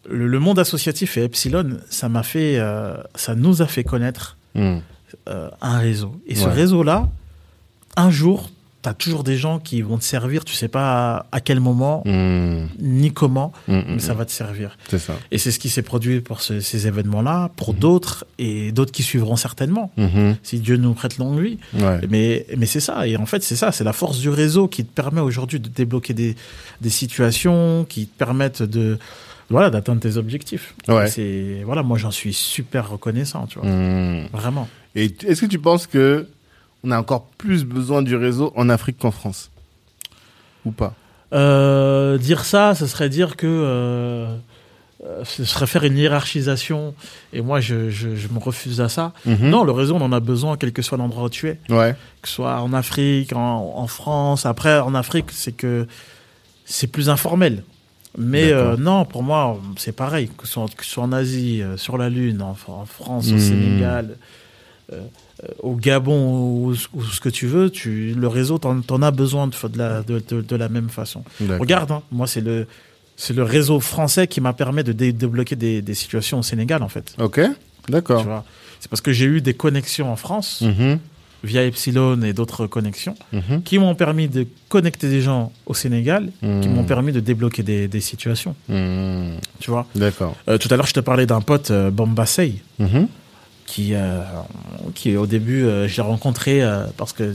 le, 0.09 0.27
le 0.27 0.39
monde 0.39 0.59
associatif 0.59 1.17
et 1.17 1.25
Epsilon, 1.25 1.79
ça 1.89 2.09
m'a 2.09 2.23
fait, 2.23 2.59
ça 3.15 3.35
nous 3.35 3.62
a 3.62 3.67
fait 3.67 3.85
connaître 3.85 4.37
Hmm. 4.57 4.79
un 5.27 5.79
réseau. 5.79 6.15
Et 6.29 6.37
ce 6.37 6.47
réseau-là, 6.49 7.09
un 7.97 8.11
jour, 8.11 8.51
tu 8.85 8.89
as 8.89 8.95
toujours 8.95 9.24
des 9.24 9.37
gens 9.37 9.59
qui 9.59 9.82
vont 9.82 9.99
te 9.99 10.05
servir, 10.05 10.45
tu 10.45 10.55
sais 10.55 10.68
pas 10.68 11.26
à, 11.32 11.41
quel 11.41 11.59
moment, 11.59 12.03
Hmm. 12.07 12.66
ni 12.78 13.12
comment, 13.12 13.53
Hmm, 13.66 13.78
hmm, 13.78 13.85
mais 13.95 13.99
ça 13.99 14.14
va 14.14 14.24
te 14.24 14.30
servir. 14.30 14.78
C'est 14.89 14.99
ça. 15.01 15.14
Et 15.32 15.39
c'est 15.39 15.51
ce 15.51 15.59
qui 15.59 15.68
s'est 15.70 15.82
produit 15.82 16.20
pour 16.20 16.41
ce- 16.41 16.61
ces 16.61 16.87
événements-là, 16.87 17.51
pour 17.57 17.74
d'autres, 17.74 18.24
et 18.39 18.70
d'autres 18.70 18.93
qui 18.93 19.03
suivront 19.03 19.37
certainement, 19.37 19.91
si 20.43 20.61
Dieu 20.61 20.76
nous 20.76 20.95
prête 20.95 21.18
longue 21.18 21.41
vie. 21.41 21.59
Ouais. 21.74 22.01
Mais, 22.09 22.47
mais 22.57 22.66
c'est 22.66 22.80
ça, 22.80 23.07
et 23.09 23.16
en 23.16 23.26
fait, 23.26 23.43
c'est 23.43 23.57
ça, 23.57 23.72
c'est 23.72 23.85
la 23.85 23.93
force 23.93 24.18
du 24.20 24.28
réseau 24.28 24.68
qui 24.68 24.85
te 24.85 24.93
permet 24.95 25.20
aujourd'hui 25.20 25.59
de 25.59 25.68
débloquer 25.68 26.14
des, 26.14 26.37
des 26.80 26.91
situations, 26.91 27.85
qui 27.89 28.07
te 28.07 28.16
permettent 28.18 28.62
de. 28.62 28.99
Voilà, 29.51 29.68
d'atteindre 29.68 30.01
tes 30.01 30.16
objectifs. 30.16 30.74
Ouais. 30.89 31.07
C'est 31.09 31.62
voilà, 31.66 31.82
moi 31.82 31.99
j'en 31.99 32.11
suis 32.11 32.32
super 32.32 32.89
reconnaissant, 32.89 33.47
tu 33.47 33.59
vois, 33.59 33.68
vraiment. 34.32 34.68
Et 34.95 35.14
est-ce 35.26 35.43
que 35.43 35.47
tu 35.47 35.59
penses 35.59 35.87
que 35.87 36.26
on 36.85 36.91
a 36.91 36.99
encore 36.99 37.24
plus 37.39 37.64
besoin 37.64 38.03
du 38.03 38.14
réseau 38.16 38.53
en 38.57 38.68
Afrique 38.68 38.99
qu'en 38.99 39.11
France 39.11 39.51
Ou 40.64 40.70
pas 40.70 40.95
Euh, 41.32 42.18
dire 42.18 42.45
ça, 42.45 42.74
ce 42.74 42.87
serait 42.87 43.09
dire 43.09 43.37
que 43.37 43.47
euh, 43.49 44.37
euh, 45.05 45.24
ce 45.24 45.45
serait 45.45 45.66
faire 45.66 45.85
une 45.85 45.99
hiérarchisation, 45.99 46.95
et 47.32 47.41
moi 47.43 47.61
je, 47.61 47.91
je, 47.91 48.14
je 48.14 48.28
me 48.28 48.39
refuse 48.39 48.80
à 48.80 48.89
ça. 48.89 49.12
Mhm. 49.26 49.49
Non, 49.51 49.64
le 49.64 49.72
réseau, 49.72 49.97
on 49.97 50.01
en 50.01 50.12
a 50.12 50.20
besoin, 50.20 50.57
quel 50.57 50.72
que 50.72 50.82
soit 50.82 50.97
l'endroit 50.99 51.24
où 51.24 51.28
tu 51.28 51.49
es, 51.49 51.59
Ouais. 51.70 51.97
que 52.22 52.28
ce 52.28 52.35
soit 52.37 52.61
en 52.61 52.72
Afrique, 52.72 53.32
en, 53.35 53.72
en 53.76 53.87
France. 53.87 54.47
Après, 54.47 54.78
en 54.78 54.95
Afrique, 54.95 55.26
c'est 55.32 55.53
que 55.53 55.87
c'est 56.64 56.87
plus 56.87 57.09
informel. 57.11 57.64
Mais 58.16 58.53
euh, 58.53 58.76
non, 58.76 59.05
pour 59.05 59.24
moi, 59.24 59.59
c'est 59.76 59.91
pareil, 59.93 60.28
que 60.39 60.47
ce 60.47 60.53
soit, 60.53 61.03
en 61.03 61.11
Asie, 61.12 61.61
euh, 61.62 61.76
sur 61.76 61.99
la 61.99 62.09
Lune, 62.09 62.41
en, 62.43 62.57
en 62.68 62.85
France, 62.87 63.26
au 63.28 63.32
Mhm. 63.32 63.41
Sénégal, 63.41 64.16
euh, 64.93 65.01
au 65.62 65.74
Gabon, 65.74 66.66
ou, 66.68 66.74
ou 66.95 67.03
ce 67.05 67.20
que 67.20 67.28
tu 67.28 67.47
veux, 67.47 67.70
tu, 67.70 68.14
le 68.14 68.28
réseau, 68.28 68.59
t'en 68.59 68.80
en 68.89 69.03
as 69.03 69.11
besoin 69.11 69.47
de, 69.49 69.68
de, 69.68 69.78
la, 69.78 70.03
de, 70.03 70.22
de- 70.28 70.41
de 70.43 70.57
la 70.57 70.68
même 70.68 70.89
façon. 70.89 71.24
Regarde, 71.59 71.91
hein, 71.91 72.03
moi, 72.12 72.26
c'est 72.26 72.41
le, 72.41 72.66
c'est 73.16 73.35
le 73.35 73.43
réseau 73.43 73.80
français 73.80 74.26
qui 74.26 74.41
m'a 74.41 74.53
permis 74.53 74.85
de 74.85 74.93
dé- 74.93 75.12
débloquer 75.12 75.57
des, 75.57 75.82
des 75.82 75.95
situations 75.95 76.39
au 76.39 76.43
Sénégal, 76.43 76.82
en 76.82 76.89
fait. 76.89 77.14
Ok. 77.18 77.41
D'accord. 77.89 78.45
C'est 78.80 78.89
parce 78.89 79.01
que 79.01 79.12
j'ai 79.12 79.26
eu 79.26 79.41
des 79.41 79.55
connexions 79.55 80.11
en 80.11 80.16
France, 80.16 80.62
Mhm. 80.62 80.99
via 81.43 81.62
Epsilon 81.64 82.22
et 82.22 82.32
d'autres 82.32 82.66
connexions, 82.66 83.14
Mhm. 83.32 83.62
qui 83.62 83.78
m'ont 83.78 83.95
permis 83.95 84.28
de 84.28 84.47
connecter 84.70 85.09
des 85.11 85.20
gens 85.20 85.53
au 85.66 85.74
Sénégal, 85.74 86.30
qui 86.41 86.68
m'ont 86.68 86.85
permis 86.85 87.12
de 87.12 87.20
débloquer 87.20 87.62
des, 87.62 87.87
des 87.89 88.01
situations. 88.01 88.55
Mhm. 88.68 89.37
Tu 89.61 89.70
vois. 89.70 89.87
D'accord. 89.95 90.35
Euh, 90.49 90.57
tout 90.59 90.68
à 90.72 90.76
l'heure, 90.76 90.87
je 90.87 90.95
te 90.95 91.01
parlais 91.01 91.26
d'un 91.26 91.41
pote, 91.43 91.70
euh. 91.70 91.91
Qui, 93.75 93.93
euh, 93.95 94.20
qui 94.95 95.16
au 95.16 95.27
début, 95.27 95.64
euh, 95.64 95.89
je 95.89 95.97
l'ai 95.97 96.03
rencontré 96.03 96.62
euh, 96.62 96.85
parce 96.97 97.12
que 97.12 97.35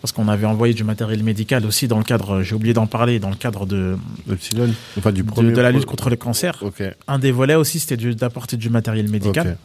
parce 0.00 0.12
qu'on 0.12 0.28
avait 0.28 0.46
envoyé 0.46 0.72
du 0.74 0.84
matériel 0.84 1.22
médical 1.22 1.64
aussi 1.64 1.88
dans 1.88 1.96
le 1.98 2.04
cadre, 2.04 2.42
j'ai 2.42 2.54
oublié 2.54 2.74
d'en 2.74 2.86
parler, 2.86 3.18
dans 3.18 3.30
le 3.30 3.36
cadre 3.36 3.64
de, 3.64 3.96
Epsilon. 4.30 4.68
Enfin, 4.98 5.12
du 5.12 5.22
de, 5.22 5.26
premier. 5.30 5.52
de 5.52 5.60
la 5.62 5.72
lutte 5.72 5.86
contre 5.86 6.10
le 6.10 6.16
cancer. 6.16 6.62
Un 7.08 7.18
des 7.18 7.32
volets 7.32 7.54
aussi, 7.54 7.80
c'était 7.80 7.96
d'apporter 8.14 8.58
du 8.58 8.68
matériel 8.68 9.08
médical. 9.08 9.56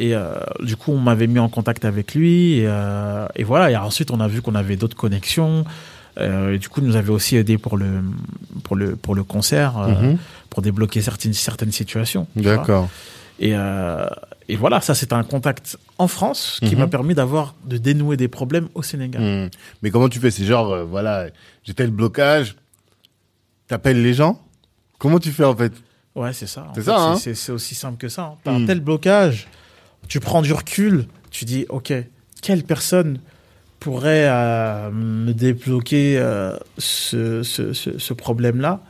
Et 0.00 0.14
du 0.64 0.74
coup, 0.74 0.90
on 0.90 0.98
m'avait 0.98 1.28
mis 1.28 1.38
en 1.38 1.48
contact 1.48 1.84
avec 1.84 2.16
lui. 2.16 2.54
Et, 2.58 2.68
et 3.36 3.44
voilà. 3.44 3.70
Et 3.70 3.76
ensuite, 3.76 4.10
on 4.10 4.18
a 4.18 4.26
vu 4.26 4.42
qu'on 4.42 4.56
avait 4.56 4.74
d'autres 4.74 4.96
connexions. 4.96 5.64
Et 6.20 6.58
du 6.58 6.68
coup, 6.68 6.80
il 6.80 6.88
nous 6.88 6.96
avait 6.96 7.12
aussi 7.12 7.36
aidé 7.36 7.56
pour 7.56 7.76
le 7.76 8.02
pour 8.64 8.74
le 8.74 8.96
pour 8.96 9.14
le 9.14 9.22
concert, 9.22 9.78
Mhm. 9.78 10.18
pour 10.50 10.60
débloquer 10.60 11.02
certaines 11.02 11.34
certaines 11.34 11.72
situations. 11.72 12.26
D'accord. 12.34 12.88
Et 13.38 13.52
euh, 13.54 14.08
et 14.48 14.56
voilà, 14.56 14.80
ça 14.80 14.94
c'est 14.94 15.12
un 15.12 15.22
contact 15.24 15.76
en 15.98 16.08
France 16.08 16.58
qui 16.64 16.74
Mhm. 16.74 16.78
m'a 16.80 16.86
permis 16.88 17.14
d'avoir 17.14 17.54
de 17.64 17.76
dénouer 17.78 18.16
des 18.16 18.28
problèmes 18.28 18.68
au 18.74 18.82
Sénégal. 18.82 19.22
Mhm. 19.22 19.50
Mais 19.82 19.90
comment 19.90 20.08
tu 20.08 20.18
fais? 20.20 20.30
C'est 20.30 20.44
genre, 20.44 20.72
euh, 20.72 20.84
voilà, 20.84 21.26
j'ai 21.64 21.74
tel 21.74 21.90
blocage, 21.90 22.56
t'appelles 23.66 24.02
les 24.02 24.14
gens? 24.14 24.40
Comment 24.98 25.18
tu 25.18 25.30
fais 25.32 25.44
en 25.44 25.54
fait? 25.56 25.72
Ouais, 26.14 26.32
c'est 26.32 26.46
ça. 26.46 26.66
C'est 26.74 26.82
ça, 26.82 26.98
hein? 27.12 27.16
C'est 27.16 27.52
aussi 27.52 27.74
simple 27.74 27.98
que 27.98 28.08
ça. 28.08 28.22
hein. 28.22 28.34
T'as 28.42 28.52
Mm. 28.52 28.62
un 28.62 28.66
tel 28.66 28.80
blocage, 28.80 29.46
tu 30.08 30.18
prends 30.20 30.42
du 30.42 30.52
recul, 30.52 31.06
tu 31.30 31.44
dis, 31.44 31.66
ok, 31.68 31.92
quelle 32.42 32.64
personne 32.64 33.20
pourrait 33.78 34.26
euh, 34.28 34.90
me 34.90 35.32
débloquer 35.32 36.18
euh, 36.18 36.56
ce, 36.78 37.42
ce, 37.44 37.72
ce, 37.72 37.98
ce 37.98 38.12
problème-là, 38.14 38.80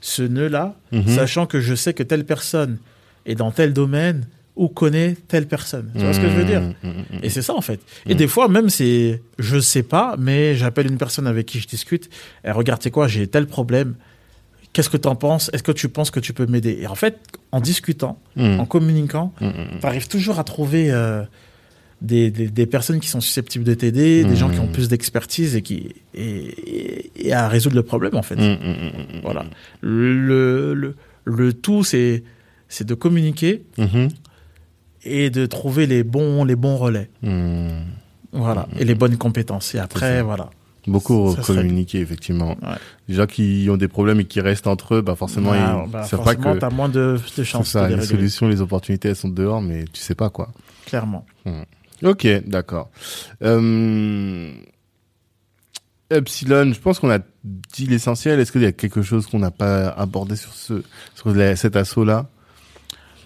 ce 0.00 0.22
nœud-là, 0.22 0.74
Mhm. 0.92 1.06
sachant 1.08 1.46
que 1.46 1.60
je 1.60 1.74
sais 1.74 1.92
que 1.92 2.02
telle 2.02 2.24
personne 2.24 2.78
est 3.26 3.34
dans 3.34 3.50
tel 3.50 3.72
domaine 3.74 4.26
ou 4.54 4.68
connaît 4.68 5.16
telle 5.28 5.46
personne. 5.48 5.90
Tu 5.94 6.00
vois 6.04 6.12
ce 6.12 6.20
que 6.20 6.28
je 6.28 6.34
veux 6.36 6.44
dire 6.44 6.60
Mhm. 6.60 6.74
Mhm. 7.12 7.20
et 7.22 7.30
c'est 7.30 7.42
ça 7.42 7.54
en 7.54 7.60
fait. 7.62 7.80
Et 8.06 8.14
des 8.14 8.26
fois 8.28 8.48
même 8.48 8.68
c'est 8.68 9.22
je 9.38 9.58
sais 9.58 9.82
pas 9.82 10.16
mais 10.18 10.54
j'appelle 10.54 10.86
une 10.90 10.98
personne 10.98 11.26
avec 11.26 11.46
qui 11.46 11.58
je 11.58 11.66
discute 11.66 12.10
et 12.44 12.50
regarde 12.50 12.82
c'est 12.82 12.90
quoi 12.90 13.08
j'ai 13.08 13.26
tel 13.26 13.46
problème. 13.46 13.94
Qu'est-ce 14.74 14.88
que 14.90 14.96
tu 14.96 15.08
en 15.08 15.16
penses 15.16 15.50
Est-ce 15.52 15.62
que 15.62 15.72
tu 15.72 15.88
penses 15.88 16.10
que 16.10 16.20
tu 16.20 16.32
peux 16.32 16.46
m'aider? 16.46 16.78
Et 16.80 16.86
en 16.86 16.94
fait 16.94 17.18
en 17.50 17.60
discutant, 17.60 18.18
en 18.38 18.64
communiquant, 18.66 19.32
tu 19.38 19.86
arrives 19.86 20.08
toujours 20.08 20.38
à 20.38 20.44
trouver 20.44 20.90
euh, 20.90 21.22
des, 22.00 22.30
des, 22.30 22.48
des 22.48 22.66
personnes 22.66 22.98
qui 22.98 23.08
sont 23.08 23.20
susceptibles 23.20 23.64
de 23.64 23.74
t'aider, 23.74 24.24
des 24.24 24.34
gens 24.36 24.48
qui 24.50 24.58
ont 24.58 24.66
plus 24.68 24.88
d'expertise 24.88 25.56
et 25.56 25.62
qui 25.62 25.94
et, 26.14 26.24
et, 26.24 27.28
et 27.28 27.32
à 27.32 27.48
résoudre 27.48 27.76
le 27.76 27.82
problème 27.82 28.16
en 28.16 28.22
fait. 28.22 28.36
Voilà. 29.22 29.44
Le, 29.82 30.74
le, 30.74 30.94
le 31.24 31.52
tout 31.52 31.84
c'est 31.84 32.22
c'est 32.68 32.86
de 32.86 32.94
communiquer. 32.94 33.62
Et 35.04 35.30
de 35.30 35.46
trouver 35.46 35.86
les 35.86 36.04
bons 36.04 36.44
les 36.44 36.56
bons 36.56 36.76
relais. 36.76 37.10
Mhm. 37.22 37.68
Voilà, 38.32 38.66
et 38.78 38.84
les 38.84 38.94
bonnes 38.94 39.16
compétences. 39.18 39.74
Et 39.74 39.78
après, 39.78 40.22
voilà. 40.22 40.48
Beaucoup 40.86 41.34
Ça 41.36 41.42
serait- 41.42 41.58
communiquer, 41.62 42.00
effectivement. 42.00 42.56
Ouais. 42.62 42.74
Les 43.06 43.14
gens 43.14 43.26
qui 43.26 43.68
ont 43.70 43.76
des 43.76 43.86
problèmes 43.88 44.18
et 44.20 44.24
qui 44.24 44.40
restent 44.40 44.66
entre 44.66 44.96
eux, 44.96 45.00
bah 45.00 45.14
forcément, 45.14 45.50
Bah, 45.52 45.84
ils 45.86 45.90
bah, 45.92 46.02
savent 46.04 46.20
pas 46.24 46.32
forcément, 46.32 46.54
que 46.54 46.58
t'as 46.58 46.70
moins 46.70 46.88
de, 46.88 47.16
de 47.18 47.20
c'est 47.32 47.44
chances 47.44 47.68
ça, 47.68 47.88
les 47.88 48.00
solutions, 48.02 48.48
les 48.48 48.60
opportunités, 48.60 49.10
elles 49.10 49.16
sont 49.16 49.28
dehors, 49.28 49.60
mais 49.62 49.84
tu 49.92 50.00
sais 50.00 50.14
pas 50.16 50.28
quoi. 50.30 50.50
clairement. 50.86 51.24
Ok, 52.02 52.26
d'accord. 52.46 52.90
Euh... 53.42 54.50
Epsilon, 56.10 56.72
je 56.74 56.80
pense 56.80 56.98
qu'on 56.98 57.10
a 57.10 57.20
dit 57.44 57.86
l'essentiel. 57.86 58.38
Est-ce 58.40 58.52
qu'il 58.52 58.62
y 58.62 58.66
a 58.66 58.72
quelque 58.72 59.02
chose 59.02 59.26
qu'on 59.26 59.38
n'a 59.38 59.50
pas 59.50 59.88
abordé 59.88 60.36
sur 60.36 60.52
ce 60.52 60.82
sur 61.14 61.32
la- 61.34 61.56
cet 61.56 61.76
assaut-là? 61.76 62.28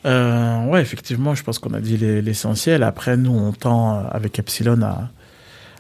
Euh, 0.07 0.65
ouais, 0.67 0.81
effectivement, 0.81 1.35
je 1.35 1.43
pense 1.43 1.59
qu'on 1.59 1.75
a 1.75 1.81
dit 1.81 1.97
les- 1.97 2.23
l'essentiel. 2.23 2.83
Après, 2.83 3.17
nous, 3.17 3.33
on 3.33 3.53
tend, 3.53 3.97
euh, 3.99 4.03
avec 4.11 4.39
Epsilon, 4.39 4.81
à, 4.83 5.09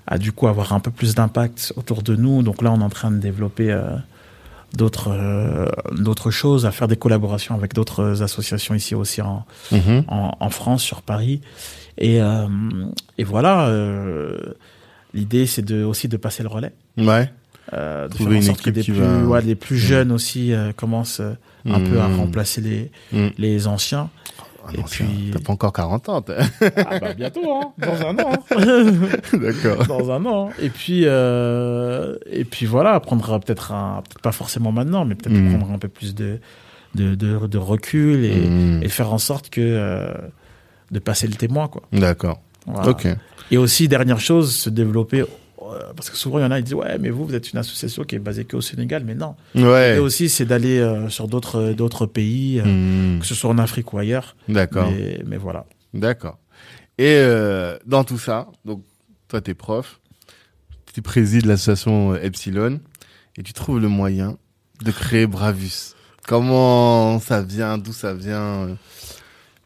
à 0.07 0.19
du 0.19 0.33
coup 0.33 0.49
avoir 0.49 0.73
un 0.73 0.81
peu 0.81 0.91
plus 0.91 1.15
d'impact 1.15 1.73
autour 1.77 2.03
de 2.03 2.17
nous. 2.17 2.43
Donc 2.43 2.61
là, 2.63 2.73
on 2.73 2.81
est 2.81 2.85
en 2.85 2.89
train 2.91 3.11
de 3.13 3.19
développer 3.19 3.71
euh, 3.73 3.85
d'autres 4.77 5.11
euh, 5.13 5.67
d'autres 5.93 6.31
choses, 6.33 6.67
à 6.67 6.73
faire 6.73 6.89
des 6.89 6.97
collaborations 6.97 7.55
avec 7.55 7.73
d'autres 7.73 8.23
associations 8.23 8.75
ici 8.75 8.95
aussi 8.95 9.23
en, 9.23 9.45
Mhm. 9.73 10.05
en, 10.09 10.33
en 10.41 10.51
France, 10.51 10.83
sur 10.83 11.03
Paris. 11.03 11.41
Et, 11.99 12.19
et 13.17 13.25
voilà, 13.25 13.71
l'idée, 15.15 15.47
c'est 15.47 15.63
de, 15.63 15.83
aussi 15.83 16.09
de 16.09 16.17
passer 16.19 16.43
le 16.43 16.49
relais. 16.51 16.73
Ouais. 16.99 17.31
De 17.73 18.09
Trouver 18.09 18.25
faire 18.25 18.29
en 18.29 18.33
une 18.37 18.43
sorte 18.43 18.61
que 18.63 18.71
des 18.71 18.83
plus, 18.83 18.93
va- 18.93 19.25
ouais, 19.25 19.41
les 19.43 19.55
plus 19.55 19.79
jeunes 19.79 20.13
aussi 20.13 20.53
euh, 20.53 20.73
commencent 20.73 21.23
un 21.73 21.81
peu 21.81 22.01
à 22.01 22.09
Mhm. 22.09 22.21
remplacer 22.21 22.61
les, 22.61 22.91
Mhm. 23.13 23.31
les 23.39 23.67
anciens. 23.67 24.11
Ah 24.69 24.71
Et 24.75 24.79
non, 24.79 24.83
puis- 24.83 25.31
ça- 25.33 25.39
T'as 25.39 25.45
pas 25.45 25.53
encore 25.53 25.73
40 25.73 26.09
ans, 26.09 26.25
Ah 26.29 26.99
bah 26.99 27.15
bientôt, 27.15 27.41
hein, 27.55 27.73
dans 27.79 28.07
un 28.09 28.19
an. 28.19 28.33
hein. 28.51 28.93
D'accord. 29.33 29.87
dans 29.87 30.11
un 30.11 30.25
an. 30.27 30.49
hein. 30.49 30.53
Et 30.61 30.71
puis, 30.71 31.03
euh, 31.05 32.17
et 32.31 32.45
puis 32.45 32.67
voilà, 32.67 32.99
prendre 32.99 33.39
peut-être 33.39 33.71
un, 33.73 34.03
peut-être 34.03 34.23
pas 34.23 34.33
forcément 34.33 34.73
maintenant, 34.73 35.05
mais 35.05 35.15
peut-être 35.15 35.37
Mhm. 35.39 35.59
prendre 35.59 35.73
un 35.73 35.79
peu 35.79 35.87
plus 35.89 36.15
de, 36.17 36.41
de, 36.97 37.15
de, 37.15 37.47
de 37.47 37.59
recul 37.59 38.25
et, 38.25 38.85
et 38.85 38.89
faire 38.89 39.13
en 39.13 39.19
sorte 39.19 39.51
que 39.51 39.61
euh, 39.61 40.13
de 40.91 40.99
passer 40.99 41.29
le 41.29 41.35
témoin, 41.35 41.69
quoi. 41.69 41.83
D'accord. 41.93 42.41
Voilà. 42.67 42.89
Ok. 42.91 43.07
Et 43.53 43.59
aussi, 43.59 43.87
dernière 43.87 44.19
chose, 44.19 44.53
se 44.53 44.69
développer 44.71 45.25
parce 45.97 46.11
que 46.11 46.17
souvent 46.17 46.39
il 46.39 46.43
y 46.43 46.45
en 46.45 46.51
a, 46.51 46.59
ils 46.59 46.65
disent 46.65 46.75
ouais, 46.75 46.99
mais 46.99 47.11
vous, 47.11 47.25
vous 47.27 47.35
êtes 47.35 47.53
une 47.53 47.59
association 47.59 48.05
qui 48.05 48.15
est 48.17 48.19
basée 48.19 48.45
qu'au 48.45 48.61
Sénégal, 48.61 49.03
mais 49.05 49.15
non. 49.15 49.35
Ouais. 49.55 49.97
Et 49.97 49.99
aussi, 49.99 50.29
c'est 50.29 50.45
d'aller 50.45 50.79
euh, 50.79 51.09
sur 51.09 51.29
d'autres 51.29 51.73
d'autres 51.73 52.07
pays, 52.07 52.61
euh, 52.61 52.65
Hmm. 52.65 53.21
que 53.21 53.27
ce 53.27 53.35
soit 53.35 53.51
en 53.51 53.59
Afrique 53.59 53.93
ou 53.93 53.99
ailleurs. 53.99 54.37
D'accord. 54.49 54.91
Mais, 54.91 55.21
mais 55.27 55.37
voilà. 55.37 55.65
D'accord. 55.95 56.39
Et 56.99 57.15
euh, 57.17 57.77
dans 57.87 58.05
tout 58.05 58.19
ça, 58.19 58.49
donc 58.65 58.83
toi 59.29 59.41
t'es 59.41 59.55
prof, 59.55 60.01
tu 60.95 61.03
présides 61.03 61.47
l'association 61.47 62.13
euh, 62.15 62.23
Epsilon 62.23 62.81
et 63.39 63.43
tu 63.43 63.53
trouves 63.53 63.81
le 63.81 63.89
moyen 63.89 64.37
de 64.85 64.91
créer 64.91 65.27
Bravus. 65.27 65.95
Comment 66.27 67.19
ça 67.21 67.43
vient, 67.43 67.79
d'où 67.79 67.93
ça 67.93 68.15
vient 68.15 68.41
euh? 68.69 68.75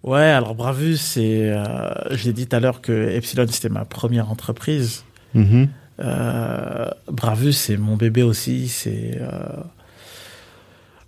Ouais, 0.03 0.23
alors 0.23 0.55
Bravus, 0.55 0.97
c'est, 0.97 1.51
euh, 1.53 1.91
je 2.11 2.25
l'ai 2.25 2.33
dit 2.33 2.47
tout 2.47 2.57
à 2.57 2.61
l'heure 2.61 2.81
que 2.81 3.11
Epsilon 3.11 3.47
c'était 3.51 3.69
ma 3.69 3.85
première 3.85 4.31
entreprise. 4.31 5.05
Mhm. 5.35 5.69
Euh, 6.01 6.87
Bravus, 7.11 7.53
c'est 7.53 7.77
mon 7.77 7.97
bébé 7.97 8.23
aussi. 8.23 8.69
C'est 8.69 9.19
euh, 9.21 9.29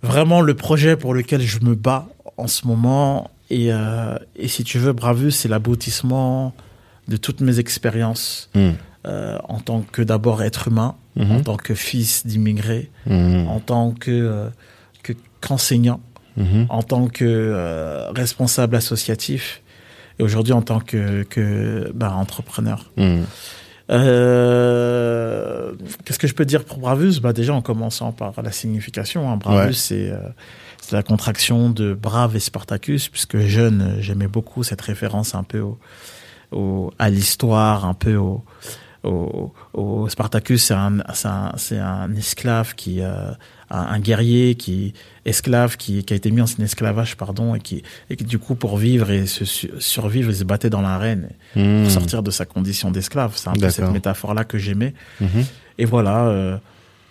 vraiment 0.01 0.41
le 0.41 0.53
projet 0.55 0.95
pour 0.95 1.13
lequel 1.13 1.41
je 1.41 1.59
me 1.61 1.75
bats 1.75 2.07
en 2.37 2.47
ce 2.47 2.67
moment. 2.67 3.31
Et, 3.49 3.71
euh, 3.71 4.17
et 4.35 4.47
si 4.47 4.63
tu 4.63 4.77
veux, 4.79 4.93
Bravus, 4.93 5.31
c'est 5.31 5.47
l'aboutissement 5.49 6.53
de 7.07 7.17
toutes 7.17 7.41
mes 7.41 7.59
expériences 7.59 8.49
euh, 9.05 9.37
en 9.49 9.59
tant 9.59 9.81
que 9.81 10.01
d'abord 10.01 10.41
être 10.43 10.67
humain, 10.69 10.95
Mhm. 11.15 11.31
en 11.31 11.41
tant 11.41 11.57
que 11.57 11.75
fils 11.75 12.25
d'immigrés, 12.25 12.89
Mhm. 13.05 13.47
en 13.47 13.59
tant 13.59 13.91
que 13.91 14.09
euh, 14.11 14.49
que- 15.03 15.13
qu'enseignant, 15.41 15.99
en 16.69 16.81
tant 16.81 17.07
que 17.07 17.25
euh, 17.25 18.09
responsable 18.11 18.75
associatif, 18.75 19.61
et 20.17 20.23
aujourd'hui 20.23 20.53
en 20.53 20.61
tant 20.63 20.79
que, 20.79 21.23
que 21.23 21.91
bah, 21.93 22.13
entrepreneur. 22.15 22.89
Euh, 23.89 25.73
Qu'est-ce 26.05 26.19
que 26.19 26.27
je 26.27 26.33
peux 26.33 26.45
dire 26.45 26.63
pour 26.63 26.77
Bravus? 26.79 27.19
Bah 27.21 27.33
Déjà 27.33 27.53
en 27.53 27.61
commençant 27.61 28.11
par 28.11 28.41
la 28.41 28.51
signification. 28.51 29.29
hein. 29.31 29.37
Bravus, 29.37 29.67
Ouais. 29.67 29.73
c'est 29.73 30.09
euh, 30.11 30.17
c'est 30.81 30.95
la 30.95 31.03
contraction 31.03 31.69
de 31.69 31.93
Brave 31.93 32.35
et 32.35 32.39
Spartacus, 32.39 33.07
puisque 33.09 33.37
jeune, 33.39 33.95
j'aimais 33.99 34.27
beaucoup 34.27 34.63
cette 34.63 34.81
référence 34.81 35.33
un 35.33 35.43
peu 35.43 35.59
au, 35.59 35.79
au- 36.51 36.91
à 36.99 37.09
l'histoire, 37.09 37.85
un 37.85 37.93
peu 37.93 38.15
au, 38.15 38.43
Spartacus, 40.09 40.63
c'est 40.65 40.73
un, 40.73 40.97
c'est 41.57 41.77
un, 41.77 41.85
un 41.85 42.15
esclave 42.15 42.75
qui, 42.75 43.01
euh, 43.01 43.31
un, 43.73 43.99
guerrier 43.99 44.55
qui 44.55 44.93
esclave 45.25 45.77
qui, 45.77 46.03
qui 46.03 46.13
a 46.13 46.15
été 46.15 46.29
mis 46.31 46.41
en 46.41 46.45
esclavage, 46.59 47.15
pardon, 47.17 47.55
et 47.55 47.59
qui, 47.59 47.81
et 48.09 48.15
qui 48.15 48.23
du 48.23 48.39
coup 48.39 48.55
pour 48.55 48.77
vivre 48.77 49.09
et 49.11 49.25
se 49.25 49.45
su- 49.45 49.71
survivre, 49.79 50.29
il 50.29 50.35
se 50.35 50.43
battait 50.43 50.69
dans 50.69 50.81
l'arène 50.81 51.29
pour 51.53 51.91
sortir 51.91 52.23
de 52.23 52.31
sa 52.31 52.45
condition 52.45 52.91
d'esclave. 52.91 53.33
C'est 53.35 53.49
un 53.49 53.53
peu 53.53 53.69
cette 53.69 53.89
métaphore-là 53.91 54.43
que 54.43 54.57
j'aimais. 54.57 54.93
Mhm. 55.21 55.45
Et 55.79 55.85
voilà, 55.85 56.25
euh, 56.27 56.57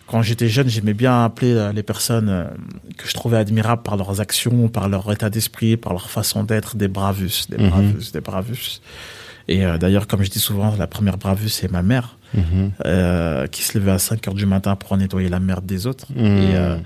quand 0.07 0.23
j'étais 0.23 0.49
jeune, 0.49 0.69
j'aimais 0.69 0.95
bien 0.95 1.25
appeler 1.25 1.53
euh, 1.55 1.73
les 1.73 1.83
personnes 1.83 2.29
euh, 2.29 2.45
que 2.99 3.09
je 3.09 3.15
trouvais 3.15 3.39
admirables 3.39 3.83
par 3.83 3.97
leurs 3.97 4.21
actions, 4.21 4.69
par 4.69 4.89
leur 4.89 5.11
état 5.11 5.31
d'esprit, 5.31 5.77
par 5.77 5.93
leur 5.95 6.11
façon 6.11 6.45
d'être, 6.45 6.77
des 6.77 6.89
bravus, 6.89 7.47
des 7.49 7.57
Mhm. 7.59 7.71
bravus, 7.71 8.13
des 8.13 8.21
bravus. 8.21 8.81
Et 9.49 9.65
euh, 9.65 9.79
d'ailleurs, 9.79 10.07
comme 10.07 10.23
je 10.23 10.31
dis 10.31 10.39
souvent, 10.39 10.75
la 10.79 10.87
première 10.87 11.17
bravus, 11.19 11.49
c'est 11.49 11.71
ma 11.71 11.83
mère, 11.83 12.17
Mhm. 12.35 12.73
euh, 12.87 13.47
qui 13.47 13.63
se 13.63 13.79
levait 13.79 13.91
à 13.93 13.99
5 13.99 14.27
heures 14.29 14.35
du 14.35 14.47
matin 14.47 14.77
pour 14.77 14.97
nettoyer 14.97 15.29
la 15.29 15.41
merde 15.41 15.67
des 15.67 15.87
autres. 15.87 16.07
Mhm. 16.15 16.25
Et, 16.27 16.57
euh, 16.57 16.77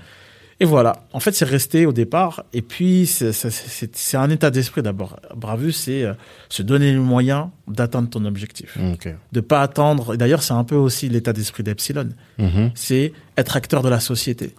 et 0.59 0.65
voilà. 0.65 1.03
En 1.13 1.19
fait, 1.19 1.33
c'est 1.33 1.45
resté 1.45 1.85
au 1.85 1.93
départ. 1.93 2.43
Et 2.53 2.61
puis, 2.63 3.05
c'est- 3.05 4.17
un 4.17 4.29
état 4.29 4.49
d'esprit 4.49 4.81
d'abord. 4.81 5.19
Bravus, 5.35 5.71
c'est 5.73 6.03
euh, 6.03 6.13
se 6.49 6.63
donner 6.63 6.91
les 6.93 6.97
moyens 6.99 7.47
d'atteindre 7.67 8.09
ton 8.09 8.25
objectif. 8.25 8.77
Ok. 8.93 9.13
De 9.31 9.39
pas 9.39 9.61
attendre. 9.61 10.15
et 10.15 10.17
D'ailleurs, 10.17 10.41
c'est 10.43 10.53
un 10.55 10.63
peu 10.63 10.75
aussi 10.75 11.09
l'état 11.09 11.31
d'esprit 11.33 11.61
d'Epsilon. 11.63 12.09
Mhm. 12.39 12.71
C'est 12.73 13.13
être 13.37 13.55
acteur 13.55 13.83
de 13.83 13.89
la 13.89 13.99
société. 13.99 14.55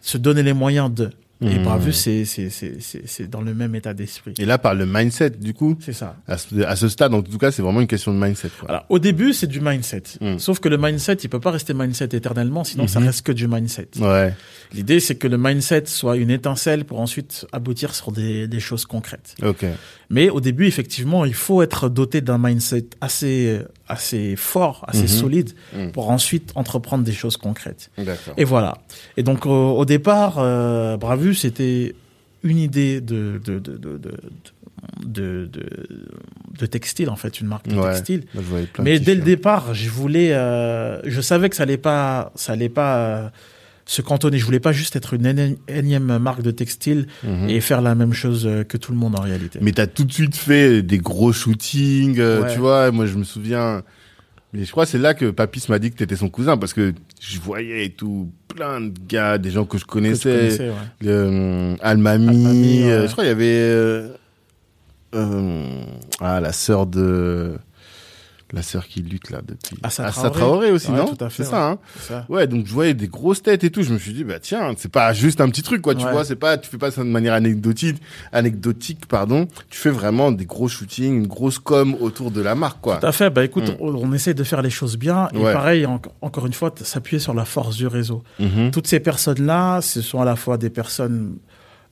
Se 0.00 0.18
donner 0.18 0.42
les 0.42 0.52
moyens 0.52 0.92
de. 0.92 1.10
Et 1.46 1.58
Mhm. 1.58 1.62
Bravus, 1.64 1.92
c'est 1.92 2.24
c'est- 2.24 2.50
c'est- 2.50 2.80
c'est- 2.80 3.02
c'est 3.06 3.28
dans 3.28 3.40
le 3.42 3.54
même 3.54 3.74
état 3.74 3.92
d'esprit. 3.94 4.34
Et 4.38 4.44
là, 4.44 4.56
par 4.58 4.74
le 4.74 4.86
mindset, 4.86 5.30
du 5.30 5.52
coup, 5.54 5.76
C'est 5.80 5.92
ça. 5.92 6.16
à 6.26 6.38
ce, 6.38 6.60
à 6.62 6.74
ce 6.76 6.88
stade, 6.88 7.12
en 7.14 7.22
tout 7.22 7.38
cas, 7.38 7.50
c'est 7.50 7.60
vraiment 7.62 7.80
une 7.80 7.86
question 7.86 8.12
de 8.14 8.18
mindset. 8.18 8.48
Quoi. 8.58 8.66
Voilà. 8.68 8.86
Au 8.88 8.98
début, 8.98 9.32
c'est 9.32 9.46
du 9.46 9.60
mindset. 9.60 10.02
Mm. 10.20 10.38
Sauf 10.38 10.58
que 10.60 10.68
le 10.68 10.78
mindset, 10.78 11.14
il 11.22 11.28
peut 11.28 11.40
pas 11.40 11.50
rester 11.50 11.74
mindset 11.74 12.08
éternellement, 12.12 12.64
sinon 12.64 12.86
ça 12.86 13.00
Mhm. 13.00 13.06
reste 13.06 13.26
que 13.26 13.32
du 13.32 13.46
mindset. 13.48 13.88
Ouais. 14.00 14.34
L'idée, 14.72 15.00
c'est 15.00 15.16
que 15.16 15.28
le 15.28 15.38
mindset 15.38 15.84
soit 15.86 16.16
une 16.16 16.30
étincelle 16.30 16.84
pour 16.84 17.00
ensuite 17.00 17.46
aboutir 17.52 17.94
sur 17.94 18.10
des, 18.12 18.48
des 18.48 18.60
choses 18.60 18.86
concrètes. 18.86 19.34
Ok. 19.42 19.64
Mais 20.14 20.30
au 20.30 20.40
début, 20.40 20.66
effectivement, 20.66 21.24
il 21.24 21.34
faut 21.34 21.60
être 21.62 21.88
doté 21.88 22.20
d'un 22.20 22.38
mindset 22.38 22.86
assez, 23.00 23.58
assez 23.88 24.36
fort, 24.36 24.84
assez 24.86 25.02
Mhm. 25.02 25.08
solide, 25.22 25.50
Mhm. 25.76 25.90
pour 25.92 26.08
ensuite 26.10 26.52
entreprendre 26.54 27.02
des 27.04 27.12
choses 27.22 27.36
concrètes. 27.36 27.90
Et 28.36 28.44
voilà. 28.44 28.72
Et 29.16 29.22
donc, 29.24 29.44
au, 29.46 29.72
au 29.80 29.84
départ, 29.84 30.34
euh, 30.38 30.96
Bravus, 30.96 31.34
c'était 31.34 31.94
une 32.44 32.58
idée 32.58 33.00
de, 33.00 33.40
de, 33.44 33.58
de, 33.58 33.78
de, 35.04 35.50
de, 36.60 36.66
textile, 36.66 37.08
en 37.10 37.16
fait, 37.16 37.40
une 37.40 37.46
marque 37.48 37.66
de 37.68 37.76
Ouais. 37.76 37.92
textile. 37.92 38.24
Mais 38.78 38.98
dès 39.00 39.14
le 39.14 39.22
départ, 39.22 39.74
je 39.74 39.88
voulais, 39.90 40.32
euh, 40.32 41.00
je 41.04 41.20
savais 41.20 41.48
que 41.50 41.56
ça 41.56 41.64
allait 41.64 41.76
pas, 41.76 42.32
ça 42.36 42.52
allait 42.52 42.68
pas 42.68 42.96
euh, 42.98 43.28
se 43.86 44.00
cantonner. 44.02 44.38
Je 44.38 44.44
voulais 44.44 44.60
pas 44.60 44.72
juste 44.72 44.96
être 44.96 45.14
une 45.14 45.26
éni- 45.26 45.58
énième 45.68 46.18
marque 46.18 46.42
de 46.42 46.50
textile 46.50 47.06
Mhm. 47.22 47.48
et 47.50 47.60
faire 47.60 47.82
la 47.82 47.94
même 47.94 48.12
chose 48.14 48.46
euh, 48.46 48.64
que 48.64 48.76
tout 48.76 48.92
le 48.92 48.98
monde 48.98 49.14
en 49.18 49.20
réalité. 49.22 49.58
Mais 49.62 49.72
t'as 49.72 49.86
tout 49.86 50.04
de 50.04 50.12
suite 50.12 50.36
fait 50.36 50.82
des 50.82 50.98
gros 50.98 51.32
shootings, 51.32 52.18
euh, 52.18 52.42
Ouais. 52.42 52.52
tu 52.52 52.58
vois. 52.60 52.90
Moi, 52.90 53.06
je 53.06 53.16
me 53.16 53.24
souviens. 53.24 53.82
Mais 54.52 54.64
je 54.64 54.70
crois 54.70 54.86
c'est 54.86 54.98
là 54.98 55.14
que 55.14 55.30
Papis 55.30 55.64
m'a 55.68 55.78
dit 55.80 55.90
que 55.90 55.96
t'étais 55.96 56.14
son 56.16 56.28
cousin 56.28 56.56
parce 56.56 56.72
que 56.72 56.94
je 57.20 57.40
voyais 57.40 57.86
et 57.86 57.90
tout 57.90 58.30
plein 58.46 58.80
de 58.80 58.92
gars, 59.08 59.36
des 59.36 59.50
gens 59.50 59.64
que 59.64 59.78
je 59.78 59.82
Que 59.84 59.88
tu 59.88 59.92
connaissais, 59.94 60.30
connaissais, 60.36 60.68
ouais. 60.68 61.06
euh, 61.08 61.74
Almami, 61.82 62.28
Almami, 62.28 62.84
ouais. 62.84 63.06
je 63.08 63.12
crois 63.12 63.24
qu'il 63.24 63.30
y 63.30 63.34
avait 63.34 63.44
euh, 63.48 64.08
euh, 65.14 65.84
ah 66.20 66.40
la 66.40 66.52
sœur 66.52 66.86
de 66.86 67.58
la 68.54 68.62
sœur 68.62 68.86
qui 68.86 69.02
lutte 69.02 69.30
là 69.30 69.40
depuis 69.46 69.76
Assa 69.82 70.04
Assa 70.06 70.30
Traoré. 70.30 70.38
Traoré 70.38 70.70
aussi 70.70 70.90
Ouais, 70.90 70.96
non 70.98 71.06
tout 71.14 71.24
à 71.24 71.28
fait, 71.28 71.42
c'est 71.44 71.50
ça 71.50 71.68
hein 71.70 71.78
C'est 71.98 72.08
ça. 72.08 72.26
ouais 72.28 72.46
donc 72.46 72.66
je 72.66 72.72
voyais 72.72 72.94
des 72.94 73.08
grosses 73.08 73.42
têtes 73.42 73.64
et 73.64 73.70
tout 73.70 73.82
je 73.82 73.92
me 73.92 73.98
suis 73.98 74.12
dit 74.12 74.24
bah 74.24 74.38
tiens 74.40 74.72
c'est 74.76 74.90
pas 74.90 75.12
juste 75.12 75.40
un 75.40 75.48
petit 75.48 75.62
truc 75.62 75.82
quoi 75.82 75.94
tu 75.94 76.04
Ouais. 76.04 76.12
vois 76.12 76.24
c'est 76.24 76.36
pas 76.36 76.56
tu 76.56 76.70
fais 76.70 76.78
pas 76.78 76.90
ça 76.90 77.02
de 77.02 77.08
manière 77.08 77.34
anecdotique 77.34 78.00
anecdotique 78.32 79.06
pardon 79.06 79.46
tu 79.70 79.78
fais 79.78 79.90
vraiment 79.90 80.32
des 80.32 80.46
gros 80.46 80.68
shootings 80.68 81.14
une 81.16 81.26
grosse 81.26 81.58
com 81.58 81.96
autour 82.00 82.30
de 82.30 82.40
la 82.40 82.54
marque 82.54 82.80
quoi 82.80 82.96
Tout 82.98 83.06
à 83.06 83.12
fait. 83.12 83.30
Bah 83.30 83.44
écoute, 83.44 83.68
Mm. 83.70 83.76
on, 83.80 83.94
on 83.94 84.12
essaie 84.12 84.34
de 84.34 84.44
faire 84.44 84.62
les 84.62 84.70
choses 84.70 84.96
bien. 84.98 85.28
Et 85.32 85.38
Ouais. 85.38 85.52
pareil, 85.52 85.86
en- 85.86 86.00
encore 86.20 86.46
une 86.46 86.52
fois, 86.52 86.72
s'appuyer 86.82 87.18
sur 87.20 87.34
la 87.34 87.44
force 87.44 87.76
du 87.76 87.86
réseau. 87.86 88.22
Mhm, 88.38 88.70
Toutes 88.70 88.86
ces 88.86 89.00
personnes-là, 89.00 89.80
ce 89.80 90.02
sont 90.02 90.20
à 90.20 90.24
la 90.24 90.36
fois 90.36 90.58
des 90.58 90.70
personnes 90.70 91.36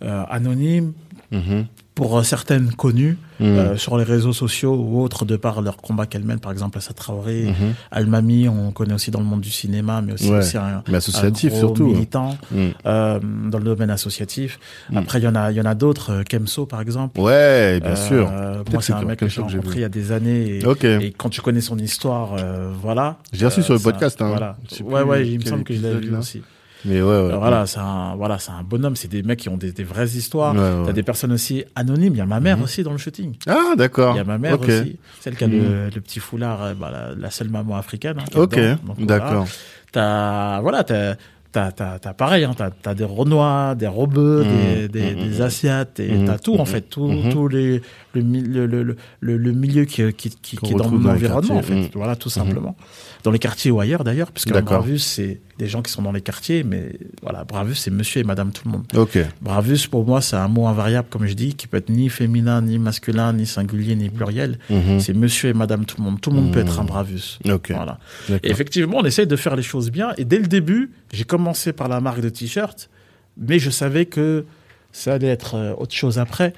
euh, 0.03 0.25
anonymes, 0.29 0.93
mhm, 1.31 1.67
pour 1.95 2.19
euh, 2.19 2.23
certaines 2.23 2.73
connues 2.73 3.19
mhm, 3.39 3.47
euh, 3.47 3.77
sur 3.77 3.99
les 3.99 4.05
réseaux 4.05 4.33
sociaux 4.33 4.75
ou 4.75 5.03
autres 5.03 5.27
de 5.27 5.37
par 5.37 5.61
leur 5.61 5.77
combat 5.77 6.07
qu'elles 6.07 6.25
mènent. 6.25 6.41
Par 6.41 6.51
exemple, 6.51 6.79
Assa 6.79 6.95
Traoré, 6.95 7.45
mhm. 7.49 7.75
Almami, 7.91 8.49
on 8.49 8.71
connaît 8.71 8.95
aussi 8.95 9.11
dans 9.11 9.19
le 9.21 9.27
monde 9.27 9.43
du 9.43 9.51
cinéma, 9.51 10.01
mais 10.01 10.15
aussi, 10.15 10.31
Ouais. 10.31 10.39
aussi 10.39 10.57
un, 10.57 10.83
mais 10.89 10.97
associatif 10.97 11.53
un 11.53 11.57
gros 11.59 11.67
surtout 11.69 11.87
militant 11.89 12.39
Mhm. 12.51 12.71
euh, 12.87 13.21
dans 13.51 13.59
le 13.59 13.65
domaine 13.65 13.91
associatif. 13.91 14.59
Mm. 14.91 14.97
Après, 14.97 15.19
il 15.19 15.25
y 15.25 15.29
en 15.29 15.35
a, 15.35 15.51
il 15.51 15.57
y 15.57 15.61
en 15.61 15.67
a 15.67 15.75
d'autres, 15.75 16.13
euh, 16.13 16.23
Kemso 16.23 16.65
par 16.65 16.81
exemple. 16.81 17.21
ouais 17.21 17.79
bien 17.81 17.91
Euh, 17.91 17.97
sûr 17.97 18.31
Moi, 18.31 18.65
Peut-être 18.65 18.83
c'est 18.83 18.93
un 18.95 19.03
mec 19.03 19.19
que 19.19 19.29
j'ai 19.29 19.43
rencontré 19.43 19.77
il 19.77 19.83
y 19.83 19.85
a 19.85 19.89
des 19.91 20.13
années. 20.13 20.61
Et, 20.61 20.67
ok 20.67 20.85
et 20.85 21.13
quand 21.17 21.29
tu 21.29 21.43
connais 21.43 21.61
son 21.61 21.79
histoire, 21.79 22.37
euh, 22.39 22.71
voilà. 22.81 23.19
J'ai 23.33 23.45
reçu 23.47 23.61
Euh, 23.61 23.65
sur 23.65 23.75
le 23.75 23.81
podcast, 23.81 24.21
hein. 24.23 24.29
Voilà. 24.29 24.57
Ouais, 24.83 25.03
ouais, 25.03 25.29
il 25.29 25.41
me 25.41 25.45
semble 25.45 25.65
que 25.65 25.75
je 25.75 25.79
épisode, 25.81 26.05
vu 26.05 26.17
aussi. 26.17 26.43
Mais 26.85 27.01
ouais, 27.01 27.07
ouais 27.09 27.15
Euh, 27.33 27.37
voilà, 27.37 27.67
c'est 27.67 27.79
un, 27.79 28.15
voilà, 28.17 28.39
c'est 28.39 28.51
un 28.53 28.63
bonhomme. 28.63 28.97
C'est 28.97 29.09
des 29.09 29.23
mecs 29.23 29.39
qui 29.39 29.49
ont 29.49 29.57
des, 29.57 29.73
des 29.73 29.85
vraies 29.85 30.09
histoires. 30.09 30.55
Ouais. 30.55 30.87
T'as 30.87 30.93
des 30.93 31.03
personnes 31.03 31.33
aussi 31.33 31.65
anonymes. 31.77 32.15
Il 32.15 32.19
y 32.19 32.21
a 32.21 32.27
ma 32.27 32.41
mère 32.41 32.57
Mhm. 32.59 32.65
aussi 32.65 32.83
dans 32.83 32.93
le 32.93 32.99
shooting. 32.99 33.35
ah 33.49 33.75
d'accord 33.77 34.15
Il 34.15 34.19
y 34.19 34.21
a 34.21 34.25
ma 34.25 34.39
mère 34.39 34.61
aussi, 34.61 34.99
celle 35.21 35.37
qui 35.37 35.45
a 35.45 35.49
Mhm. 35.49 35.53
le, 35.53 35.85
le 35.95 36.01
petit 36.01 36.21
foulard, 36.21 36.63
euh, 36.63 36.75
bah, 36.75 36.91
la, 36.91 37.15
la 37.15 37.31
seule 37.31 37.49
maman 37.51 37.77
africaine. 37.77 38.19
hein, 38.19 38.25
ok 38.35 38.59
d'accord 38.99 39.47
T'as, 39.93 40.61
voilà, 40.61 40.85
t'as, 40.85 41.17
t'as, 41.53 41.71
t'as, 41.73 41.99
t'as 41.99 42.15
pareil, 42.15 42.45
hein, 42.45 42.55
t'as, 42.57 42.71
t'as 42.71 42.95
des 42.95 43.05
Renois, 43.05 43.75
des 43.75 43.87
Robeux, 43.87 44.45
des, 44.45 44.83
Mhm. 44.85 44.89
des, 44.89 45.15
Mhm. 45.15 45.21
des 45.29 45.41
Asiates, 45.43 46.01
et 46.01 46.25
t'as 46.25 46.39
tout 46.39 46.57
en 46.57 46.65
fait, 46.65 46.83
tout, 46.83 47.23
tous 47.31 47.49
les, 47.49 47.83
le, 48.15 48.23
mi- 48.23 48.43
le, 48.43 48.67
le, 48.67 48.83
le, 48.83 48.97
le, 49.21 49.37
le 49.37 49.53
milieu 49.53 49.85
qui, 49.85 50.03
qui, 50.13 50.31
qui, 50.31 50.57
Qu'on 50.57 50.67
qui 50.67 50.73
est 50.73 50.77
dans 50.77 50.89
mon 50.91 51.09
environnement, 51.09 51.57
en 51.57 51.63
fait. 51.63 51.91
Voilà, 51.95 52.17
tout 52.17 52.29
simplement. 52.31 52.77
Dans 53.25 53.31
les 53.31 53.39
quartiers 53.39 53.71
ou 53.71 53.81
ailleurs 53.81 54.05
d'ailleurs, 54.05 54.33
puisque 54.33 54.53
D'accord. 54.53 54.79
Bravus, 54.81 54.99
c'est 54.99 55.41
des 55.59 55.69
gens 55.69 55.81
qui 55.83 55.93
sont 55.93 56.03
dans 56.03 56.11
les 56.13 56.21
quartiers, 56.21 56.65
mais 56.65 56.93
voilà, 57.23 57.45
Bravus, 57.45 57.77
c'est 57.77 57.91
monsieur 57.91 58.21
et 58.21 58.25
madame 58.25 58.51
tout 58.53 58.63
le 58.67 58.73
monde. 58.73 58.85
ok 58.97 59.19
Bravus, 59.41 59.87
pour 59.91 60.05
moi, 60.05 60.21
c'est 60.21 60.37
un 60.37 60.49
mot 60.49 60.67
invariable, 60.67 61.07
comme 61.11 61.27
je 61.27 61.35
dis, 61.35 61.55
qui 61.55 61.67
peut 61.69 61.77
être 61.77 61.89
ni 61.89 62.09
féminin, 62.09 62.61
ni 62.63 62.79
masculin, 62.79 63.33
ni 63.33 63.47
singulier, 63.47 63.95
ni 63.95 64.09
pluriel. 64.11 64.59
Mhm. 64.71 64.99
C'est 65.01 65.15
monsieur 65.15 65.51
et 65.51 65.55
madame 65.55 65.85
tout 65.85 65.97
le 65.99 66.05
monde. 66.05 66.21
Tout 66.21 66.31
le 66.31 66.37
monde 66.37 66.53
peut 66.53 66.61
être 66.61 66.81
un 66.81 66.85
Bravus. 66.85 67.39
ok 67.49 67.71
Voilà. 67.75 67.99
Et 68.43 68.51
effectivement, 68.51 68.99
on 68.99 69.05
essaye 69.05 69.27
de 69.27 69.37
faire 69.37 69.55
les 69.57 69.63
choses 69.63 69.91
bien. 69.91 70.11
Et 70.19 70.25
dès 70.25 70.39
le 70.39 70.47
début, 70.49 70.91
j'ai 71.13 71.25
commencé 71.25 71.73
par 71.73 71.89
la 71.89 72.01
marque 72.01 72.21
de 72.21 72.29
t-shirt, 72.29 72.91
mais 73.37 73.59
je 73.59 73.71
savais 73.71 74.07
que 74.07 74.45
ça 74.93 75.15
allait 75.15 75.29
être 75.29 75.55
euh, 75.57 75.75
autre 75.79 75.95
chose 75.95 76.19
après. 76.19 76.53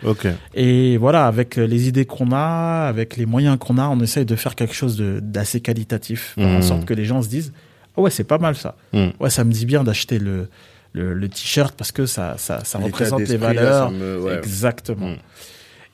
Et 0.55 0.97
voilà, 0.97 1.27
avec 1.27 1.57
euh, 1.59 1.67
les 1.67 1.87
idées 1.89 2.05
qu'on 2.05 2.33
a, 2.33 2.87
avec 2.89 3.17
les 3.17 3.27
moyens 3.27 3.57
qu'on 3.59 3.79
a, 3.79 3.87
on 3.89 4.01
essaye 4.01 4.25
de 4.27 4.35
faire 4.37 4.55
quelque 4.57 4.75
chose 4.75 4.97
d'assez 5.23 5.61
qualitatif, 5.61 6.35
en 6.39 6.43
Mhm. 6.57 6.63
sorte 6.63 6.85
que 6.85 6.95
les 6.95 7.05
gens 7.05 7.23
se 7.23 7.29
disent 7.29 7.53
ah 7.97 8.01
ouais, 8.01 8.11
c'est 8.11 8.25
pas 8.25 8.39
mal 8.39 8.57
ça. 8.57 8.75
Mm. 8.93 9.11
Ouais, 9.21 9.31
ça 9.31 9.45
me 9.45 9.53
dit 9.53 9.67
bien 9.67 9.85
d'acheter 9.85 10.19
le, 10.19 10.49
le, 10.95 11.15
le 11.15 11.29
t-shirt 11.29 11.77
parce 11.77 11.93
que 11.93 12.07
ça, 12.07 12.35
ça, 12.39 12.65
ça 12.65 12.79
représente 12.79 13.21
les 13.21 13.39
là, 13.39 13.47
valeurs. 13.47 13.89
ça 13.89 13.95
me- 13.95 14.21
ouais. 14.21 14.37
Exactement. 14.39 15.11
Mm. 15.11 15.17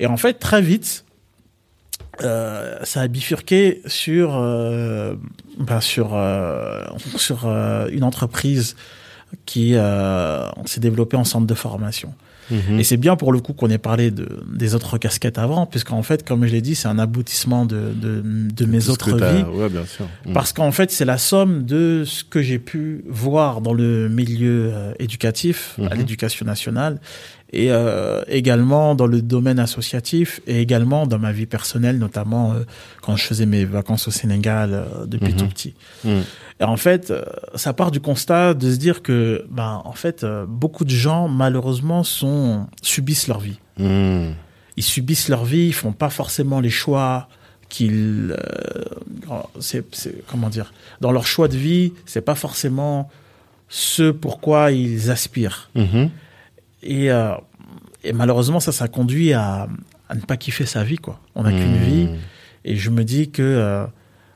Et 0.01 0.07
en 0.07 0.17
fait, 0.17 0.35
très 0.39 0.63
vite, 0.63 1.05
euh, 2.23 2.79
ça 2.85 3.03
a 3.03 3.09
bifurqué 3.09 3.83
sur, 3.87 4.35
euh, 4.37 5.15
bah, 5.59 5.81
sur, 5.83 6.15
euh, 6.15 6.85
sur 7.17 7.47
une 7.47 8.03
entreprise 8.05 8.77
qui 9.47 9.75
s'est 10.65 10.81
développée 10.81 11.17
en 11.19 11.25
centre 11.25 11.47
de 11.47 11.55
formation. 11.55 12.15
Mhm. 12.51 12.81
Et 12.81 12.85
c'est 12.85 12.97
bien 12.97 13.17
pour 13.17 13.33
le 13.33 13.41
coup 13.41 13.53
qu'on 13.53 13.71
ait 13.71 13.79
parlé 13.79 14.11
de, 14.11 14.43
des 14.53 14.75
autres 14.75 14.99
casquettes 14.99 15.39
avant, 15.39 15.67
puisqu'en 15.67 16.03
fait, 16.03 16.27
comme 16.27 16.45
je 16.47 16.53
l'ai 16.53 16.61
dit, 16.61 16.75
c'est 16.75 16.89
un 16.89 16.99
aboutissement 16.99 17.65
de, 17.65 17.93
de, 17.95 18.23
de 18.25 18.65
mes 18.67 18.81
Tout 18.81 18.91
autres 18.91 19.17
vies. 19.17 19.43
Ouais, 19.55 19.69
bien 19.69 19.85
sûr. 19.87 20.07
Mm. 20.27 20.33
Parce 20.33 20.53
qu'en 20.53 20.73
fait, 20.73 20.91
c'est 20.91 21.05
la 21.05 21.19
somme 21.19 21.65
de 21.65 22.05
ce 22.07 22.25
que 22.25 22.43
j'ai 22.43 22.59
pu 22.59 23.05
voir 23.09 23.61
dans 23.61 23.73
le 23.75 24.09
milieu 24.09 24.71
euh, 24.73 24.93
éducatif, 24.99 25.77
à 25.79 25.95
Mhm. 25.95 25.99
l'éducation 26.01 26.45
nationale, 26.47 26.99
et 27.53 27.71
euh, 27.73 28.23
également 28.29 28.95
dans 28.95 29.07
le 29.09 29.23
domaine 29.23 29.59
associatif, 29.59 30.41
et 30.47 30.61
également 30.61 31.07
dans 31.07 31.19
ma 31.19 31.33
vie 31.33 31.47
personnelle, 31.47 31.99
notamment 31.99 32.53
euh, 32.53 32.61
quand 33.03 33.17
je 33.17 33.25
faisais 33.25 33.47
mes 33.47 33.65
vacances 33.65 34.07
au 34.09 34.13
Sénégal 34.13 34.71
euh, 34.73 35.07
depuis 35.07 35.33
Mhm. 35.33 35.37
tout 35.39 35.47
petit. 35.49 35.75
Et 36.61 36.65
en 36.65 36.77
fait, 36.77 37.11
euh, 37.11 37.23
ça 37.55 37.73
part 37.73 37.91
du 37.91 38.01
constat 38.01 38.53
de 38.55 38.71
se 38.71 38.77
dire 38.77 39.03
que, 39.03 39.47
ben, 39.51 39.81
en 39.85 39.93
fait, 39.93 40.25
euh, 40.25 40.45
beaucoup 40.47 40.85
de 40.85 40.91
gens, 40.91 41.27
malheureusement, 41.29 42.05
sont 42.05 42.67
subissent 42.83 43.29
leur 43.29 43.41
vie 43.41 43.59
Mm. 43.79 44.33
ils 44.77 44.83
subissent 44.83 45.29
leur 45.31 45.45
vie, 45.47 45.69
ils 45.69 45.73
font 45.73 45.93
pas 45.93 46.11
forcément 46.11 46.61
les 46.61 46.69
choix 46.71 47.29
qu'ils, 47.71 48.37
euh, 48.39 49.43
c'est, 49.59 49.85
comment 50.27 50.51
dire, 50.51 50.73
dans 51.01 51.13
leur 51.13 51.27
choix 51.27 51.49
de 51.49 51.57
vie, 51.57 51.95
c'est 52.05 52.21
pas 52.21 52.35
forcément 52.35 53.09
ce 53.69 54.11
pourquoi 54.11 54.73
ils 54.73 55.11
aspirent. 55.11 55.71
Mhm. 55.75 56.11
Et, 56.83 57.11
euh, 57.11 57.33
et 58.05 58.13
malheureusement, 58.13 58.61
ça, 58.61 58.73
ça 58.73 58.89
conduit 58.89 59.33
à, 59.33 59.67
à 60.09 60.15
ne 60.15 60.21
pas 60.21 60.37
kiffer 60.37 60.67
sa 60.67 60.83
vie, 60.85 60.99
quoi. 60.99 61.21
On 61.35 61.45
n'a 61.45 61.53
qu'une 61.53 61.79
Mm. 61.79 61.85
vie, 61.85 62.09
et 62.65 62.77
je 62.77 62.91
me 62.91 63.05
dis 63.05 63.31
que, 63.31 63.43
euh, 63.43 63.87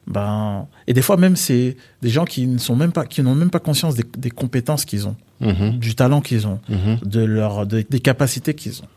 ben, 0.07 0.67
et 0.87 0.93
des 0.93 1.03
fois 1.03 1.17
même, 1.17 1.37
c'est 1.37 1.77
des 2.03 2.11
gens 2.11 2.25
qui 2.25 2.47
ne 2.47 2.59
sont 2.59 2.77
même 2.77 2.93
pas, 2.93 3.07
qui 3.07 3.23
n'ont 3.23 3.35
même 3.35 3.51
pas 3.51 3.59
conscience 3.61 3.95
des, 3.95 4.05
des 4.19 4.31
compétences 4.31 4.85
qu'ils 4.85 5.07
ont, 5.09 5.17
Mhm. 5.41 5.79
du 5.79 5.95
talent 5.95 6.21
qu'ils 6.21 6.47
ont 6.47 6.61
Mhm. 6.69 6.99
de 7.05 7.21
leur 7.25 7.67
de- 7.67 7.85
des 7.89 8.01
capacités 8.01 8.55
qu'ils 8.55 8.81
ont. 8.83 8.89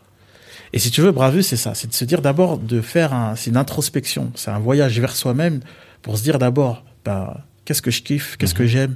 Et 0.74 0.80
si 0.80 0.92
tu 0.92 1.02
veux, 1.02 1.12
Bravus, 1.12 1.44
c'est 1.44 1.56
ça, 1.58 1.74
c'est 1.74 1.88
de 1.88 1.94
se 1.94 2.04
dire 2.06 2.22
d'abord 2.22 2.58
de 2.58 2.82
faire 2.82 3.14
un, 3.14 3.36
c'est 3.36 3.50
une 3.52 3.58
introspection, 3.58 4.32
c'est 4.36 4.52
un 4.52 4.60
voyage 4.60 5.00
vers 5.00 5.16
soi-même 5.16 5.62
pour 6.02 6.18
se 6.18 6.24
dire 6.24 6.40
d'abord, 6.40 6.84
bah, 7.06 7.46
qu'est-ce 7.64 7.82
que 7.82 7.92
je 7.92 8.02
kiffe, 8.02 8.36
qu'est-ce 8.38 8.54
que 8.54 8.66
j'aime, 8.66 8.96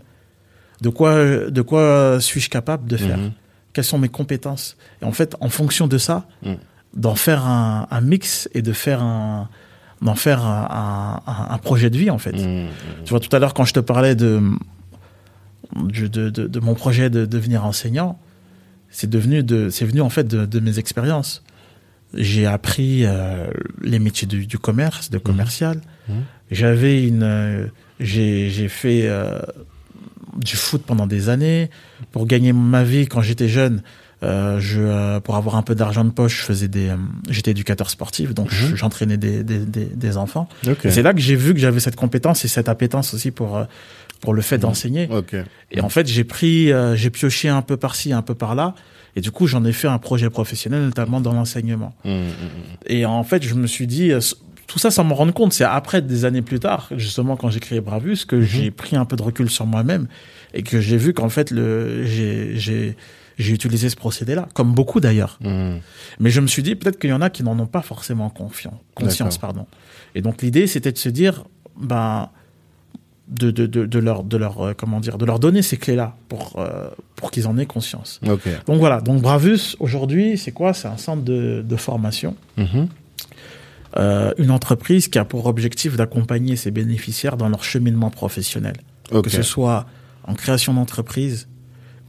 de 0.82 0.90
quoi, 0.90 1.16
de 1.50 1.62
quoi 1.62 2.20
suis-je 2.20 2.50
capable 2.50 2.88
de 2.90 2.98
faire, 2.98 3.18
Mhm. 3.18 3.32
quelles 3.72 3.86
sont 3.86 4.00
mes 4.00 4.10
compétences? 4.10 4.76
Et 5.02 5.06
en 5.06 5.14
fait, 5.14 5.36
en 5.40 5.48
fonction 5.50 5.88
de 5.88 5.98
ça, 5.98 6.28
Mhm. 6.44 6.58
d'en 6.94 7.16
faire 7.16 7.46
un, 7.48 7.88
un 7.90 8.02
mix 8.02 8.50
et 8.54 8.62
de 8.62 8.74
faire 8.74 9.02
un, 9.02 9.48
d'en 10.02 10.16
faire 10.16 10.44
un, 10.46 11.22
un- 11.28 11.54
un 11.54 11.58
projet 11.58 11.90
de 11.90 11.98
vie 11.98 12.10
en 12.10 12.18
fait. 12.18 12.34
Mm. 12.34 12.68
Tu 13.06 13.10
vois, 13.12 13.20
tout 13.20 13.34
à 13.36 13.40
l'heure, 13.40 13.54
quand 13.54 13.66
je 13.66 13.74
te 13.74 13.80
parlais 13.80 14.16
de, 14.16 14.42
de, 15.76 16.30
de, 16.30 16.60
mon 16.60 16.74
projet 16.74 17.10
de 17.10 17.26
devenir 17.26 17.66
enseignant, 17.66 18.20
c'est 18.90 19.10
devenu 19.10 19.44
de, 19.44 19.70
c'est 19.70 19.86
venu 19.86 20.02
en 20.02 20.10
fait 20.10 20.28
de, 20.28 20.60
mes 20.60 20.80
expériences. 20.80 21.44
J'ai 22.14 22.46
appris 22.46 23.06
euh, 23.06 23.48
les 23.82 24.00
métiers 24.00 24.28
du, 24.28 24.46
du 24.46 24.58
commerce, 24.58 25.10
de 25.10 25.18
commercial. 25.18 25.80
Mhm. 26.10 26.16
J'avais 26.52 27.08
une, 27.08 27.24
euh, 27.24 27.68
j'ai, 28.02 28.50
j'ai 28.50 28.68
fait 28.68 29.04
euh, 29.08 29.40
du 30.38 30.58
foot 30.58 30.84
pendant 30.86 31.08
des 31.08 31.30
années 31.30 31.70
pour 32.12 32.26
gagner 32.28 32.52
ma 32.52 32.84
vie 32.84 33.08
quand 33.08 33.22
j'étais 33.22 33.48
jeune. 33.48 33.82
Euh, 34.24 34.60
je, 34.60 34.80
euh, 34.82 35.20
pour 35.20 35.36
avoir 35.36 35.56
un 35.56 35.64
peu 35.64 35.74
d'argent 35.74 36.06
de 36.06 36.12
poche, 36.12 36.38
je 36.42 36.44
faisais 36.44 36.68
des, 36.68 36.90
euh, 36.90 36.96
j'étais 37.30 37.52
éducateur 37.52 37.90
sportif, 37.90 38.34
donc 38.36 38.52
Mhm. 38.52 38.76
j'entraînais 38.76 39.18
des, 39.18 39.44
des, 39.44 39.58
des, 39.60 39.86
des 39.86 40.18
enfants. 40.18 40.48
Ok. 40.68 40.86
Et 40.86 40.92
c'est 40.92 41.02
là 41.02 41.14
que 41.14 41.20
j'ai 41.20 41.36
vu 41.36 41.54
que 41.56 41.60
j'avais 41.60 41.80
cette 41.80 41.96
compétence 41.96 42.46
et 42.46 42.48
cette 42.48 42.70
appétence 42.70 43.14
aussi 43.16 43.32
pour 43.32 43.58
euh, 43.58 43.64
pour 44.20 44.36
le 44.36 44.44
fait 44.44 44.58
Mhm. 44.58 44.62
d'enseigner. 44.62 45.08
Ok. 45.12 45.36
Et 45.72 45.82
en 45.82 45.90
fait, 45.90 46.06
j'ai 46.08 46.24
pris, 46.24 46.70
j'ai 46.94 47.10
pioché 47.10 47.50
un 47.50 47.64
peu 47.64 47.78
par-ci, 47.78 48.14
un 48.14 48.22
peu 48.22 48.36
par-là, 48.36 48.76
et 49.16 49.22
du 49.22 49.32
coup, 49.32 49.48
j'en 49.48 49.66
ai 49.66 49.74
fait 49.74 49.88
un 49.88 49.98
projet 49.98 50.30
professionnel, 50.30 50.84
notamment 50.84 51.20
dans 51.20 51.34
l'enseignement. 51.34 51.96
Mm, 52.06 52.20
Et 52.86 53.06
en 53.08 53.24
fait, 53.24 53.42
je 53.44 53.56
me 53.56 53.66
suis 53.66 53.88
dit, 53.88 54.12
tout 54.68 54.78
ça 54.78 54.92
sans 54.92 55.04
me 55.04 55.14
rendre 55.14 55.34
compte, 55.34 55.54
c'est 55.54 55.64
après 55.64 56.04
des 56.04 56.24
années 56.26 56.44
plus 56.44 56.60
tard, 56.60 56.88
justement 56.96 57.36
quand 57.36 57.50
j'ai 57.50 57.60
créé 57.60 57.82
Bravus, 57.82 58.26
que 58.28 58.42
j'ai 58.42 58.70
pris 58.70 58.96
un 58.96 59.06
peu 59.06 59.16
de 59.16 59.24
recul 59.24 59.50
sur 59.50 59.66
moi-même 59.66 60.06
et 60.54 60.62
que 60.62 60.80
j'ai 60.80 60.98
vu 60.98 61.14
qu'en 61.16 61.30
fait, 61.30 61.50
le, 61.50 62.06
j'ai, 62.06 62.56
j'ai, 63.42 63.54
utilisé 63.54 63.90
ce 63.90 63.96
procédé-là, 63.96 64.48
comme 64.54 64.74
beaucoup 64.74 65.00
d'ailleurs. 65.00 65.38
mm, 65.42 65.50
mm. 65.50 65.80
Mais 66.20 66.30
je 66.30 66.40
me 66.42 66.48
suis 66.48 66.64
dit 66.64 66.76
peut-être 66.76 67.00
qu'il 67.00 67.10
y 67.10 67.14
en 67.14 67.22
a 67.22 67.30
qui 67.30 67.44
n'en 67.44 67.58
ont 67.60 67.68
pas 67.68 67.82
forcément 67.82 68.30
confiance, 68.30 68.76
conscience, 68.96 69.38
pardon. 69.38 69.66
Et 70.16 70.22
donc 70.22 70.42
l'idée 70.42 70.68
c'était 70.68 70.92
de 70.92 70.98
se 70.98 71.10
dire, 71.10 71.44
ben, 71.78 72.30
de, 73.28 73.50
de, 73.50 73.66
de, 73.66 73.86
de 73.86 74.00
leur, 74.00 74.24
de 74.24 74.36
leur, 74.36 74.62
euh, 74.62 74.74
comment 74.76 75.00
dire, 75.00 75.18
de 75.18 75.26
leur 75.26 75.40
donner 75.40 75.62
ces 75.62 75.78
clés-là 75.78 76.18
pour, 76.28 76.56
euh, 76.58 76.90
pour 77.16 77.32
qu'ils 77.32 77.48
en 77.48 77.58
aient 77.58 77.66
conscience. 77.66 78.20
Donc 78.68 78.80
voilà. 78.80 79.00
Donc 79.00 79.22
Bravus 79.22 79.78
aujourd'hui, 79.80 80.38
c'est 80.38 80.52
quoi? 80.52 80.74
C'est 80.74 80.90
un 80.90 80.98
centre 80.98 81.24
de, 81.24 81.64
de 81.66 81.76
formation, 81.78 82.36
Mhm. 82.58 82.88
euh, 83.98 84.34
une 84.38 84.52
entreprise 84.52 85.08
qui 85.08 85.18
a 85.18 85.24
pour 85.26 85.46
objectif 85.46 85.96
d'accompagner 85.96 86.56
ses 86.58 86.72
bénéficiaires 86.72 87.38
dans 87.38 87.48
leur 87.50 87.64
cheminement 87.64 88.10
professionnel, 88.10 88.76
que 89.24 89.30
ce 89.30 89.44
soit 89.44 89.86
en 90.26 90.34
création 90.34 90.74
d'entreprise 90.74 91.48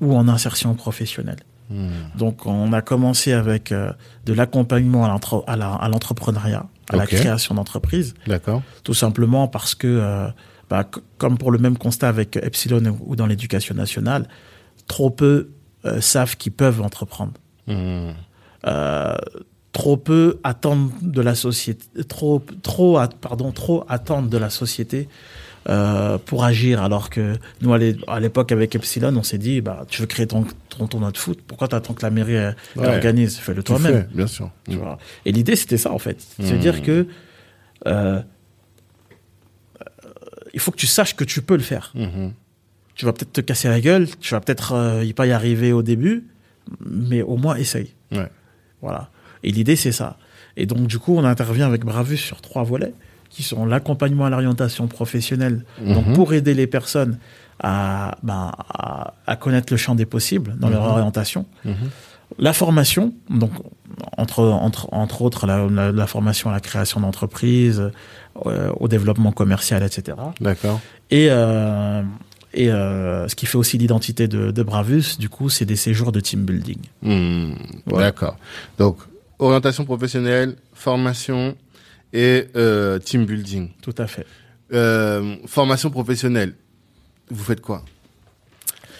ou 0.03 0.15
en 0.15 0.29
insertion 0.29 0.75
professionnelle. 0.75 1.39
Mm. 1.71 1.89
Donc, 2.19 2.45
on 2.45 2.73
a 2.75 2.83
commencé 2.83 3.33
avec 3.33 3.73
euh, 3.73 3.93
de 4.27 4.35
l'accompagnement 4.35 5.05
à 5.07 5.09
l'entre- 5.09 5.45
à 5.47 5.55
à 5.55 5.89
l'entrepreneuriat, 5.89 6.67
à 6.91 6.97
la 6.97 7.07
création 7.07 7.55
d'entreprise, 7.55 8.13
D'accord. 8.27 8.63
tout 8.85 8.95
simplement 8.95 9.49
parce 9.49 9.75
que, 9.75 9.87
euh, 9.87 10.29
bah, 10.69 10.85
comme 11.19 11.39
pour 11.39 11.51
le 11.51 11.59
même 11.59 11.79
constat 11.79 12.09
avec 12.09 12.37
Epsilon 12.37 12.99
ou 13.07 13.17
dans 13.17 13.27
l'éducation 13.27 13.75
nationale, 13.75 14.29
trop 14.87 15.09
peu 15.11 15.49
euh, 15.87 16.01
savent 16.01 16.37
qu'ils 16.37 16.53
peuvent 16.53 16.83
entreprendre. 16.83 17.33
Mm. 17.67 18.11
Euh, 18.67 19.17
trop 19.73 19.97
peu 19.97 20.39
attendent 20.45 20.91
de 21.01 21.23
la 21.23 21.35
société, 21.35 22.05
trop, 22.05 22.43
trop, 22.63 23.01
pardon, 23.21 23.53
trop 23.53 23.85
attendent 23.89 24.29
de 24.29 24.37
la 24.39 24.51
société 24.51 25.09
euh, 25.69 26.19
pour 26.19 26.45
agir. 26.45 26.83
Alors 26.83 27.09
que 27.11 27.37
nous, 27.61 27.73
à 27.73 27.79
l'é- 27.79 27.97
à 28.09 28.19
l'époque 28.21 28.53
avec 28.53 28.75
Epsilon, 28.75 29.15
on 29.17 29.23
s'est 29.23 29.39
dit, 29.39 29.61
bah, 29.61 29.85
tu 29.89 30.01
veux 30.01 30.07
créer 30.07 30.27
ton, 30.27 30.45
ton 30.69 30.87
tournoi 30.87 31.11
de 31.13 31.19
foot, 31.19 31.41
pourquoi 31.47 31.69
tu 31.69 31.75
attends 31.75 31.95
que 31.95 32.03
la 32.03 32.11
mairie 32.11 32.37
euh, 32.37 32.51
Ouais. 32.77 32.87
l'organise? 32.87 33.37
Fais-le 33.39 33.63
toi-même. 33.63 34.07
bien 34.13 34.27
sûr. 34.27 34.51
tu 34.69 34.77
Mm. 34.77 34.81
vois. 34.81 34.99
Et 35.25 35.33
l'idée, 35.33 35.57
c'était 35.57 35.77
ça, 35.79 35.93
en 35.93 35.99
fait. 35.99 36.21
Se 36.41 36.53
Mhm. 36.55 36.59
dire 36.59 36.83
que 36.83 37.07
euh, 37.87 38.21
il 40.55 40.61
faut 40.61 40.71
que 40.71 40.77
tu 40.77 40.87
saches 40.87 41.17
que 41.17 41.25
tu 41.25 41.43
peux 41.43 41.57
le 41.57 41.63
faire. 41.63 41.93
Mhm. 41.95 42.33
Tu 42.95 43.05
vas 43.07 43.13
peut-être 43.13 43.33
te 43.33 43.41
casser 43.41 43.69
la 43.69 43.81
gueule, 43.81 44.07
tu 44.21 44.35
vas 44.35 44.41
peut-être 44.41 44.73
euh, 44.73 45.05
y 45.05 45.13
pas 45.15 45.27
y 45.27 45.33
arriver 45.33 45.73
au 45.73 45.83
début, 45.83 46.25
mais 46.85 47.23
au 47.23 47.37
moins 47.37 47.57
essaye. 47.57 47.95
Ouais. 48.13 48.29
Voilà. 48.83 49.11
Et 49.43 49.51
l'idée, 49.51 49.77
c'est 49.77 49.93
ça. 49.93 50.19
Et 50.57 50.67
donc, 50.67 50.87
du 50.87 50.99
coup, 50.99 51.17
on 51.17 51.25
intervient 51.25 51.67
avec 51.67 51.85
Bravus 51.85 52.19
sur 52.19 52.41
trois 52.43 52.63
volets, 52.65 52.93
qui 53.33 53.43
sont 53.43 53.65
l'accompagnement 53.65 54.27
à 54.27 54.31
l'orientation 54.31 54.85
professionnelle, 54.89 55.65
donc 55.97 56.07
Mhm. 56.09 56.13
pour 56.15 56.35
aider 56.35 56.55
les 56.55 56.67
personnes 56.67 57.19
à, 57.61 58.17
ben, 58.23 58.53
à, 58.69 59.15
à 59.27 59.37
connaître 59.37 59.73
le 59.73 59.77
champ 59.79 59.95
des 59.95 60.07
possibles 60.07 60.55
dans 60.59 60.69
leur 60.69 60.83
Mhm. 60.85 60.91
orientation. 60.97 61.47
Mhm. 61.65 61.75
La 62.39 62.53
formation, 62.53 63.13
donc 63.31 63.53
entre, 64.17 64.41
entre, 64.45 64.89
entre 64.93 65.23
autres 65.23 65.47
la, 65.47 65.67
la- 65.69 65.93
la 65.93 66.07
formation 66.07 66.51
à 66.51 66.53
la 66.53 66.61
création 66.61 66.99
d'entreprises, 67.01 67.91
euh, 68.47 68.71
au 68.81 68.89
développement 68.89 69.33
commercial, 69.33 69.83
etc. 69.83 70.17
D'accord. 70.41 70.81
Et, 71.11 71.29
euh, 71.31 72.03
et 72.55 72.71
euh, 72.71 73.29
ce 73.29 73.35
qui 73.35 73.47
fait 73.47 73.59
aussi 73.59 73.77
l'identité 73.79 74.29
de, 74.29 74.51
de 74.51 74.63
Bravus, 74.63 75.17
du 75.19 75.29
coup, 75.29 75.49
c'est 75.51 75.67
des 75.67 75.77
séjours 75.77 76.11
de 76.13 76.21
team 76.21 76.45
building. 76.45 76.79
Hmm, 77.03 77.53
Voilà. 77.87 78.07
D'accord. 78.09 78.37
Donc, 78.79 78.97
orientation 79.39 79.85
professionnelle, 79.85 80.57
formation 80.75 81.55
et 82.13 82.49
euh, 82.57 82.99
team 82.99 83.25
building. 83.27 83.71
Tout 83.83 83.95
à 83.99 84.07
fait. 84.07 84.27
Euh, 84.73 85.37
formation 85.47 85.91
professionnelle, 85.91 86.55
vous 87.31 87.45
faites 87.45 87.61
quoi? 87.61 87.85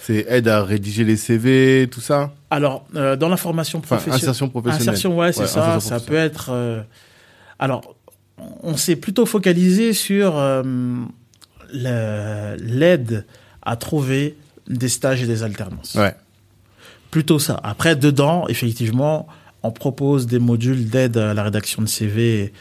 C'est 0.03 0.27
aide 0.29 0.49
à 0.49 0.65
rédiger 0.65 1.05
les 1.05 1.17
CV, 1.17 1.89
tout 1.91 2.01
ça? 2.01 2.33
Alors, 2.51 2.87
euh, 2.97 3.15
dans 3.17 3.29
la 3.29 3.37
formation 3.37 3.79
Enfin, 3.79 3.97
professionnelle. 3.97 4.21
insertion 4.21 4.49
professionnelle. 4.49 4.89
Insertion, 4.89 5.17
ouais, 5.17 5.33
c'est 5.33 5.43
Ouais, 5.43 5.47
ça. 5.47 5.79
Ça 5.81 6.01
peut 6.01 6.17
être. 6.17 6.51
euh, 6.51 6.83
alors, 7.59 7.95
on 8.63 8.77
s'est 8.77 8.97
plutôt 8.97 9.27
focalisé 9.27 9.93
sur 9.93 10.37
euh, 10.37 10.63
l'aide 11.73 13.25
à 13.63 13.77
trouver 13.77 14.37
des 14.69 14.89
stages 14.89 15.23
et 15.23 15.27
des 15.27 15.43
alternances. 15.43 15.95
Ouais. 15.95 16.15
plutôt 17.11 17.39
ça. 17.39 17.61
Après, 17.63 17.95
dedans, 17.95 18.47
effectivement, 18.49 19.27
on 19.63 19.71
propose 19.71 20.27
des 20.27 20.39
modules 20.39 20.89
d'aide 20.89 21.17
à 21.17 21.35
la 21.35 21.43
rédaction 21.45 21.83
de 21.83 21.87
CV 21.87 22.53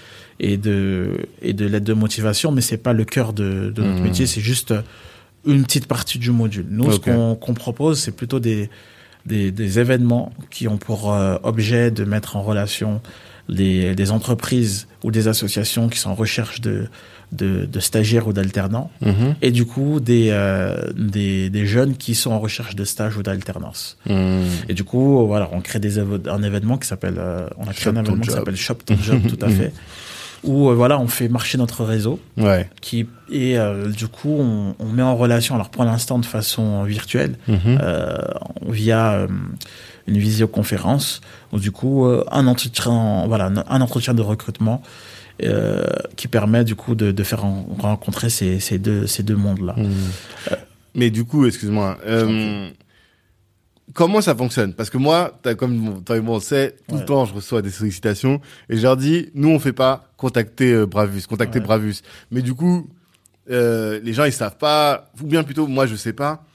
et 0.43 0.57
de 0.57 1.19
et 1.41 1.53
de 1.53 1.65
l'aide 1.65 1.83
de 1.85 1.93
motivation, 1.93 2.51
mais 2.51 2.61
c'est 2.61 2.77
pas 2.87 2.93
le 2.93 3.05
cœur 3.05 3.31
de, 3.31 3.71
de 3.73 3.81
notre 3.81 3.97
Mhm. 3.99 4.03
métier. 4.03 4.25
C'est 4.25 4.41
juste 4.41 4.73
une 5.45 5.63
petite 5.63 5.85
partie 5.87 6.17
du 6.19 6.31
module. 6.31 6.65
Nous, 6.69 6.91
ce 6.91 6.99
qu'on 6.99 7.53
propose, 7.53 7.99
c'est 7.99 8.11
plutôt 8.15 8.39
des, 8.39 8.69
des 9.25 9.51
des 9.51 9.79
événements 9.79 10.33
qui 10.49 10.67
ont 10.67 10.77
pour 10.77 11.13
euh, 11.13 11.37
objet 11.43 11.91
de 11.91 12.03
mettre 12.05 12.35
en 12.35 12.41
relation 12.43 13.01
les, 13.47 13.95
des 13.95 14.11
entreprises 14.11 14.87
ou 15.03 15.11
des 15.11 15.27
associations 15.27 15.89
qui 15.89 15.99
sont 15.99 16.09
en 16.11 16.15
recherche 16.15 16.59
de 16.61 16.87
de, 17.31 17.65
de 17.65 17.79
stagiaires 17.79 18.27
ou 18.27 18.33
d'alternants 18.33 18.91
Mhm. 19.01 19.35
et 19.41 19.51
du 19.51 19.65
coup 19.65 20.01
des, 20.01 20.27
euh, 20.31 20.75
des, 20.97 21.49
des 21.49 21.65
jeunes 21.65 21.95
qui 21.95 22.13
sont 22.13 22.31
en 22.31 22.39
recherche 22.41 22.75
de 22.75 22.83
stage 22.83 23.15
ou 23.17 23.23
d'alternance. 23.23 23.97
Mhm. 24.05 24.43
Et 24.69 24.73
du 24.73 24.83
coup, 24.83 25.25
voilà, 25.27 25.49
on 25.53 25.61
crée 25.61 25.79
des 25.79 25.97
un 25.99 26.43
événement 26.43 26.77
qui 26.77 26.87
s'appelle, 26.87 27.15
euh, 27.17 27.47
on 27.57 27.63
a 27.69 27.73
créé 27.73 27.85
Shop 27.85 27.89
un 27.97 28.01
événement 28.03 28.19
qui 28.21 28.27
job. 28.29 28.35
s'appelle 28.37 28.55
Shop 28.57 28.75
ton 28.85 28.97
job, 28.97 29.21
tout 29.29 29.45
à 29.45 29.49
fait, 29.49 29.71
où 30.43 30.69
euh, 30.69 30.73
voilà, 30.75 30.99
on 30.99 31.07
fait 31.07 31.27
marcher 31.29 31.57
notre 31.57 31.83
réseau, 31.83 32.19
Ouais. 32.37 32.69
qui 32.81 33.07
et 33.31 33.57
euh, 33.57 33.87
du 33.89 34.07
coup, 34.07 34.35
on, 34.39 34.75
on 34.79 34.85
met 34.87 35.03
en 35.03 35.15
relation, 35.15 35.55
alors 35.55 35.69
pour 35.69 35.83
l'instant 35.83 36.19
de 36.19 36.25
façon 36.25 36.83
virtuelle, 36.83 37.35
Mhm. 37.47 37.79
euh, 37.81 38.17
via 38.67 39.13
euh, 39.13 39.27
une 40.07 40.17
visioconférence, 40.17 41.21
où 41.53 41.59
du 41.59 41.71
coup, 41.71 42.05
euh, 42.05 42.23
un 42.31 42.47
entretien, 42.47 43.25
voilà, 43.27 43.51
un 43.67 43.81
entretien 43.81 44.13
de 44.13 44.21
recrutement. 44.21 44.81
euh, 45.43 45.83
qui 46.17 46.27
permet 46.27 46.63
du 46.63 46.75
coup 46.75 46.93
de, 46.93 47.11
de 47.11 47.23
faire 47.23 47.45
en- 47.45 47.65
rencontrer 47.79 48.29
ces, 48.29 48.59
ces 48.59 48.77
deux 48.77 49.07
ces 49.07 49.23
deux 49.23 49.35
mondes 49.35 49.61
là. 49.65 49.73
Mhm. 49.75 49.89
Mais 50.93 51.09
du 51.09 51.23
coup, 51.25 51.47
excuse-moi, 51.47 51.97
euh, 52.05 52.69
comment 53.93 54.21
ça 54.21 54.35
fonctionne? 54.35 54.73
Parce 54.73 54.89
que 54.89 54.97
moi, 54.97 55.39
comme 55.57 56.03
toi 56.03 56.17
et 56.17 56.21
moi 56.21 56.37
on 56.37 56.39
sait, 56.39 56.75
tout 56.87 56.95
le 56.95 57.05
temps 57.05 57.25
je 57.25 57.33
reçois 57.33 57.61
des 57.61 57.71
sollicitations 57.71 58.41
et 58.69 58.77
je 58.77 58.81
leur 58.81 58.97
dis, 58.97 59.29
nous 59.33 59.49
on 59.49 59.59
fait 59.59 59.73
pas 59.73 60.11
contacter 60.17 60.73
euh, 60.73 60.85
Bravus, 60.85 61.23
contacter 61.27 61.59
Ouais. 61.59 61.65
Bravus. 61.65 62.01
Mais 62.31 62.41
du 62.41 62.53
coup, 62.53 62.87
euh, 63.49 63.99
les 64.03 64.13
gens 64.13 64.25
ils 64.25 64.33
savent 64.33 64.57
pas, 64.57 65.11
ou 65.21 65.25
bien 65.25 65.43
plutôt 65.43 65.67
moi 65.67 65.85
je 65.87 65.95
sais 65.95 66.13
pas 66.13 66.45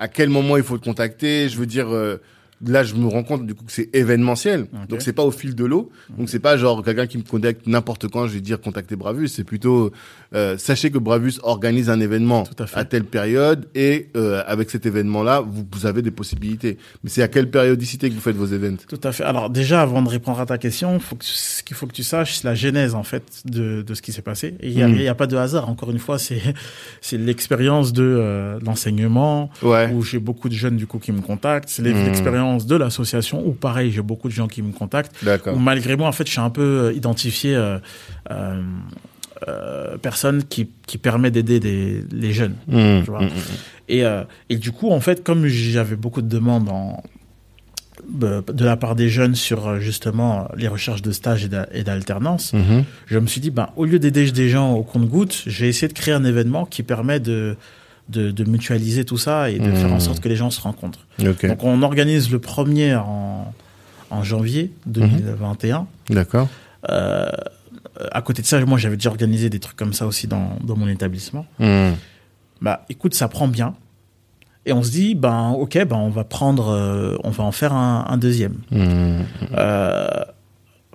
à 0.00 0.08
quel 0.08 0.30
moment 0.30 0.56
il 0.56 0.62
faut 0.62 0.78
te 0.78 0.84
contacter. 0.84 1.48
Je 1.48 1.58
veux 1.58 1.66
dire, 1.66 1.94
euh, 1.94 2.16
là 2.66 2.82
je 2.82 2.94
me 2.94 3.06
rends 3.06 3.22
compte 3.22 3.46
du 3.46 3.54
coup 3.54 3.64
que 3.64 3.72
c'est 3.72 3.88
événementiel, 3.94 4.62
Ok. 4.72 4.88
donc 4.88 5.02
c'est 5.02 5.12
pas 5.12 5.22
au 5.24 5.30
fil 5.30 5.54
de 5.54 5.64
l'eau. 5.64 5.90
Donc 6.18 6.28
c'est 6.28 6.38
pas 6.40 6.56
genre 6.56 6.82
quelqu'un 6.84 7.06
qui 7.06 7.18
me 7.18 7.22
contacte 7.22 7.66
n'importe 7.66 8.08
quand, 8.08 8.26
je 8.26 8.34
vais 8.34 8.40
dire 8.40 8.60
contacter 8.60 8.96
Bravus. 8.96 9.28
C'est 9.28 9.44
plutôt 9.44 9.92
euh, 10.34 10.56
sachez 10.58 10.90
que 10.90 10.98
Bravus 10.98 11.34
organise 11.42 11.88
un 11.90 12.00
événement 12.00 12.44
Tout 12.44 12.62
à 12.74 12.84
telle 12.84 13.04
période 13.04 13.66
et 13.74 14.08
euh, 14.16 14.42
avec 14.46 14.70
cet 14.70 14.86
événement-là, 14.86 15.40
vous, 15.40 15.66
vous 15.72 15.86
avez 15.86 16.02
des 16.02 16.10
possibilités. 16.10 16.76
Mais 17.02 17.10
c'est 17.10 17.22
à 17.22 17.28
quelle 17.28 17.50
périodicité 17.50 18.08
que 18.10 18.14
vous 18.14 18.20
faites 18.20 18.36
vos 18.36 18.46
events? 18.46 18.76
Tout 18.88 19.00
à 19.02 19.12
fait. 19.12 19.24
Alors 19.24 19.50
déjà, 19.50 19.82
avant 19.82 20.02
de 20.02 20.08
répondre 20.08 20.40
à 20.40 20.46
ta 20.46 20.58
question, 20.58 20.98
faut 21.00 21.16
que 21.16 21.24
tu- 21.24 21.30
ce 21.32 21.62
qu'il 21.62 21.76
faut 21.76 21.86
que 21.86 21.92
tu 21.92 22.02
saches, 22.04 22.34
c'est 22.36 22.44
la 22.44 22.54
genèse 22.54 22.94
en 22.94 23.02
fait 23.02 23.42
de, 23.44 23.82
de 23.82 23.94
ce 23.94 24.02
qui 24.02 24.12
s'est 24.12 24.22
passé. 24.22 24.54
Il 24.62 24.74
n'y 24.74 24.82
a, 24.82 24.88
Mm. 24.88 24.96
y 24.96 25.08
a 25.08 25.14
pas 25.14 25.26
de 25.26 25.36
hasard. 25.36 25.68
Encore 25.68 25.90
une 25.90 25.98
fois, 25.98 26.18
c'est 26.18 26.40
c'est 27.00 27.16
l'expérience 27.18 27.92
de 27.92 28.02
euh, 28.04 28.58
l'enseignement 28.62 29.50
Ouais. 29.62 29.90
où 29.92 30.02
j'ai 30.02 30.18
beaucoup 30.18 30.48
de 30.48 30.54
jeunes 30.54 30.76
du 30.76 30.86
coup 30.86 30.98
qui 30.98 31.12
me 31.12 31.20
contactent. 31.20 31.68
C'est 31.68 31.82
Mm. 31.82 31.86
De 32.58 32.76
l'association 32.76 33.46
où 33.46 33.52
pareil, 33.52 33.90
j'ai 33.92 34.02
beaucoup 34.02 34.28
de 34.28 34.32
gens 34.32 34.48
qui 34.48 34.62
me 34.62 34.72
contactent. 34.72 35.14
Où 35.54 35.58
malgré 35.58 35.96
moi, 35.96 36.08
en 36.08 36.12
fait, 36.12 36.26
je 36.26 36.32
suis 36.32 36.40
un 36.40 36.50
peu 36.50 36.62
euh, 36.86 36.92
identifié 36.92 37.54
euh, 37.54 37.78
euh, 38.30 38.62
euh, 39.48 39.96
personne 39.98 40.44
qui 40.44 40.68
qui 40.86 40.98
permet 40.98 41.30
d'aider 41.30 41.60
des 41.60 42.04
les 42.12 42.32
jeunes. 42.32 42.56
Mmh, 42.68 43.00
tu 43.04 43.10
vois. 43.10 43.22
mmh, 43.22 43.26
mmh. 43.26 43.88
Et, 43.88 44.04
et 44.50 44.56
du 44.56 44.70
coup, 44.70 44.90
en 44.90 45.00
fait, 45.00 45.24
comme 45.24 45.46
j'avais 45.48 45.96
beaucoup 45.96 46.22
de 46.22 46.28
demandes 46.28 46.68
en, 46.68 47.02
de, 48.08 48.40
de 48.52 48.64
la 48.64 48.76
part 48.76 48.94
des 48.94 49.08
jeunes 49.08 49.34
sur 49.34 49.80
justement 49.80 50.48
les 50.56 50.68
recherches 50.68 51.02
de 51.02 51.10
stage 51.10 51.44
et 51.44 51.48
d'a- 51.48 51.68
et 51.72 51.82
d'alternance, 51.82 52.52
je 53.06 53.18
me 53.18 53.26
suis 53.26 53.40
dit, 53.40 53.50
ben, 53.50 53.70
au 53.76 53.84
lieu 53.84 53.98
d'aider 53.98 54.30
des 54.30 54.48
gens 54.48 54.72
au 54.74 54.84
compte-goutte, 54.84 55.42
j'ai 55.46 55.66
essayé 55.68 55.88
de 55.88 55.92
créer 55.92 56.14
un 56.14 56.24
événement 56.24 56.66
qui 56.66 56.84
permet 56.84 57.18
de, 57.18 57.56
de, 58.10 58.30
de 58.30 58.44
mutualiser 58.44 59.04
tout 59.04 59.16
ça 59.18 59.50
et 59.50 59.58
de 59.58 59.68
Mhm. 59.70 59.76
faire 59.76 59.92
en 59.92 60.00
sorte 60.00 60.20
que 60.20 60.28
les 60.28 60.36
gens 60.36 60.50
se 60.50 60.60
rencontrent. 60.60 61.06
Donc, 61.18 61.62
on 61.64 61.82
organise 61.82 62.30
le 62.30 62.38
premier 62.38 62.94
en, 62.96 63.52
en 64.10 64.22
janvier 64.22 64.72
2021. 64.86 65.86
D'accord. 66.10 66.48
Euh, 66.90 67.28
à 68.12 68.22
côté 68.22 68.42
de 68.42 68.46
ça, 68.46 68.64
moi, 68.64 68.78
j'avais 68.78 68.96
déjà 68.96 69.10
organisé 69.10 69.50
des 69.50 69.60
trucs 69.60 69.76
comme 69.76 69.92
ça 69.92 70.06
aussi 70.06 70.26
dans, 70.26 70.56
dans 70.64 70.76
mon 70.76 70.88
établissement 70.88 71.46
Mmh. 71.58 71.90
bah 72.62 72.84
écoute 72.88 73.14
ça 73.14 73.28
prend 73.28 73.48
bien 73.48 73.74
et 74.66 74.72
on 74.72 74.82
se 74.82 74.90
dit 74.90 75.14
ben 75.14 75.50
ok 75.50 75.78
ben 75.86 75.96
on 75.96 76.10
va 76.10 76.24
prendre 76.24 76.68
euh, 76.68 77.16
on 77.24 77.30
va 77.30 77.44
en 77.44 77.52
faire 77.52 77.72
un, 77.72 78.04
un 78.08 78.16
deuxième 78.18 78.56
Mmh. 78.70 79.20
Euh, 79.56 80.06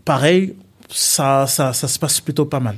pareil 0.03 0.55
ça, 0.89 1.45
ça 1.47 1.73
ça 1.73 1.87
se 1.87 1.97
passe 1.99 2.21
plutôt 2.21 2.45
pas 2.45 2.59
mal 2.59 2.77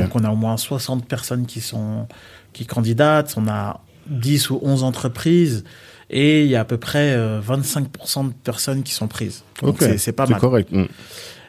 donc 0.00 0.14
on 0.16 0.24
a 0.24 0.30
au 0.30 0.36
moins 0.36 0.56
60 0.56 1.04
personnes 1.06 1.46
qui 1.46 1.60
sont 1.60 2.06
qui 2.52 2.66
candidatent 2.66 3.34
on 3.36 3.48
a 3.48 3.80
10 4.08 4.50
ou 4.50 4.58
11 4.62 4.82
entreprises 4.84 5.64
et 6.10 6.42
il 6.44 6.50
y 6.50 6.56
a 6.56 6.60
à 6.60 6.64
peu 6.64 6.76
près 6.76 7.12
euh, 7.12 7.40
25% 7.40 8.28
de 8.28 8.32
personnes 8.44 8.82
qui 8.82 8.92
sont 8.94 9.06
prises 9.08 9.44
donc 9.62 9.76
c'est- 9.78 9.98
c'est 9.98 10.12
pas 10.12 10.26
mal 10.26 10.40
correct. 10.40 10.70
Mmh. 10.72 10.84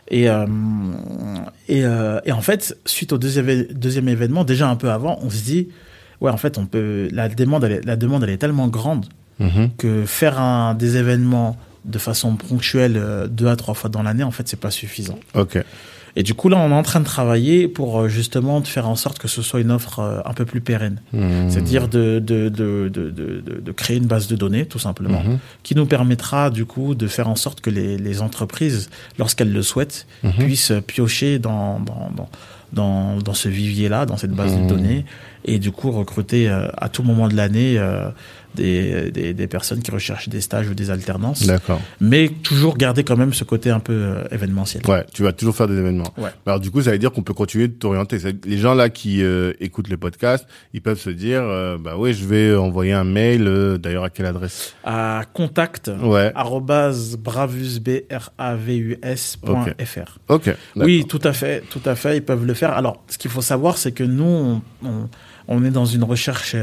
et, 0.10 0.30
euh, 0.30 0.46
et, 1.68 1.86
euh, 1.86 2.20
et 2.26 2.32
en 2.32 2.42
fait, 2.42 2.78
suite 2.86 3.14
au 3.14 3.18
deuxième, 3.18 3.64
deuxième 3.72 4.08
événement, 4.10 4.44
déjà 4.44 4.68
un 4.70 4.76
peu 4.76 4.90
avant, 4.92 5.20
on 5.22 5.30
se 5.30 5.42
dit, 5.44 5.70
ouais, 6.20 6.30
en 6.32 6.38
fait, 6.38 6.58
on 6.58 6.66
peut, 6.66 7.08
la 7.12 7.30
demande, 7.30 7.64
elle 7.64 7.72
est, 7.72 7.86
la 7.86 7.96
demande, 7.96 8.24
elle 8.24 8.30
est 8.32 8.38
tellement 8.38 8.68
grande 8.68 9.06
Mhm. 9.40 9.72
que 9.78 10.06
faire 10.06 10.40
un, 10.40 10.76
des 10.76 10.98
événements 10.98 11.58
de 11.86 11.98
façon 11.98 12.36
ponctuelle 12.36 12.96
euh, 12.98 13.26
deux 13.28 13.48
à 13.48 13.56
trois 13.56 13.74
fois 13.74 13.90
dans 13.90 14.04
l'année, 14.04 14.24
en 14.24 14.30
fait, 14.32 14.48
c'est 14.48 14.60
pas 14.60 14.70
suffisant. 14.70 15.18
Ok. 15.34 15.58
Et 16.16 16.24
du 16.24 16.34
coup, 16.34 16.50
là, 16.50 16.58
on 16.58 16.70
est 16.72 16.74
en 16.74 16.84
train 16.84 17.00
de 17.00 17.06
travailler 17.06 17.68
pour 17.68 18.00
euh, 18.02 18.08
justement 18.10 18.60
de 18.60 18.68
faire 18.68 18.88
en 18.90 18.96
sorte 18.96 19.18
que 19.20 19.28
ce 19.28 19.42
soit 19.42 19.62
une 19.62 19.72
offre 19.72 20.00
euh, 20.00 20.20
un 20.26 20.34
peu 20.34 20.46
plus 20.46 20.60
pérenne. 20.62 21.00
Mmh. 21.14 21.50
C'est-à-dire 21.50 21.88
de, 21.88 22.20
de, 22.20 22.50
de, 22.50 22.90
de, 22.90 23.42
de, 23.42 23.72
créer 23.72 23.98
une 23.98 24.08
base 24.08 24.28
de 24.28 24.36
données, 24.36 24.66
tout 24.66 24.80
simplement, 24.80 25.24
Mhm. 25.24 25.40
qui 25.64 25.76
nous 25.76 25.86
permettra 25.86 26.50
du 26.50 26.66
coup 26.66 26.96
de 26.96 27.08
faire 27.08 27.28
en 27.30 27.36
sorte 27.36 27.62
que 27.62 27.70
les, 27.70 27.98
les 27.98 28.22
entreprises, 28.22 28.90
lorsqu'elles 29.20 29.54
le 29.54 29.62
souhaitent, 29.62 30.06
Mhm. 30.24 30.32
puissent 30.34 30.74
piocher 30.86 31.40
dans, 31.40 31.80
dans, 31.80 32.12
dans, 32.16 32.30
dans, 32.74 33.18
dans 33.22 33.34
ce 33.34 33.50
vivier-là, 33.50 34.06
dans 34.06 34.18
cette 34.18 34.32
base 34.32 34.56
de 34.58 34.68
données, 34.68 35.06
et 35.46 35.60
du 35.60 35.72
coup 35.72 35.92
recruter 35.92 36.50
euh, 36.50 36.68
à 36.78 36.88
tout 36.90 37.04
moment 37.04 37.28
de 37.28 37.36
l'année 37.36 37.76
euh, 37.78 38.10
des, 38.56 39.12
des, 39.12 39.34
des 39.34 39.48
personnes 39.48 39.82
qui 39.82 39.92
recherchent 39.92 40.30
des 40.30 40.42
stages 40.42 40.68
ou 40.70 40.74
des 40.74 40.90
alternances, 40.92 41.46
D'accord. 41.46 41.82
mais 42.00 42.30
toujours 42.30 42.78
garder 42.78 43.04
quand 43.04 43.18
même 43.18 43.34
ce 43.34 43.44
côté 43.44 43.70
un 43.70 43.80
peu 43.80 43.94
euh, 43.94 44.24
événementiel. 44.32 44.84
Ouais, 44.88 45.06
tu 45.14 45.24
vas 45.24 45.32
toujours 45.34 45.56
faire 45.56 45.68
des 45.68 45.78
événements. 45.78 46.14
Ouais. 46.18 46.30
Alors 46.46 46.60
du 46.60 46.72
coup, 46.72 46.82
ça 46.82 46.92
veut 46.92 46.98
dire 47.00 47.12
qu'on 47.12 47.24
peut 47.24 47.34
continuer 47.34 47.68
de 47.68 47.74
t'orienter. 47.74 48.18
Les 48.46 48.58
gens 48.58 48.74
là 48.74 48.90
qui 48.90 49.24
euh, 49.24 49.54
écoutent 49.60 49.90
les 49.90 49.98
podcasts, 49.98 50.46
ils 50.74 50.82
peuvent 50.82 51.00
se 51.00 51.10
dire, 51.10 51.42
euh, 51.44 51.78
bah 51.80 51.96
ouais, 51.98 52.14
je 52.14 52.26
vais 52.26 52.56
envoyer 52.56 52.94
un 52.94 53.04
mail. 53.04 53.46
D'ailleurs, 53.80 54.04
à 54.04 54.10
quelle 54.10 54.26
adresse? 54.26 54.74
À 54.84 55.24
contact 55.34 55.90
Ouais. 56.02 56.32
bravus.fr. 58.52 60.18
Ok. 60.30 60.56
Oui, 60.76 61.06
tout 61.08 61.20
à 61.24 61.34
fait, 61.34 61.64
tout 61.70 61.82
à 61.86 61.96
fait, 61.96 62.18
ils 62.18 62.24
peuvent 62.24 62.46
le 62.46 62.54
faire. 62.54 62.72
Alors, 62.74 63.04
ce 63.08 63.18
qu'il 63.18 63.32
faut 63.32 63.42
savoir, 63.42 63.78
c'est 63.78 63.92
que 63.92 64.04
nous, 64.04 64.24
on, 64.24 64.62
on- 64.84 65.10
on 65.48 65.66
est 65.66 65.72
dans 65.72 65.86
une 65.86 66.04
recherche 66.04 66.56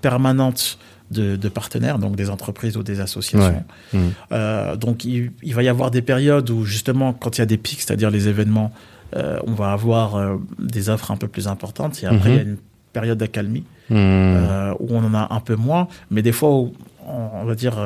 permanente 0.00 0.78
de, 1.14 1.36
de 1.36 1.48
partenaires, 1.48 1.98
donc 1.98 2.16
des 2.16 2.28
entreprises 2.28 2.76
ou 2.76 2.82
des 2.82 3.00
associations. 3.00 3.64
Ouais. 3.92 3.98
Mhm. 3.98 4.12
Euh, 4.32 4.76
donc, 4.76 5.04
il, 5.04 5.32
il 5.42 5.54
va 5.54 5.62
y 5.62 5.68
avoir 5.68 5.90
des 5.90 6.02
périodes 6.02 6.50
où, 6.50 6.64
justement, 6.64 7.14
quand 7.14 7.38
il 7.38 7.40
y 7.40 7.42
a 7.42 7.46
des 7.46 7.56
pics, 7.56 7.80
c'est-à-dire 7.80 8.10
les 8.10 8.28
événements, 8.28 8.70
euh, 9.16 9.38
on 9.46 9.52
va 9.52 9.72
avoir 9.72 10.16
euh, 10.16 10.36
des 10.58 10.88
offres 10.88 11.10
un 11.10 11.16
peu 11.16 11.28
plus 11.28 11.46
importantes. 11.48 12.02
Et 12.02 12.06
après, 12.06 12.30
il 12.30 12.36
y 12.36 12.38
a 12.40 12.42
une 12.42 12.58
période 12.92 13.18
d'accalmie 13.18 13.64
Mmh. 13.90 13.96
où 14.80 14.96
on 14.96 15.04
en 15.04 15.12
a 15.12 15.24
un 15.38 15.40
peu 15.40 15.56
moins. 15.56 15.88
Mais 16.10 16.22
des 16.22 16.32
fois, 16.32 16.48
on, 16.48 16.72
on 17.06 17.44
va 17.44 17.54
dire, 17.54 17.76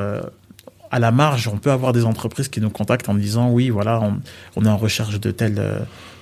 à 0.92 0.98
la 1.00 1.10
marge, 1.10 1.48
on 1.48 1.58
peut 1.58 1.72
avoir 1.72 1.92
des 1.92 2.04
entreprises 2.04 2.48
qui 2.48 2.60
nous 2.60 2.70
contactent 2.70 3.08
en 3.08 3.14
disant 3.14 3.50
oui, 3.50 3.68
voilà, 3.70 4.00
on, 4.00 4.20
on 4.54 4.64
est 4.64 4.68
en 4.68 4.76
recherche 4.76 5.18
de 5.18 5.32
tel, 5.32 5.60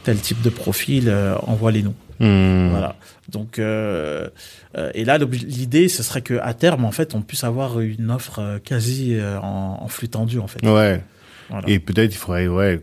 tel 0.06 0.16
type 0.18 0.40
de 0.40 0.50
profil, 0.50 1.08
euh, 1.08 1.34
envoie-les-nous. 1.46 1.94
Mmh. 2.20 2.70
Voilà. 2.70 2.94
Donc, 3.28 3.58
euh, 3.58 4.28
euh, 4.76 4.90
et 4.94 5.04
là, 5.04 5.18
l'idée, 5.18 5.88
ce 5.88 6.02
serait 6.02 6.22
qu'à 6.22 6.54
terme, 6.54 6.84
en 6.84 6.92
fait, 6.92 7.14
on 7.14 7.22
puisse 7.22 7.44
avoir 7.44 7.80
une 7.80 8.10
offre 8.10 8.38
euh, 8.38 8.58
quasi 8.58 9.14
euh, 9.14 9.38
en, 9.40 9.78
en 9.82 9.88
flux 9.88 10.08
tendu, 10.08 10.38
en 10.38 10.46
fait. 10.46 10.64
Ouais. 10.66 11.02
Voilà. 11.50 11.68
Et 11.68 11.78
peut-être 11.78 12.12
il 12.12 12.16
faudrait 12.16 12.48
ouais 12.48 12.80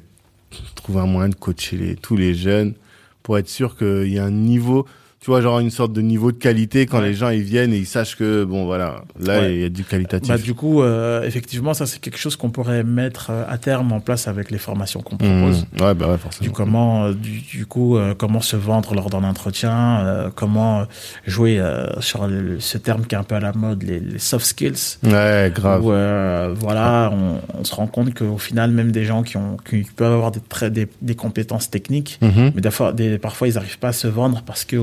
trouver 0.75 0.99
un 0.99 1.05
moyen 1.05 1.29
de 1.29 1.35
coacher 1.35 1.77
les, 1.77 1.95
tous 1.95 2.15
les 2.15 2.33
jeunes 2.33 2.75
pour 3.21 3.37
être 3.37 3.49
sûr 3.49 3.77
qu'il 3.77 4.11
y 4.11 4.19
a 4.19 4.25
un 4.25 4.31
niveau. 4.31 4.85
Tu 5.23 5.29
vois, 5.31 5.39
genre 5.39 5.59
une 5.59 5.69
sorte 5.71 5.93
de 5.93 6.01
niveau 6.01 6.33
de 6.33 6.37
qualité 6.37 6.85
quand 6.85 6.99
Ouais. 6.99 7.07
les 7.09 7.13
gens 7.13 7.29
ils 7.29 7.43
viennent 7.43 7.71
et 7.71 7.77
ils 7.77 7.85
sachent 7.85 8.17
que 8.17 8.43
bon 8.43 8.65
voilà, 8.65 9.05
là 9.17 9.39
Ouais. 9.39 9.55
il 9.55 9.61
y 9.61 9.63
a 9.63 9.69
du 9.69 9.85
qualitatif. 9.85 10.27
Bah, 10.27 10.37
du 10.37 10.53
coup, 10.53 10.81
euh, 10.81 11.23
effectivement, 11.23 11.73
ça 11.73 11.85
c'est 11.85 11.99
quelque 11.99 12.17
chose 12.17 12.35
qu'on 12.35 12.49
pourrait 12.49 12.83
mettre 12.83 13.27
euh, 13.29 13.45
à 13.47 13.57
terme 13.57 13.93
en 13.93 14.01
place 14.01 14.27
avec 14.27 14.51
les 14.51 14.57
formations 14.57 15.01
qu'on 15.01 15.15
propose. 15.15 15.65
Mmh. 15.79 15.81
Ouais, 15.81 15.93
bah 15.93 16.07
ouais, 16.11 16.17
forcément. 16.17 16.43
Du 16.45 16.51
comment, 16.51 17.05
euh, 17.05 17.13
du, 17.13 17.39
du 17.39 17.65
coup, 17.65 17.95
euh, 17.95 18.13
comment 18.17 18.41
se 18.41 18.57
vendre 18.57 18.93
lors 18.95 19.09
d'un 19.09 19.23
entretien, 19.23 20.29
comment 20.35 20.85
jouer 21.25 21.61
sur 22.01 22.27
le- 22.27 22.59
ce 22.59 22.77
terme 22.77 23.05
qui 23.05 23.15
est 23.15 23.17
un 23.17 23.23
peu 23.23 23.35
à 23.35 23.39
la 23.39 23.53
mode, 23.53 23.83
les, 23.83 24.01
les 24.01 24.19
soft 24.19 24.45
skills. 24.45 24.97
Ouais, 25.03 25.49
grave. 25.55 25.81
Où, 25.85 26.55
voilà, 26.59 27.11
on, 27.13 27.39
on 27.59 27.63
se 27.63 27.73
rend 27.73 27.87
compte 27.87 28.13
qu'au 28.13 28.37
final, 28.37 28.71
même 28.71 28.91
des 28.91 29.05
gens 29.05 29.23
qui 29.23 29.37
ont, 29.37 29.55
qui 29.69 29.83
peuvent 29.95 30.11
avoir 30.13 30.31
des, 30.31 30.41
très, 30.41 30.69
des, 30.69 30.87
des 31.01 31.15
compétences 31.15 31.69
techniques, 31.69 32.19
Mhm. 32.21 32.51
mais 32.55 32.61
des, 32.93 33.17
parfois 33.17 33.47
ils 33.47 33.53
n'arrivent 33.53 33.79
pas 33.79 33.89
à 33.89 33.93
se 33.93 34.07
vendre 34.07 34.43
parce 34.45 34.65
que 34.65 34.75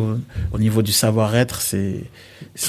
au, 0.53 0.57
au 0.57 0.59
niveau 0.59 0.83
du 0.83 0.93
savoir-être, 0.93 1.61
c'est, 1.61 2.05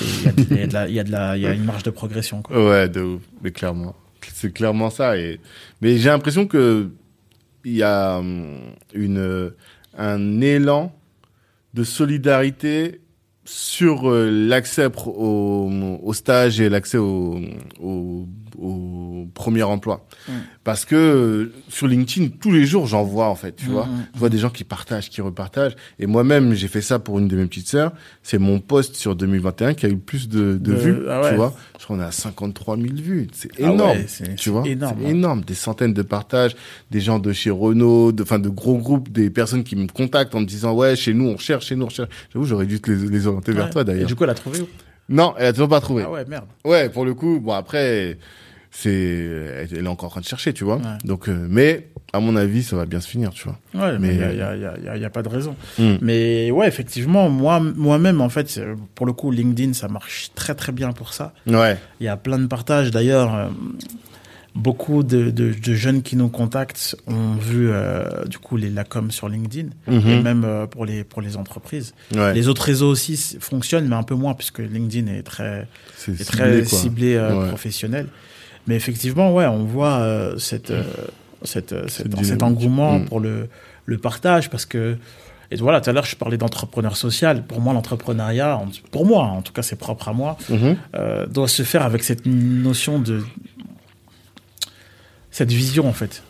il 0.01 0.55
y 0.55 0.75
a 0.75 0.87
y 0.89 0.99
a 0.99 1.03
de 1.03 1.37
y 1.39 1.45
a 1.45 1.53
une 1.53 1.65
marge 1.65 1.83
de 1.83 1.91
progression. 1.91 2.41
Quoi. 2.41 2.69
Ouais, 2.69 2.89
de 2.89 3.01
ouf. 3.01 3.21
Mais 3.41 3.51
clairement. 3.51 3.95
C'est 4.33 4.53
clairement 4.53 4.89
ça. 4.89 5.17
Et... 5.17 5.39
Mais 5.81 5.97
j'ai 5.97 6.09
l'impression 6.09 6.47
que 6.47 6.89
il 7.65 7.75
y 7.75 7.83
a 7.83 8.17
hum, 8.17 8.59
une, 8.93 9.51
un 9.97 10.41
élan 10.41 10.95
de 11.73 11.83
solidarité 11.83 13.00
sur 13.43 14.09
euh, 14.09 14.29
l'accès 14.29 14.87
au, 15.07 15.69
au 16.03 16.13
stage 16.13 16.61
et 16.61 16.69
l'accès 16.69 16.97
au, 16.97 17.39
au, 17.81 18.27
au 18.59 19.27
premier 19.33 19.63
emploi. 19.63 20.05
Mm. 20.27 20.31
Parce 20.63 20.85
que 20.85 20.95
euh, 20.95 21.51
sur 21.67 21.87
LinkedIn, 21.87 22.27
tous 22.39 22.51
les 22.51 22.65
jours, 22.65 22.85
j'en 22.85 23.03
vois, 23.03 23.27
en 23.29 23.35
fait, 23.35 23.55
tu 23.55 23.67
Mm, 23.67 23.71
vois. 23.71 23.85
mm, 23.87 24.05
Je 24.13 24.19
vois 24.19 24.29
des 24.29 24.37
gens 24.37 24.51
qui 24.51 24.63
partagent, 24.63 25.09
qui 25.09 25.21
repartagent. 25.21 25.75
Et 25.97 26.05
moi-même, 26.05 26.53
j'ai 26.53 26.67
fait 26.67 26.81
ça 26.81 26.99
pour 26.99 27.17
une 27.17 27.27
de 27.27 27.35
mes 27.35 27.47
petites 27.47 27.67
sœurs. 27.67 27.93
C'est 28.21 28.37
mon 28.37 28.59
post 28.59 28.95
sur 28.95 29.15
2021 29.15 29.73
qui 29.73 29.87
a 29.87 29.89
eu 29.89 29.93
le 29.93 29.97
plus 29.97 30.29
de, 30.29 30.53
de 30.53 30.57
De- 30.57 30.73
vues, 30.75 30.97
ah 31.09 31.21
ouais. 31.21 31.29
tu 31.31 31.35
vois. 31.35 31.53
Je 31.79 31.83
crois 31.85 31.97
qu'on 31.97 32.03
est 32.03 32.05
à 32.05 32.11
53 32.11 32.77
000 32.77 32.89
vues. 32.97 33.27
C'est 33.33 33.49
Ah 33.57 33.71
énorme. 33.71 33.97
ouais, 33.97 34.05
tu 34.05 34.35
c'est 34.37 34.49
vois. 34.51 34.67
énorme, 34.67 34.95
C'est 34.99 35.05
hein. 35.05 35.09
énorme. 35.09 35.41
Des 35.41 35.55
centaines 35.55 35.93
de 35.95 36.03
partages, 36.03 36.55
des 36.91 36.99
gens 36.99 37.17
de 37.17 37.33
chez 37.33 37.49
Renault, 37.49 38.11
de, 38.11 38.21
enfin, 38.21 38.37
de 38.37 38.49
gros 38.49 38.77
groupes, 38.77 39.11
des 39.11 39.31
personnes 39.31 39.63
qui 39.63 39.75
me 39.75 39.87
contactent 39.87 40.35
en 40.35 40.41
me 40.41 40.45
disant, 40.45 40.73
ouais, 40.75 40.95
chez 40.95 41.15
nous, 41.15 41.25
on 41.27 41.37
cherche, 41.37 41.65
chez 41.65 41.75
nous, 41.75 41.85
on 41.87 41.89
cherche. 41.89 42.09
J'avoue, 42.31 42.45
j'aurais 42.45 42.67
dû 42.67 42.79
te 42.79 42.91
les, 42.91 43.09
les 43.09 43.27
orienter 43.31 43.51
vers 43.53 43.69
toi, 43.69 43.81
Et 43.81 43.85
d'ailleurs. 43.85 44.07
du 44.07 44.15
coup, 44.15 44.23
elle 44.23 44.29
a 44.29 44.35
trouvé 44.35 44.61
où? 44.61 44.67
Non, 45.09 45.33
elle 45.37 45.47
a 45.47 45.51
toujours 45.53 45.67
pas 45.69 45.81
trouvé. 45.81 46.03
Ah 46.05 46.11
ouais, 46.11 46.23
merde. 46.25 46.45
Ouais, 46.63 46.87
pour 46.89 47.03
le 47.05 47.13
coup, 47.13 47.39
bon 47.41 47.51
après, 47.53 48.17
c'est, 48.69 49.67
elle 49.71 49.85
est 49.85 49.87
encore 49.87 50.07
en 50.07 50.11
train 50.11 50.21
de 50.21 50.25
chercher, 50.25 50.53
tu 50.53 50.63
vois. 50.63 50.77
Ouais. 50.77 50.97
Donc, 51.03 51.27
euh, 51.27 51.47
mais 51.49 51.89
à 52.13 52.19
mon 52.21 52.35
avis, 52.37 52.63
ça 52.63 52.75
va 52.77 52.85
bien 52.85 53.01
se 53.01 53.07
finir, 53.09 53.31
tu 53.31 53.43
vois. 53.47 53.57
Ouais, 53.73 53.97
mais 53.99 54.13
il 54.15 54.19
y, 54.19 54.23
a, 54.23 54.33
y, 54.33 54.41
a, 54.41 54.55
y, 54.55 54.87
a, 54.87 54.97
y 54.97 55.05
a- 55.05 55.09
pas 55.09 55.23
de 55.23 55.29
raison. 55.29 55.55
Mm. 55.79 55.95
Mais 56.01 56.51
ouais, 56.51 56.67
effectivement, 56.67 57.29
moi, 57.29 57.59
moi-même, 57.59 58.21
en 58.21 58.29
fait, 58.29 58.61
pour 58.95 59.05
le 59.05 59.11
coup, 59.13 59.31
LinkedIn, 59.31 59.73
ça 59.73 59.87
marche 59.89 60.31
très 60.35 60.55
très 60.55 60.71
bien 60.71 60.91
pour 60.93 61.13
ça. 61.13 61.33
Ouais. 61.47 61.77
Il 61.99 62.05
y 62.05 62.09
a 62.09 62.15
plein 62.17 62.39
de 62.39 62.47
partages. 62.47 62.91
D'ailleurs, 62.91 63.35
euh, 63.35 63.47
beaucoup 64.53 65.03
de, 65.03 65.29
de, 65.31 65.53
de 65.53 65.73
jeunes 65.73 66.01
qui 66.01 66.15
nous 66.17 66.27
contactent 66.27 66.95
ont 67.07 67.35
vu 67.35 67.69
euh, 67.69 68.25
du 68.25 68.37
coup 68.37 68.57
les 68.57 68.69
la 68.69 68.83
com 68.83 69.09
sur 69.09 69.29
LinkedIn 69.29 69.69
Mhm. 69.87 70.07
et 70.09 70.21
même 70.21 70.43
euh, 70.43 70.67
pour 70.67 70.85
les 70.85 71.03
pour 71.03 71.21
les 71.21 71.37
entreprises. 71.37 71.93
Ouais. 72.13 72.33
Les 72.33 72.47
autres 72.49 72.63
réseaux 72.63 72.89
aussi 72.89 73.37
fonctionnent, 73.39 73.87
mais 73.87 73.95
un 73.95 74.03
peu 74.03 74.15
moins 74.15 74.33
puisque 74.33 74.59
LinkedIn 74.59 75.07
est 75.11 75.23
très 75.23 75.61
est 75.61 75.67
ciblé, 75.97 76.25
très 76.25 76.63
quoi. 76.63 76.77
ciblé 76.77 77.15
euh, 77.15 77.39
Ouais. 77.43 77.47
professionnel. 77.47 78.07
Mais 78.67 78.75
effectivement, 78.75 79.33
ouais, 79.33 79.45
on 79.47 79.63
voit 79.63 80.05
cette, 80.37 80.71
cette, 81.43 81.73
cet, 81.89 82.43
engouement 82.43 82.99
Mm. 82.99 83.05
pour 83.05 83.19
le, 83.19 83.47
le 83.85 83.97
partage 83.97 84.49
parce 84.49 84.65
que 84.65 84.97
et 85.53 85.57
voilà, 85.57 85.81
tout 85.81 85.89
à 85.89 85.93
l'heure 85.93 86.05
je 86.05 86.15
parlais 86.15 86.37
d'entrepreneur 86.37 86.95
social. 86.95 87.43
Pour 87.43 87.59
moi, 87.59 87.73
l'entrepreneuriat, 87.73 88.55
en- 88.57 88.67
pour 88.91 89.05
moi, 89.05 89.23
en 89.23 89.41
tout 89.41 89.51
cas, 89.51 89.61
c'est 89.63 89.75
propre 89.75 90.07
à 90.09 90.13
moi, 90.13 90.37
Mhm. 90.49 90.77
doit 91.29 91.47
se 91.49 91.63
faire 91.63 91.81
avec 91.83 92.03
cette 92.03 92.25
notion 92.25 92.99
de 92.99 93.21
cette 95.31 95.51
vision 95.51 95.87
en 95.87 95.93
fait, 95.93 96.23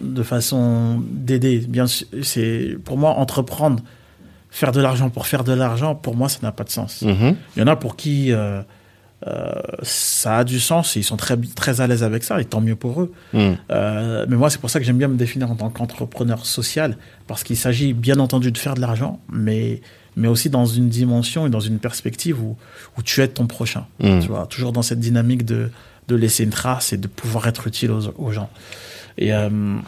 de 0.00 0.22
façon 0.22 1.02
d'aider. 1.10 1.58
Bien 1.58 1.86
sûr, 1.86 2.06
c'est 2.22 2.76
pour 2.84 2.96
moi 2.96 3.10
entreprendre, 3.10 3.82
faire 4.50 4.72
de 4.72 4.80
l'argent 4.80 5.10
pour 5.10 5.26
faire 5.26 5.44
de 5.44 5.52
l'argent. 5.52 5.94
Pour 5.94 6.16
moi, 6.16 6.28
ça 6.28 6.38
n'a 6.42 6.52
pas 6.52 6.64
de 6.64 6.70
sens. 6.70 7.02
Mhm. 7.02 7.36
Il 7.56 7.60
y 7.60 7.62
en 7.62 7.66
a 7.66 7.76
pour 7.76 7.96
qui 7.96 8.32
euh, 8.32 8.62
euh, 9.26 9.50
ça 9.82 10.38
a 10.38 10.44
du 10.44 10.60
sens 10.60 10.96
et 10.96 11.00
ils 11.00 11.04
sont 11.04 11.16
très, 11.16 11.36
très 11.38 11.80
à 11.80 11.86
l'aise 11.86 12.02
avec 12.02 12.22
ça 12.22 12.38
et 12.40 12.44
tant 12.44 12.60
mieux 12.60 12.76
pour 12.76 13.00
eux. 13.00 13.12
Mm. 13.32 13.52
Euh, 13.70 14.26
mais 14.28 14.36
moi, 14.36 14.50
c'est 14.50 14.60
pour 14.60 14.68
ça 14.68 14.78
que 14.78 14.84
j'aime 14.84 14.98
bien 14.98 15.08
me 15.08 15.16
définir 15.16 15.50
en 15.50 15.54
tant 15.54 15.70
qu'entrepreneur 15.70 16.44
social 16.44 16.98
parce 17.26 17.42
qu'il 17.42 17.56
s'agit 17.56 17.94
bien 17.94 18.18
entendu 18.18 18.52
de 18.52 18.58
faire 18.58 18.74
de 18.74 18.80
l'argent, 18.80 19.20
mais, 19.32 19.80
mais 20.16 20.28
aussi 20.28 20.50
dans 20.50 20.66
une 20.66 20.90
dimension 20.90 21.46
et 21.46 21.50
dans 21.50 21.60
une 21.60 21.78
perspective 21.78 22.42
où, 22.42 22.56
où 22.98 23.02
tu 23.02 23.22
aides 23.22 23.32
ton 23.32 23.46
prochain. 23.46 23.86
Mm. 24.00 24.20
Tu 24.20 24.28
vois, 24.28 24.46
toujours 24.46 24.72
dans 24.72 24.82
cette 24.82 25.00
dynamique 25.00 25.46
de, 25.46 25.70
de 26.08 26.16
laisser 26.16 26.44
une 26.44 26.50
trace 26.50 26.92
et 26.92 26.96
de 26.96 27.06
pouvoir 27.06 27.46
être 27.46 27.66
utile 27.66 27.90
aux, 27.90 28.32
gens. 28.32 28.50
Euh, 29.20 29.78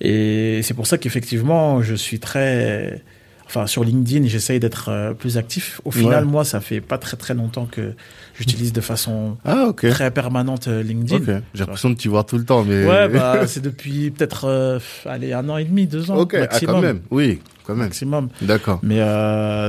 et 0.00 0.60
c'est 0.62 0.74
pour 0.74 0.86
ça 0.86 0.98
qu'effectivement, 0.98 1.82
je 1.82 1.94
suis 1.94 2.20
très. 2.20 3.02
Enfin, 3.48 3.66
sur 3.66 3.82
LinkedIn, 3.82 4.26
j'essaye 4.28 4.60
d'être 4.60 4.90
euh, 4.90 5.14
plus 5.14 5.38
actif. 5.38 5.80
Au 5.86 5.90
final, 5.90 6.24
Ouais. 6.24 6.30
moi, 6.30 6.44
ça 6.44 6.60
fait 6.60 6.82
pas 6.82 6.98
très 6.98 7.16
très 7.16 7.32
longtemps 7.32 7.64
que 7.64 7.94
j'utilise 8.38 8.74
de 8.74 8.82
façon 8.82 9.38
Ah, 9.46 9.70
très 9.74 10.10
permanente 10.10 10.68
euh, 10.68 10.82
LinkedIn. 10.82 11.40
J'ai 11.54 11.60
l'impression 11.60 11.88
de 11.88 11.94
t'y 11.94 12.08
voir 12.08 12.26
tout 12.26 12.36
le 12.36 12.44
temps, 12.44 12.62
mais. 12.62 12.84
Ouais, 12.86 13.08
bah, 13.12 13.46
c'est 13.46 13.62
depuis 13.62 14.10
peut-être, 14.10 14.44
euh, 14.46 14.78
allez, 15.06 15.32
un 15.32 15.48
an 15.48 15.56
et 15.56 15.64
demi, 15.64 15.86
deux 15.86 16.10
ans. 16.10 16.16
ok. 16.18 16.34
Ah, 16.34 16.40
maximum. 16.40 16.74
quand 16.74 16.82
même. 16.82 17.00
Oui, 17.10 17.40
quand 17.64 17.74
même. 17.74 17.84
Maximum. 17.86 18.28
D'accord. 18.42 18.80
Mais 18.82 18.98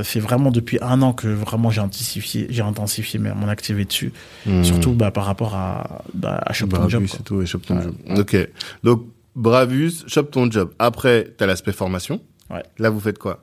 c'est 0.04 0.20
vraiment 0.20 0.50
depuis 0.50 0.78
un 0.82 1.00
an 1.00 1.14
que 1.14 1.28
vraiment 1.28 1.70
j'ai 1.70 1.80
intensifié, 1.80 2.48
j'ai 2.50 2.62
intensifié 2.62 3.18
mon 3.18 3.48
activité 3.48 3.86
dessus. 3.86 4.12
Mm. 4.44 4.62
Surtout 4.62 4.92
bah, 4.92 5.10
par 5.10 5.24
rapport 5.24 5.54
à, 5.54 6.02
bah, 6.12 6.38
à 6.44 6.52
Shop 6.52 6.66
Ton 6.66 6.76
Bravus 6.76 6.90
Job. 6.90 7.06
quoi. 7.06 7.18
tout, 7.24 7.40
et 7.42 7.46
Shop 7.46 7.58
ton 7.60 7.76
Ouais. 7.78 7.82
job. 7.84 7.94
Ok. 8.18 8.36
Donc, 8.84 9.06
Bravus, 9.36 10.04
Shop 10.06 10.24
ton 10.24 10.50
job. 10.50 10.70
Après, 10.78 11.32
t'as 11.38 11.46
l'aspect 11.46 11.72
formation. 11.72 12.20
Ouais. 12.50 12.62
Là, 12.78 12.90
vous 12.90 13.00
faites 13.00 13.18
quoi? 13.18 13.42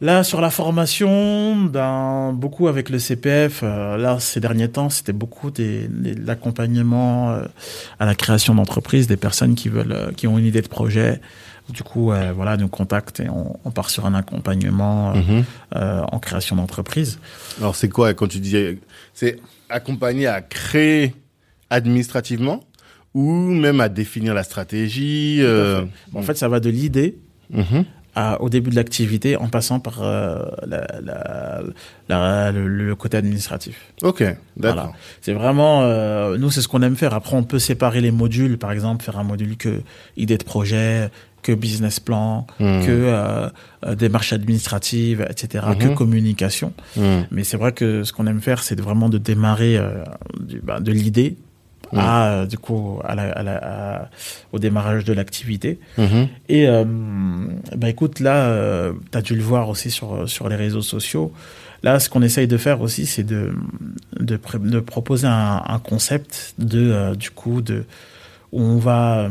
Là, 0.00 0.22
sur 0.22 0.40
la 0.40 0.50
formation, 0.50 1.56
ben, 1.56 2.32
beaucoup 2.32 2.68
avec 2.68 2.88
le 2.88 3.00
CPF, 3.00 3.60
euh, 3.64 3.96
là, 3.96 4.20
ces 4.20 4.38
derniers 4.38 4.68
temps, 4.68 4.90
c'était 4.90 5.12
beaucoup 5.12 5.50
des, 5.50 5.88
des- 5.88 6.14
de 6.14 6.24
l'accompagnement 6.24 7.30
euh, 7.30 7.42
à 7.98 8.06
la 8.06 8.14
création 8.14 8.54
d'entreprises, 8.54 9.08
des 9.08 9.16
personnes 9.16 9.56
qui 9.56 9.68
veulent, 9.68 9.90
euh, 9.90 10.12
qui 10.12 10.28
ont 10.28 10.38
une 10.38 10.46
idée 10.46 10.62
de 10.62 10.68
projet. 10.68 11.20
Du 11.68 11.82
coup, 11.82 12.12
voilà, 12.34 12.56
nous 12.56 12.68
contactent 12.68 13.20
et 13.20 13.28
on, 13.28 13.58
on 13.62 13.70
part 13.70 13.90
sur 13.90 14.06
un 14.06 14.14
accompagnement 14.14 15.12
Mhm. 15.14 15.44
en 15.74 16.18
création 16.18 16.56
d'entreprise. 16.56 17.18
Alors, 17.60 17.76
c'est 17.76 17.90
quoi 17.90 18.14
quand 18.14 18.26
tu 18.26 18.38
dis. 18.40 18.78
C'est 19.12 19.38
accompagner 19.68 20.26
à 20.28 20.40
créer 20.40 21.14
administrativement 21.68 22.60
ou 23.12 23.30
même 23.32 23.82
à 23.82 23.90
définir 23.90 24.32
la 24.32 24.44
stratégie 24.44 25.42
En 26.14 26.22
fait, 26.22 26.38
ça 26.38 26.48
va 26.48 26.58
de 26.58 26.70
l'idée 26.70 27.18
mhm. 27.50 27.84
À- 28.20 28.40
au 28.42 28.48
début 28.48 28.70
de 28.70 28.76
l'activité 28.76 29.36
en 29.36 29.48
passant 29.48 29.78
par 29.80 30.02
euh, 30.02 30.42
la, 30.66 30.80
la- 31.08 31.62
la- 32.08 32.52
le, 32.52 32.66
le 32.66 32.94
côté 32.96 33.16
administratif. 33.16 33.76
Ok, 34.02 34.20
d'accord. 34.22 34.36
Voilà. 34.56 34.92
C'est 35.20 35.32
vraiment, 35.32 35.82
euh, 35.82 36.36
nous, 36.38 36.50
c'est 36.50 36.62
ce 36.62 36.68
qu'on 36.68 36.82
aime 36.82 36.96
faire. 36.96 37.14
Après, 37.14 37.36
on 37.36 37.44
peut 37.44 37.58
séparer 37.60 38.00
les 38.00 38.10
modules, 38.10 38.58
par 38.58 38.72
exemple, 38.72 39.04
faire 39.04 39.18
un 39.18 39.24
module 39.24 39.56
que 39.56 39.80
idée 40.16 40.38
de 40.38 40.44
projet, 40.44 41.10
que 41.42 41.52
business 41.52 42.00
plan, 42.00 42.46
Mhm. 42.58 42.86
que 42.86 42.90
euh, 42.90 43.48
euh, 43.86 43.94
démarche 43.94 44.32
administrative, 44.32 45.24
etc., 45.30 45.66
que 45.78 45.88
communication. 45.94 46.72
Mhm. 46.96 47.26
Mais 47.30 47.44
c'est 47.44 47.56
vrai 47.56 47.72
que 47.72 48.02
ce 48.04 48.12
qu'on 48.12 48.26
aime 48.26 48.40
faire, 48.40 48.62
c'est 48.62 48.78
vraiment 48.80 49.08
de 49.08 49.18
démarrer 49.18 49.76
euh, 49.76 50.02
du- 50.40 50.60
bah, 50.60 50.80
de 50.80 50.90
l'idée 50.92 51.36
Mhm. 51.92 51.98
à, 52.00 52.28
euh, 52.30 52.46
du 52.46 52.58
coup, 52.58 52.98
à 53.04 53.14
la, 53.14 53.32
à 53.32 53.42
la- 53.42 53.56
à- 54.02 54.08
au 54.52 54.58
démarrage 54.58 55.04
de 55.04 55.12
l'activité. 55.12 55.78
Mhm. 55.96 56.28
Et 56.48 56.68
euh, 56.68 56.84
bah 57.76 57.88
écoute, 57.88 58.20
là, 58.20 58.52
tu 59.12 59.18
as 59.18 59.22
dû 59.22 59.34
le 59.34 59.42
voir 59.42 59.68
aussi 59.68 59.90
sur, 59.90 60.28
sur 60.28 60.48
les 60.48 60.56
réseaux 60.56 60.82
sociaux. 60.82 61.32
Là, 61.82 62.00
ce 62.00 62.08
qu'on 62.10 62.22
essaye 62.22 62.48
de 62.48 62.56
faire 62.56 62.80
aussi, 62.80 63.06
c'est 63.06 63.22
de, 63.22 63.52
de, 64.18 64.38
de 64.58 64.80
proposer 64.80 65.26
un, 65.28 65.62
un 65.66 65.78
concept 65.78 66.54
de, 66.58 66.90
euh, 66.90 67.14
du 67.14 67.30
coup, 67.30 67.62
de, 67.62 67.84
où 68.50 68.60
on 68.62 68.78
va 68.78 69.18
euh, 69.20 69.28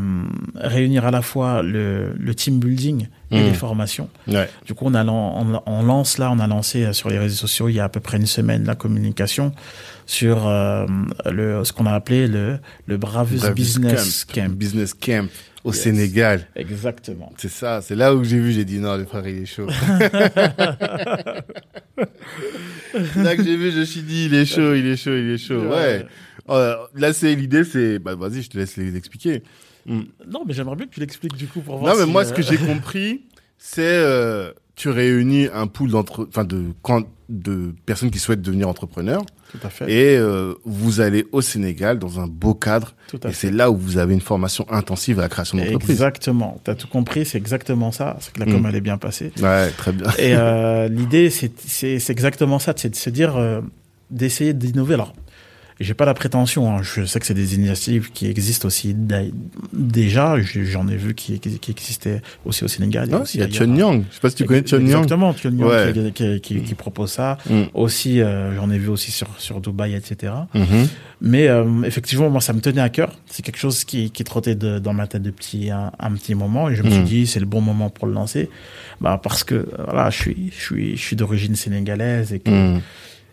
réunir 0.54 1.04
à 1.04 1.10
la 1.10 1.20
fois 1.22 1.62
le, 1.62 2.14
le 2.18 2.34
team 2.34 2.58
building 2.58 3.08
et 3.30 3.38
Mhm. 3.40 3.44
les 3.44 3.52
formations. 3.52 4.08
Ouais. 4.26 4.48
Du 4.64 4.72
coup, 4.72 4.86
on, 4.86 4.94
a, 4.94 5.04
on, 5.04 5.60
on 5.66 5.82
lance 5.82 6.16
là, 6.16 6.30
on 6.32 6.38
a 6.38 6.46
lancé 6.46 6.84
euh, 6.84 6.92
sur 6.94 7.10
les 7.10 7.18
réseaux 7.18 7.36
sociaux 7.36 7.68
il 7.68 7.74
y 7.74 7.80
a 7.80 7.84
à 7.84 7.88
peu 7.90 8.00
près 8.00 8.16
une 8.16 8.26
semaine 8.26 8.64
la 8.64 8.74
communication 8.74 9.52
sur 10.08 10.48
euh, 10.48 10.86
le, 11.26 11.62
ce 11.64 11.72
qu'on 11.74 11.84
a 11.84 11.92
appelé 11.92 12.26
le, 12.26 12.58
le 12.86 12.96
Bravus, 12.96 13.36
Bravus 13.36 13.54
Business 13.54 14.24
Camp. 14.24 14.34
Camp. 14.34 14.56
Business 14.56 14.94
Camp 14.94 15.28
au 15.64 15.72
Yes. 15.72 15.82
Sénégal. 15.82 16.48
Exactement. 16.56 17.30
C'est 17.36 17.50
ça, 17.50 17.82
c'est 17.82 17.94
là 17.94 18.14
où 18.14 18.24
j'ai 18.24 18.40
vu, 18.40 18.52
j'ai 18.52 18.64
dit 18.64 18.78
non, 18.78 18.96
le 18.96 19.04
frère, 19.04 19.28
il 19.28 19.42
est 19.42 19.46
chaud. 19.46 19.68
c'est 19.68 20.12
là 23.16 23.36
que 23.36 23.44
j'ai 23.44 23.56
vu, 23.58 23.70
je 23.70 23.80
me 23.80 23.84
suis 23.84 24.00
dit, 24.00 24.24
il 24.26 24.34
est 24.34 24.46
chaud, 24.46 24.74
il 24.74 24.86
est 24.86 24.96
chaud, 24.96 25.14
il 25.14 25.30
est 25.30 25.38
chaud. 25.38 25.68
Ouais. 25.68 26.06
Euh, 26.48 26.74
là, 26.94 27.12
c'est 27.12 27.34
l'idée, 27.34 27.64
c'est, 27.64 27.98
bah, 27.98 28.14
vas-y, 28.14 28.40
je 28.40 28.48
te 28.48 28.56
laisse 28.56 28.78
les 28.78 28.96
expliquer. 28.96 29.42
Mm. 29.84 30.00
Non, 30.26 30.44
mais 30.46 30.54
j'aimerais 30.54 30.76
bien 30.76 30.86
que 30.86 30.94
tu 30.94 31.00
l'expliques 31.00 31.36
du 31.36 31.48
coup 31.48 31.60
pour 31.60 31.76
voir 31.76 31.92
Non, 31.92 32.00
mais 32.00 32.06
si, 32.06 32.12
moi, 32.12 32.22
euh, 32.22 32.28
ce 32.28 32.32
que 32.32 32.40
j'ai 32.40 32.56
compris, 32.66 33.26
c'est, 33.58 33.82
euh, 33.82 34.52
tu 34.74 34.88
réunis 34.88 35.48
un 35.52 35.66
pool 35.66 35.90
d'entre, 35.90 36.26
enfin 36.26 36.44
de 36.44 36.64
quand 36.80 37.06
de 37.28 37.74
personnes 37.84 38.10
qui 38.10 38.18
souhaitent 38.18 38.40
devenir 38.40 38.68
entrepreneurs. 38.68 39.22
Tout 39.50 39.58
à 39.62 39.70
fait. 39.70 39.90
Et 39.90 40.16
euh, 40.16 40.54
vous 40.64 41.00
allez 41.00 41.26
au 41.32 41.40
Sénégal 41.40 41.98
dans 41.98 42.20
un 42.20 42.26
beau 42.26 42.54
cadre. 42.54 42.94
Tout 43.08 43.18
à 43.24 43.30
et 43.30 43.32
c'est 43.32 43.50
là 43.50 43.70
où 43.70 43.76
vous 43.76 43.96
avez 43.98 44.12
une 44.14 44.20
formation 44.20 44.66
intensive 44.70 45.18
à 45.18 45.22
la 45.22 45.28
création 45.28 45.56
d'entreprise. 45.56 45.90
Exactement. 45.90 46.60
T'as 46.64 46.74
tout 46.74 46.88
compris. 46.88 47.24
C'est 47.24 47.38
exactement 47.38 47.90
ça. 47.90 48.16
C'est 48.20 48.32
que 48.34 48.40
la 48.40 48.46
com 48.46 48.60
Mm. 48.62 48.66
elle 48.66 48.76
est 48.76 48.80
bien 48.82 48.98
passée. 48.98 49.32
Ouais, 49.40 49.70
très 49.70 49.92
bien. 49.92 50.08
Et 50.18 50.34
euh, 50.34 50.88
l'idée, 50.90 51.30
c'est 51.30 51.52
c'est 51.58 51.98
c'est 51.98 52.12
exactement 52.12 52.58
ça, 52.58 52.74
c'est 52.76 52.90
de 52.90 52.96
se 52.96 53.08
dire 53.10 53.36
euh, 53.36 53.60
d'essayer 54.10 54.52
d'innover. 54.52 54.94
Alors, 54.94 55.14
j'ai 55.80 55.94
pas 55.94 56.04
la 56.04 56.14
prétention. 56.14 56.70
hein, 56.76 56.80
je 56.82 57.04
sais 57.04 57.20
que 57.20 57.26
c'est 57.26 57.34
des 57.34 57.54
initiatives 57.54 58.10
qui 58.12 58.26
existent 58.26 58.66
aussi 58.66 58.94
déjà. 59.72 60.36
J'en 60.40 60.88
ai 60.88 60.96
vu 60.96 61.14
qui, 61.14 61.38
qui, 61.40 61.58
qui 61.58 61.70
existaient 61.70 62.20
aussi 62.44 62.64
au 62.64 62.68
Sénégal. 62.68 63.08
Ouais, 63.10 63.20
aussi 63.20 63.38
il 63.38 63.40
y 63.40 63.44
a. 63.44 63.48
Chun 63.48 63.74
Yang. 63.76 64.04
Je 64.10 64.14
sais 64.14 64.20
pas 64.20 64.30
si 64.30 64.36
tu 64.36 64.44
connais 64.44 64.62
Chun 64.62 64.78
Yang. 64.80 64.88
Exactement, 64.88 65.32
Chun 65.34 65.50
Yang 65.56 65.68
Ouais. 65.68 66.40
qui, 66.40 66.74
propose 66.74 67.12
ça. 67.12 67.38
Mm. 67.48 67.62
Aussi, 67.74 68.20
euh, 68.20 68.54
j'en 68.56 68.70
ai 68.70 68.78
vu 68.78 68.88
aussi 68.88 69.10
sur 69.10 69.28
sur 69.38 69.60
Dubaï, 69.60 69.94
etc. 69.94 70.32
Mhm. 70.54 70.88
Mais 71.20 71.48
euh, 71.48 71.82
effectivement, 71.84 72.30
moi, 72.30 72.40
ça 72.40 72.52
me 72.52 72.60
tenait 72.60 72.80
à 72.80 72.88
cœur. 72.88 73.12
C'est 73.26 73.42
quelque 73.44 73.58
chose 73.58 73.84
qui, 73.84 74.10
qui 74.10 74.22
trottait 74.24 74.54
de- 74.54 74.78
dans 74.78 74.92
ma 74.92 75.06
tête 75.08 75.22
depuis 75.22 75.70
un, 75.70 75.90
un 75.98 76.12
petit 76.12 76.34
moment. 76.36 76.68
Et 76.70 76.76
je 76.76 76.82
me 76.82 76.90
suis 76.90 77.00
Mhm. 77.00 77.04
dit, 77.06 77.26
c'est 77.26 77.40
le 77.40 77.46
bon 77.46 77.60
moment 77.60 77.90
pour 77.90 78.06
le 78.06 78.12
lancer. 78.14 78.48
Bah, 79.00 79.20
parce 79.22 79.42
que, 79.44 79.68
voilà, 79.84 80.10
je 80.10 80.16
suis, 80.16 80.52
je 80.56 80.60
suis, 80.60 80.96
je 80.96 81.02
suis 81.02 81.16
d'origine 81.16 81.56
sénégalaise 81.56 82.32
et 82.32 82.38
que, 82.38 82.50
Mhm. 82.50 82.80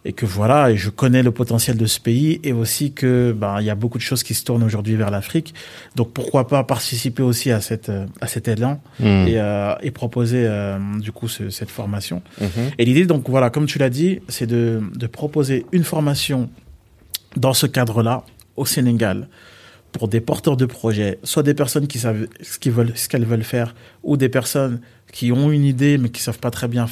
Et 0.07 0.13
que 0.13 0.25
voilà, 0.27 0.69
et 0.69 0.77
je 0.77 0.91
connais 0.91 1.23
le 1.23 1.31
potentiel 1.31 1.77
de 1.77 1.85
ce 1.87 1.99
pays 1.99 2.39
et 2.43 2.53
aussi 2.53 2.93
que, 2.93 3.31
bah, 3.35 3.57
il 3.59 3.65
y 3.65 3.71
a 3.71 3.75
beaucoup 3.75 3.97
de 3.97 4.03
choses 4.03 4.21
qui 4.21 4.35
se 4.35 4.43
tournent 4.43 4.61
aujourd'hui 4.63 4.95
vers 4.95 5.09
l'Afrique. 5.09 5.55
Donc, 5.95 6.13
pourquoi 6.13 6.47
pas 6.47 6.63
participer 6.63 7.23
aussi 7.23 7.49
à 7.51 7.59
cette, 7.59 7.89
euh, 7.89 8.05
à 8.21 8.27
cet 8.27 8.47
élan 8.47 8.79
Mhm. 8.99 9.05
et, 9.27 9.39
euh, 9.39 9.73
et 9.81 9.89
proposer, 9.89 10.43
euh, 10.45 10.77
du 10.99 11.11
coup, 11.11 11.27
ce- 11.27 11.49
cette 11.49 11.71
formation. 11.71 12.21
Mhm. 12.39 12.47
Et 12.77 12.85
l'idée, 12.85 13.05
donc 13.07 13.27
voilà, 13.29 13.49
comme 13.49 13.65
tu 13.65 13.79
l'as 13.79 13.89
dit, 13.89 14.19
c'est 14.29 14.45
de, 14.47 14.79
de 14.95 15.07
proposer 15.07 15.65
une 15.71 15.83
formation 15.83 16.49
dans 17.35 17.53
ce 17.53 17.65
cadre-là 17.65 18.23
au 18.57 18.65
Sénégal 18.65 19.27
pour 19.97 20.07
des 20.09 20.19
porteurs 20.19 20.57
de 20.57 20.65
projets, 20.65 21.19
soit 21.23 21.41
des 21.43 21.53
personnes 21.53 21.87
qui 21.87 21.99
savent 21.99 22.27
ce 22.41 22.59
qu'ils 22.59 22.73
veulent, 22.73 22.91
ce 22.95 23.07
qu'elles 23.07 23.25
veulent 23.25 23.43
faire, 23.45 23.73
ou 24.03 24.17
des 24.17 24.27
personnes 24.29 24.79
qui 25.13 25.31
ont 25.31 25.51
une 25.51 25.63
idée 25.63 25.97
mais 25.97 26.09
qui 26.09 26.21
savent 26.21 26.39
pas 26.39 26.51
très 26.51 26.67
bien 26.67 26.85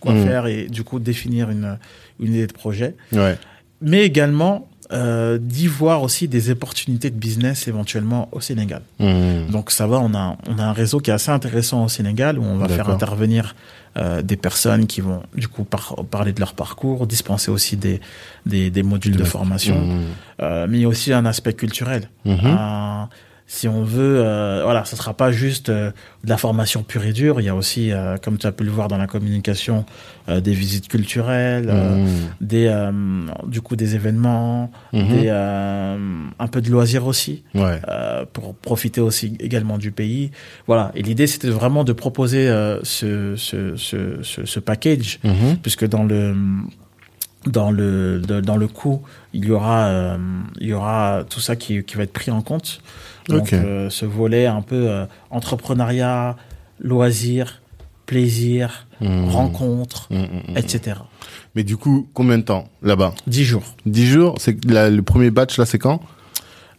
quoi 0.00 0.12
Mm. 0.12 0.24
faire 0.24 0.46
et 0.46 0.66
du 0.68 0.84
coup 0.84 1.00
définir 1.00 1.50
une, 1.50 1.76
une 2.20 2.34
idée 2.34 2.46
de 2.46 2.52
projet. 2.52 2.94
Ouais. 3.12 3.36
Mais 3.80 4.04
également 4.04 4.68
euh, 4.92 5.38
d'y 5.40 5.66
voir 5.66 6.04
aussi 6.04 6.28
des 6.28 6.50
opportunités 6.50 7.10
de 7.10 7.16
business 7.18 7.66
éventuellement 7.66 8.28
au 8.30 8.40
Sénégal. 8.40 8.82
Mhm. 9.00 9.50
Donc 9.50 9.72
ça 9.72 9.88
va, 9.88 9.98
on 9.98 10.14
a, 10.14 10.38
on 10.48 10.58
a 10.60 10.64
un 10.64 10.72
réseau 10.72 11.00
qui 11.00 11.10
est 11.10 11.14
assez 11.14 11.32
intéressant 11.32 11.84
au 11.84 11.88
Sénégal 11.88 12.38
où 12.38 12.44
on 12.44 12.56
va 12.56 12.68
faire 12.68 12.88
intervenir 12.88 13.56
euh, 13.96 14.22
des 14.22 14.36
personnes 14.36 14.86
qui 14.86 15.00
vont 15.00 15.22
du 15.34 15.48
coup 15.48 15.64
par- 15.64 15.96
parler 16.10 16.32
de 16.32 16.40
leur 16.40 16.52
parcours, 16.54 17.06
dispenser 17.06 17.50
aussi 17.50 17.76
des, 17.76 18.00
des, 18.44 18.70
des 18.70 18.82
modules 18.82 19.16
de 19.16 19.24
formation, 19.24 19.80
Mhm. 19.80 20.04
euh, 20.42 20.66
mais 20.68 20.84
aussi 20.84 21.12
un 21.12 21.24
aspect 21.26 21.54
culturel. 21.54 22.08
Un- 22.26 23.08
si 23.48 23.68
on 23.68 23.84
veut, 23.84 24.18
euh, 24.24 24.62
voilà, 24.64 24.84
ce 24.84 24.96
sera 24.96 25.14
pas 25.14 25.30
juste 25.30 25.68
euh, 25.68 25.92
de 26.24 26.28
la 26.28 26.36
formation 26.36 26.82
pure 26.82 27.04
et 27.04 27.12
dure. 27.12 27.40
Il 27.40 27.44
y 27.44 27.48
a 27.48 27.54
aussi, 27.54 27.92
euh, 27.92 28.16
comme 28.16 28.38
tu 28.38 28.46
as 28.48 28.50
pu 28.52 28.64
le 28.64 28.70
voir 28.72 28.88
dans 28.88 28.98
la 28.98 29.06
communication, 29.06 29.84
euh, 30.28 30.40
des 30.40 30.52
visites 30.52 30.88
culturelles, 30.88 31.66
euh, 31.68 31.94
Mhm. 31.94 32.08
des, 32.40 32.66
euh, 32.66 32.90
du 33.46 33.60
coup, 33.60 33.76
des 33.76 33.94
événements, 33.94 34.72
des, 34.92 35.26
euh, 35.28 35.96
un 36.38 36.46
peu 36.48 36.60
de 36.60 36.70
loisirs 36.70 37.06
aussi 37.06 37.44
Ouais. 37.54 37.80
euh, 37.88 38.24
pour 38.32 38.54
profiter 38.56 39.00
aussi 39.00 39.36
également 39.38 39.78
du 39.78 39.92
pays. 39.92 40.32
Voilà. 40.66 40.90
Et 40.96 41.02
l'idée, 41.02 41.28
c'était 41.28 41.48
vraiment 41.50 41.84
de 41.84 41.92
proposer 41.92 42.48
euh, 42.48 42.80
ce, 42.82 43.36
ce, 43.36 43.76
ce, 43.76 44.22
ce, 44.22 44.58
package, 44.58 45.20
Mhm. 45.22 45.58
puisque 45.62 45.86
dans 45.86 46.02
le 46.02 46.34
dans 47.46 47.70
le 47.70 48.20
de- 48.26 48.40
dans 48.40 48.56
le 48.56 48.66
coût, 48.66 49.02
il 49.32 49.44
y 49.44 49.52
aura 49.52 49.86
euh, 49.86 50.16
il 50.60 50.66
y 50.66 50.72
aura 50.72 51.22
tout 51.30 51.38
ça 51.38 51.54
qui, 51.54 51.84
qui 51.84 51.96
va 51.96 52.02
être 52.02 52.12
pris 52.12 52.32
en 52.32 52.42
compte. 52.42 52.80
Donc 53.28 53.52
euh, 53.52 53.90
ce 53.90 54.04
volet 54.06 54.46
un 54.46 54.62
peu 54.62 54.88
euh, 54.88 55.06
entrepreneuriat, 55.30 56.36
loisirs, 56.80 57.60
plaisir, 58.06 58.86
rencontres. 59.00 60.08
Mhm. 60.10 60.56
etc. 60.56 60.98
Mais 61.54 61.64
du 61.64 61.76
coup, 61.76 62.08
combien 62.14 62.38
de 62.38 62.42
temps 62.44 62.68
là-bas? 62.82 63.14
Dix 63.26 63.44
jours. 63.44 63.64
10 63.86 64.06
jours 64.06 64.34
C'est 64.38 64.62
le 64.64 65.00
premier 65.00 65.30
batch 65.30 65.58
là, 65.58 65.64
c'est 65.66 65.78
quand? 65.78 66.00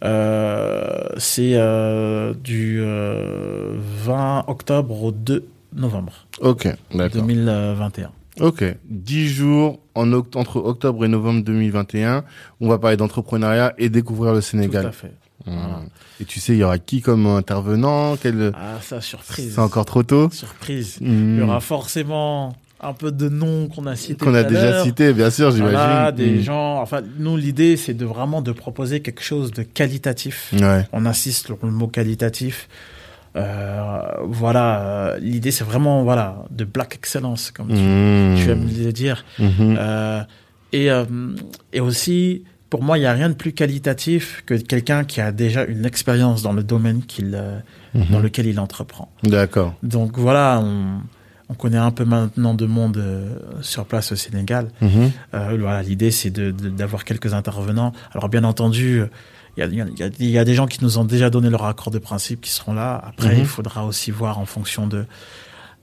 Euh, 0.04 1.10
c'est 1.18 1.54
euh, 1.56 2.34
du 2.36 2.78
euh, 2.82 3.74
20 4.06 4.46
octobre 4.48 5.04
au 5.04 5.12
2 5.12 5.48
novembre 5.76 6.28
Ok, 6.40 6.68
d'accord. 6.94 7.22
2021. 7.24 8.12
Ok, 8.40 8.64
10 8.88 9.28
jours 9.28 9.80
en 9.96 10.06
oct- 10.12 10.38
entre 10.38 10.58
octobre 10.58 11.04
et 11.04 11.08
novembre 11.08 11.44
2021. 11.44 12.24
On 12.62 12.70
va 12.70 12.78
parler 12.78 12.96
d'entrepreneuriat 12.98 13.74
et 13.80 13.90
découvrir 13.90 14.34
le 14.34 14.40
Tout 14.42 14.46
Sénégal. 14.46 14.86
à 14.86 14.92
fait. 14.92 15.12
Voilà. 15.46 15.82
Et 16.20 16.26
tu 16.26 16.40
sais, 16.40 16.54
il 16.54 16.60
y 16.60 16.64
aura 16.64 16.78
qui 16.80 17.02
comme 17.02 17.26
intervenant? 17.28 18.18
Quel... 18.18 18.52
Ah, 18.56 18.80
ça, 18.82 19.00
surprise. 19.02 19.54
C'est 19.56 19.62
encore 19.62 19.86
trop 19.86 20.04
tôt? 20.04 20.30
Surprise. 20.32 20.98
Mhm. 21.00 21.36
Il 21.36 21.40
y 21.40 21.42
aura 21.44 21.60
forcément 21.60 22.56
un 22.80 22.94
peu 22.94 23.12
de 23.12 23.30
noms 23.30 23.68
qu'on 23.70 23.86
a 23.88 23.96
cités. 23.96 24.24
Qu'on 24.26 24.34
a 24.36 24.44
déjà 24.44 24.70
l'heure. 24.72 24.84
cité, 24.86 25.14
bien 25.14 25.30
sûr, 25.30 25.52
j'imagine. 25.52 25.76
Voilà, 25.78 26.12
des 26.12 26.32
Mhm. 26.36 26.42
gens. 26.42 26.82
Enfin, 26.82 27.02
nous, 27.18 27.38
l'idée, 27.38 27.78
c'est 27.78 27.94
de 27.94 28.06
vraiment 28.06 28.42
de 28.42 28.52
proposer 28.52 29.00
quelque 29.02 29.24
chose 29.24 29.52
de 29.52 29.64
qualitatif. 29.64 30.54
Ouais. 30.60 30.88
On 30.92 31.06
insiste 31.06 31.46
sur 31.48 31.58
le 31.64 31.72
mot 31.72 31.88
qualitatif. 31.88 32.68
Euh, 33.36 34.02
voilà, 34.26 34.82
euh, 34.82 35.18
l'idée, 35.20 35.52
c'est 35.52 35.64
vraiment 35.64 36.04
voilà 36.04 36.46
de 36.50 36.66
black 36.66 36.96
excellence, 36.96 37.52
comme 37.52 37.68
tu, 37.68 37.74
Mhm. 37.76 38.36
tu 38.38 38.50
aimes 38.50 38.68
le 38.86 38.92
dire. 38.92 39.24
Euh, 39.40 40.22
et, 40.74 40.90
et 41.74 41.80
aussi, 41.80 42.44
pour 42.70 42.84
moi, 42.84 42.98
il 42.98 43.02
n'y 43.02 43.08
a 43.08 43.14
rien 43.14 43.30
de 43.30 43.34
plus 43.34 43.54
qualitatif 43.54 44.44
que 44.46 44.54
quelqu'un 44.56 45.04
qui 45.06 45.22
a 45.22 45.32
déjà 45.32 45.64
une 45.66 45.86
expérience 45.86 46.42
dans 46.42 46.54
le 46.54 46.64
domaine 46.64 47.02
qu'il, 47.04 47.34
euh, 47.36 47.60
Mhm. 47.94 48.06
dans 48.12 48.20
lequel 48.20 48.46
il 48.48 48.60
entreprend. 48.60 49.10
D'accord. 49.24 49.74
Donc 49.84 50.18
voilà, 50.18 50.60
on, 50.62 51.00
on 51.50 51.54
connaît 51.54 51.78
un 51.78 51.92
peu 51.92 52.04
maintenant 52.06 52.54
de 52.54 52.66
monde 52.66 52.98
euh, 52.98 53.36
sur 53.62 53.86
place 53.86 54.12
au 54.12 54.16
Sénégal. 54.16 54.70
Mhm. 54.82 55.12
Euh, 55.34 55.58
voilà, 55.60 55.82
l'idée 55.82 56.12
c'est 56.12 56.30
de, 56.30 56.52
de- 56.52 56.70
d'avoir 56.70 57.06
quelques 57.06 57.34
intervenants. 57.34 57.94
Alors 58.14 58.28
bien 58.30 58.44
entendu, 58.44 59.02
il 59.56 59.64
y 59.64 59.82
a, 59.82 59.86
y, 60.20 60.26
y 60.40 60.46
des 60.46 60.54
gens 60.54 60.68
qui 60.68 60.84
nous 60.84 60.98
ont 61.00 61.06
déjà 61.06 61.30
donné 61.30 61.50
leur 61.50 61.66
accord 61.66 61.90
de 61.92 62.00
principe 62.00 62.42
qui 62.42 62.52
seront 62.52 62.74
là. 62.74 63.02
Après, 63.08 63.34
Mhm. 63.36 63.40
il 63.40 63.46
faudra 63.46 63.86
aussi 63.86 64.12
voir 64.12 64.40
en 64.40 64.46
fonction 64.46 64.88
de 64.88 65.06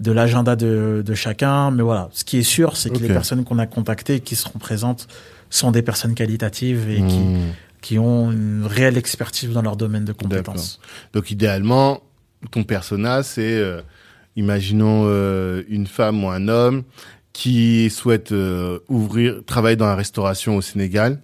de 0.01 0.11
l'agenda 0.11 0.57
de, 0.57 1.05
de 1.07 1.15
chacun. 1.15 1.71
Mais 1.71 1.83
voilà, 1.85 2.09
ce 2.13 2.25
qui 2.25 2.39
est 2.39 2.43
sûr, 2.43 2.77
c'est 2.77 2.91
que 2.91 2.99
les 2.99 3.07
personnes 3.09 3.45
qu'on 3.45 3.61
a 3.61 3.67
contactées 3.67 4.19
qui 4.19 4.35
seront 4.35 4.59
présentes 4.59 5.07
sont 5.57 5.71
des 5.71 5.83
personnes 5.83 6.15
qualitatives 6.15 6.89
et 6.91 6.97
qui, 6.97 7.19
Mhm. 7.19 7.53
qui 7.81 7.99
ont 7.99 8.33
une 8.33 8.65
réelle 8.67 8.97
expertise 8.99 9.51
dans 9.51 9.63
leur 9.63 9.77
domaine 9.77 10.05
de 10.05 10.13
compétences. 10.13 10.81
Donc 11.13 11.31
idéalement, 11.31 12.01
ton 12.51 12.65
personnage, 12.65 13.25
c'est, 13.27 13.43
euh, 13.57 13.81
imaginons 14.37 15.05
euh, 15.07 15.63
une 15.69 15.87
femme 15.87 16.25
ou 16.25 16.29
un 16.29 16.49
homme 16.49 16.83
qui 17.33 17.91
souhaite 17.91 18.33
euh, 18.33 18.79
ouvrir, 18.89 19.43
travailler 19.47 19.77
dans 19.77 19.87
la 19.87 19.97
restauration 19.97 20.57
au 20.57 20.63
Sénégal. 20.63 21.21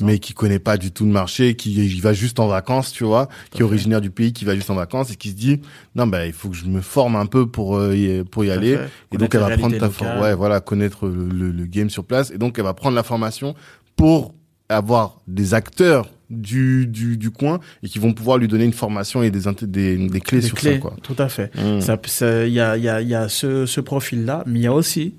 Mais 0.00 0.18
qui 0.18 0.32
connaît 0.34 0.58
pas 0.58 0.76
du 0.76 0.90
tout 0.92 1.04
le 1.04 1.10
marché, 1.12 1.54
qui 1.54 2.00
va 2.00 2.12
juste 2.12 2.40
en 2.40 2.46
vacances, 2.48 2.92
tu 2.92 3.04
vois, 3.04 3.28
qui 3.50 3.60
est 3.60 3.64
originaire 3.64 4.00
du 4.00 4.10
pays, 4.10 4.32
qui 4.32 4.44
va 4.44 4.54
juste 4.54 4.70
en 4.70 4.74
vacances 4.74 5.10
et 5.12 5.16
qui 5.16 5.30
se 5.30 5.34
dit 5.34 5.60
non 5.94 6.06
bah 6.06 6.26
il 6.26 6.32
faut 6.32 6.48
que 6.48 6.56
je 6.56 6.66
me 6.66 6.80
forme 6.80 7.16
un 7.16 7.26
peu 7.26 7.46
pour 7.48 7.76
euh, 7.76 7.96
y, 7.96 8.24
pour 8.24 8.44
y 8.44 8.50
aller. 8.50 8.78
Et 9.12 9.16
donc 9.18 9.34
elle 9.34 9.40
va 9.40 9.56
prendre 9.56 9.76
ta 9.78 9.90
for- 9.90 10.20
ouais 10.22 10.34
voilà 10.34 10.60
connaître 10.60 11.06
le, 11.08 11.28
le, 11.28 11.50
le 11.50 11.66
game 11.66 11.90
sur 11.90 12.04
place 12.04 12.30
et 12.30 12.38
donc 12.38 12.58
elle 12.58 12.64
va 12.64 12.74
prendre 12.74 12.94
la 12.96 13.02
formation 13.02 13.54
pour 13.96 14.34
avoir 14.68 15.20
des 15.26 15.54
acteurs 15.54 16.08
du, 16.30 16.86
du, 16.86 17.16
du 17.16 17.30
coin 17.30 17.58
et 17.82 17.88
qui 17.88 17.98
vont 17.98 18.12
pouvoir 18.12 18.36
lui 18.36 18.48
donner 18.48 18.64
une 18.64 18.74
formation 18.74 19.22
et 19.22 19.30
des, 19.30 19.40
des, 19.62 19.96
des 20.08 20.20
clés 20.20 20.40
Des 20.40 20.46
sur 20.46 20.56
clés, 20.58 20.74
ça 20.74 20.78
quoi. 20.78 20.94
tout 21.02 21.16
à 21.18 21.28
fait. 21.30 21.50
Mm. 21.56 21.80
Ça- 21.80 21.98
ça- 22.04 22.46
Il 22.46 22.52
y 22.52 22.60
a, 22.60 22.76
il 22.76 22.84
y 22.84 22.88
a, 22.88 23.00
il 23.00 23.08
y 23.08 23.14
a 23.14 23.28
ce, 23.30 23.64
ce 23.64 23.80
profil-là, 23.80 24.42
mais 24.46 24.58
il 24.58 24.62
y 24.62 24.66
a 24.66 24.74
aussi 24.74 25.14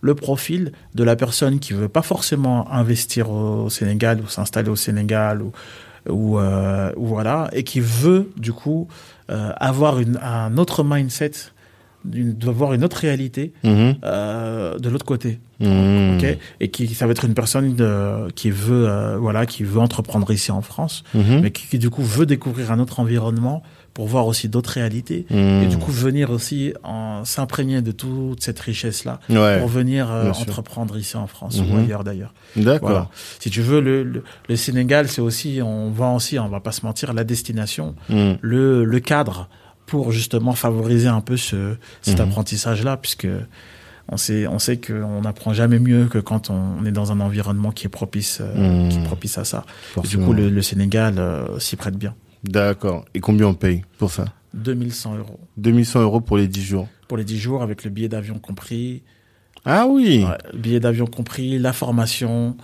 le 0.00 0.14
profil 0.14 0.72
de 0.94 1.04
la 1.04 1.16
personne 1.16 1.58
qui 1.58 1.72
veut 1.74 1.88
pas 1.88 2.02
forcément 2.02 2.70
investir 2.72 3.30
au 3.30 3.68
Sénégal 3.70 4.20
ou 4.20 4.28
s'installer 4.28 4.70
au 4.70 4.76
Sénégal 4.76 5.42
ou, 5.42 5.52
ou, 6.08 6.38
euh, 6.38 6.92
ou 6.96 7.06
voilà, 7.06 7.48
et 7.52 7.64
qui 7.64 7.80
veut 7.80 8.30
du 8.36 8.52
coup 8.52 8.88
euh, 9.30 9.52
avoir 9.58 9.98
une, 10.00 10.18
un 10.22 10.56
autre 10.56 10.82
mindset, 10.82 11.32
une, 12.14 12.34
avoir 12.48 12.72
une 12.72 12.82
autre 12.82 12.96
réalité 12.96 13.52
Mhm. 13.62 13.96
euh, 14.04 14.78
de 14.78 14.88
l'autre 14.88 15.04
côté. 15.04 15.38
Ok? 15.60 16.38
Et 16.60 16.68
qui 16.70 16.88
ça 16.94 17.04
va 17.06 17.12
être 17.12 17.26
une 17.26 17.34
personne 17.34 17.74
de, 17.76 18.30
qui 18.34 18.50
veut 18.50 19.16
voilà 19.18 19.44
qui 19.44 19.62
veut 19.64 19.80
entreprendre 19.80 20.30
ici 20.32 20.50
en 20.50 20.62
France 20.62 21.04
Mhm. 21.14 21.40
mais 21.42 21.50
qui, 21.50 21.66
qui, 21.68 21.78
du 21.78 21.90
coup 21.90 22.02
veut 22.02 22.24
découvrir 22.24 22.72
un 22.72 22.78
autre 22.78 23.00
environnement 23.00 23.62
pour 24.00 24.08
voir 24.08 24.26
aussi 24.26 24.48
d'autres 24.48 24.70
réalités 24.70 25.26
Mhm. 25.28 25.62
et 25.62 25.66
du 25.66 25.76
coup 25.76 25.90
venir 25.92 26.30
aussi 26.30 26.72
en 26.84 27.22
s'imprégner 27.26 27.82
de 27.82 27.92
toute 27.92 28.42
cette 28.42 28.58
richesse 28.58 29.04
là 29.04 29.20
ouais. 29.28 29.58
pour 29.58 29.68
venir 29.68 30.10
euh, 30.10 30.30
entreprendre 30.30 30.96
ici 30.96 31.18
en 31.18 31.26
France 31.26 31.60
ou 31.60 31.76
ailleurs 31.76 32.02
d'ailleurs 32.02 32.32
D'accord. 32.56 32.88
voilà 32.88 33.08
si 33.40 33.50
tu 33.50 33.60
veux 33.60 33.82
le, 33.82 34.02
le, 34.02 34.24
le 34.48 34.56
Sénégal 34.56 35.06
c'est 35.08 35.20
aussi 35.20 35.60
on 35.62 35.90
voit 35.90 36.12
aussi 36.14 36.38
on 36.38 36.48
va 36.48 36.60
pas 36.60 36.72
se 36.72 36.86
mentir 36.86 37.12
la 37.12 37.24
destination 37.24 37.94
Mhm. 38.08 38.38
le, 38.40 38.84
le 38.84 39.00
cadre 39.00 39.48
pour 39.84 40.12
justement 40.12 40.52
favoriser 40.54 41.08
un 41.08 41.20
peu 41.20 41.36
ce, 41.36 41.74
cet 42.00 42.20
Mhm. 42.20 42.24
apprentissage-là, 42.28 42.96
puisque 42.96 43.26
on 44.08 44.16
sait, 44.16 44.46
on 44.46 44.58
sait 44.60 44.78
qu'on 44.78 45.20
n'apprend 45.22 45.52
jamais 45.52 45.78
mieux 45.78 46.06
que 46.06 46.18
quand 46.18 46.48
on 46.48 46.84
est 46.86 46.92
dans 46.92 47.12
un 47.12 47.20
environnement 47.20 47.70
qui 47.72 47.86
est 47.86 47.90
propice, 47.90 48.38
euh, 48.40 48.88
qui 48.88 48.96
est 48.98 49.02
propice 49.04 49.36
à 49.36 49.44
ça. 49.44 49.64
Et 50.02 50.06
du 50.06 50.16
coup, 50.18 50.32
le, 50.32 50.48
le 50.48 50.62
Sénégal 50.62 51.14
euh, 51.18 51.58
s'y 51.58 51.76
prête 51.76 51.96
bien. 51.96 52.14
D'accord. 52.44 53.04
Et 53.14 53.20
combien 53.20 53.46
on 53.46 53.54
paye 53.54 53.82
pour 53.98 54.10
ça 54.10 54.24
2100 54.54 55.16
euros 55.18 55.38
2100 55.58 56.00
euros 56.02 56.20
pour 56.20 56.36
les 56.36 56.48
10 56.48 56.62
jours. 56.64 56.88
pour 57.08 57.16
les 57.16 57.24
10 57.24 57.38
jours 57.38 57.62
avec 57.62 57.84
le 57.84 57.90
billet 57.90 58.08
d'avion 58.08 58.38
compris, 58.38 59.02
Ah 59.64 59.86
oui. 59.86 60.24
Ouais, 60.24 60.38
le 60.52 60.58
billet 60.58 60.80
d'avion 60.80 61.06
compris, 61.06 61.58
la 61.58 61.72
formation, 61.72 62.56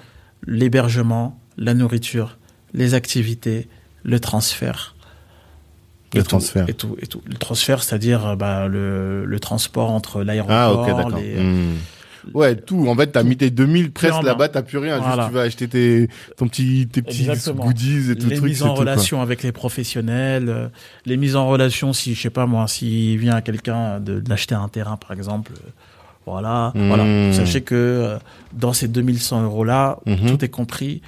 l'hébergement, 0.46 1.38
la 1.58 1.74
nourriture, 1.74 2.38
les 2.74 2.94
activités, 2.94 3.68
le 4.02 4.18
transfert. 4.20 4.94
Le 6.14 6.20
Et 6.20 6.22
tout, 6.22 6.28
transfert. 6.30 6.68
Et 6.68 6.74
tout, 6.74 6.96
et 7.02 7.06
tout. 7.06 7.20
Le 7.26 7.34
transfert, 7.34 7.82
c'est-à-dire 7.82 8.26
euh, 8.26 8.36
bah, 8.36 8.68
le, 8.68 9.24
le 9.24 9.40
transport 9.40 9.90
entre 9.90 10.20
Ah 10.20 10.24
l'aéroport, 10.24 10.86
d'accord. 10.86 11.18
les- 11.18 11.36
Hmm. 11.42 11.74
Ouais 12.34 12.56
tout. 12.56 12.88
En 12.88 12.94
fait 12.96 13.08
t'as 13.08 13.22
mis 13.22 13.36
tes 13.36 13.50
2000 13.50 13.92
presque 13.92 14.14
en 14.14 14.18
main. 14.22 14.28
là-bas 14.28 14.48
t'as 14.48 14.62
plus 14.62 14.78
rien. 14.78 14.98
Voilà. 14.98 15.14
Juste 15.16 15.28
tu 15.28 15.34
vas 15.34 15.40
acheter 15.42 15.68
tes 15.68 16.08
ton 16.36 16.48
petit 16.48 16.88
tes 16.90 17.02
petits 17.02 17.20
Exactement. 17.28 17.64
goodies 17.64 18.10
et 18.12 18.16
tout 18.16 18.28
les 18.28 18.36
truc. 18.36 18.48
mises 18.50 18.62
en 18.62 18.74
tout, 18.74 18.80
relation 18.80 19.20
avec 19.22 19.42
les 19.42 19.52
professionnels, 19.52 20.48
euh, 20.48 20.68
les 21.04 21.16
mises 21.16 21.36
en 21.36 21.46
relation 21.48 21.92
si 21.92 22.14
je 22.14 22.20
sais 22.22 22.30
pas 22.30 22.46
moi, 22.46 22.66
s'il 22.68 23.18
vient 23.18 23.34
à 23.36 23.42
quelqu'un 23.42 24.00
de 24.00 24.20
d'acheter 24.20 24.54
un 24.54 24.68
terrain 24.68 24.96
par 24.96 25.12
exemple, 25.12 25.52
euh, 25.54 25.68
voilà, 26.26 26.72
Mmh. 26.74 26.88
voilà. 26.88 27.32
Sachez 27.32 27.60
que 27.60 27.74
euh, 27.74 28.18
dans 28.52 28.72
ces 28.72 28.88
2100 28.88 29.42
euros 29.44 29.62
là, 29.64 29.98
Mhm. 30.06 30.26
tout 30.30 30.44
est 30.44 30.48
compris. 30.48 31.00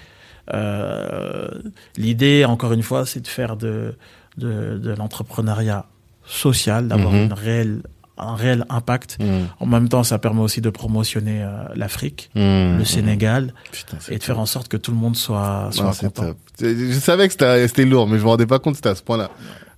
L'idée, 1.97 2.45
encore 2.45 2.73
une 2.73 2.83
fois, 2.83 3.07
c'est 3.07 3.21
de 3.21 3.27
faire 3.29 3.57
de 3.57 3.95
de, 4.37 4.79
de 4.79 4.91
l'entrepreneuriat 4.95 5.85
social, 6.25 6.87
d'avoir 6.87 7.13
Mhm. 7.13 7.23
une 7.25 7.33
réelle 7.33 7.83
un 8.19 8.35
réel 8.35 8.65
impact. 8.69 9.19
Hmm. 9.21 9.47
En 9.61 9.67
même 9.67 9.89
temps, 9.89 10.03
ça 10.05 10.19
permet 10.19 10.41
aussi 10.41 10.61
de 10.61 10.71
promotionner 10.71 11.43
euh, 11.43 11.49
l'Afrique, 11.75 12.31
Hmm. 12.35 12.79
le 12.79 12.85
Sénégal, 12.85 13.55
Putain, 13.73 13.97
et 14.11 14.19
de 14.19 14.23
faire 14.23 14.39
en 14.39 14.47
sorte 14.47 14.69
que 14.69 14.77
tout 14.77 14.91
le 14.91 14.97
monde 14.97 15.17
soit 15.17 15.69
soit 15.73 15.85
Non, 15.85 15.93
c'est 15.93 16.07
content. 16.07 16.23
top. 16.29 16.37
Je 16.61 16.99
savais 16.99 17.27
que 17.29 17.33
c'était 17.33 17.67
c'était 17.69 17.85
lourd, 17.85 18.07
mais 18.09 18.19
je 18.19 18.25
me 18.25 18.29
rendais 18.29 18.47
pas 18.47 18.59
compte 18.59 18.73
que 18.75 18.79
c'était 18.79 18.89
à 18.91 18.95
ce 18.95 19.03
point-là. 19.03 19.31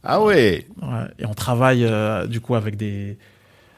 Ah 0.03 0.23
ouais. 0.23 0.67
Ouais, 0.81 0.89
et 1.19 1.27
on 1.27 1.35
travaille 1.35 1.85
euh, 1.85 2.27
du 2.27 2.41
coup 2.41 2.55
avec 2.55 2.77
des 2.77 3.19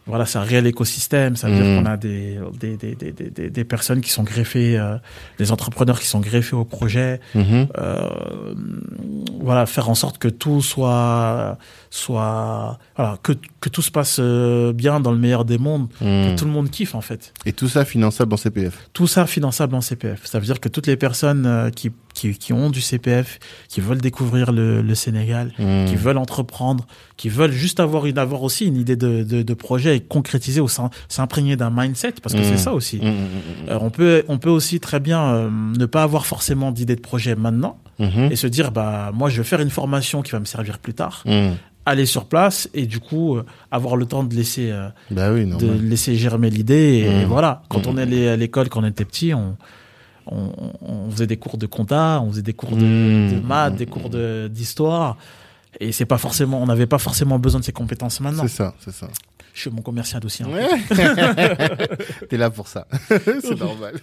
voilà 0.06 0.26
c'est 0.26 0.38
un 0.38 0.42
réel 0.42 0.66
écosystème 0.66 1.36
ça 1.36 1.48
veut 1.48 1.54
dire 1.54 1.64
qu'on 1.64 1.86
a 1.86 1.96
des 1.96 2.38
des, 2.58 2.76
des, 2.76 2.94
des, 2.94 3.50
des, 3.50 3.64
personnes 3.64 4.00
qui 4.00 4.10
sont 4.10 4.24
greffées 4.24 4.76
euh, 4.78 4.96
des 5.38 5.52
entrepreneurs 5.52 6.00
qui 6.00 6.06
sont 6.06 6.20
greffés 6.20 6.56
au 6.56 6.64
projet 6.64 7.20
Mhm. 7.34 7.68
euh, 7.78 8.54
voilà 9.40 9.66
faire 9.66 9.88
en 9.88 9.94
sorte 9.94 10.18
que 10.18 10.28
tout 10.28 10.62
soit 10.62 11.58
soit 11.90 12.78
voilà 12.96 13.18
que 13.22 13.32
que 13.60 13.68
tout 13.68 13.82
se 13.82 13.90
passe 13.90 14.16
euh, 14.20 14.72
bien 14.72 14.98
dans 15.00 15.12
le 15.12 15.18
meilleur 15.18 15.44
des 15.44 15.58
mondes 15.58 15.88
que 15.98 16.32
Hmm. 16.32 16.36
tout 16.36 16.44
le 16.46 16.50
monde 16.50 16.70
kiffe 16.70 16.94
en 16.94 17.00
fait 17.00 17.32
Et 17.46 17.52
tout 17.52 17.68
ça 17.68 17.84
finançable 17.84 18.32
en 18.34 18.36
CPF. 18.36 18.74
tout 18.92 19.06
ça 19.06 19.26
finançable 19.26 19.74
en 19.74 19.80
CPF. 19.80 20.24
Ça 20.26 20.38
veut 20.38 20.44
dire 20.46 20.58
que 20.60 20.68
toutes 20.68 20.86
les 20.86 20.96
personnes 20.96 21.70
qui, 21.76 21.90
qui, 22.14 22.36
qui 22.38 22.52
ont 22.52 22.70
du 22.70 22.80
CPF, 22.80 23.38
qui 23.68 23.80
veulent 23.80 24.00
découvrir 24.00 24.52
le, 24.52 24.82
le 24.82 24.94
Sénégal, 24.94 25.52
Hmm. 25.58 25.86
qui 25.86 25.96
veulent 25.96 26.18
entreprendre, 26.18 26.86
qui 27.16 27.28
veulent 27.28 27.52
juste 27.52 27.80
avoir 27.80 28.06
une 28.06 28.18
avoir 28.18 28.42
aussi 28.42 28.66
une 28.66 28.76
idée 28.76 28.96
de, 28.96 29.22
de, 29.22 29.42
de 29.42 29.54
projet 29.54 29.96
et 29.96 30.00
concrétiser 30.00 30.60
ou 30.60 30.68
s'im- 30.68 30.90
s'imprégner 31.08 31.56
d'un 31.56 31.70
mindset 31.70 32.14
parce 32.22 32.34
que 32.34 32.42
c'est 32.42 32.58
ça 32.58 32.72
aussi. 32.74 32.98
Hmm, 32.98 33.06
hmm, 33.08 33.10
hmm, 33.10 33.68
Euh, 33.70 33.78
on 33.80 33.90
peut 33.90 34.24
on 34.28 34.38
peut 34.38 34.50
aussi 34.50 34.80
très 34.80 35.00
bien 35.00 35.22
euh, 35.22 35.50
ne 35.50 35.86
pas 35.86 36.02
avoir 36.02 36.26
forcément 36.26 36.70
d'idée 36.72 36.96
de 36.96 37.00
projet 37.00 37.34
maintenant 37.34 37.78
hmm. 37.98 38.28
Et 38.30 38.36
se 38.36 38.46
dire 38.46 38.72
bah 38.72 39.10
moi 39.14 39.28
je 39.30 39.38
vais 39.38 39.44
faire 39.44 39.60
une 39.60 39.70
formation 39.70 40.22
qui 40.22 40.32
va 40.32 40.40
me 40.40 40.44
servir 40.44 40.78
plus 40.78 40.94
tard, 40.94 41.22
Hmm. 41.26 41.52
aller 41.86 42.06
sur 42.06 42.26
place 42.26 42.68
et 42.74 42.86
du 42.86 43.00
coup 43.00 43.36
euh, 43.36 43.44
avoir 43.70 43.96
le 43.96 44.06
temps 44.06 44.22
de 44.24 44.34
laisser 44.34 44.70
euh, 44.70 44.88
Bah 45.10 45.32
oui, 45.32 45.44
de 45.46 45.72
laisser 45.72 46.14
germer 46.16 46.50
l'idée 46.50 47.06
et 47.08 47.24
voilà 47.24 47.62
quand 47.68 47.86
Mm. 47.86 47.90
on 47.90 47.96
allait 47.96 48.28
à 48.28 48.36
l'école 48.36 48.68
quand 48.68 48.82
on 48.82 48.86
était 48.86 49.04
petit 49.04 49.34
on 49.34 49.56
on, 50.26 50.52
on 50.82 51.10
faisait 51.10 51.26
des 51.26 51.36
cours 51.36 51.58
de 51.58 51.66
compta 51.66 52.20
on 52.24 52.30
faisait 52.30 52.42
des 52.42 52.52
cours 52.52 52.76
de, 52.76 52.84
Mm. 52.84 53.34
de 53.34 53.40
maths 53.46 53.76
des 53.76 53.86
cours 53.86 54.08
de 54.10 54.48
d'histoire 54.52 55.16
et 55.80 55.90
c'est 55.92 56.04
pas 56.06 56.18
forcément 56.18 56.60
on 56.62 56.66
n'avait 56.66 56.86
pas 56.86 56.98
forcément 56.98 57.38
besoin 57.38 57.60
de 57.60 57.64
ces 57.64 57.72
compétences 57.72 58.20
maintenant 58.20 58.42
C'est 58.42 58.54
ça, 58.56 58.74
c'est 58.84 58.92
ça. 58.94 59.08
Je 59.54 59.60
suis 59.60 59.70
mon 59.70 59.82
commercial 59.82 60.24
aussi. 60.24 60.42
Ouais. 60.44 60.66
T'es 62.28 62.36
là 62.36 62.50
pour 62.50 62.68
ça. 62.68 62.86
c'est 63.08 63.58
normal. 63.58 63.94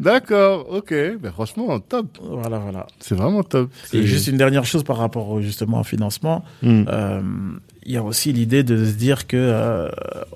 D'accord, 0.00 0.66
ok. 0.70 0.92
Ben 1.20 1.32
franchement, 1.32 1.78
top. 1.80 2.18
voilà 2.22 2.58
voilà 2.58 2.86
C'est 3.00 3.14
vraiment 3.14 3.42
top. 3.42 3.70
et 3.92 4.02
juste 4.04 4.26
une 4.26 4.36
dernière 4.36 4.64
chose 4.64 4.82
par 4.84 4.98
rapport 4.98 5.28
au, 5.30 5.40
justement 5.40 5.80
au 5.80 5.84
financement 5.84 6.44
Hmm. 6.62 6.84
euh, 6.88 7.20
il 7.88 7.92
y 7.92 7.96
a 7.96 8.02
aussi 8.02 8.32
l'idée 8.32 8.64
de 8.64 8.84
se 8.84 8.92
dire 8.94 9.26
que 9.28 9.36
euh, 9.36 9.88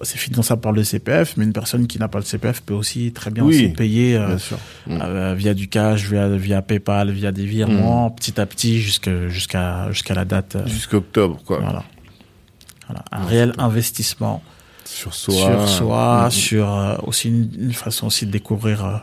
c'est 0.03 0.19
finançable 0.19 0.61
par 0.61 0.71
le 0.73 0.85
CPF 0.85 1.37
mais 1.37 1.45
une 1.45 1.53
personne 1.53 1.87
qui 1.89 1.99
n'a 1.99 2.07
pas 2.09 2.19
le 2.19 2.25
CPF 2.25 2.61
peut 2.63 2.75
aussi 2.75 3.13
très 3.13 3.31
bien 3.31 3.43
Oui. 3.45 3.57
aussi 3.57 3.69
payer 3.71 4.17
euh, 4.17 4.27
Bien 4.29 4.39
sûr. 4.39 4.59
Mm. 4.87 4.99
Euh, 5.03 5.35
via 5.37 5.55
du 5.55 5.69
cash, 5.69 6.05
via, 6.09 6.29
via 6.29 6.63
PayPal, 6.63 7.11
via 7.11 7.33
des 7.33 7.45
virements, 7.45 8.11
petit 8.11 8.41
à 8.41 8.47
petit 8.47 8.81
jusque- 8.81 9.29
jusqu'à 9.29 9.91
jusqu'à 9.91 10.15
la 10.15 10.25
date. 10.25 10.57
euh, 10.57 10.67
Jusqu'octobre, 10.67 11.41
quoi. 11.45 11.59
voilà. 11.59 11.83
Voilà, 12.91 13.05
un 13.13 13.25
réel 13.25 13.53
investissement 13.59 14.43
Sur 14.85 15.15
soi. 15.15 15.35
sur 15.35 15.69
soi, 15.69 16.27
Mm. 16.27 16.31
sur 16.31 16.69
euh, 16.73 16.97
aussi 17.05 17.29
une, 17.29 17.49
une 17.59 17.73
façon 17.73 18.07
aussi 18.09 18.27
de 18.27 18.31
découvrir 18.33 18.85
euh, 18.85 18.97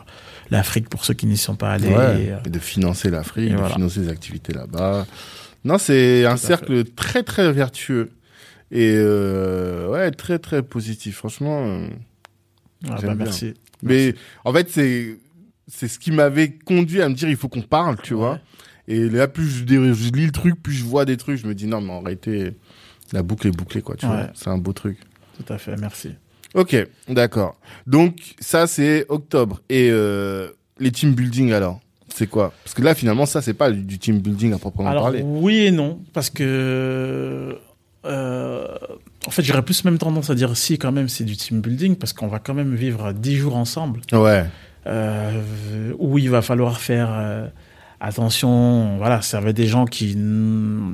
l'Afrique 0.50 0.88
pour 0.88 1.04
ceux 1.04 1.14
qui 1.14 1.26
n'y 1.26 1.36
sont 1.38 1.56
pas 1.56 1.72
allés. 1.72 1.88
Ouais, 1.88 2.22
et, 2.24 2.32
euh, 2.32 2.38
et 2.46 2.50
de 2.50 2.58
financer 2.58 3.10
l'Afrique, 3.10 3.50
de 3.52 3.56
voilà. 3.56 3.74
financer 3.74 4.00
les 4.00 4.08
activités 4.08 4.52
là-bas. 4.52 5.06
Non, 5.64 5.78
c'est 5.78 6.24
un 6.26 6.36
cercle 6.36 6.84
très 6.84 7.22
très 7.22 7.50
vertueux 7.52 8.10
et 8.70 8.94
ouais 9.90 10.10
très 10.10 10.38
très 10.38 10.62
positif. 10.62 11.16
Franchement, 11.16 11.80
ah, 12.88 12.96
bah, 13.02 13.14
merci. 13.14 13.54
mais 13.82 14.14
en 14.44 14.52
fait 14.52 14.70
c'est 14.70 15.18
c'est 15.66 15.88
ce 15.88 15.98
qui 15.98 16.10
m'avait 16.12 16.50
conduit 16.50 17.02
à 17.02 17.08
me 17.08 17.14
dire 17.14 17.28
il 17.28 17.36
faut 17.36 17.48
qu'on 17.48 17.62
parle, 17.62 17.96
tu 18.02 18.14
Ouais. 18.14 18.20
vois. 18.20 18.38
Et 18.86 19.08
là 19.10 19.28
plus 19.28 19.48
je, 19.48 19.64
je 19.66 20.12
lis 20.12 20.26
le 20.26 20.32
truc, 20.32 20.62
plus 20.62 20.72
je 20.74 20.84
vois 20.84 21.04
des 21.04 21.16
trucs, 21.16 21.38
je 21.38 21.46
me 21.46 21.54
dis 21.54 21.66
non 21.66 21.80
mais 21.80 21.92
en 21.92 22.00
réalité 22.00 22.54
la 23.12 23.22
boucle 23.22 23.46
est 23.48 23.50
bouclée 23.56 23.82
quoi, 23.82 23.96
tu 23.96 24.06
Ouais. 24.06 24.12
vois. 24.12 24.26
C'est 24.34 24.48
un 24.50 24.58
beau 24.58 24.72
truc. 24.72 24.98
Tout 25.44 25.52
à 25.52 25.58
fait, 25.58 25.76
merci. 25.76 26.10
Ok, 26.54 26.74
d'accord. 27.08 27.56
Donc 27.86 28.34
ça 28.40 28.66
c'est 28.66 29.04
octobre 29.08 29.60
et 29.68 29.88
euh, 29.90 30.48
les 30.78 30.90
team 30.90 31.12
building 31.12 31.52
alors. 31.52 31.80
C'est 32.14 32.26
quoi? 32.26 32.52
Parce 32.64 32.74
que 32.74 32.82
là 32.82 32.94
finalement 32.94 33.26
ça 33.26 33.42
c'est 33.42 33.54
pas 33.54 33.70
du, 33.70 33.98
team 33.98 34.18
building 34.20 34.52
à 34.54 34.58
proprement 34.58 34.88
Alors 34.88 35.02
parler. 35.04 35.22
oui 35.22 35.66
et 35.66 35.70
non, 35.70 36.00
parce 36.14 36.30
que 36.30 37.56
euh, 38.04 38.76
en 39.26 39.30
fait 39.30 39.42
j'aurais 39.42 39.62
plus 39.62 39.84
même 39.84 39.98
tendance 39.98 40.30
à 40.30 40.34
dire 40.34 40.56
si 40.56 40.78
quand 40.78 40.90
même 40.92 41.08
c'est 41.08 41.24
du 41.24 41.36
team 41.36 41.60
building, 41.60 41.96
parce 41.96 42.12
qu'on 42.12 42.28
va 42.28 42.38
quand 42.38 42.54
même 42.54 42.74
vivre 42.74 43.12
dix 43.12 43.36
jours 43.36 43.56
ensemble. 43.56 44.00
Ouais. 44.12 44.46
euh, 44.86 45.42
où 45.98 46.18
il 46.18 46.30
va 46.30 46.40
falloir 46.42 46.80
faire 46.80 47.10
attention. 48.00 48.96
Voilà, 48.98 49.22
ça 49.22 49.40
va 49.40 49.50
être 49.50 49.56
des 49.56 49.66
gens 49.66 49.84
qui, 49.84 50.16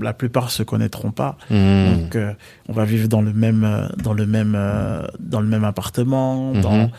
la 0.01 0.12
plupart, 0.12 0.51
se 0.51 0.62
connaîtront 0.62 1.10
pas. 1.10 1.36
Mmh. 1.51 1.94
Donc, 1.94 2.16
euh, 2.16 2.32
on 2.68 2.72
va 2.72 2.85
vivre 2.85 3.09
dans 3.09 3.22
le 3.22 3.32
même, 3.32 3.64
euh, 3.64 3.86
dans 4.02 4.12
le 4.12 4.26
même, 4.26 4.55
euh, 4.56 5.06
dans 5.20 5.40
le 5.40 5.48
même 5.48 5.64
appartement. 5.64 6.52
Dans, 6.52 6.90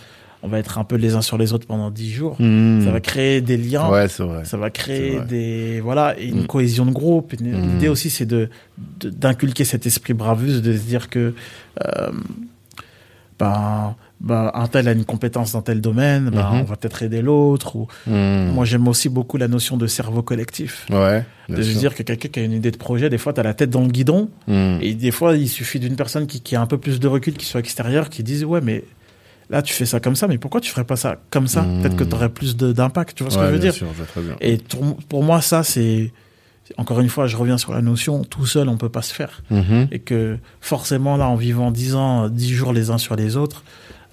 on 0.45 0.47
va 0.47 0.59
être 0.59 0.77
un 0.77 0.83
peu 0.83 0.95
les 0.95 1.15
uns 1.15 1.23
sur 1.23 1.39
les 1.39 1.53
autres 1.53 1.65
pendant 1.65 1.89
dix 1.89 2.11
jours. 2.11 2.35
Mmh. 2.39 2.83
Ça 2.83 2.91
va 2.91 2.99
créer 2.99 3.41
des 3.41 3.57
liens. 3.57 3.89
Ouais, 3.89 4.07
c'est 4.07 4.23
vrai. 4.23 4.45
Ça 4.45 4.57
va 4.57 4.69
créer 4.69 5.19
des 5.21 5.81
voilà 5.81 6.17
une 6.19 6.45
cohésion 6.45 6.85
de 6.85 6.91
groupe. 6.91 7.33
L'idée 7.39 7.87
aussi, 7.87 8.11
c'est 8.11 8.27
de 8.27 8.49
d'inculquer 9.01 9.65
cet 9.65 9.87
esprit 9.87 10.13
bravuse, 10.13 10.61
de 10.61 10.73
se 10.77 10.83
dire 10.83 11.09
que 11.09 11.33
euh, 11.83 12.11
ben, 13.39 13.95
ben 14.21 14.49
un 14.53 14.67
tel 14.67 14.87
a 14.87 14.91
une 14.93 15.05
compétence 15.05 15.51
dans 15.51 15.61
tel 15.61 15.81
domaine, 15.81 16.29
ben, 16.29 16.49
Mhm. 16.51 16.59
on 16.61 16.63
va 16.63 16.75
peut-être 16.77 17.03
aider 17.03 17.21
l'autre. 17.21 17.75
Ou 17.75 17.87
Mmh. 18.07 18.51
moi, 18.53 18.65
j'aime 18.65 18.87
aussi 18.87 19.09
beaucoup 19.09 19.37
la 19.37 19.47
notion 19.47 19.77
de 19.77 19.87
cerveau 19.87 20.21
collectif. 20.21 20.85
Ouais. 20.89 21.23
De 21.49 21.61
se 21.61 21.77
dire 21.77 21.93
que 21.93 22.01
quelqu'un 22.03 22.29
qui 22.29 22.39
a 22.39 22.43
une 22.43 22.53
idée 22.53 22.71
de 22.71 22.77
projet, 22.77 23.09
des 23.09 23.17
fois, 23.17 23.33
tu 23.33 23.39
as 23.39 23.43
la 23.43 23.53
tête 23.53 23.69
dans 23.69 23.81
le 23.81 23.89
guidon, 23.89 24.29
Mmh. 24.47 24.77
et 24.81 24.93
des 24.93 25.11
fois, 25.11 25.35
il 25.35 25.49
suffit 25.49 25.79
d'une 25.79 25.95
personne 25.95 26.27
qui, 26.27 26.41
qui 26.41 26.55
a 26.55 26.61
un 26.61 26.65
peu 26.67 26.77
plus 26.77 26.99
de 26.99 27.07
recul, 27.07 27.33
qui 27.33 27.45
soit 27.45 27.59
extérieure, 27.59 28.09
qui 28.09 28.23
dise 28.23 28.45
Ouais, 28.45 28.61
mais 28.61 28.83
là, 29.49 29.61
tu 29.61 29.73
fais 29.73 29.85
ça 29.85 29.99
comme 29.99 30.15
ça, 30.15 30.27
mais 30.27 30.37
pourquoi 30.37 30.61
tu 30.61 30.71
ferais 30.71 30.85
pas 30.85 30.95
ça 30.95 31.17
comme 31.29 31.47
ça? 31.47 31.63
Peut-être 31.81 31.95
que 31.97 32.03
tu 32.03 32.15
aurais 32.15 32.29
plus 32.29 32.55
d'impact, 32.57 33.17
tu 33.17 33.23
vois 33.23 33.31
ce 33.31 33.37
que 33.37 33.45
je 33.45 33.51
veux 33.51 33.59
dire? 33.59 33.73
sûr, 33.73 33.87
je 33.91 33.97
vois 33.97 34.05
très 34.07 34.21
bien. 34.21 34.35
Et 34.41 34.57
pour, 35.09 35.23
moi, 35.23 35.41
ça, 35.41 35.63
c'est. 35.63 36.11
Encore 36.77 36.99
une 36.99 37.09
fois, 37.09 37.27
je 37.27 37.37
reviens 37.37 37.59
sur 37.59 37.73
la 37.75 37.81
notion, 37.83 38.23
tout 38.23 38.47
seul, 38.47 38.69
on 38.69 38.77
peut 38.77 38.89
pas 38.89 39.03
se 39.03 39.13
faire. 39.13 39.43
Mhm. 39.51 39.87
Et 39.91 39.99
que 39.99 40.37
forcément, 40.61 41.15
là, 41.15 41.27
en 41.27 41.35
vivant 41.35 41.69
10 41.69 41.93
ans, 41.93 42.27
10 42.27 42.51
jours 42.55 42.73
les 42.73 42.89
uns 42.89 42.97
sur 42.97 43.15
les 43.15 43.37
autres, 43.37 43.63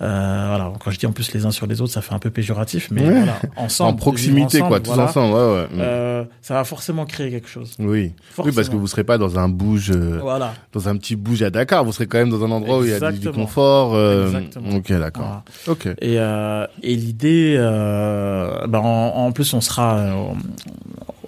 euh, 0.03 0.45
voilà, 0.49 0.73
quand 0.81 0.91
je 0.91 0.99
dis 0.99 1.07
en 1.07 1.12
plus 1.12 1.33
les 1.33 1.47
uns 1.47 1.51
sur 1.51 1.66
les 1.66 1.81
autres, 1.81 1.93
ça 1.93 2.03
fait 2.03 2.15
un 2.15 2.19
peu 2.19 2.31
péjoratif, 2.31 2.89
mais 2.91 3.03
Ouais. 3.07 3.15
voilà, 3.19 3.37
ensemble. 3.57 3.91
En 3.91 3.95
proximité, 3.95 4.61
quoi, 4.61 4.81
tous 4.81 4.89
voilà, 4.89 5.05
ensemble, 5.05 5.35
ouais, 5.35 5.41
ouais. 5.41 5.66
Euh, 5.79 6.24
ça 6.41 6.55
va 6.55 6.65
forcément 6.65 7.07
créer 7.07 7.31
quelque 7.31 7.49
chose. 7.49 7.74
Oui. 7.79 8.12
Oui, 8.39 8.53
parce 8.55 8.69
que 8.69 8.77
vous 8.77 8.87
serez 8.87 9.05
pas 9.05 9.19
dans 9.19 9.39
un 9.39 9.49
bouge, 9.49 9.91
euh, 9.95 10.19
Voilà. 10.20 10.55
dans 10.73 10.89
un 10.89 10.97
petit 10.97 11.15
bouge 11.16 11.43
à 11.43 11.51
Dakar. 11.51 11.85
Vous 11.85 11.93
serez 11.93 12.07
quand 12.07 12.19
même 12.19 12.31
dans 12.31 12.45
un 12.45 12.51
endroit 12.51 12.79
où 12.81 12.85
il 12.85 12.91
y 12.91 12.95
a 12.95 13.12
du, 13.12 13.31
confort. 13.31 13.97
Exactement. 13.99 14.77
Ok, 14.77 14.93
d'accord. 14.93 15.23
Voilà. 15.24 15.43
Ok. 15.69 15.87
Et, 16.01 16.15
et 16.89 16.97
l'idée, 16.97 17.57
ben, 17.59 18.79
en, 18.81 19.27
en 19.27 19.33
plus, 19.33 19.53
on 19.55 19.61
sera 19.61 20.12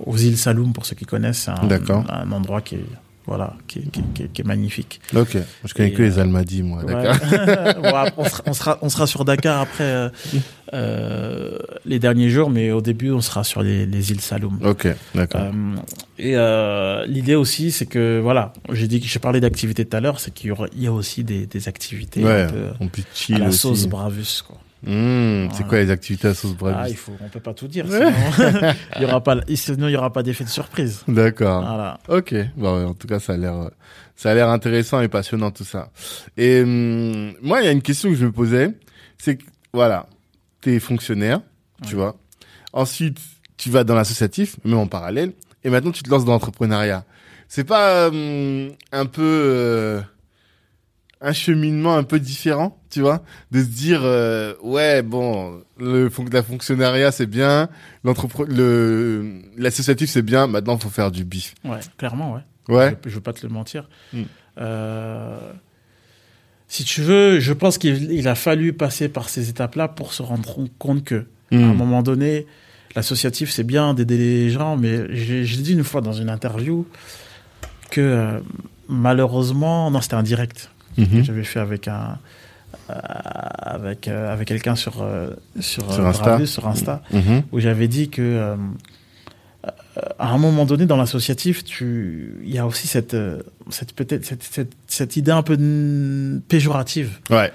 aux 0.05 0.17
îles 0.17 0.37
Saloum, 0.39 0.73
pour 0.73 0.85
ceux 0.87 0.97
qui 0.97 1.05
connaissent. 1.05 1.49
C'est 1.49 1.91
un, 1.91 2.05
un 2.09 2.33
endroit 2.33 2.61
qui 2.61 2.77
est 2.77 2.85
voilà, 3.27 3.55
qui, 3.67 3.79
est- 3.81 3.91
qui, 3.91 4.03
qui 4.15 4.23
est- 4.25 4.29
qui 4.29 4.41
est 4.43 4.45
magnifique. 4.45 5.01
Ok. 5.17 5.37
Je 5.65 5.75
connais 5.75 5.93
que 5.93 6.03
les 6.03 6.19
euh, 6.19 6.23
Almadies, 6.23 6.63
moi. 6.63 6.85
Ouais. 6.85 6.93
D'accord. 6.93 7.75
Bon, 7.83 7.95
après, 7.95 8.13
on, 8.17 8.25
sera, 8.29 8.43
on, 8.47 8.53
sera, 8.53 8.79
on 8.83 8.89
sera 8.89 9.07
sur 9.07 9.25
Dakar 9.25 9.61
après 9.61 9.85
euh, 9.85 10.09
euh, 10.73 11.59
les 11.85 11.99
derniers 11.99 12.31
jours, 12.31 12.51
mais 12.51 12.71
au 12.71 12.81
début, 12.81 13.11
on 13.11 13.21
sera 13.21 13.45
sur 13.45 13.63
les, 13.63 13.87
les 13.87 14.11
îles 14.11 14.21
Saloum. 14.21 14.59
Ok. 14.65 14.89
D'accord. 15.15 15.43
Euh, 16.21 17.05
et 17.07 17.11
l'idée 17.11 17.35
aussi, 17.35 17.71
c'est 17.71 17.87
que 17.87 18.21
voilà, 18.23 18.53
j'ai 18.73 18.89
dit 18.89 19.01
que 19.01 19.07
j'ai 19.07 19.19
parlé 19.19 19.41
d'activités 19.41 19.85
tout 19.85 19.97
à 19.97 20.01
l'heure, 20.01 20.21
c'est 20.21 20.33
qu'il 20.33 20.55
y, 20.77 20.87
a 20.87 20.93
aussi 20.93 21.25
des, 21.25 21.47
des 21.47 21.69
activités 21.69 22.23
ouais. 22.25 22.47
On 22.81 22.89
peut 22.89 23.03
à 23.35 23.39
la 23.39 23.49
aussi. 23.49 23.59
sauce 23.59 23.87
Bravus. 23.87 24.43
Quoi. 24.47 24.59
Mmh, 24.87 25.49
C'est 25.51 25.53
Voilà. 25.57 25.69
quoi 25.69 25.79
les 25.79 25.91
activités 25.91 26.29
à 26.29 26.35
sauce 26.35 26.53
Ah, 26.53 26.59
Bravus 26.59 26.91
il 26.91 26.97
faut, 26.97 27.13
on 27.21 27.29
peut 27.29 27.41
pas 27.41 27.55
tout 27.55 27.69
dire, 27.69 27.87
sinon 27.87 28.11
il 28.97 29.03
y 29.03 29.05
aura 29.05 29.23
pas, 29.23 29.37
sinon 29.55 29.89
il 29.89 29.93
y 29.93 29.97
aura 29.97 30.13
pas 30.13 30.23
d'effet 30.23 30.45
de 30.45 30.49
surprise. 30.51 31.03
D'accord. 31.09 31.65
Voilà. 31.65 31.99
Ok. 32.09 32.35
Bon, 32.57 32.87
en 32.89 32.95
tout 32.95 33.07
cas, 33.07 33.19
ça 33.21 33.33
a 33.35 33.37
l'air, 33.37 33.71
ça 34.17 34.31
a 34.31 34.35
l'air 34.35 34.49
intéressant 34.51 35.01
et 35.01 35.09
passionnant 35.09 35.51
tout 35.51 35.65
ça. 35.65 35.91
Et 36.37 36.63
hum, 36.63 37.33
moi, 37.43 37.63
il 37.63 37.65
y 37.65 37.69
a 37.69 37.73
une 37.73 37.83
question 37.83 38.11
que 38.11 38.17
je 38.17 38.27
me 38.27 38.33
posais, 38.33 38.71
c'est 39.19 39.37
que 39.37 39.45
voilà, 39.73 40.07
t'es 40.61 40.79
fonctionnaire, 40.81 41.41
tu 41.87 41.95
Ouais. 41.95 42.03
vois. 42.03 42.17
Ensuite, 42.73 43.19
tu 43.57 43.71
vas 43.71 43.85
dans 43.85 43.95
l'associatif, 43.95 44.57
même 44.65 44.79
en 44.79 44.87
parallèle, 44.87 45.33
et 45.65 45.71
maintenant 45.71 45.93
tu 45.93 46.03
te 46.03 46.11
lances 46.11 46.25
dans 46.25 46.33
l'entrepreneuriat. 46.33 47.05
C'est 47.49 47.65
pas 47.65 48.09
hum, 48.09 48.71
un 48.93 49.07
peu 49.07 49.23
euh, 49.23 50.01
un 51.25 51.33
cheminement 51.33 51.97
un 51.97 52.03
peu 52.05 52.21
différent, 52.21 52.79
tu 52.91 53.01
vois, 53.01 53.25
de 53.51 53.61
se 53.61 53.67
dire 53.69 54.01
euh, 54.05 54.55
ouais 54.63 55.03
bon 55.03 55.61
le 55.79 56.09
fon- 56.11 56.27
la 56.31 56.43
fonctionnariat 56.43 57.11
c'est 57.13 57.27
bien, 57.27 57.69
le 58.05 59.41
l'associatif 59.57 60.11
c'est 60.11 60.23
bien, 60.23 60.47
maintenant 60.47 60.79
faut 60.79 60.91
faire 60.91 61.11
du 61.11 61.25
bif. 61.25 61.55
Ouais, 61.65 61.81
clairement, 61.99 62.35
ouais. 62.35 62.41
Ouais. 62.75 62.97
Je, 63.05 63.11
je 63.11 63.15
veux 63.17 63.21
pas 63.21 63.33
te 63.33 63.47
le 63.47 63.53
mentir. 63.53 63.89
Mm. 64.13 64.23
Euh, 64.59 65.39
si 66.69 66.85
tu 66.85 67.03
veux, 67.03 67.41
je 67.41 67.53
pense 67.53 67.79
qu'il 67.79 68.11
il 68.13 68.27
a 68.29 68.35
fallu 68.35 68.73
passer 68.73 69.09
par 69.09 69.29
ces 69.29 69.49
étapes-là 69.51 69.89
pour 69.89 70.13
se 70.13 70.23
rendre 70.23 70.59
compte 70.79 71.05
que, 71.05 71.25
à 71.53 71.57
un 71.57 71.59
Mm. 71.75 71.77
moment 71.77 72.03
donné, 72.03 72.47
l'associatif, 72.97 73.51
c'est 73.51 73.65
bien 73.65 73.95
d'aider 73.95 74.17
les 74.19 74.51
gens, 74.51 74.77
mais 74.77 75.15
j'ai 75.15 75.45
dit 75.45 75.73
une 75.73 75.85
fois 75.85 76.01
dans 76.01 76.13
une 76.13 76.29
interview 76.31 76.87
que 77.91 78.01
euh, 78.01 78.41
malheureusement, 78.89 79.91
non, 79.91 80.01
c'était 80.01 80.15
un 80.15 80.23
direct 80.23 80.71
que 80.97 81.01
Mhm. 81.17 81.25
j'avais 81.25 81.45
fait 81.45 81.61
avec 81.61 81.89
un 81.89 82.19
euh, 82.91 82.95
avec 83.57 84.09
euh, 84.09 84.33
avec 84.33 84.49
quelqu'un 84.49 84.75
sur 84.77 85.03
euh, 85.03 85.31
sur, 85.61 85.93
Sur 85.93 86.07
Insta. 86.07 86.23
Bravus, 86.25 86.47
sur 86.49 86.67
Insta 86.69 87.03
Mhm. 87.13 87.43
où 87.53 87.61
j'avais 87.61 87.89
dit 87.89 88.09
que 88.11 88.57
à 90.19 90.29
un 90.33 90.39
moment 90.39 90.65
donné 90.67 90.85
dans 90.87 90.97
l'associatif, 90.97 91.65
tu 91.65 92.35
il 92.45 92.53
y 92.53 92.59
a 92.59 92.67
aussi 92.67 92.87
cette 92.89 93.17
cette 93.71 93.95
peut-être 93.95 94.25
cette, 94.25 94.43
cette, 94.43 94.73
cette 94.87 95.17
idée 95.17 95.31
un 95.31 95.43
peu 95.43 95.57
péjorative. 96.49 97.19
Ouais. 97.31 97.51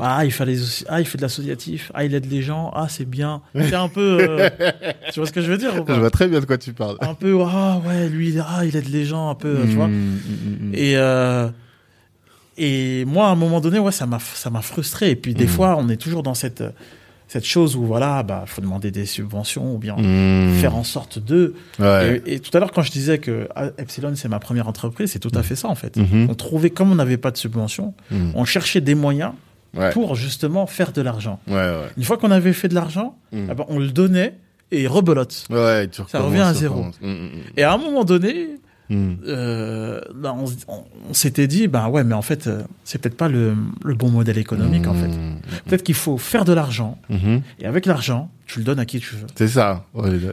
Ah, 0.00 0.24
il 0.24 0.32
fallait 0.32 0.56
ah, 0.88 1.00
il 1.00 1.06
fait 1.06 1.18
de 1.18 1.22
l'associatif, 1.22 1.92
ah, 1.94 2.04
il 2.04 2.14
aide 2.14 2.28
les 2.30 2.42
gens, 2.42 2.72
ah, 2.74 2.86
c'est 2.88 3.04
bien. 3.04 3.42
C'est 3.54 3.74
un 3.74 3.88
peu 3.88 4.18
euh, 4.20 4.50
tu 5.12 5.20
vois 5.20 5.26
ce 5.28 5.32
que 5.32 5.40
je 5.40 5.50
veux 5.50 5.58
dire 5.58 5.72
ou 5.80 5.84
Je 5.86 5.92
vois 6.00 6.10
très 6.10 6.26
bien 6.26 6.40
de 6.40 6.46
quoi 6.46 6.58
tu 6.58 6.72
parles. 6.72 6.96
Un 7.00 7.14
peu 7.14 7.36
ah 7.46 7.80
ouais, 7.86 8.08
lui 8.08 8.30
il- 8.30 8.44
ah, 8.44 8.64
il 8.64 8.74
aide 8.76 8.88
les 8.88 9.04
gens 9.04 9.28
un 9.30 9.34
peu, 9.36 9.58
tu 9.68 9.74
vois. 9.76 9.86
Mm, 9.88 9.92
mm, 9.92 10.68
mm, 10.70 10.74
Et 10.74 10.96
euh, 10.96 11.48
et 12.56 13.04
moi 13.06 13.26
à 13.28 13.30
un 13.30 13.34
moment 13.36 13.60
donné, 13.60 13.78
ouais, 13.78 13.92
ça 13.92 14.06
m'a 14.06 14.18
ça 14.20 14.50
m'a 14.50 14.62
frustré 14.62 15.10
et 15.10 15.16
puis 15.16 15.34
des 15.34 15.44
Mm. 15.44 15.48
fois, 15.48 15.76
on 15.78 15.88
est 15.88 15.96
toujours 15.96 16.22
dans 16.22 16.34
cette 16.34 16.62
cette 17.26 17.46
chose 17.46 17.74
où 17.74 17.84
voilà, 17.84 18.22
bah 18.22 18.44
faut 18.46 18.60
demander 18.60 18.90
des 18.90 19.06
subventions 19.06 19.74
ou 19.74 19.78
bien 19.78 19.96
mm. 19.96 20.52
faire 20.60 20.76
en 20.76 20.84
sorte 20.84 21.18
de. 21.18 21.54
Ouais. 21.78 22.22
Et, 22.26 22.34
et 22.34 22.40
tout 22.40 22.54
à 22.56 22.60
l'heure, 22.60 22.70
quand 22.70 22.82
je 22.82 22.92
disais 22.92 23.18
que 23.18 23.48
ah, 23.56 23.70
Epsilon, 23.78 24.12
c'est 24.14 24.28
ma 24.28 24.38
première 24.38 24.68
entreprise, 24.68 25.10
c'est 25.12 25.18
tout 25.18 25.32
à 25.34 25.42
fait 25.42 25.56
ça, 25.56 25.68
en 25.68 25.74
fait. 25.74 25.96
On 26.28 26.34
trouvait, 26.34 26.70
comme 26.70 26.92
on 26.92 26.96
n'avait 26.96 27.16
pas 27.16 27.30
de 27.30 27.36
subvention, 27.36 27.94
on 28.34 28.44
cherchait 28.44 28.80
des 28.80 28.94
moyens 28.94 29.32
Ouais. 29.76 29.90
pour 29.90 30.14
justement 30.14 30.68
faire 30.68 30.92
de 30.92 31.02
l'argent. 31.02 31.40
Ouais. 31.48 31.68
Une 31.96 32.04
fois 32.04 32.16
qu'on 32.16 32.30
avait 32.30 32.52
fait 32.52 32.68
de 32.68 32.76
l'argent, 32.76 33.16
eh 33.32 33.38
ben, 33.42 33.64
on 33.68 33.80
le 33.80 33.88
donnait 33.88 34.34
et 34.70 34.86
rebelote. 34.86 35.32
Ça 35.32 36.20
revient 36.20 36.42
à 36.42 36.54
zéro. 36.54 36.86
Et 37.56 37.64
à 37.64 37.72
un 37.72 37.76
moment 37.78 38.04
donné, 38.04 38.50
mm. 38.90 39.12
euh, 39.26 40.00
ben, 40.14 40.34
on, 40.38 40.44
s- 40.46 40.64
on- 40.68 40.84
on 41.10 41.14
s'était 41.14 41.46
dit, 41.46 41.68
bah 41.68 41.88
ouais, 41.88 42.04
mais 42.04 42.14
en 42.14 42.22
fait, 42.22 42.46
euh, 42.46 42.62
c'est 42.84 42.98
peut-être 43.00 43.16
pas 43.16 43.28
le, 43.28 43.54
le 43.84 43.94
bon 43.94 44.10
modèle 44.10 44.38
économique, 44.38 44.86
en 44.86 44.94
fait. 44.94 45.08
Mm. 45.08 45.38
Peut-être 45.66 45.82
qu'il 45.82 45.94
faut 45.94 46.18
faire 46.18 46.44
de 46.44 46.52
l'argent, 46.52 46.98
Mhm. 47.08 47.42
et 47.60 47.66
avec 47.66 47.86
l'argent, 47.86 48.30
tu 48.46 48.58
le 48.58 48.64
donnes 48.66 48.78
à 48.78 48.84
qui 48.84 49.00
tu 49.00 49.14
veux. 49.16 49.26
C'est 49.36 49.48
ça. 49.48 49.86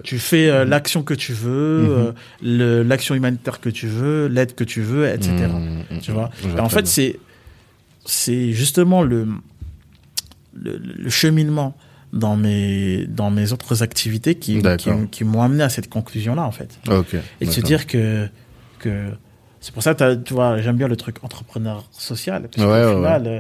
Tu 0.04 0.20
fais 0.20 0.50
euh, 0.50 0.66
l'action 0.66 1.02
que 1.04 1.14
tu 1.14 1.32
veux, 1.34 2.14
euh, 2.44 2.84
l'action 2.84 3.16
humanitaire 3.16 3.60
que 3.62 3.70
tu 3.70 3.88
veux, 3.88 4.28
l'aide 4.28 4.54
que 4.56 4.64
tu 4.66 4.82
veux, 4.82 5.08
etc. 5.08 5.32
Tu 6.02 6.12
vois? 6.12 6.30
Et 6.56 6.60
en 6.60 6.68
fait, 6.70 6.88
c'est 6.88 7.20
c'est 8.06 8.52
justement 8.52 9.04
le, 9.04 9.28
le 10.54 10.78
le 10.78 11.10
cheminement 11.10 11.78
dans 12.14 12.36
mes 12.36 13.06
dans 13.08 13.32
mes 13.32 13.54
autres 13.54 13.84
activités 13.84 14.36
qui 14.36 14.62
qui, 15.12 15.24
m'ont 15.24 15.42
amené 15.42 15.64
à 15.64 15.70
cette 15.70 15.90
conclusion 15.90 16.36
là 16.36 16.44
en 16.44 16.52
fait. 16.52 16.78
Et 17.40 17.46
de 17.46 17.52
se 17.52 17.62
dire 17.62 17.88
que 17.88 18.28
que 18.82 19.12
c'est 19.62 19.74
pour 19.74 19.84
ça 19.84 19.94
tu 19.96 20.34
vois 20.34 20.60
j'aime 20.62 20.76
bien 20.78 20.88
le 20.88 20.96
truc 20.98 21.18
entrepreneur 21.24 21.86
social 21.92 22.50
parce 22.50 22.58
Ouais, 22.58 22.82
qu'au 22.84 22.90
ouais, 22.90 22.96
final 22.96 23.28
euh, 23.28 23.40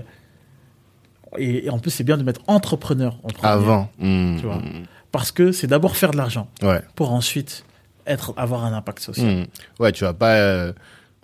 et, 1.37 1.65
et 1.65 1.69
en 1.69 1.79
plus 1.79 1.91
c'est 1.91 2.03
bien 2.03 2.17
de 2.17 2.23
mettre 2.23 2.41
entrepreneur 2.47 3.17
en 3.23 3.27
premier 3.29 3.47
Avant. 3.51 3.89
Mm, 3.99 4.37
Tu 4.39 4.45
vois. 4.45 4.57
mm, 4.57 4.83
parce 5.11 5.31
que 5.31 5.51
c'est 5.51 5.67
d'abord 5.67 5.95
faire 5.95 6.11
de 6.11 6.17
l'argent 6.17 6.47
pour 6.95 7.11
ensuite 7.13 7.65
être 8.07 8.33
avoir 8.37 8.65
un 8.65 8.73
impact 8.73 8.99
social. 8.99 9.45
Ouais, 9.79 9.91
tu 9.91 10.03
vas 10.03 10.13
pas. 10.13 10.35
euh, 10.35 10.73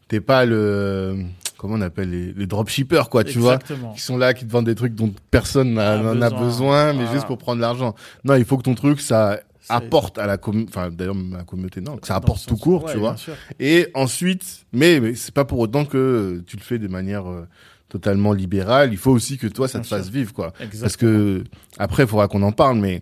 T'es 0.08 0.22
pas 0.22 0.46
le. 0.46 1.24
Comment 1.58 1.74
on 1.76 1.82
appelle 1.82 2.10
les, 2.12 2.32
les 2.34 2.46
dropshippers, 2.48 3.10
quoi, 3.10 3.24
tu 3.24 3.40
vois 3.40 3.58
qui 3.96 4.00
sont 4.00 4.16
là, 4.18 4.34
qui 4.34 4.46
te 4.46 4.52
vendent 4.52 4.68
des 4.68 4.76
trucs 4.76 4.94
dont 4.96 5.12
personne 5.32 5.78
A 5.80 5.98
n'en 5.98 6.22
a 6.22 6.30
besoin. 6.30 6.94
mais 6.94 7.08
juste 7.12 7.26
pour 7.26 7.38
prendre 7.40 7.60
l'argent. 7.60 7.94
Non, 8.24 8.36
il 8.36 8.46
faut 8.46 8.58
que 8.58 8.64
ton 8.64 8.76
truc, 8.76 9.02
ça 9.02 9.40
apporte 9.70 10.18
à 10.18 10.26
la 10.28 10.38
communauté, 10.38 10.72
enfin 10.76 10.90
d'ailleurs 10.92 11.16
à 11.34 11.38
la 11.38 11.44
communauté, 11.44 11.82
non, 11.82 11.98
que 11.98 12.08
ça 12.08 12.16
apporte 12.16 12.46
tout 12.46 12.58
court, 12.58 12.86
ouais, 12.86 12.94
tu 12.94 12.98
vois. 13.00 13.16
Et 13.60 13.88
ensuite, 13.94 14.66
mais, 14.74 15.00
mais 15.00 15.16
c'est 15.16 15.34
pas 15.34 15.46
pour 15.46 15.60
autant 15.60 15.86
que 15.86 16.44
tu 16.48 16.58
le 16.58 16.62
fais 16.64 16.80
de 16.80 16.88
manière 16.88 17.28
euh, 17.30 17.48
totalement 17.90 18.34
libérale. 18.34 18.92
Il 18.92 18.98
faut 18.98 19.12
aussi 19.12 19.38
que 19.38 19.48
toi, 19.48 19.68
ça 19.68 19.80
Bien 19.80 19.84
te 19.84 19.88
fasse 19.88 20.10
vivre, 20.10 20.34
quoi. 20.34 20.54
Exactement. 20.60 20.82
Parce 20.82 20.98
que 20.98 21.44
après, 21.78 22.04
il 22.04 22.10
faudra 22.10 22.28
qu'on 22.28 22.42
en 22.44 22.52
parle, 22.52 22.78
mais 22.80 23.02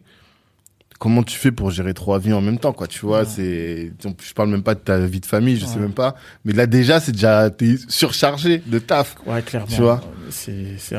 comment 0.99 1.23
tu 1.23 1.37
fais 1.37 1.51
pour 1.51 1.71
gérer 1.71 1.93
trois 1.93 2.19
vies 2.19 2.33
en 2.33 2.41
même 2.41 2.57
temps, 2.57 2.71
quoi 2.73 2.87
Tu 2.87 2.99
vois, 2.99 3.19
Ouais. 3.19 3.25
c'est, 3.25 3.91
je 4.23 4.33
parle 4.33 4.49
même 4.49 4.63
pas 4.63 4.75
de 4.75 4.79
ta 4.79 4.99
vie 4.99 5.19
de 5.19 5.25
famille, 5.25 5.57
je 5.57 5.65
sais 5.65 5.75
Ouais. 5.75 5.81
même 5.81 5.93
pas. 5.93 6.15
Mais 6.45 6.53
là 6.53 6.67
déjà, 6.67 6.99
c'est 6.99 7.11
déjà 7.11 7.49
t'es 7.49 7.75
surchargé 7.89 8.59
de 8.65 8.79
taf. 8.79 9.15
Ouais, 9.25 9.41
clairement. 9.41 9.67
Tu 9.67 9.81
vois? 9.81 10.01
C'est 10.29 10.77
c'est 10.77 10.95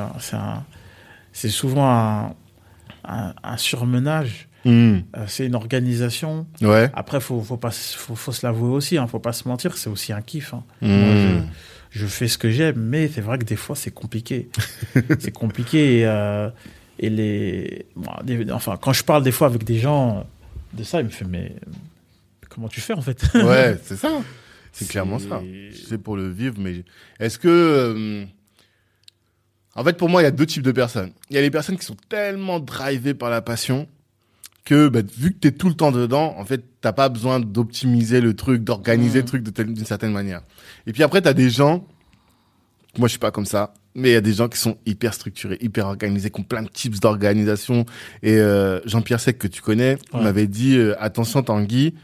c'est 1.32 1.48
souvent 1.48 1.90
un, 1.90 2.34
un, 3.05 3.34
un 3.43 3.56
surmenage. 3.56 4.48
Hmm. 4.66 4.98
Euh, 5.16 5.24
c'est 5.28 5.47
une 5.47 5.55
organisation. 5.55 6.47
Ouais. 6.60 6.90
Après, 6.94 7.20
faut 7.20 7.40
faut 7.43 7.56
pas 7.56 7.70
se- 7.70 7.97
faut, 7.97 8.14
faut 8.16 8.32
se 8.32 8.44
l'avouer 8.44 8.70
aussi. 8.74 8.98
Hein, 8.98 9.06
faut 9.06 9.18
pas 9.20 9.32
se 9.32 9.47
mentir. 9.48 9.76
C'est 9.78 9.88
aussi 9.90 10.12
un 10.12 10.20
kiff. 10.22 10.52
hein. 10.55 10.64
Hmm. 10.82 10.88
Moi, 10.88 11.14
je, 11.93 12.01
je 12.01 12.06
fais 12.06 12.28
ce 12.28 12.36
que 12.36 12.51
j'aime, 12.51 12.76
mais 12.78 13.09
c'est 13.09 13.20
vrai 13.20 13.38
que 13.38 13.44
des 13.44 13.56
fois 13.56 13.76
c'est 13.76 13.93
compliqué. 13.93 14.48
c'est 15.18 15.30
compliqué. 15.32 15.98
Et, 16.01 16.06
euh, 16.06 16.51
et 16.98 17.09
les, 17.10 17.86
des- 18.24 18.51
enfin, 18.52 18.76
quand 18.80 18.93
je 18.93 19.05
parle 19.05 19.22
des 19.22 19.32
fois 19.32 19.47
avec 19.47 19.64
des 19.64 19.78
gens 19.78 20.26
de 20.74 20.82
ça, 20.82 21.01
ils 21.01 21.05
me 21.05 21.10
font 21.10 21.26
mais 21.28 21.55
comment 22.48 22.68
tu 22.68 22.80
fais 22.80 22.94
en 22.94 23.02
fait? 23.02 23.22
Ouais, 23.34 23.78
c'est 23.84 23.97
ça. 24.05 24.10
C'est 24.72 24.88
clairement 24.88 25.18
ça. 25.18 25.40
C'est- 25.43 25.86
C'est 25.88 25.98
pour 25.98 26.16
le 26.16 26.28
vivre, 26.28 26.56
mais 26.59 26.84
est-ce 27.20 27.38
que... 27.38 27.48
euh, 27.48 28.24
En 29.74 29.84
fait, 29.84 29.97
pour 29.97 30.09
moi, 30.09 30.22
il 30.22 30.24
y 30.24 30.28
a 30.28 30.30
deux 30.30 30.47
types 30.47 30.62
de 30.62 30.72
personnes. 30.72 31.12
Il 31.30 31.36
y 31.36 31.38
a 31.38 31.43
les 31.43 31.51
personnes 31.51 31.76
qui 31.78 31.84
sont 31.84 31.97
tellement 32.09 32.60
drivées 32.60 33.14
par 33.14 33.30
la 33.30 33.40
passion 33.43 33.86
que 34.66 34.88
bah, 34.88 35.01
vu 35.16 35.32
que 35.32 35.38
tu 35.38 35.48
es 35.48 35.52
tout 35.52 35.68
le 35.68 35.74
temps 35.74 35.93
dedans, 35.93 36.34
en 36.36 36.44
fait, 36.44 36.62
t'as 36.82 36.93
pas 36.93 37.09
besoin 37.09 37.40
d'optimiser 37.40 38.20
le 38.20 38.34
truc, 38.34 38.62
d'organiser 38.64 39.20
le 39.20 39.24
truc 39.24 39.43
de 39.43 39.51
telle- 39.51 39.72
d'une 39.72 39.86
certaine 39.86 40.12
manière. 40.12 40.43
Et 40.86 40.93
puis 40.93 41.02
après, 41.02 41.22
tu 41.22 41.28
as 41.28 41.32
des 41.34 41.48
gens... 41.48 41.86
Moi, 42.98 43.09
je 43.09 43.12
suis 43.12 43.18
pas 43.18 43.30
comme 43.30 43.47
ça. 43.47 43.72
Mais 43.94 44.10
il 44.10 44.12
y 44.12 44.16
a 44.16 44.20
des 44.20 44.32
gens 44.34 44.48
qui 44.48 44.59
sont 44.59 44.76
hyper 44.84 45.14
structurés, 45.14 45.56
hyper 45.62 45.86
organisés, 45.86 46.30
qui 46.30 46.40
ont 46.40 46.44
plein 46.44 46.62
de 46.62 46.68
tips 46.68 47.01
d'organisation. 47.01 47.86
Et 48.22 48.34
euh, 48.38 48.80
Jean-Pierre 48.86 49.20
Sec, 49.20 49.38
que 49.38 49.47
tu 49.48 49.62
connais, 49.62 49.97
Ouais. 50.12 50.22
m'avait 50.22 50.47
dit 50.47 50.76
euh, 50.76 50.94
attention 51.01 51.43
Tanguy, 51.43 51.94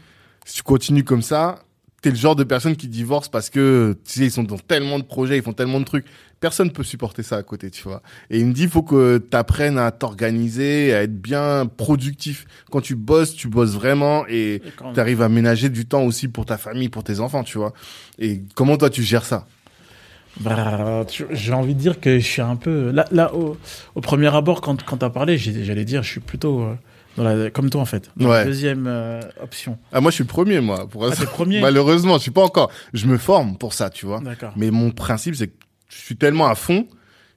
si 0.45 0.55
tu 0.55 0.63
continues 0.63 1.03
comme 1.03 1.21
ça, 1.21 1.59
t'es 2.03 2.09
le 2.11 2.15
genre 2.15 2.35
de 2.35 2.43
personne 2.43 2.75
qui 2.75 2.87
divorce 2.87 3.29
parce 3.29 3.49
que 3.49 3.97
tu 4.05 4.19
sais 4.19 4.25
ils 4.25 4.31
sont 4.31 4.43
dans 4.43 4.59
tellement 4.59 4.99
de 4.99 5.03
projets, 5.03 5.37
ils 5.37 5.41
font 5.41 5.53
tellement 5.53 5.79
de 5.79 5.85
trucs, 5.85 6.05
personne 6.39 6.69
peut 6.71 6.83
supporter 6.83 7.23
ça 7.23 7.37
à 7.37 7.43
côté, 7.43 7.71
tu 7.71 7.81
vois. 7.83 8.03
Et 8.29 8.39
il 8.39 8.45
me 8.45 8.53
dit 8.53 8.63
il 8.63 8.69
faut 8.69 8.83
que 8.83 9.17
t'apprennes 9.17 9.77
à 9.79 9.89
t'organiser, 9.91 10.93
à 10.93 11.03
être 11.03 11.19
bien 11.19 11.65
productif. 11.65 12.45
Quand 12.69 12.81
tu 12.81 12.95
bosses, 12.95 13.33
tu 13.33 13.47
bosses 13.47 13.71
vraiment 13.73 14.25
et 14.27 14.55
Et 14.55 14.61
quand- 14.75 14.93
t'arrives 14.93 15.21
à 15.23 15.29
ménager 15.29 15.69
du 15.69 15.85
temps 15.85 16.03
aussi 16.03 16.27
pour 16.27 16.45
ta 16.45 16.57
famille, 16.57 16.89
pour 16.89 17.03
tes 17.03 17.19
enfants, 17.21 17.43
tu 17.43 17.57
vois. 17.57 17.73
Et 18.19 18.41
comment 18.53 18.75
toi 18.77 18.89
tu 18.89 19.01
gères 19.01 19.25
ça? 19.25 19.47
Bah, 20.41 21.05
j'ai 21.31 21.53
envie 21.53 21.75
de 21.75 21.79
dire 21.79 21.99
que 21.99 22.17
je 22.19 22.25
suis 22.25 22.41
un 22.41 22.55
peu 22.55 22.89
là, 22.91 23.05
là 23.11 23.33
au, 23.35 23.55
au 23.95 24.01
premier 24.01 24.33
abord 24.35 24.61
quand 24.61 24.83
quand 24.83 24.97
t'as 24.97 25.11
parlé, 25.11 25.37
j'allais 25.37 25.85
dire 25.85 26.01
je 26.03 26.09
suis 26.09 26.19
plutôt 26.21 26.61
euh, 26.63 26.73
Dans 27.17 27.23
la- 27.23 27.49
comme 27.51 27.69
toi 27.69 27.81
en 27.81 27.85
fait. 27.85 28.09
Dans 28.17 28.25
Ouais. 28.29 28.37
La 28.39 28.45
deuxième 28.45 28.85
euh, 28.87 29.19
option. 29.41 29.77
Ah, 29.91 30.01
moi, 30.01 30.09
je 30.11 30.15
suis 30.15 30.23
le 30.23 30.27
premier, 30.29 30.59
moi. 30.61 30.87
Pour 30.89 31.05
Ah, 31.05 31.11
premier 31.25 31.61
Malheureusement, 31.61 32.17
je 32.17 32.23
suis 32.23 32.31
pas 32.31 32.43
encore. 32.43 32.71
Je 32.93 33.05
me 33.07 33.17
forme 33.17 33.57
pour 33.57 33.73
ça, 33.73 33.89
tu 33.89 34.05
vois. 34.05 34.19
D'accord. 34.21 34.53
Mais 34.55 34.71
mon 34.71 34.91
principe, 34.91 35.35
c'est 35.35 35.47
que 35.47 35.53
je 35.89 35.97
suis 35.97 36.15
tellement 36.15 36.47
à 36.47 36.55
fond 36.55 36.87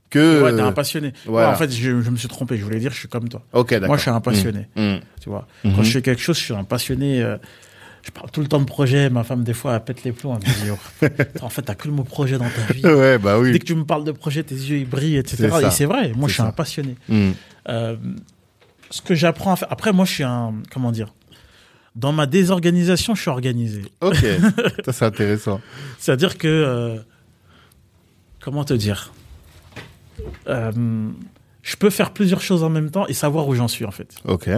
que. 0.09 0.43
Ouais, 0.43 0.55
t'es 0.55 0.61
un 0.63 0.73
passionné. 0.73 1.13
voilà. 1.27 1.49
Ouais, 1.49 1.55
en 1.55 1.59
fait, 1.59 1.71
je, 1.71 2.01
je 2.01 2.11
me 2.11 2.17
suis 2.17 2.29
trompé. 2.29 2.57
Je 2.57 2.65
voulais 2.65 2.79
dire, 2.79 2.91
je 2.93 2.99
suis 2.99 3.09
comme 3.09 3.29
toi. 3.29 3.43
Ok, 3.53 3.71
d'accord. 3.71 3.89
Moi, 3.89 3.97
je 3.99 4.03
suis 4.03 4.11
un 4.11 4.21
passionné. 4.21 4.69
Mm. 4.77 4.83
Mm. 4.95 5.01
Tu 5.21 5.29
vois. 5.29 5.47
Quand 5.63 5.83
je 5.83 5.91
fais 5.91 6.03
quelque 6.03 6.23
chose, 6.23 6.39
je 6.39 6.45
suis 6.45 6.55
un 6.55 6.65
passionné. 6.65 7.23
euh, 7.23 7.37
je 8.03 8.13
parle 8.13 8.31
tout 8.31 8.41
le 8.41 8.47
temps 8.47 8.61
de 8.61 8.65
projet. 8.67 9.11
Ma 9.11 9.25
femme, 9.25 9.43
des 9.43 9.53
fois, 9.53 9.75
elle 9.75 9.83
pète 9.85 10.05
les 10.05 10.13
plombs. 10.13 10.39
Elle 10.41 10.49
me 10.49 10.65
dit, 10.65 10.71
oh, 10.71 11.07
en 11.45 11.49
fait, 11.49 11.63
t'as 11.63 11.75
que 11.75 11.89
le 11.89 11.93
mot 11.95 12.05
projet 12.05 12.39
dans 12.39 12.45
ta 12.49 12.73
vie. 12.73 12.83
Ouais, 12.87 13.19
bah 13.19 13.35
Dès 13.35 13.41
oui. 13.51 13.59
que 13.59 13.65
tu 13.65 13.75
me 13.75 13.85
parles 13.85 14.05
de 14.05 14.13
projet, 14.13 14.45
tes 14.45 14.55
yeux 14.55 14.79
ils 14.79 14.89
brillent, 14.89 15.17
etc. 15.17 15.49
Et 15.67 15.71
c'est 15.73 15.87
vrai. 15.87 16.13
Moi, 16.15 16.29
je 16.29 16.35
suis 16.35 16.43
ça. 16.43 16.49
un 16.49 16.53
passionné. 16.53 16.95
Euh, 17.69 17.97
ce 18.91 19.03
que 19.03 19.15
j'apprends 19.15 19.53
à 19.53 19.57
faire. 19.57 19.73
Après, 19.73 19.93
moi, 19.93 20.05
je 20.05 20.13
suis 20.13 20.23
un. 20.25 20.55
Comment 20.73 20.93
dire 20.93 21.13
Dans 21.95 22.13
ma 22.13 22.27
désorganisation, 22.27 23.15
je 23.15 23.21
suis 23.23 23.31
organisé. 23.31 23.83
Ok. 24.01 24.17
ça, 24.85 24.93
c'est 24.93 25.05
intéressant. 25.05 25.61
C'est-à-dire 25.99 26.39
que. 26.39 26.47
euh, 26.49 26.99
comment 28.41 28.65
te 28.65 28.75
dire 28.75 29.13
Euh, 30.49 31.11
Je 31.63 31.77
peux 31.77 31.91
faire 31.91 32.13
plusieurs 32.13 32.41
choses 32.41 32.63
en 32.63 32.71
même 32.71 32.91
temps 32.91 33.07
et 33.07 33.15
savoir 33.15 33.49
où 33.49 33.55
j'en 33.55 33.69
suis, 33.69 33.85
en 33.85 33.91
fait. 33.91 34.15
Ok. 34.25 34.49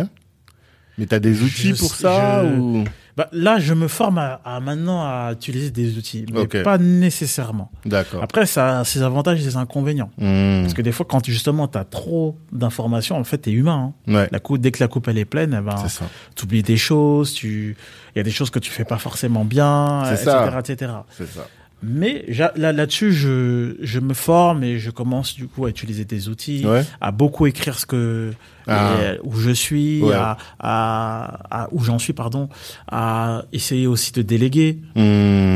Mais 0.98 1.06
t'as 1.06 1.18
des 1.20 1.42
outils 1.42 1.74
Je 1.74 1.78
pour 1.78 1.94
ça 1.94 2.44
je- 2.44 2.58
ou? 2.58 2.84
Bah, 3.16 3.28
là, 3.32 3.58
je 3.58 3.74
me 3.74 3.88
forme 3.88 4.18
à, 4.18 4.40
à 4.44 4.60
maintenant 4.60 5.00
à 5.02 5.30
utiliser 5.32 5.72
des 5.72 5.96
outils, 5.98 6.24
mais 6.32 6.40
Ok. 6.40 6.62
pas 6.62 6.78
nécessairement. 6.78 7.68
D'accord. 7.84 8.22
Après, 8.22 8.46
ça 8.46 8.78
a 8.80 8.84
ses 8.84 9.02
avantages 9.02 9.40
et 9.40 9.50
ses 9.50 9.56
inconvénients. 9.56 10.10
Mm. 10.18 10.62
Parce 10.62 10.74
que 10.74 10.82
des 10.82 10.92
fois, 10.92 11.04
quand 11.08 11.24
justement 11.26 11.66
tu 11.66 11.78
as 11.78 11.84
trop 11.84 12.36
d'informations, 12.52 13.16
en 13.16 13.24
fait, 13.24 13.38
tu 13.42 13.50
es 13.50 13.52
humain. 13.54 13.92
hein. 14.08 14.12
Ouais. 14.14 14.28
La 14.30 14.38
coupe, 14.38 14.58
dès 14.58 14.70
que 14.70 14.78
la 14.82 14.86
coupe 14.88 15.08
elle 15.08 15.18
est 15.18 15.24
pleine, 15.24 15.56
eh 15.58 15.64
ben, 15.64 15.76
C'est 15.82 15.88
ça. 15.88 16.04
tu 16.36 16.44
oublies 16.44 16.62
des 16.62 16.76
choses, 16.76 17.32
tu... 17.32 17.76
il 18.14 18.18
y 18.18 18.20
a 18.20 18.24
des 18.24 18.30
choses 18.30 18.50
que 18.50 18.60
tu 18.60 18.70
fais 18.70 18.84
pas 18.84 18.98
forcément 18.98 19.44
bien, 19.44 20.02
C'est 20.04 20.12
etc., 20.14 20.24
ça. 20.30 20.58
etc. 20.60 20.92
C'est 21.10 21.26
ça. 21.28 21.48
Mais 21.82 22.24
là-dessus, 22.56 23.12
je, 23.12 23.76
je 23.80 24.00
me 24.00 24.12
forme 24.14 24.64
et 24.64 24.78
je 24.78 24.90
commence 24.90 25.34
du 25.36 25.46
coup 25.46 25.64
à 25.64 25.68
utiliser 25.70 26.04
des 26.04 26.28
outils, 26.28 26.66
Ouais. 26.66 26.84
à 27.00 27.12
beaucoup 27.12 27.46
écrire 27.46 27.78
ce 27.78 27.86
que 27.86 28.32
Ah. 28.66 28.94
et, 29.14 29.20
où 29.22 29.36
je 29.36 29.50
suis, 29.50 30.02
Ouais. 30.02 30.12
à, 30.14 30.36
à, 30.58 31.62
à- 31.64 31.68
où 31.70 31.82
j'en 31.84 31.98
suis, 32.00 32.12
pardon, 32.14 32.48
à 32.90 33.44
essayer 33.52 33.86
aussi 33.86 34.10
de 34.12 34.22
déléguer. 34.22 34.78
Mm. 34.96 34.98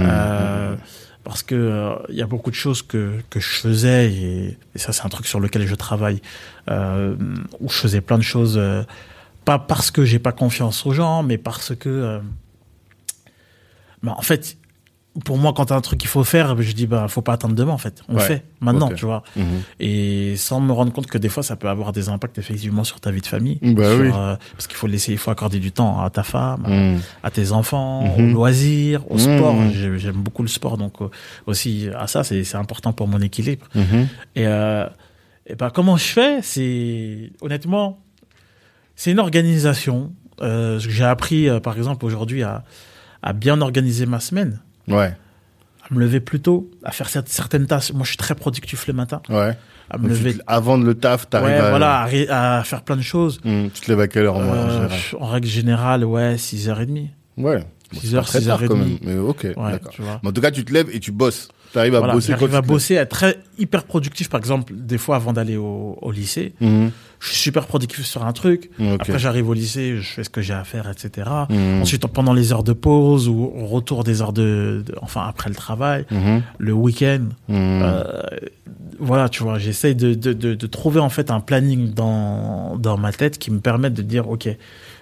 Euh, 0.06 0.76
parce 1.24 1.42
que 1.42 1.54
euh, 1.56 1.94
il 2.08 2.14
y 2.16 2.22
a 2.22 2.26
beaucoup 2.26 2.50
de 2.50 2.56
choses 2.56 2.82
que 2.82 3.12
que 3.30 3.38
je 3.40 3.48
faisais 3.48 4.12
et, 4.12 4.58
et 4.74 4.78
ça 4.78 4.92
c'est 4.92 5.04
un 5.06 5.08
truc 5.08 5.26
sur 5.26 5.38
lequel 5.38 5.64
je 5.68 5.74
travaille 5.76 6.20
euh, 6.68 7.14
où 7.60 7.68
je 7.68 7.76
faisais 7.76 8.00
plein 8.00 8.18
de 8.18 8.24
choses 8.24 8.56
euh, 8.58 8.82
pas 9.44 9.60
parce 9.60 9.92
que 9.92 10.04
j'ai 10.04 10.18
pas 10.18 10.32
confiance 10.32 10.84
aux 10.84 10.92
gens 10.92 11.22
mais 11.22 11.38
parce 11.38 11.76
que 11.76 11.88
euh, 11.88 12.18
bah, 14.02 14.14
en 14.18 14.22
fait 14.22 14.56
pour 15.26 15.36
moi 15.36 15.52
quand 15.54 15.66
t'as 15.66 15.76
un 15.76 15.80
truc 15.82 15.98
qu'il 16.00 16.08
faut 16.08 16.24
faire 16.24 16.60
je 16.62 16.72
dis 16.72 16.86
bah 16.86 17.06
faut 17.06 17.20
pas 17.20 17.34
attendre 17.34 17.54
demain 17.54 17.72
en 17.72 17.78
fait 17.78 18.02
on 18.08 18.14
Ouais. 18.14 18.20
le 18.20 18.26
fait 18.26 18.44
maintenant 18.60 18.88
tu 18.88 19.04
vois 19.04 19.22
Mhm. 19.36 19.44
et 19.78 20.36
sans 20.36 20.58
me 20.60 20.72
rendre 20.72 20.90
compte 20.90 21.06
que 21.06 21.18
des 21.18 21.28
fois 21.28 21.42
ça 21.42 21.54
peut 21.56 21.68
avoir 21.68 21.92
des 21.92 22.08
impacts 22.08 22.38
effectivement 22.38 22.82
sur 22.82 22.98
ta 22.98 23.10
vie 23.10 23.20
de 23.20 23.26
famille 23.26 23.58
Bah 23.62 23.90
sur, 23.90 24.00
oui. 24.00 24.10
euh, 24.14 24.36
parce 24.52 24.66
qu'il 24.66 24.76
faut 24.76 24.86
laisser 24.86 25.12
il 25.12 25.18
faut 25.18 25.30
accorder 25.30 25.58
du 25.58 25.70
temps 25.70 26.00
à 26.00 26.08
ta 26.08 26.22
femme 26.22 26.62
Mm. 26.66 27.00
à 27.22 27.30
tes 27.30 27.52
enfants, 27.52 28.04
Mhm. 28.16 28.30
au 28.30 28.32
loisir, 28.32 29.04
au 29.10 29.14
Mhm. 29.14 29.20
sport. 29.20 29.54
J'ai- 29.74 29.98
J'aime 29.98 30.16
beaucoup 30.22 30.42
le 30.42 30.48
sport, 30.48 30.78
donc 30.78 31.02
euh, 31.02 31.08
aussi 31.46 31.88
à 31.94 32.06
ça, 32.06 32.24
c'est 32.24 32.54
important 32.54 32.92
pour 32.94 33.06
mon 33.06 33.20
équilibre. 33.20 33.66
Mhm. 33.74 34.08
Et, 34.36 34.46
euh, 34.46 34.86
et 35.46 35.54
ben 35.56 35.68
comment 35.70 35.96
je 35.98 36.04
fais? 36.04 36.38
C'est 36.42 37.32
honnêtement, 37.42 37.98
c'est 38.96 39.10
une 39.12 39.18
organisation. 39.20 40.12
J'ai 40.78 41.04
appris, 41.04 41.48
par 41.62 41.76
exemple, 41.76 42.04
aujourd'hui 42.06 42.42
à, 42.42 42.64
à 43.22 43.32
bien 43.32 43.60
organiser 43.60 44.06
ma 44.06 44.18
semaine, 44.18 44.60
Ouais. 44.88 45.14
à 45.90 45.94
me 45.94 46.00
lever 46.00 46.20
plus 46.20 46.40
tôt, 46.40 46.70
à 46.84 46.90
faire 46.92 47.08
cer- 47.08 47.22
certaines 47.26 47.66
tâches. 47.66 47.92
Moi, 47.92 48.02
je 48.04 48.08
suis 48.08 48.16
très 48.16 48.34
productif 48.34 48.86
le 48.86 48.92
matin. 48.94 49.20
Ouais. 49.28 49.56
À 49.90 49.98
me 49.98 50.08
lever, 50.08 50.36
avant 50.46 50.78
de 50.78 50.84
le 50.84 50.94
taf, 50.94 51.28
t'arrives 51.28 51.48
ouais, 51.48 51.58
à. 51.58 51.70
voilà, 51.70 52.08
à, 52.30 52.58
à 52.60 52.64
faire 52.64 52.82
plein 52.82 52.96
de 52.96 53.02
choses. 53.02 53.40
Mm. 53.44 53.66
Tu 53.74 53.80
te 53.82 53.90
lèves 53.90 54.00
à 54.00 54.08
quelle 54.08 54.24
heure 54.24 54.36
en, 54.36 54.42
en 54.42 54.54
Euh, 54.54 54.88
en 55.20 55.26
règle 55.26 55.48
générale, 55.48 56.04
ouais, 56.04 56.36
6h30. 56.36 57.08
Ouais. 57.36 57.58
Bon, 57.92 58.00
6 58.00 58.06
c'est 58.08 58.14
heures, 58.14 58.22
pas 58.24 58.28
très 58.28 58.38
6 58.40 58.46
tard 58.46 58.54
heures 58.56 58.62
et 58.62 58.68
quand 58.68 58.76
même. 58.76 58.84
demie. 58.84 58.98
Mais 59.02 59.18
ok. 59.18 59.42
Ouais, 59.56 59.72
D'accord. 59.72 59.94
en 60.24 60.32
tout 60.32 60.40
cas, 60.40 60.50
tu 60.50 60.64
te 60.64 60.72
lèves 60.72 60.88
et 60.94 60.98
tu 61.00 61.12
bosses. 61.12 61.48
T'arrives 61.72 61.94
à 61.94 61.98
Voilà, 61.98 62.14
bosser 62.14 62.32
quand 62.38 62.44
à 62.44 62.48
tu 62.48 62.54
lèves. 62.54 62.66
bosser, 62.66 62.98
à 62.98 63.02
être 63.02 63.10
très 63.10 63.38
hyper 63.58 63.84
productif. 63.84 64.28
Par 64.28 64.38
exemple, 64.38 64.74
des 64.76 64.98
fois 64.98 65.16
avant 65.16 65.32
d'aller 65.32 65.56
au, 65.56 65.98
au 66.02 66.10
lycée, 66.12 66.52
Mhm. 66.60 66.90
je 67.18 67.28
suis 67.28 67.36
super 67.38 67.66
productif 67.66 68.04
sur 68.04 68.24
un 68.26 68.32
truc. 68.32 68.70
Ok. 68.78 68.86
Après, 69.00 69.18
j'arrive 69.18 69.48
au 69.48 69.54
lycée, 69.54 69.96
je 69.96 70.02
fais 70.02 70.22
ce 70.24 70.28
que 70.30 70.42
j'ai 70.42 70.52
à 70.52 70.64
faire, 70.64 70.90
etc. 70.90 71.30
Mhm. 71.48 71.80
Ensuite, 71.82 72.06
pendant 72.08 72.34
les 72.34 72.52
heures 72.52 72.62
de 72.64 72.74
pause 72.74 73.26
ou 73.28 73.52
au 73.56 73.66
retour 73.66 74.04
des 74.04 74.20
heures 74.20 74.32
de, 74.34 74.82
de- 74.86 74.94
enfin 75.00 75.24
après 75.26 75.48
le 75.48 75.56
travail, 75.56 76.04
Mhm. 76.10 76.42
le 76.58 76.72
week-end, 76.74 77.24
euh, 77.50 78.02
voilà, 78.98 79.28
tu 79.28 79.42
vois, 79.42 79.58
j'essaye 79.58 79.94
de, 79.94 80.14
de, 80.14 80.32
de, 80.32 80.54
de 80.54 80.66
trouver 80.66 81.00
en 81.00 81.08
fait 81.08 81.30
un 81.30 81.40
planning 81.40 81.92
dans 81.94 82.76
dans 82.76 82.96
ma 82.98 83.12
tête 83.12 83.38
qui 83.38 83.50
me 83.50 83.60
permette 83.60 83.94
de 83.94 84.02
dire, 84.02 84.28
ok, 84.28 84.48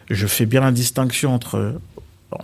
je 0.08 0.26
fais 0.26 0.46
bien 0.46 0.60
la 0.60 0.70
distinction 0.72 1.34
entre 1.34 1.56
euh, 1.56 1.72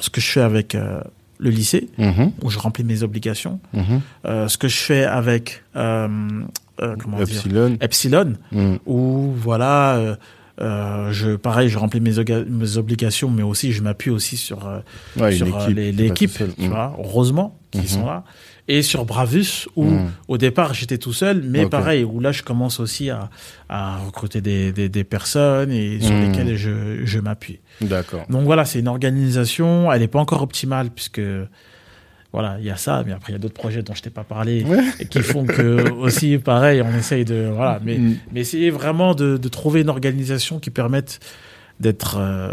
ce 0.01 0.11
que 0.11 0.21
je 0.21 0.27
fais 0.31 0.41
avec 0.41 0.75
euh, 0.75 1.01
le 1.39 1.51
lycée 1.51 1.89
Mhm. 1.99 2.33
où 2.43 2.51
je 2.51 2.59
remplis 2.59 2.85
mes 2.85 3.03
obligations, 3.03 3.61
Mhm. 3.73 4.01
euh, 4.27 4.49
ce 4.49 4.57
que 4.59 4.69
je 4.69 4.77
fais 4.79 5.05
avec 5.05 5.63
euh, 5.77 6.09
euh, 6.83 6.95
comment 6.99 7.17
dire 7.23 7.37
Epsilon. 7.37 7.77
Epsilon, 7.81 8.33
Mhm. 8.53 8.79
où 8.87 9.33
voilà, 9.37 10.17
je 11.13 11.37
pareil, 11.37 11.69
je 11.69 11.79
remplis 11.79 12.01
mes, 12.01 12.19
obligations, 12.79 13.31
mais 13.31 13.43
aussi 13.43 13.73
je 13.73 13.83
m'appuie 13.83 14.11
aussi 14.11 14.37
sur 14.37 14.67
Ouais, 15.19 15.33
les- 15.75 15.93
l'équipe, 15.93 16.33
tu 16.59 16.69
vois, 16.69 16.97
heureusement 16.99 17.59
Mhm. 17.75 17.87
sont 17.89 18.07
là. 18.07 18.25
Et 18.69 18.83
sur 18.83 19.05
Bravus, 19.05 19.69
où 19.77 19.85
Mhm. 19.85 20.11
au 20.27 20.39
départ 20.39 20.75
j'étais 20.75 20.99
tout 20.99 21.13
seul, 21.13 21.41
mais 21.45 21.67
pareil, 21.67 22.03
où 22.03 22.19
là 22.19 22.33
je 22.33 22.43
commence 22.43 22.81
aussi 22.81 23.11
à, 23.11 23.31
à 23.69 23.99
recruter 23.99 24.41
des, 24.41 24.73
des, 24.73 24.89
des 24.89 25.05
personnes 25.05 25.71
et 25.71 26.01
sur 26.01 26.15
Mhm. 26.17 26.21
lesquelles 26.23 26.57
je, 26.57 27.05
je 27.05 27.19
m'appuie. 27.21 27.61
D'accord. 27.81 28.27
Donc 28.29 28.43
voilà, 28.45 28.65
c'est 28.65 28.81
une 28.81 28.89
organisation, 28.89 29.93
elle 29.93 30.01
n'est 30.01 30.09
pas 30.09 30.19
encore 30.19 30.43
optimale 30.43 30.91
puisque 30.91 31.21
voilà, 32.33 32.57
il 32.59 32.65
y 32.67 32.71
a 32.71 32.77
ça, 32.77 33.03
mais 33.07 33.13
après 33.13 33.33
il 33.33 33.37
y 33.37 33.37
a 33.37 33.39
d'autres 33.39 33.55
projets 33.55 33.83
dont 33.85 33.95
je 33.95 34.03
t'ai 34.03 34.11
pas 34.11 34.25
parlé 34.25 34.65
Ouais. 34.67 34.83
et 34.99 35.07
qui 35.07 35.23
font 35.23 35.47
que 35.47 35.89
aussi 35.93 36.37
pareil, 36.39 36.83
on 36.83 36.93
essaye 36.97 37.25
de 37.25 37.49
voilà, 37.55 37.79
mais 37.85 37.99
Mhm. 37.99 38.17
mais 38.33 38.41
essayer 38.41 38.71
vraiment 38.71 39.15
de, 39.15 39.37
de 39.37 39.49
trouver 39.49 39.83
une 39.83 39.91
organisation 39.91 40.59
qui 40.59 40.71
permette 40.71 41.21
d'être 41.79 42.17
euh, 42.19 42.53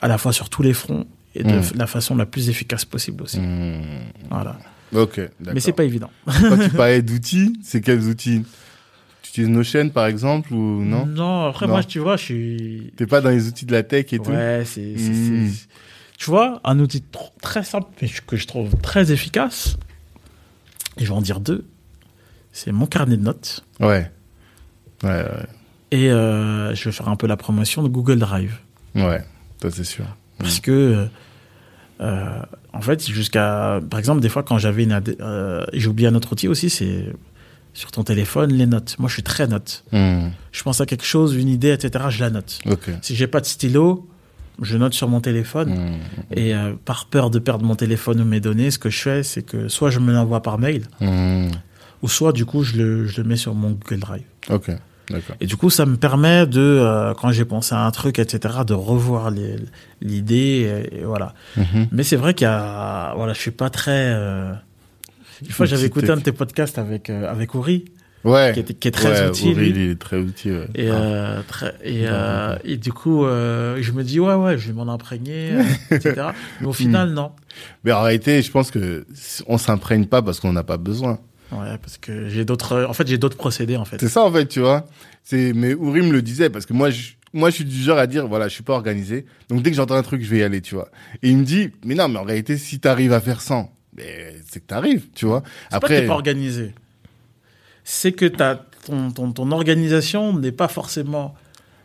à 0.00 0.08
la 0.08 0.18
fois 0.18 0.32
sur 0.32 0.48
tous 0.50 0.62
les 0.62 0.72
fronts 0.72 1.06
et 1.36 1.44
de 1.44 1.60
la 1.76 1.86
façon 1.86 2.16
la 2.16 2.26
plus 2.26 2.48
efficace 2.48 2.84
possible 2.84 3.22
aussi. 3.22 3.40
Voilà. 4.30 4.56
Ok, 4.94 5.16
d'accord. 5.16 5.54
Mais 5.54 5.60
c'est 5.60 5.72
pas 5.72 5.84
évident. 5.84 6.10
Quand 6.26 6.56
tu 6.58 6.70
parlais 6.76 7.02
d'outils, 7.02 7.58
c'est 7.62 7.80
quels 7.80 8.02
outils? 8.08 8.44
Tu 9.22 9.30
utilises 9.30 9.48
Notion 9.48 9.88
par 9.90 10.06
exemple 10.06 10.52
ou 10.54 10.82
non? 10.84 11.06
Non, 11.06 11.46
après 11.46 11.66
Non. 11.66 11.72
moi 11.72 11.82
tu 11.84 11.98
vois, 11.98 12.16
je 12.16 12.22
suis 12.24 12.92
T'es 12.96 13.06
pas 13.06 13.20
dans 13.20 13.30
les 13.30 13.48
outils 13.48 13.66
de 13.66 13.72
la 13.72 13.82
tech 13.82 14.12
et 14.12 14.18
tout? 14.18 14.30
Ouais, 14.30 14.62
c'est 14.64 14.94
Mm. 14.96 15.48
c'est- 15.50 15.68
tu 16.16 16.30
vois, 16.30 16.60
un 16.64 16.78
outil 16.78 16.98
tr- 17.12 17.32
très 17.42 17.64
simple 17.64 17.88
mais 18.00 18.08
que 18.26 18.36
je 18.36 18.46
trouve 18.46 18.76
très 18.80 19.10
efficace. 19.10 19.76
Et 20.98 21.04
je 21.04 21.08
vais 21.10 21.16
en 21.16 21.20
dire 21.22 21.40
deux. 21.40 21.66
C'est 22.52 22.70
mon 22.70 22.86
carnet 22.86 23.16
de 23.16 23.22
notes 23.22 23.64
Ouais. 23.80 24.08
Ouais, 25.02 25.08
ouais. 25.10 25.46
et 25.90 26.10
euh, 26.12 26.72
je 26.74 26.84
vais 26.84 26.92
faire 26.92 27.08
un 27.08 27.16
peu 27.16 27.26
la 27.26 27.36
promotion 27.36 27.82
de 27.82 27.88
Google 27.88 28.20
Drive. 28.20 28.58
Ouais, 28.94 29.24
ça 29.60 29.70
c'est 29.72 29.82
sûr. 29.84 30.04
Parce 30.38 30.60
que, 30.60 31.08
euh, 32.00 32.40
en 32.72 32.80
fait, 32.80 33.06
jusqu'à. 33.08 33.80
Par 33.90 33.98
exemple, 33.98 34.20
des 34.20 34.28
fois, 34.28 34.42
quand 34.42 34.58
j'avais 34.58 34.84
une. 34.84 35.00
Euh, 35.20 35.64
J'ai 35.72 35.88
oublié 35.88 36.08
un 36.08 36.14
autre 36.14 36.32
outil 36.32 36.48
aussi, 36.48 36.70
c'est 36.70 37.06
sur 37.72 37.90
ton 37.90 38.04
téléphone, 38.04 38.52
les 38.52 38.66
notes. 38.66 38.96
Moi, 38.98 39.08
je 39.08 39.14
suis 39.14 39.22
très 39.22 39.46
note. 39.46 39.84
Mhm. 39.92 40.30
Je 40.52 40.62
pense 40.62 40.80
à 40.80 40.86
quelque 40.86 41.04
chose, 41.04 41.34
une 41.34 41.48
idée, 41.48 41.70
etc., 41.72 42.04
je 42.08 42.20
la 42.20 42.30
note. 42.30 42.58
Ok. 42.66 42.90
Si 43.02 43.16
j'ai 43.16 43.26
pas 43.26 43.40
de 43.40 43.46
stylo, 43.46 44.08
je 44.62 44.76
note 44.76 44.94
sur 44.94 45.08
mon 45.08 45.20
téléphone. 45.20 45.70
Mhm. 45.70 45.98
Et 46.36 46.54
euh, 46.54 46.74
par 46.84 47.06
peur 47.06 47.30
de 47.30 47.38
perdre 47.40 47.64
mon 47.64 47.74
téléphone 47.76 48.20
ou 48.20 48.24
mes 48.24 48.40
données, 48.40 48.70
ce 48.70 48.78
que 48.78 48.90
je 48.90 49.00
fais, 49.00 49.22
c'est 49.24 49.42
que 49.42 49.66
soit 49.68 49.90
je 49.90 49.98
me 49.98 50.12
l'envoie 50.12 50.42
par 50.42 50.58
mail, 50.58 50.82
Mhm. 51.00 51.50
ou 52.02 52.08
soit, 52.08 52.32
du 52.32 52.44
coup, 52.44 52.62
je 52.62 52.76
le, 52.76 53.06
je 53.06 53.20
le 53.22 53.28
mets 53.28 53.36
sur 53.36 53.54
mon 53.54 53.70
Google 53.72 53.98
Drive. 54.00 54.22
Ok. 54.50 54.70
Et 55.40 55.46
du 55.46 55.56
coup, 55.56 55.68
ça 55.70 55.84
me 55.86 55.96
permet 55.96 56.46
de, 56.46 56.60
euh, 56.60 57.12
quand 57.14 57.30
j'ai 57.30 57.44
pensé 57.44 57.74
à 57.74 57.80
un 57.84 57.90
truc, 57.90 58.18
etc., 58.18 58.54
de 58.66 58.72
revoir 58.74 59.30
l'idée, 60.00 60.88
et, 60.92 61.00
et 61.00 61.04
voilà. 61.04 61.34
Mhm. 61.56 61.88
Mais 61.92 62.02
c'est 62.02 62.16
vrai 62.16 62.34
qu'il 62.34 62.46
y 62.46 62.50
a, 62.50 63.12
voilà, 63.14 63.32
je 63.34 63.38
suis 63.40 63.50
pas 63.50 63.70
très. 63.70 63.90
euh, 64.14 64.52
Une 65.42 65.50
fois, 65.50 65.66
j'avais 65.66 65.86
écouté 65.86 66.10
un 66.10 66.16
de 66.16 66.22
tes 66.22 66.32
podcasts 66.32 66.78
avec 66.78 67.10
euh, 67.10 67.30
avec 67.30 67.50
Ouais. 68.24 68.52
qui 68.54 68.60
est, 68.60 68.78
qui 68.80 68.88
est 68.88 68.90
très 68.90 69.20
ouais, 69.20 69.28
utile. 69.28 69.58
Lui. 69.58 69.68
il 69.68 69.78
est 69.90 70.00
très 70.00 70.18
utile. 70.18 70.52
ouais. 70.52 70.68
Et, 70.74 70.88
Ah. 70.88 70.94
euh, 70.94 71.42
très, 71.46 71.74
et, 71.84 72.06
et 72.72 72.76
du 72.78 72.90
coup, 72.92 73.24
je 73.26 73.92
me 73.92 74.02
dis 74.02 74.18
ouais 74.20 74.34
ouais, 74.34 74.56
je 74.56 74.68
vais 74.68 74.72
m'en 74.72 74.90
imprégner, 74.90 75.50
etc. 75.90 76.28
Mais 76.62 76.66
au 76.66 76.72
final, 76.72 77.10
non. 77.10 77.32
Mais 77.84 77.92
en 77.92 78.00
réalité, 78.02 78.40
je 78.40 78.50
pense 78.50 78.70
que 78.70 79.06
on 79.46 79.58
s'imprègne 79.58 80.06
pas 80.06 80.22
parce 80.22 80.40
qu'on 80.40 80.52
n'a 80.54 80.64
pas 80.64 80.78
besoin. 80.78 81.18
Ouais, 81.60 81.78
parce 81.78 81.98
que 81.98 82.28
j'ai 82.28 82.44
d'autres. 82.44 82.84
En 82.88 82.92
fait, 82.92 83.06
j'ai 83.06 83.18
d'autres 83.18 83.36
procédés 83.36 83.76
en 83.76 83.84
fait. 83.84 83.98
C'est 84.00 84.08
ça 84.08 84.22
en 84.22 84.32
fait, 84.32 84.46
tu 84.46 84.60
vois. 84.60 84.86
C'est 85.22 85.52
mais 85.54 85.74
Ourim 85.74 86.12
le 86.12 86.20
disait 86.22 86.50
parce 86.50 86.66
que 86.66 86.72
moi, 86.72 86.90
je- 86.90 87.12
moi, 87.32 87.50
je 87.50 87.56
suis 87.56 87.64
du 87.64 87.76
genre 87.82 87.98
à 87.98 88.06
dire, 88.06 88.26
voilà, 88.28 88.46
je 88.48 88.54
suis 88.54 88.62
pas 88.62 88.74
organisé. 88.74 89.26
Donc, 89.48 89.62
dès 89.62 89.70
que 89.70 89.76
j'entends 89.76 89.96
un 89.96 90.02
truc, 90.02 90.22
je 90.22 90.30
vais 90.30 90.38
y 90.38 90.42
aller, 90.42 90.60
tu 90.60 90.74
vois. 90.76 90.88
Et 91.22 91.30
il 91.30 91.36
me 91.38 91.44
dit, 91.44 91.70
mais 91.84 91.94
non, 91.96 92.08
mais 92.08 92.18
en 92.20 92.22
réalité, 92.24 92.56
si 92.58 92.78
t'arrives 92.78 93.12
à 93.12 93.20
faire 93.20 93.40
100, 93.40 93.72
mais 93.96 94.36
c'est 94.48 94.60
que 94.60 94.66
t'arrives, 94.66 95.06
tu 95.14 95.26
vois. 95.26 95.42
C'est 95.70 95.80
pas 95.80 95.88
que 95.88 95.92
t'es 95.94 96.06
pas 96.06 96.12
organisé. 96.14 96.74
C'est 97.82 98.12
que 98.12 98.26
t'as, 98.26 98.56
ton, 98.86 99.10
ton, 99.10 99.32
ton 99.32 99.50
organisation 99.50 100.32
n'est 100.38 100.52
pas 100.52 100.68
forcément 100.68 101.34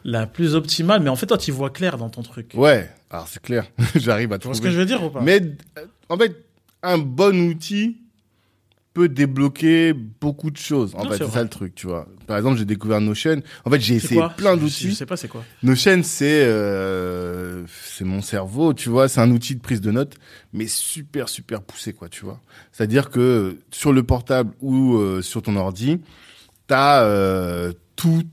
la 0.06 0.28
plus 0.28 0.56
optimale, 0.56 1.02
mais 1.02 1.10
en 1.10 1.16
fait, 1.16 1.26
toi, 1.26 1.38
tu 1.38 1.52
vois 1.52 1.70
clair 1.72 1.98
dans 1.98 2.10
ton 2.10 2.22
truc. 2.22 2.52
Ouais, 2.56 2.90
alors 3.10 3.28
c'est 3.28 3.42
clair. 3.42 3.66
J'arrive 3.96 4.32
à 4.34 4.40
Tu 4.40 4.48
vois 4.48 4.54
trouver. 4.54 4.58
ce 4.58 4.62
que 4.62 4.70
je 4.72 4.78
veux 4.80 4.86
dire 4.86 5.04
ou 5.04 5.10
pas? 5.10 5.22
Mais, 5.22 5.42
euh, 5.78 5.86
en 6.10 6.18
fait, 6.18 6.36
un 6.84 6.98
bon 6.98 7.50
outil 7.50 7.98
peut 8.94 9.08
débloquer 9.08 9.94
beaucoup 9.94 10.50
de 10.52 10.58
choses. 10.58 10.94
En 10.96 11.04
Non, 11.04 11.12
fait, 11.12 11.18
c'est 11.24 11.30
ça 11.32 11.44
le 11.44 11.50
truc, 11.50 11.76
tu 11.76 11.88
vois. 11.88 12.08
Par 12.28 12.38
exemple, 12.38 12.58
j'ai 12.58 12.66
découvert 12.66 13.00
Notion. 13.02 13.42
En 13.66 13.70
fait, 13.70 13.80
j'ai 13.80 13.96
essayé 13.96 14.22
plein 14.36 14.58
d'outils. 14.58 14.90
Je 14.90 14.96
sais 14.96 15.06
pas 15.06 15.18
c'est 15.18 15.28
quoi. 15.28 15.44
Notion, 15.64 16.02
c'est 16.04 16.44
euh, 16.44 17.64
c'est 17.84 18.06
mon 18.06 18.22
cerveau, 18.22 18.74
tu 18.74 18.90
vois, 18.90 19.08
c'est 19.08 19.22
un 19.22 19.32
outil 19.32 19.56
de 19.56 19.62
prise 19.62 19.82
de 19.82 19.92
notes, 19.92 20.16
mais 20.54 20.68
super 20.68 21.30
super 21.30 21.62
poussé, 21.62 21.94
quoi, 21.94 22.10
tu 22.10 22.26
vois. 22.26 22.42
C'est-à-dire 22.72 23.10
que 23.10 23.58
sur 23.72 23.94
le 23.94 24.04
portable 24.04 24.54
ou 24.62 24.96
euh, 24.98 25.22
sur 25.22 25.42
ton 25.42 25.56
ordi, 25.56 26.00
t'as 26.68 27.04
euh, 27.04 27.72
tout 27.96 28.24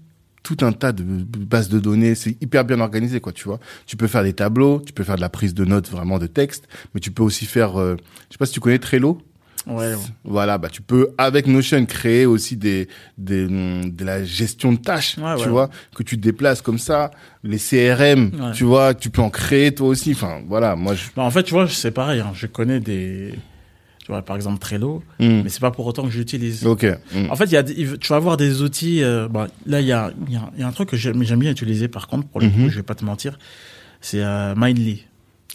tout 0.43 0.59
un 0.65 0.71
tas 0.71 0.93
de 0.93 1.03
bases 1.03 1.69
de 1.69 1.81
données, 1.81 2.15
c'est 2.15 2.41
hyper 2.41 2.65
bien 2.65 2.79
organisé, 2.79 3.19
quoi, 3.21 3.33
tu 3.33 3.45
vois. 3.45 3.59
Tu 3.85 3.97
peux 3.97 4.07
faire 4.07 4.23
des 4.23 4.33
tableaux, 4.33 4.81
tu 4.87 4.93
peux 4.93 5.03
faire 5.03 5.17
de 5.17 5.21
la 5.21 5.29
prise 5.29 5.55
de 5.55 5.65
notes 5.65 5.91
vraiment 5.91 6.21
de 6.21 6.29
texte, 6.29 6.69
mais 6.95 7.01
tu 7.01 7.11
peux 7.11 7.25
aussi 7.25 7.47
faire, 7.47 7.81
euh, 7.81 7.97
je 8.29 8.35
sais 8.35 8.39
pas 8.39 8.47
si 8.47 8.53
tu 8.53 8.61
connais 8.61 8.79
Trello. 8.79 9.19
Ouais. 9.67 9.95
Voilà, 10.25 10.59
bah 10.59 10.69
tu 10.71 10.81
peux 10.83 11.09
avec 11.19 11.47
Notion 11.49 11.85
créer 11.87 12.25
aussi 12.27 12.57
des, 12.57 12.89
des 13.19 13.47
hum, 13.47 13.91
de 13.91 14.05
la 14.05 14.25
gestion 14.25 14.73
de 14.73 14.79
tâches, 14.79 15.19
Ouais, 15.19 15.35
tu 15.43 15.49
vois, 15.49 15.71
que 15.95 16.03
tu 16.05 16.17
déplaces 16.17 16.63
comme 16.63 16.79
ça, 16.79 17.11
les 17.43 17.59
CRM, 17.59 18.53
tu 18.55 18.65
vois, 18.65 18.95
tu 18.95 19.11
peux 19.11 19.23
en 19.23 19.31
créer 19.31 19.75
toi 19.75 19.89
aussi. 19.89 20.13
Enfin, 20.13 20.41
voilà, 20.47 20.77
moi 20.77 20.95
je 20.95 21.05
Bah, 21.17 21.23
en 21.25 21.31
fait, 21.31 21.43
tu 21.43 21.53
vois, 21.53 21.69
c'est 21.69 21.91
pareil. 21.91 22.21
hein. 22.21 22.31
Je 22.35 22.47
connais 22.47 22.79
des. 22.81 23.35
Tu 24.05 24.13
vois, 24.13 24.23
par 24.23 24.37
exemple, 24.37 24.61
Trello, 24.61 25.03
Hum. 25.19 25.43
mais 25.43 25.49
c'est 25.49 25.59
pas 25.61 25.73
pour 25.73 25.85
autant 25.85 26.05
que 26.05 26.11
je 26.11 26.19
l'utilise. 26.19 26.65
OK. 26.65 26.85
hum. 27.15 27.29
En 27.29 27.35
fait, 27.35 27.47
il 27.47 27.53
y 27.53 27.57
a, 27.57 27.65
tu 27.65 28.09
vas 28.09 28.17
avoir 28.17 28.37
des 28.37 28.63
outils. 28.63 29.03
euh, 29.03 29.27
bah, 29.29 29.49
là, 29.67 29.81
il 29.81 29.87
y 29.89 29.93
a, 29.93 30.13
il 30.29 30.33
y, 30.33 30.37
a, 30.37 30.49
y 30.59 30.63
a 30.63 30.67
un 30.69 30.71
truc 30.73 30.91
que 30.91 30.97
j'aime 30.97 31.19
bien 31.19 31.51
utiliser, 31.51 31.89
par 31.89 32.07
contre, 32.07 32.29
pour 32.29 32.41
le 32.41 32.47
Mhm. 32.47 32.53
coup, 32.53 32.69
je 32.69 32.77
vais 32.77 32.85
pas 32.85 32.95
te 32.95 33.05
mentir. 33.05 33.37
C'est 34.01 34.23
euh, 34.23 34.55
Mindly. 34.57 35.05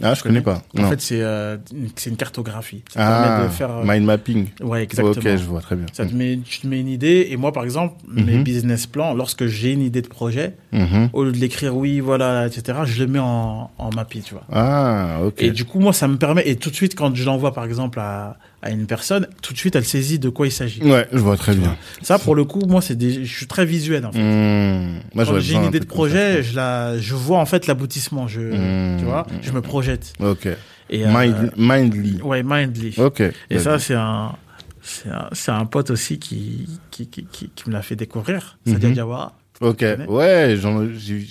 Ah, 0.01 0.13
je 0.13 0.23
connais 0.23 0.41
pas. 0.41 0.61
En 0.77 0.81
Non. 0.81 0.89
fait, 0.89 0.99
c'est 1.01 1.21
euh, 1.21 1.57
une, 1.73 1.89
c'est 1.95 2.09
une 2.09 2.15
cartographie. 2.17 2.83
Ça 2.91 2.99
ah, 3.05 3.21
permet 3.21 3.43
de 3.43 3.49
faire. 3.49 3.71
euh, 3.71 3.83
mind 3.85 4.05
mapping. 4.05 4.47
ouais, 4.61 4.83
exactement. 4.83 5.11
OK, 5.11 5.37
je 5.37 5.45
vois 5.45 5.61
très 5.61 5.75
bien. 5.75 5.85
Ça 5.93 6.05
te 6.05 6.13
met, 6.13 6.39
tu 6.43 6.59
te 6.61 6.67
mets 6.67 6.79
une 6.79 6.87
idée, 6.87 7.27
et 7.29 7.37
moi, 7.37 7.51
par 7.51 7.63
exemple, 7.63 7.95
mes 8.07 8.37
Mhm. 8.37 8.43
business 8.43 8.87
plans, 8.87 9.13
lorsque 9.13 9.45
j'ai 9.47 9.71
une 9.73 9.81
idée 9.81 10.01
de 10.01 10.07
projet, 10.07 10.55
Mhm. 10.71 11.09
au 11.13 11.23
lieu 11.23 11.31
de 11.31 11.37
l'écrire 11.37 11.75
oui, 11.75 11.99
voilà, 11.99 12.47
etc., 12.47 12.79
je 12.85 13.03
le 13.03 13.11
mets 13.11 13.19
en, 13.19 13.69
en 13.77 13.89
mappy, 13.95 14.21
tu 14.21 14.33
vois. 14.33 14.43
Ah, 14.51 15.19
OK. 15.25 15.41
Et 15.41 15.51
du 15.51 15.65
coup, 15.65 15.79
moi, 15.79 15.93
ça 15.93 16.07
me 16.07 16.17
permet, 16.17 16.47
et 16.47 16.55
tout 16.55 16.69
de 16.69 16.75
suite, 16.75 16.95
quand 16.95 17.13
je 17.15 17.23
l'envoie, 17.25 17.53
par 17.53 17.65
exemple, 17.65 17.99
à, 17.99 18.37
à 18.61 18.69
une 18.69 18.85
personne, 18.85 19.27
tout 19.41 19.53
de 19.53 19.57
suite, 19.57 19.75
elle 19.75 19.85
saisit 19.85 20.19
de 20.19 20.29
quoi 20.29 20.45
il 20.47 20.51
s'agit. 20.51 20.81
Ouais, 20.83 21.07
je 21.11 21.17
vois 21.17 21.35
très 21.37 21.55
bien. 21.55 21.75
Ça, 22.03 22.19
pour 22.19 22.35
le 22.35 22.43
coup, 22.45 22.61
moi, 22.67 22.81
c'est 22.81 22.95
des, 22.95 23.25
je 23.25 23.35
suis 23.35 23.47
très 23.47 23.65
visuel, 23.65 24.05
en 24.05 24.11
fait. 24.11 24.19
Hum. 24.19 24.99
Moi, 25.15 25.25
Quand 25.25 25.39
j'ai 25.39 25.55
une 25.55 25.63
idée 25.65 25.79
de 25.79 25.85
projet, 25.85 26.43
je 26.43 26.55
la, 26.55 26.97
je 26.99 27.15
vois, 27.15 27.39
en 27.39 27.45
fait, 27.45 27.65
l'aboutissement, 27.67 28.27
je, 28.27 28.41
Mmh. 28.41 28.97
tu 28.99 29.05
vois, 29.05 29.25
je 29.41 29.51
me 29.51 29.61
projette. 29.61 30.13
OK. 30.19 30.47
Et, 30.89 31.05
euh, 31.05 31.09
Mind, 31.11 31.51
Mindly. 31.57 32.21
ouais, 32.21 32.43
Mindly. 32.43 32.93
OK. 32.97 33.23
Et 33.49 33.59
ça, 33.59 33.79
c'est 33.79 33.95
un, 33.95 34.33
c'est 34.81 35.09
un, 35.09 35.29
c'est 35.31 35.51
un 35.51 35.65
pote 35.65 35.89
aussi 35.89 36.19
qui, 36.19 36.67
qui, 36.91 37.07
qui, 37.07 37.25
qui, 37.31 37.49
qui 37.55 37.69
me 37.69 37.73
l'a 37.73 37.81
fait 37.81 37.95
découvrir. 37.95 38.57
Mhm. 38.65 38.93
Diawara. 38.93 39.33
OK. 39.61 39.85
Ouais, 40.07 40.55
j'en 40.59 40.85
j'ai 40.97 41.25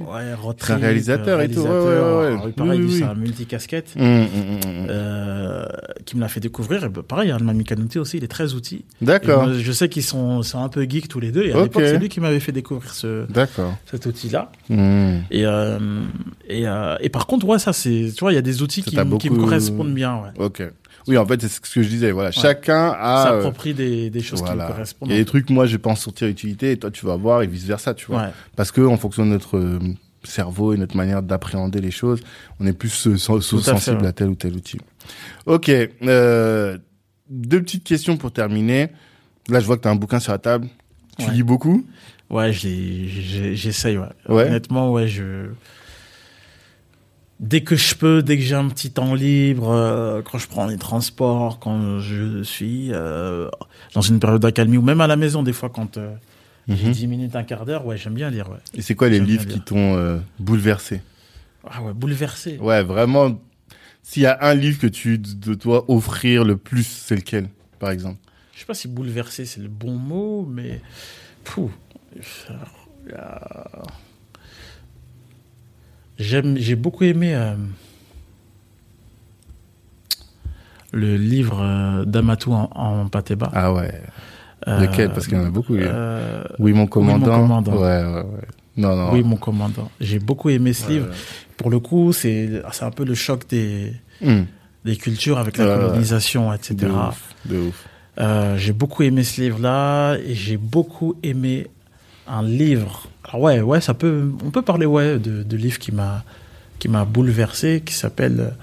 Ouais, 0.00 0.32
un 0.70 0.76
réalisateur 0.76 1.40
et 1.40 1.48
tout, 1.48 1.60
ouais, 1.60 1.68
ouais, 1.68 1.76
ouais. 1.78 2.26
Alors, 2.26 2.48
pareil, 2.56 2.80
Oui, 2.80 2.86
oui, 2.88 2.98
c'est 2.98 3.04
un 3.04 3.14
multicasquette. 3.14 3.94
Hum, 3.98 4.04
hum, 4.04 4.26
hum. 4.64 4.86
Euh, 4.90 5.66
qui 6.04 6.16
me 6.16 6.20
l'a 6.20 6.28
fait 6.28 6.40
découvrir. 6.40 6.84
Et 6.84 6.88
ben, 6.88 7.02
pareil, 7.02 7.32
Mami 7.40 7.64
Kanouté 7.64 7.98
aussi, 7.98 8.16
il 8.18 8.24
est 8.24 8.28
très 8.28 8.54
outil. 8.54 8.84
Et 9.02 9.04
D'accord. 9.04 9.52
je 9.52 9.72
sais 9.72 9.88
qu'ils 9.88 10.02
sont, 10.02 10.42
sont 10.42 10.62
un 10.62 10.68
peu 10.68 10.82
geeks 10.88 11.08
tous 11.08 11.20
les 11.20 11.30
deux. 11.32 11.44
Et 11.44 11.52
à 11.52 11.56
Ok. 11.58 11.64
l'époque, 11.64 11.82
c'est 11.86 11.98
lui 11.98 12.08
qui 12.08 12.20
m'avait 12.20 12.40
fait 12.40 12.52
découvrir 12.52 12.92
ce, 12.94 13.26
cet 13.90 14.06
outil-là. 14.06 14.50
Hum. 14.70 15.22
Et, 15.30 15.44
euh, 15.46 15.78
et, 16.48 16.66
euh, 16.66 16.96
et 17.00 17.08
par 17.08 17.26
contre, 17.26 17.46
ouais, 17.46 17.58
ça, 17.58 17.72
c'est, 17.72 18.10
tu 18.14 18.20
vois, 18.20 18.32
il 18.32 18.36
y 18.36 18.38
a 18.38 18.42
des 18.42 18.62
outils 18.62 18.82
Ça 18.82 18.90
qui, 18.90 18.96
qui 19.18 19.30
me 19.30 19.36
beaucoup- 19.36 19.44
correspondent 19.44 19.94
bien, 19.94 20.14
ouais. 20.16 20.44
Ok. 20.44 20.62
Oui, 21.08 21.16
en 21.16 21.26
fait, 21.26 21.40
c'est 21.40 21.48
ce 21.48 21.60
que 21.60 21.82
je 21.82 21.88
disais. 21.88 22.12
Voilà, 22.12 22.30
chacun 22.30 22.90
a. 22.96 23.32
euh, 23.32 23.36
S'approprie 23.36 23.74
des, 23.74 24.10
des 24.10 24.20
choses 24.20 24.42
qui 24.42 24.50
me 24.52 24.66
correspondent. 24.66 25.08
Il 25.08 25.12
y 25.12 25.16
a 25.16 25.18
des 25.18 25.24
trucs, 25.24 25.48
moi, 25.50 25.66
je 25.66 25.76
pense 25.78 26.00
sortir 26.02 26.28
utilité, 26.28 26.72
et 26.72 26.76
toi, 26.76 26.90
tu 26.90 27.06
vas 27.06 27.16
voir, 27.16 27.42
et 27.42 27.46
vice 27.46 27.64
versa, 27.64 27.94
tu 27.94 28.06
vois. 28.06 28.22
Ouais. 28.22 28.28
Parce 28.54 28.70
que, 28.70 28.82
en 28.82 28.96
fonction 28.98 29.24
de 29.24 29.30
notre 29.30 29.56
euh, 29.56 29.78
cerveau 30.22 30.74
et 30.74 30.76
notre 30.76 30.96
manière 30.96 31.22
d'appréhender 31.22 31.80
les 31.80 31.90
choses, 31.90 32.20
on 32.60 32.66
est 32.66 32.72
plus 32.72 33.06
euh, 33.06 33.14
à 33.14 33.16
fait, 33.40 33.40
sensible 33.62 34.04
à 34.06 34.12
tel 34.12 34.28
ou 34.28 34.34
tel 34.34 34.54
outil. 34.54 34.78
Ok. 35.46 35.70
Euh, 36.02 36.76
deux 37.30 37.62
petites 37.62 37.84
questions 37.84 38.16
pour 38.16 38.30
terminer. 38.32 38.88
Là, 39.48 39.60
je 39.60 39.66
vois 39.66 39.76
que 39.78 39.82
tu 39.82 39.88
as 39.88 39.90
un 39.90 39.96
bouquin 39.96 40.20
sur 40.20 40.32
la 40.32 40.38
table. 40.38 40.68
Tu 41.18 41.24
Ouais. 41.26 41.32
lis 41.32 41.42
beaucoup? 41.42 41.86
Ouais, 42.30 42.52
j'essaye, 42.52 43.96
ouais. 43.96 44.06
Ouais. 44.28 44.44
Honnêtement, 44.46 44.92
ouais, 44.92 45.08
je. 45.08 45.46
Dès 47.40 47.60
que 47.60 47.76
je 47.76 47.94
peux, 47.94 48.22
dès 48.22 48.36
que 48.36 48.42
j'ai 48.42 48.56
un 48.56 48.68
petit 48.68 48.90
temps 48.90 49.14
libre, 49.14 49.70
euh, 49.70 50.22
quand 50.22 50.38
je 50.38 50.48
prends 50.48 50.66
les 50.66 50.76
transports, 50.76 51.60
quand 51.60 52.00
je 52.00 52.42
suis 52.42 52.88
euh, 52.92 53.48
dans 53.94 54.00
une 54.00 54.18
période 54.18 54.42
d'accalmie, 54.42 54.76
ou 54.76 54.82
même 54.82 55.00
à 55.00 55.06
la 55.06 55.14
maison, 55.16 55.44
des 55.44 55.52
fois, 55.52 55.68
quand 55.70 55.98
euh, 55.98 56.14
j'ai 56.68 56.86
Mhm. 56.86 56.92
10 56.92 57.06
minutes, 57.06 57.36
un 57.36 57.44
quart 57.44 57.64
d'heure, 57.64 57.86
ouais, 57.86 57.96
j'aime 57.96 58.14
bien 58.14 58.28
lire, 58.30 58.50
ouais. 58.50 58.58
Et 58.74 58.82
c'est 58.82 58.96
quoi 58.96 59.08
les 59.08 59.20
livres 59.20 59.46
qui 59.46 59.60
t'ont 59.60 60.20
bouleversé? 60.40 61.00
Ah 61.70 61.82
ouais, 61.82 61.92
bouleversé. 61.92 62.58
Ouais, 62.58 62.82
vraiment. 62.82 63.40
S'il 64.02 64.22
y 64.22 64.26
a 64.26 64.38
un 64.40 64.54
livre 64.54 64.78
que 64.80 64.86
tu 64.86 65.18
dois 65.18 65.84
offrir 65.88 66.44
le 66.44 66.56
plus, 66.56 66.84
c'est 66.86 67.14
lequel, 67.16 67.48
par 67.78 67.90
exemple? 67.90 68.18
Je 68.54 68.60
sais 68.60 68.66
pas 68.66 68.74
si 68.74 68.88
bouleversé, 68.88 69.44
c'est 69.44 69.60
le 69.60 69.68
bon 69.68 69.94
mot, 69.96 70.44
mais. 70.50 70.80
Pouh. 71.44 71.70
J'ai 76.18 76.74
beaucoup 76.74 77.04
aimé 77.04 77.34
euh, 77.34 77.54
le 80.92 81.16
livre 81.16 81.60
euh, 81.62 82.04
d'Amatou 82.04 82.52
en, 82.52 82.70
en 82.74 83.08
Pateba. 83.08 83.50
Ah 83.54 83.72
ouais. 83.72 84.02
Euh, 84.66 84.80
Lequel? 84.80 85.10
Parce 85.10 85.28
qu'il 85.28 85.38
y 85.38 85.40
en 85.40 85.46
a 85.46 85.50
beaucoup. 85.50 85.76
oui, 86.58 86.72
mon 86.72 86.86
commandant. 86.86 87.40
commandant. 87.40 87.72
Ouais, 87.72 88.04
ouais, 88.04 88.22
ouais. 88.22 88.48
Non, 88.76 88.96
non. 88.96 89.12
Oui, 89.12 89.22
mon 89.22 89.36
commandant. 89.36 89.90
J'ai 90.00 90.18
beaucoup 90.18 90.50
aimé 90.50 90.72
ce 90.72 90.90
livre. 90.90 91.08
Pour 91.56 91.70
le 91.70 91.78
coup, 91.78 92.12
c'est, 92.12 92.62
un 92.80 92.90
peu 92.90 93.04
le 93.04 93.14
choc 93.14 93.48
des, 93.48 93.92
Hum, 94.20 94.46
des 94.84 94.96
cultures 94.96 95.38
avec 95.38 95.58
la 95.58 95.66
colonisation, 95.66 96.52
etc. 96.52 96.74
de 96.74 96.88
ouf, 96.88 97.34
de 97.44 97.58
ouf. 97.58 97.86
J'ai 98.56 98.72
beaucoup 98.72 99.04
aimé 99.04 99.22
ce 99.22 99.40
livre-là 99.40 100.16
et 100.16 100.34
j'ai 100.34 100.56
beaucoup 100.56 101.14
aimé 101.22 101.68
un 102.28 102.42
livre. 102.42 103.08
Alors 103.24 103.40
ouais, 103.42 103.60
ouais, 103.60 103.80
ça 103.80 103.94
peut, 103.94 104.30
on 104.44 104.50
peut 104.50 104.62
parler 104.62 104.86
ouais 104.86 105.18
de, 105.18 105.42
de 105.42 105.56
livre 105.56 105.78
qui 105.78 105.92
m'a 105.92 106.24
qui 106.78 106.88
m'a 106.88 107.04
bouleversé, 107.04 107.82
qui 107.84 107.94
s'appelle 107.94 108.54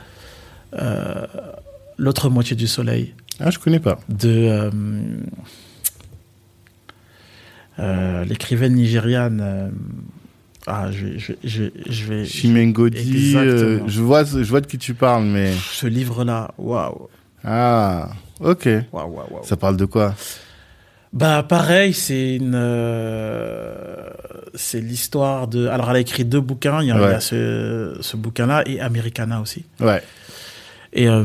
euh, 0.73 1.25
L'autre 1.97 2.29
moitié 2.29 2.55
du 2.55 2.67
soleil 2.67 3.13
Ah, 3.39 3.49
je 3.51 3.59
connais 3.59 3.79
pas. 3.79 3.99
de 4.09 4.29
euh, 4.29 4.69
euh, 7.79 8.23
l'écrivaine 8.25 8.73
nigériane. 8.73 9.71
ah, 10.67 10.91
je, 10.91 11.17
je, 11.17 11.33
je, 11.43 11.63
je 11.89 12.03
vais. 12.05 12.25
Je 13.87 14.01
vois, 14.01 14.23
je 14.23 14.37
vois 14.49 14.61
de 14.61 14.67
qui 14.67 14.77
tu 14.77 14.93
parles, 14.93 15.23
mais 15.25 15.51
Ce 15.73 15.87
livre-là, 15.87 16.51
waouh, 16.57 17.09
ah, 17.43 18.09
ok. 18.39 18.67
Ça 19.43 19.55
parle 19.57 19.77
de 19.77 19.85
quoi? 19.85 20.15
Bah 21.15 21.43
pareil, 21.47 21.93
c'est 21.93 22.35
une 22.35 22.53
euh, 22.55 23.73
c'est 24.53 24.81
l'histoire 24.81 25.47
de 25.47 25.67
alors 25.67 25.89
elle 25.89 25.95
a 25.95 25.99
écrit 25.99 26.25
deux 26.25 26.41
bouquins, 26.41 26.81
il 26.81 26.89
y 26.89 26.91
a, 26.91 26.95
Ouais. 26.97 27.07
il 27.07 27.11
y 27.11 27.13
a 27.13 27.19
ce, 27.21 27.97
ce 28.01 28.17
bouquin-là 28.17 28.63
et 28.65 28.81
Americana 28.81 29.39
aussi. 29.39 29.63
Ouais. 29.79 30.03
Et 30.91 31.07
euh, 31.09 31.23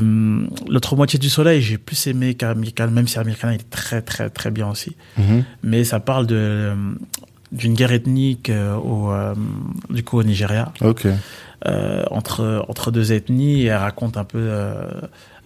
l'autre 0.68 0.96
moitié 0.96 1.18
du 1.18 1.28
soleil, 1.28 1.60
j'ai 1.60 1.78
plus 1.78 2.06
aimé 2.08 2.34
qu'Americana, 2.34 2.90
même 2.90 3.06
si 3.08 3.18
Americana 3.18 3.54
est 3.54 3.68
très 3.70 4.00
très 4.02 4.30
très 4.30 4.50
bien 4.50 4.68
aussi. 4.68 4.96
Mhm. 5.18 5.44
Mais 5.64 5.82
ça 5.84 5.98
parle 6.00 6.26
de 6.26 6.36
euh, 6.38 6.74
d'une 7.52 7.74
guerre 7.74 7.92
ethnique 7.92 8.48
euh, 8.48 8.74
au 8.76 9.12
du 9.92 10.04
coup 10.04 10.18
au 10.18 10.22
Nigeria 10.22 10.72
Ok. 10.82 11.06
entre 12.12 12.64
entre 12.68 12.90
deux 12.92 13.12
ethnies 13.12 13.62
et 13.62 13.66
elle 13.66 13.76
raconte 13.76 14.16
un 14.16 14.24
peu 14.24 14.48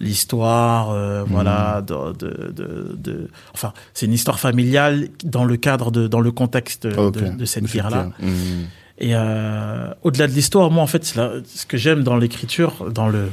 l'histoire 0.01 0.91
euh, 0.91 1.25
voilà 1.29 1.83
de, 1.83 2.12
de, 2.12 2.53
de, 2.53 2.97
de- 2.97 3.31
enfin 3.55 3.73
c'est 3.95 4.07
une 4.07 4.12
histoire 4.12 4.39
familiale 4.41 5.09
dans 5.25 5.45
le 5.45 5.57
cadre 5.57 5.91
de 5.91 6.07
dans 6.09 6.21
le 6.21 6.33
contexte 6.33 6.87
de, 6.87 7.45
cette 7.45 7.65
guerre 7.73 7.91
là 7.91 8.05
guerre. 8.19 8.29
Mhm. 8.29 8.65
et 8.99 9.15
euh, 9.15 9.93
au-delà 10.03 10.27
de 10.27 10.33
l'histoire 10.33 10.71
moi 10.71 10.83
en 10.83 10.87
fait 10.89 11.15
la- 11.15 11.33
ce 11.47 11.65
que 11.66 11.77
j'aime 11.77 12.03
dans 12.03 12.16
l'écriture 12.16 12.91
dans 12.91 13.09
le 13.09 13.29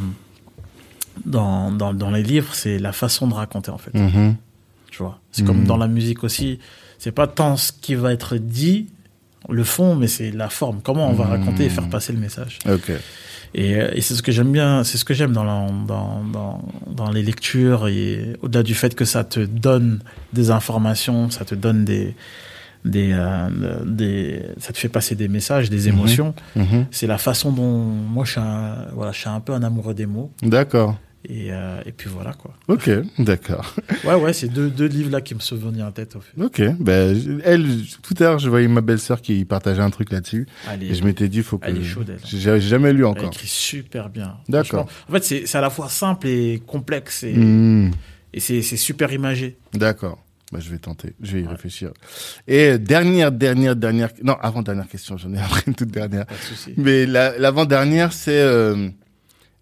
dans, 1.26 1.72
dans, 1.72 1.94
dans 1.94 2.10
les 2.10 2.24
livres 2.24 2.54
c'est 2.54 2.80
la 2.80 2.92
façon 2.94 3.28
de 3.28 3.34
raconter 3.34 3.72
en 3.72 3.78
fait 3.78 3.94
Mhm. 3.94 4.36
tu 4.90 4.98
vois 5.04 5.20
c'est 5.32 5.44
comme 5.46 5.62
Mhm. 5.62 5.68
dans 5.68 5.78
la 5.78 5.88
musique 5.88 6.24
aussi 6.24 6.60
c'est 6.98 7.12
pas 7.12 7.28
tant 7.28 7.58
ce 7.58 7.72
qui 7.72 7.96
va 7.96 8.14
être 8.14 8.38
dit 8.38 8.88
le 9.50 9.64
fond, 9.64 9.96
mais 9.96 10.06
c'est 10.06 10.30
la 10.30 10.50
forme. 10.50 10.82
Comment 10.84 11.10
on 11.10 11.14
va 11.14 11.26
raconter 11.26 11.66
et 11.66 11.70
faire 11.70 11.90
passer 11.90 12.14
le 12.14 12.20
message. 12.20 12.60
Ok. 12.70 12.92
Et, 13.54 13.76
euh, 13.76 13.92
et 13.94 14.02
c'est 14.02 14.16
ce 14.16 14.22
que 14.22 14.32
j'aime 14.32 14.52
bien, 14.52 14.84
c'est 14.84 14.98
ce 14.98 15.06
que 15.06 15.14
j'aime 15.14 15.34
dans, 15.34 15.72
dans, 15.72 16.24
dans, 16.24 16.62
dans 16.88 17.12
les 17.12 17.22
lectures 17.22 17.88
et 17.88 18.38
au-delà 18.42 18.64
du 18.64 18.74
fait 18.74 18.96
que 18.96 19.06
ça 19.06 19.24
te 19.24 19.42
donne 19.42 20.00
des 20.32 20.52
informations, 20.52 21.30
ça 21.30 21.44
te 21.44 21.54
donne 21.54 21.84
des, 21.84 22.16
des, 22.86 23.12
euh, 23.14 23.50
des, 23.86 24.42
ça 24.58 24.72
te 24.72 24.78
fait 24.78 24.90
passer 24.90 25.16
des 25.16 25.28
messages, 25.28 25.70
des 25.70 25.88
émotions. 25.90 26.34
Mhm. 26.56 26.86
C'est 26.92 27.08
la 27.08 27.18
façon 27.18 27.52
dont 27.52 27.84
moi 27.84 28.24
je 28.26 28.32
suis 28.32 28.40
un, 28.40 28.88
voilà, 28.94 29.12
je 29.12 29.20
suis 29.20 29.30
un 29.30 29.40
peu 29.42 29.54
un 29.54 29.64
amoureux 29.64 29.94
des 29.94 30.06
mots. 30.06 30.32
D'accord. 30.42 30.98
Et, 31.30 31.50
euh, 31.52 31.82
et 31.86 31.92
puis 31.92 32.10
voilà 32.10 32.34
quoi. 32.34 32.54
Ok, 32.68 32.90
d'accord. 33.20 33.76
Ouais, 34.04 34.16
ouais, 34.16 34.34
c'est 34.34 34.48
deux, 34.48 34.70
deux 34.72 34.88
livres 34.88 35.12
là 35.12 35.22
qui 35.22 35.36
me 35.36 35.40
sont 35.40 35.56
venus 35.56 35.84
en 35.84 35.92
tête 35.92 36.16
au 36.16 36.20
fait. 36.22 36.42
Ok, 36.42 36.62
ben 36.80 37.42
elle, 37.44 37.68
tout 38.02 38.16
à 38.20 38.24
l'heure, 38.24 38.40
je 38.40 38.50
voyais 38.50 38.68
ma 38.68 38.82
belle-sœur 38.82 39.22
qui 39.22 39.46
partageait 39.46 39.82
un 39.84 39.92
truc 39.92 40.12
là-dessus, 40.12 40.48
Elle 40.72 40.84
et 40.84 40.96
je 40.96 41.04
m'étais 41.04 41.28
dit, 41.30 41.44
faut 41.44 41.60
que 41.60 41.68
Elle 41.68 41.78
est 41.78 41.84
chaude, 41.84 42.10
elle. 42.10 42.20
j'ai 42.26 42.40
j'ai 42.40 42.60
jamais 42.62 42.92
lu 42.94 43.00
elle 43.02 43.06
encore. 43.06 43.26
écrit 43.28 43.48
super 43.48 44.10
bien. 44.10 44.38
D'accord. 44.50 44.88
En 45.08 45.14
fait, 45.14 45.46
c'est 45.46 45.56
à 45.56 45.62
la 45.62 45.70
fois 45.70 45.88
simple 45.90 46.28
et 46.28 46.62
complexe 46.66 47.22
et, 47.24 47.34
Hmm, 47.34 47.92
et 48.34 48.40
c'est 48.40 48.62
super 48.64 49.14
imagé. 49.14 49.58
D'accord. 49.74 50.18
Bah, 50.52 50.60
je 50.60 50.70
vais 50.70 50.80
tenter, 50.80 51.14
je 51.22 51.34
vais 51.38 51.42
y 51.44 51.48
réfléchir. 51.48 51.92
Et 52.48 52.78
dernière, 52.78 53.32
dernière, 53.32 53.76
dernière, 53.76 54.10
non, 54.24 54.36
avant 54.42 54.62
dernière 54.62 54.88
question, 54.88 55.16
j'en 55.18 55.32
ai 55.34 55.38
après 55.40 55.62
une 55.68 55.76
toute 55.76 55.92
dernière. 55.92 56.26
Pas 56.26 56.34
de 56.34 56.40
souci. 56.40 56.74
Mais 56.78 57.06
la- 57.06 57.38
l'avant-dernière, 57.38 58.12
c'est 58.12 58.42
euh, 58.42 58.90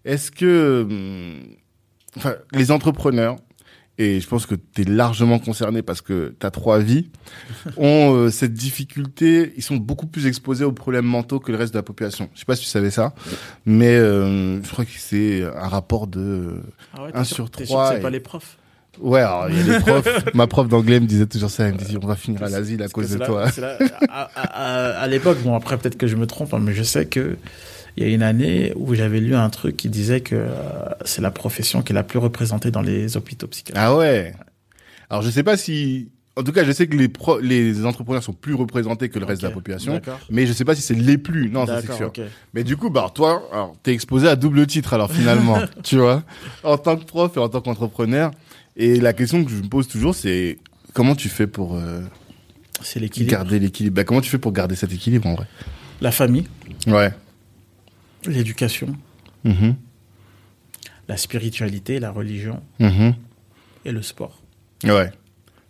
est-ce 0.04 0.30
que 0.30 0.82
hum, 0.88 1.40
enfin, 2.16 2.34
les 2.52 2.70
entrepreneurs, 2.70 3.36
et 3.98 4.18
je 4.20 4.26
pense 4.26 4.46
que 4.46 4.54
tu 4.54 4.80
es 4.82 4.84
largement 4.84 5.38
concerné 5.38 5.82
parce 5.82 6.00
que 6.00 6.34
tu 6.40 6.46
as 6.46 6.50
trois 6.50 6.78
vies, 6.78 7.10
ont 7.76 8.14
euh, 8.14 8.30
cette 8.30 8.54
difficulté, 8.54 9.52
ils 9.56 9.62
sont 9.62 9.76
beaucoup 9.76 10.06
plus 10.06 10.26
exposés 10.26 10.64
aux 10.64 10.72
problèmes 10.72 11.04
mentaux 11.04 11.38
que 11.38 11.52
le 11.52 11.58
reste 11.58 11.74
de 11.74 11.78
la 11.78 11.82
population. 11.82 12.30
Je 12.34 12.40
sais 12.40 12.46
pas 12.46 12.56
si 12.56 12.62
tu 12.62 12.68
savais 12.68 12.90
ça, 12.90 13.12
mais 13.66 13.94
euh, 13.96 14.62
je 14.62 14.70
crois 14.70 14.84
que 14.86 14.90
c'est 14.96 15.42
un 15.44 15.68
rapport 15.68 16.06
de... 16.06 16.60
Ah 16.94 17.02
ouais, 17.04 17.10
un 17.14 17.18
t'es 17.20 17.24
sûr- 17.24 17.34
sur 17.36 17.50
t'es 17.50 17.64
trois 17.64 17.84
sûr 17.84 17.88
que 17.90 17.94
c'est 17.96 18.00
et- 18.00 18.02
pas 18.02 18.10
les 18.10 18.20
profs. 18.20 18.56
Ouais, 18.98 19.20
alors 19.20 19.48
il 19.48 19.56
y 19.56 19.60
a 19.70 19.78
des 19.78 19.84
profs, 19.84 20.08
ma 20.34 20.46
prof 20.46 20.68
d'anglais 20.68 20.98
me 21.00 21.06
disait 21.06 21.24
toujours 21.26 21.48
ça, 21.50 21.64
elle 21.66 21.74
me 21.74 21.78
disait 21.78 21.96
on 22.02 22.06
va 22.06 22.16
finir 22.16 22.42
à 22.42 22.48
l'asile 22.48 22.82
à 22.82 22.88
cause 22.88 23.08
de 23.10 23.18
là- 23.18 23.26
toi. 23.26 23.50
c'est 23.50 23.60
là- 23.60 23.78
à 24.10 24.22
à- 24.22 24.94
à- 24.96 25.00
à 25.00 25.06
l'époque, 25.06 25.38
bon 25.42 25.54
après 25.54 25.78
peut-être 25.78 25.96
que 25.96 26.06
je 26.08 26.16
me 26.16 26.26
trompe, 26.26 26.52
hein, 26.54 26.58
mais 26.60 26.74
je 26.74 26.82
sais 26.82 27.06
que 27.06 27.36
il 27.96 28.02
y 28.02 28.06
a 28.06 28.14
une 28.14 28.22
année 28.22 28.72
où 28.76 28.94
j'avais 28.94 29.20
lu 29.20 29.34
un 29.34 29.50
truc 29.50 29.76
qui 29.76 29.88
disait 29.88 30.20
que 30.20 30.34
euh, 30.36 30.48
c'est 31.04 31.22
la 31.22 31.30
profession 31.30 31.82
qui 31.82 31.92
est 31.92 31.94
la 31.94 32.02
plus 32.04 32.18
représentée 32.18 32.70
dans 32.70 32.82
les 32.82 33.16
hôpitaux 33.16 33.46
psychiatriques. 33.48 33.76
Ah 33.82 33.96
ouais. 33.96 34.32
Alors 35.08 35.22
je 35.22 35.30
sais 35.30 35.42
pas 35.42 35.56
si, 35.56 36.08
en 36.36 36.42
tout 36.44 36.52
cas 36.52 36.64
je 36.64 36.70
sais 36.72 36.86
que 36.86 36.96
les 36.96 37.08
pro... 37.08 37.40
les 37.40 37.84
entrepreneurs 37.84 38.22
sont 38.22 38.32
plus 38.32 38.54
représentés 38.54 39.08
que 39.08 39.18
le 39.18 39.24
reste 39.26 39.42
de 39.42 39.48
la 39.48 39.52
population, 39.52 39.94
D'accord. 39.94 40.20
mais 40.30 40.46
je 40.46 40.52
sais 40.52 40.64
pas 40.64 40.74
si 40.74 40.82
c'est 40.82 40.94
les 40.94 41.18
plus. 41.18 41.50
Non, 41.50 41.66
c'est 41.66 41.92
sûr. 41.92 42.06
ok. 42.08 42.20
Mais 42.54 42.62
du 42.64 42.76
coup, 42.76 42.90
bah 42.90 43.10
toi, 43.14 43.42
alors 43.52 43.74
t'es 43.82 43.92
exposé 43.92 44.28
à 44.28 44.36
double 44.36 44.66
titre 44.66 44.94
alors 44.94 45.10
finalement, 45.10 45.58
tu 45.82 45.96
vois, 45.96 46.22
en 46.62 46.78
tant 46.78 46.96
que 46.96 47.04
prof 47.04 47.36
et 47.36 47.40
en 47.40 47.48
tant 47.48 47.60
qu'entrepreneur. 47.60 48.30
Et 48.76 49.00
la 49.00 49.12
question 49.12 49.44
que 49.44 49.50
je 49.50 49.56
me 49.56 49.68
pose 49.68 49.88
toujours, 49.88 50.14
c'est 50.14 50.58
comment 50.94 51.14
tu 51.16 51.28
fais 51.28 51.48
pour 51.48 51.74
euh, 51.76 52.00
C'est 52.82 53.00
l'équilibre. 53.00 53.32
garder 53.32 53.58
l'équilibre? 53.58 53.96
Bah 53.96 54.04
comment 54.04 54.20
tu 54.20 54.30
fais 54.30 54.38
pour 54.38 54.52
garder 54.52 54.76
cet 54.76 54.92
équilibre 54.92 55.26
en 55.28 55.34
vrai? 55.34 55.46
La 56.00 56.12
famille, 56.12 56.46
Ouais. 56.86 57.12
L'éducation, 58.26 58.88
Mhm. 59.44 59.74
la 61.08 61.16
spiritualité, 61.16 61.98
la 62.00 62.10
religion 62.10 62.60
Mhm. 62.78 63.14
et 63.84 63.92
le 63.92 64.02
sport. 64.02 64.38
Ouais. 64.84 65.10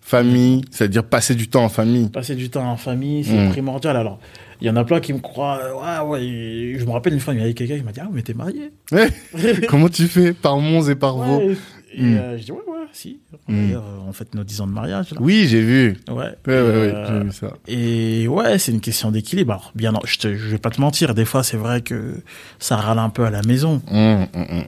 Famille, 0.01 0.63
c'est-à-dire 0.71 1.05
passer 1.05 1.35
du 1.35 1.49
temps 1.49 1.65
en 1.65 1.69
famille. 1.69 2.09
Passer 2.09 2.35
du 2.35 2.51
temps 2.51 2.69
en 2.69 2.77
famille, 2.77 3.23
c'est 3.25 3.47
Mm. 3.47 3.51
primordial. 3.51 3.97
Alors, 3.97 4.19
il 4.61 4.67
y 4.67 4.71
en 4.71 4.77
a 4.77 4.85
plein 4.85 4.99
qui 5.01 5.13
me 5.13 5.21
croient. 5.21 5.61
euh, 5.63 6.03
Ouais, 6.05 6.19
ouais. 6.19 6.79
Je 6.79 6.85
me 6.85 6.91
rappelle 6.91 7.13
une 7.13 7.21
fois, 7.21 7.33
il 7.35 7.41
y 7.41 7.43
avait 7.43 7.55
quelqu'un 7.55 7.77
qui 7.79 7.85
m'a 7.85 7.93
dit 7.93 8.01
Ah, 8.01 8.09
mais 8.13 8.23
t'es 8.23 8.35
marié 8.35 8.73
comment 9.69 9.89
tu 9.89 10.09
fais? 10.09 10.33
Par 10.33 10.59
Mons 10.59 10.89
et 10.89 10.97
par 10.97 11.17
Vaux 11.17 11.39
Ouais. 11.39 11.57
Et 11.95 12.03
Mm. 12.03 12.17
euh, 12.17 12.39
je 12.39 12.45
dis 12.45 12.53
ouais, 12.53 12.59
si. 12.93 13.21
Mm. 13.49 13.73
Euh, 13.73 13.79
on 14.07 14.13
fête 14.13 14.35
nos 14.35 14.45
10 14.45 14.61
ans 14.63 14.67
de 14.67 14.73
mariage. 14.73 15.11
Là. 15.13 15.19
Oui, 15.21 15.47
j'ai 15.49 15.61
vu. 15.63 15.97
Ouais. 16.09 16.15
Ouais, 16.17 16.33
Et, 16.47 16.49
ouais, 16.49 16.63
ouais, 16.63 16.95
euh, 16.95 17.07
j'ai 17.19 17.25
vu 17.25 17.33
ça. 17.33 17.53
Et 17.67 18.29
ouais, 18.29 18.59
c'est 18.59 18.73
une 18.73 18.81
question 18.81 19.11
d'équilibre. 19.11 19.53
Alors, 19.53 19.73
bien, 19.75 19.93
non, 19.93 20.01
je, 20.05 20.19
te, 20.19 20.35
je 20.37 20.49
vais 20.49 20.59
pas 20.59 20.71
te 20.71 20.81
mentir, 20.81 21.15
des 21.15 21.25
fois, 21.25 21.43
c'est 21.43 21.57
vrai 21.57 21.81
que 21.81 22.17
ça 22.59 22.77
râle 22.77 22.99
un 22.99 23.11
peu 23.11 23.25
à 23.25 23.31
la 23.31 23.43
maison. 23.43 23.83
Hum, 23.91 24.27
hum, 24.35 24.47
hum. 24.51 24.65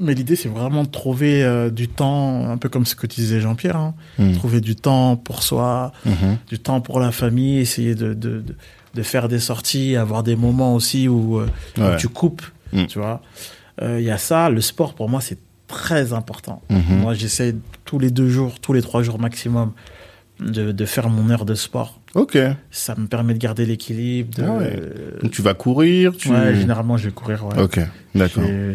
Mais 0.00 0.14
l'idée, 0.14 0.34
c'est 0.34 0.48
vraiment 0.48 0.82
de 0.82 0.88
trouver 0.88 1.44
euh, 1.44 1.70
du 1.70 1.86
temps, 1.86 2.50
un 2.50 2.56
peu 2.56 2.68
comme 2.68 2.84
ce 2.86 2.96
que 2.96 3.06
tu 3.06 3.20
disais 3.20 3.40
Jean-Pierre, 3.40 3.76
hein, 3.76 3.94
trouver 4.34 4.60
du 4.60 4.74
temps 4.74 5.16
pour 5.16 5.44
soi, 5.44 5.92
mhm. 6.04 6.38
du 6.48 6.58
temps 6.58 6.80
pour 6.80 6.98
la 6.98 7.12
famille, 7.12 7.58
essayer 7.58 7.94
de, 7.94 8.12
de, 8.12 8.40
de, 8.40 8.56
de 8.94 9.02
faire 9.02 9.28
des 9.28 9.38
sorties, 9.38 9.94
avoir 9.94 10.24
des 10.24 10.34
moments 10.34 10.74
aussi 10.74 11.06
où, 11.06 11.38
euh, 11.38 11.46
où 11.78 11.96
tu 11.98 12.08
coupes, 12.08 12.42
tu 12.88 12.98
vois. 12.98 13.22
Euh, 13.80 14.00
Il 14.00 14.04
y 14.04 14.10
a 14.10 14.18
ça, 14.18 14.50
le 14.50 14.60
sport, 14.60 14.94
pour 14.94 15.08
moi, 15.08 15.20
c'est 15.20 15.38
très 15.72 16.12
important. 16.12 16.62
Mhm. 16.70 17.00
Moi, 17.00 17.14
j'essaie 17.14 17.54
tous 17.84 17.98
les 17.98 18.10
deux 18.10 18.28
jours, 18.28 18.60
tous 18.60 18.72
les 18.72 18.82
trois 18.82 19.02
jours 19.02 19.18
maximum, 19.18 19.72
de, 20.40 20.72
de 20.72 20.84
faire 20.84 21.08
mon 21.08 21.30
heure 21.30 21.44
de 21.44 21.54
sport. 21.54 22.00
Ok. 22.14 22.38
Ça 22.70 22.94
me 22.96 23.06
permet 23.06 23.32
de 23.34 23.38
garder 23.38 23.64
l'équilibre. 23.66 24.34
De... 24.36 24.42
Ah 24.44 24.52
ouais. 24.52 24.80
Donc 25.22 25.30
tu 25.30 25.42
vas 25.42 25.54
courir, 25.54 26.16
tu. 26.16 26.30
Ouais, 26.30 26.54
généralement, 26.54 26.96
je 26.96 27.06
vais 27.06 27.12
courir. 27.12 27.44
Ouais. 27.46 27.60
Ok, 27.62 27.78
d'accord. 28.14 28.44
Je 28.44 28.74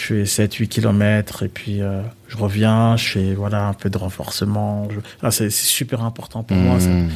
fais, 0.00 0.24
je 0.24 0.24
fais 0.24 0.46
7-8 0.46 0.68
kilomètres 0.68 1.42
et 1.42 1.48
puis 1.48 1.80
euh, 1.82 2.02
je 2.28 2.36
reviens, 2.36 2.96
je 2.96 3.06
fais 3.08 3.34
voilà, 3.34 3.66
un 3.68 3.72
peu 3.74 3.90
de 3.90 3.98
renforcement. 3.98 4.88
Je- 4.90 5.00
Ah, 5.22 5.30
c'est 5.30 5.50
super 5.50 6.02
important 6.04 6.42
pour 6.42 6.56
moi. 6.56 6.80
ça. 6.80 6.88
Hum. 6.90 7.08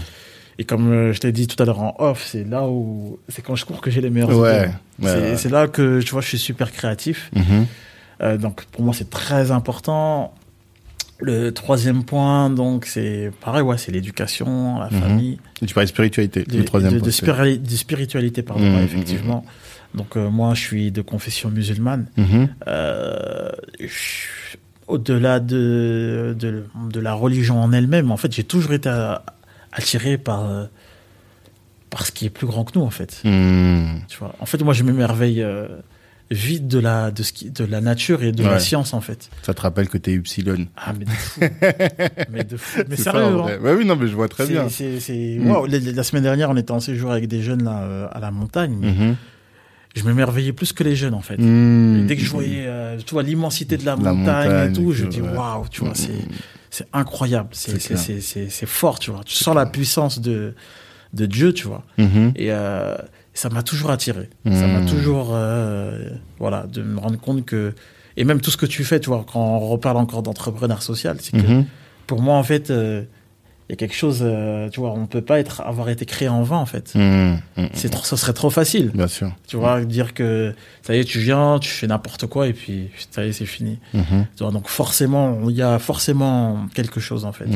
Et 0.61 0.65
comme 0.65 0.91
euh, 0.91 1.13
je 1.13 1.21
t'ai 1.21 1.31
dit 1.31 1.47
tout 1.47 1.63
à 1.63 1.67
l'heure 1.67 1.81
en 1.81 1.95
off, 2.01 2.27
c'est 2.33 2.43
là 2.43 2.67
où 2.67 3.21
c'est 3.29 3.43
quand 3.43 3.55
je 3.55 3.65
cours 3.65 3.81
que 3.81 3.93
j'ai 3.93 4.01
les 4.01 4.11
meilleures 4.11 4.37
Ouais, 4.37 4.59
idées. 4.59 4.67
ouais, 4.67 4.73
c'est 5.15 5.21
ouais. 5.31 5.37
c'est 5.37 5.49
là 5.51 5.69
que 5.69 6.01
tu 6.03 6.11
vois, 6.11 6.21
je 6.21 6.27
suis 6.29 6.39
super 6.39 6.73
créatif. 6.73 7.31
Mhm. 7.37 7.67
Euh, 8.23 8.37
donc 8.37 8.65
pour 8.67 8.83
moi, 8.83 8.95
c'est 8.95 9.11
très 9.11 9.51
important. 9.51 10.35
Le 11.21 11.51
troisième 11.51 12.05
point, 12.05 12.49
donc 12.49 12.87
c'est 12.87 13.33
pareil, 13.41 13.63
ouais, 13.63 13.77
c'est 13.79 13.91
l'éducation, 13.91 14.79
la 14.79 14.89
Mhm. 14.91 15.01
famille, 15.01 15.39
Et 15.63 15.67
Tu 15.67 15.75
parles 15.75 15.87
de 15.87 15.91
spiritualité, 15.91 16.45
de, 16.45 16.59
le 16.59 16.65
troisième 16.65 16.93
de, 16.95 16.99
point, 17.01 17.09
de 17.57 17.77
spiritualité, 17.77 18.43
pardon, 18.43 18.65
Mhm, 18.65 18.77
ouais, 18.77 18.85
effectivement. 18.85 19.45
Donc 19.95 20.17
euh, 20.17 20.31
moi, 20.31 20.55
je 20.55 20.61
suis 20.61 20.93
de 20.93 21.03
confession 21.03 21.51
musulmane. 21.51 22.07
Mhm. 22.17 22.49
Euh, 22.69 23.51
au-delà 24.87 25.41
de, 25.41 26.37
de, 26.39 26.65
de 26.91 27.01
la 27.01 27.13
religion 27.15 27.61
en 27.61 27.73
elle-même, 27.73 28.11
en 28.11 28.17
fait, 28.17 28.33
j'ai 28.33 28.45
toujours 28.45 28.73
été 28.73 28.89
attiré 29.73 30.19
par, 30.19 30.49
euh, 30.49 30.65
par 31.91 32.07
ce 32.07 32.13
qui 32.13 32.27
est 32.27 32.31
plus 32.31 32.47
grand 32.47 32.65
que 32.65 32.79
nous, 32.79 32.85
en 32.85 32.91
fait. 32.91 33.21
Tu 33.23 34.19
vois. 34.19 34.35
En 34.41 34.47
fait, 34.47 34.63
moi, 34.63 34.73
je 34.73 34.83
m'émerveille 34.85 35.45
vite 36.31 36.67
de 36.69 36.79
la, 36.79 37.11
de, 37.11 37.23
ce 37.23 37.33
qui, 37.33 37.51
de 37.51 37.65
la 37.65 37.81
nature 37.81 38.23
et 38.23 38.33
de 38.33 38.43
Ouais. 38.43 38.51
la 38.51 38.59
science, 38.59 38.93
en 38.93 39.01
fait. 39.01 39.31
Ça 39.43 39.55
te 39.55 39.61
rappelle 39.63 39.89
que 39.89 39.97
t'es 39.97 40.13
Upsilon. 40.13 40.67
Ah, 40.77 40.93
mais 40.99 41.05
de 41.07 41.11
fou. 41.11 41.41
mais 42.31 42.45
de 42.45 42.57
fou. 42.57 42.81
Mais 42.89 42.97
sérieux, 42.97 43.23
hein. 43.23 43.59
Ouais, 43.63 43.75
oui, 43.75 43.85
non, 43.87 43.97
mais 43.97 44.07
je 44.09 44.15
vois 44.15 44.29
très 44.29 44.47
bien. 44.47 44.69
c'est- 44.69 45.01
c'est- 45.01 45.39
Mm. 45.39 45.51
Wow, 45.51 45.67
la, 45.67 45.79
la 45.79 46.03
semaine 46.03 46.23
dernière, 46.25 46.51
on 46.51 46.57
était 46.57 46.71
en 46.73 46.81
séjour 46.81 47.11
avec 47.13 47.29
des 47.29 47.41
jeunes 47.43 47.65
là, 47.65 47.81
euh, 47.83 48.09
à 48.13 48.21
la 48.21 48.31
montagne. 48.31 48.77
Mhm. 48.81 49.17
Je 49.97 50.05
m'émerveillais 50.05 50.53
plus 50.53 50.73
que 50.75 50.85
les 50.85 50.95
jeunes, 50.95 51.15
en 51.15 51.23
fait. 51.23 51.39
Hum. 51.41 52.07
Dès 52.07 52.15
que 52.17 52.23
je 52.23 52.31
voyais, 52.31 52.65
euh, 52.67 52.99
tu 53.05 53.15
vois, 53.15 53.23
l'immensité 53.23 53.77
de 53.79 53.85
la, 53.87 53.93
La 53.93 54.13
montagne, 54.13 54.49
montagne 54.51 54.71
et 54.71 54.73
tout, 54.75 54.93
et 54.93 54.95
je 54.95 55.07
dis 55.07 55.21
waouh, 55.23 55.67
tu 55.71 55.81
vois, 55.81 55.91
Mm, 55.91 55.95
c'est 55.95 56.09
mm. 56.13 56.29
c'est 56.71 56.87
incroyable, 56.93 57.49
c'est 57.53 57.81
C'est 57.81 58.67
fort, 58.67 58.99
tu 58.99 59.11
vois. 59.11 59.23
Tu 59.25 59.35
sens 59.35 59.55
la 59.57 59.67
puissance 59.67 60.21
de 60.21 60.55
de 61.15 61.25
Dieu, 61.25 61.55
tu 61.55 61.67
vois. 61.67 61.85
Mhm. 61.97 62.33
Et 62.37 62.53
euh, 62.53 62.95
ça 63.39 63.49
m'a 63.51 63.63
toujours 63.63 63.91
attiré. 63.91 64.29
Ça 64.45 64.67
m'a 64.67 64.81
Mm. 64.81 64.87
toujours, 64.87 65.29
euh, 65.33 66.11
voilà, 66.41 66.67
de 66.67 66.83
me 66.83 66.99
rendre 66.99 67.19
compte 67.21 67.45
que 67.45 67.73
et 68.17 68.25
même 68.25 68.41
tout 68.41 68.51
ce 68.51 68.57
que 68.57 68.67
tu 68.67 68.83
fais, 68.83 68.99
tu 68.99 69.11
vois, 69.11 69.25
quand 69.33 69.41
on 69.41 69.61
reparle 69.61 69.97
encore 69.97 70.23
d'entrepreneur 70.25 70.83
social, 70.83 71.19
c'est 71.21 71.33
que 71.37 71.47
Mhm. 71.47 71.65
pour 72.09 72.21
moi, 72.21 72.35
en 72.37 72.43
fait, 72.43 72.71
euh, 72.71 73.05
il 73.69 73.73
y 73.73 73.75
a 73.75 73.77
quelque 73.77 73.95
chose, 73.95 74.21
euh, 74.23 74.69
tu 74.71 74.81
vois, 74.81 74.91
on 74.93 75.07
peut 75.07 75.21
pas 75.21 75.39
être 75.39 75.61
avoir 75.61 75.89
été 75.89 76.05
créé 76.05 76.29
en 76.29 76.43
vain, 76.43 76.57
en 76.57 76.67
fait. 76.67 76.95
Hum. 76.97 77.39
C'est 77.75 77.91
trop, 77.91 78.03
ça 78.05 78.17
serait 78.17 78.33
trop 78.33 78.51
facile. 78.51 78.91
Bien 78.93 79.07
sûr. 79.07 79.31
Tu 79.47 79.57
vois, 79.57 79.85
dire 79.85 80.15
que 80.15 80.53
ça 80.83 80.97
y 80.97 80.99
est, 81.01 81.05
tu 81.05 81.21
viens, 81.21 81.59
tu 81.61 81.69
fais 81.71 81.87
n'importe 81.87 82.27
quoi 82.27 82.49
et 82.49 82.55
puis 82.55 82.89
ça 83.11 83.25
y 83.25 83.29
est, 83.29 83.33
c'est 83.33 83.47
fini. 83.47 83.79
Tu 83.93 84.43
vois, 84.43 84.51
donc 84.51 84.67
forcément, 84.69 85.39
il 85.49 85.55
y 85.55 85.63
a 85.63 85.79
forcément 85.79 86.67
quelque 86.75 86.99
chose 86.99 87.25
en 87.25 87.33
fait. 87.33 87.47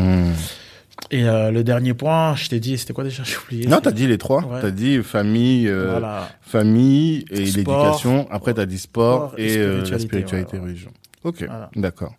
Et 1.11 1.25
euh, 1.25 1.51
le 1.51 1.63
dernier 1.65 1.93
point, 1.95 2.35
je 2.37 2.49
t'ai 2.49 2.61
dit, 2.61 2.79
c'était 2.79 2.93
quoi 2.95 3.05
déjà? 3.05 3.23
J'ai 3.25 3.37
oublié. 3.37 3.67
Non, 3.67 3.81
t'as 3.83 3.93
dit 3.93 4.07
les 4.07 4.19
trois. 4.19 4.43
Ouais. 4.47 4.61
T'as 4.61 4.71
dit 4.71 5.03
famille, 5.03 5.69
euh, 5.69 5.91
Voilà. 5.91 6.29
famille 6.41 7.25
et 7.31 7.41
l'éducation. 7.45 8.27
Après, 8.31 8.55
t'as 8.55 8.67
dit 8.67 8.79
sport, 8.79 9.29
Sport 9.29 9.39
et 9.39 9.55
et, 9.55 9.59
euh, 9.59 9.85
la 9.91 9.99
spiritualité, 9.99 10.57
ouais. 10.57 10.63
religion. 10.63 10.91
Ok, 11.25 11.45
Voilà. 11.47 11.71
d'accord. 11.77 12.15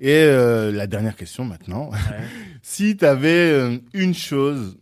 Et 0.00 0.12
euh, 0.12 0.70
la 0.70 0.86
dernière 0.86 1.16
question 1.16 1.44
maintenant. 1.44 1.90
Ouais. 1.90 1.98
si 2.62 2.96
t'avais 2.96 3.50
euh, 3.50 3.78
une 3.94 4.14
chose 4.14 4.76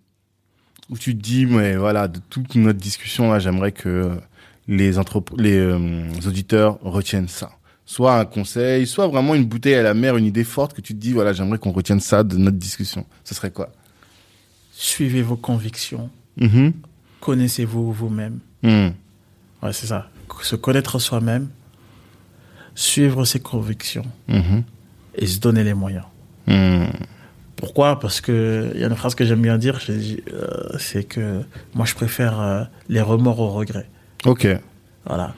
où 0.90 0.98
tu 0.98 1.16
te 1.16 1.22
dis, 1.22 1.46
mais 1.46 1.76
voilà, 1.76 2.08
de 2.08 2.20
toute 2.30 2.54
notre 2.56 2.78
discussion 2.78 3.30
là, 3.32 3.38
j'aimerais 3.38 3.72
que 3.72 4.10
les, 4.68 4.92
les 5.38 5.56
euh, 5.58 5.78
auditeurs 6.26 6.78
retiennent 6.82 7.28
ça. 7.28 7.50
Soit 7.88 8.18
un 8.18 8.24
conseil, 8.24 8.86
soit 8.86 9.06
vraiment 9.06 9.34
une 9.36 9.44
bouteille 9.44 9.74
à 9.76 9.82
la 9.82 9.94
mer, 9.94 10.16
une 10.16 10.24
idée 10.24 10.42
forte 10.44 10.74
que 10.74 10.80
tu 10.80 10.92
te 10.94 10.98
dis, 10.98 11.12
voilà, 11.12 11.32
j'aimerais 11.32 11.58
qu'on 11.58 11.70
retienne 11.72 12.00
ça 12.00 12.24
de 12.24 12.36
notre 12.36 12.56
discussion. 12.58 13.06
Ce 13.24 13.32
serait 13.34 13.52
quoi? 13.52 13.70
Suivez 14.72 15.22
vos 15.22 15.36
convictions. 15.36 16.10
Mhm. 16.38 16.72
connaissez-vous 17.20 17.92
vous-même 17.92 18.38
Hmm. 18.62 18.88
Ouais, 19.62 19.72
c'est 19.72 19.86
ça. 19.86 20.10
Se 20.42 20.54
connaître 20.56 20.98
soi-même, 20.98 21.48
suivre 22.74 23.24
ses 23.24 23.40
convictions 23.40 24.04
Mhm. 24.28 24.62
et 25.14 25.26
se 25.26 25.38
donner 25.40 25.64
les 25.64 25.74
moyens. 25.74 26.04
Pourquoi? 27.56 27.98
Parce 28.00 28.20
que 28.20 28.70
il 28.74 28.80
y 28.80 28.84
a 28.84 28.88
une 28.88 28.94
phrase 28.96 29.14
que 29.14 29.24
j'aime 29.24 29.40
bien 29.40 29.56
dire, 29.56 29.78
euh, 29.88 30.76
c'est 30.78 31.04
que 31.04 31.42
moi 31.74 31.86
je 31.86 31.94
préfère 31.94 32.38
euh, 32.40 32.64
les 32.88 33.00
remords 33.00 33.40
aux 33.40 33.50
regrets. 33.52 33.88
Ok. 34.26 34.46
Voilà. 35.06 35.34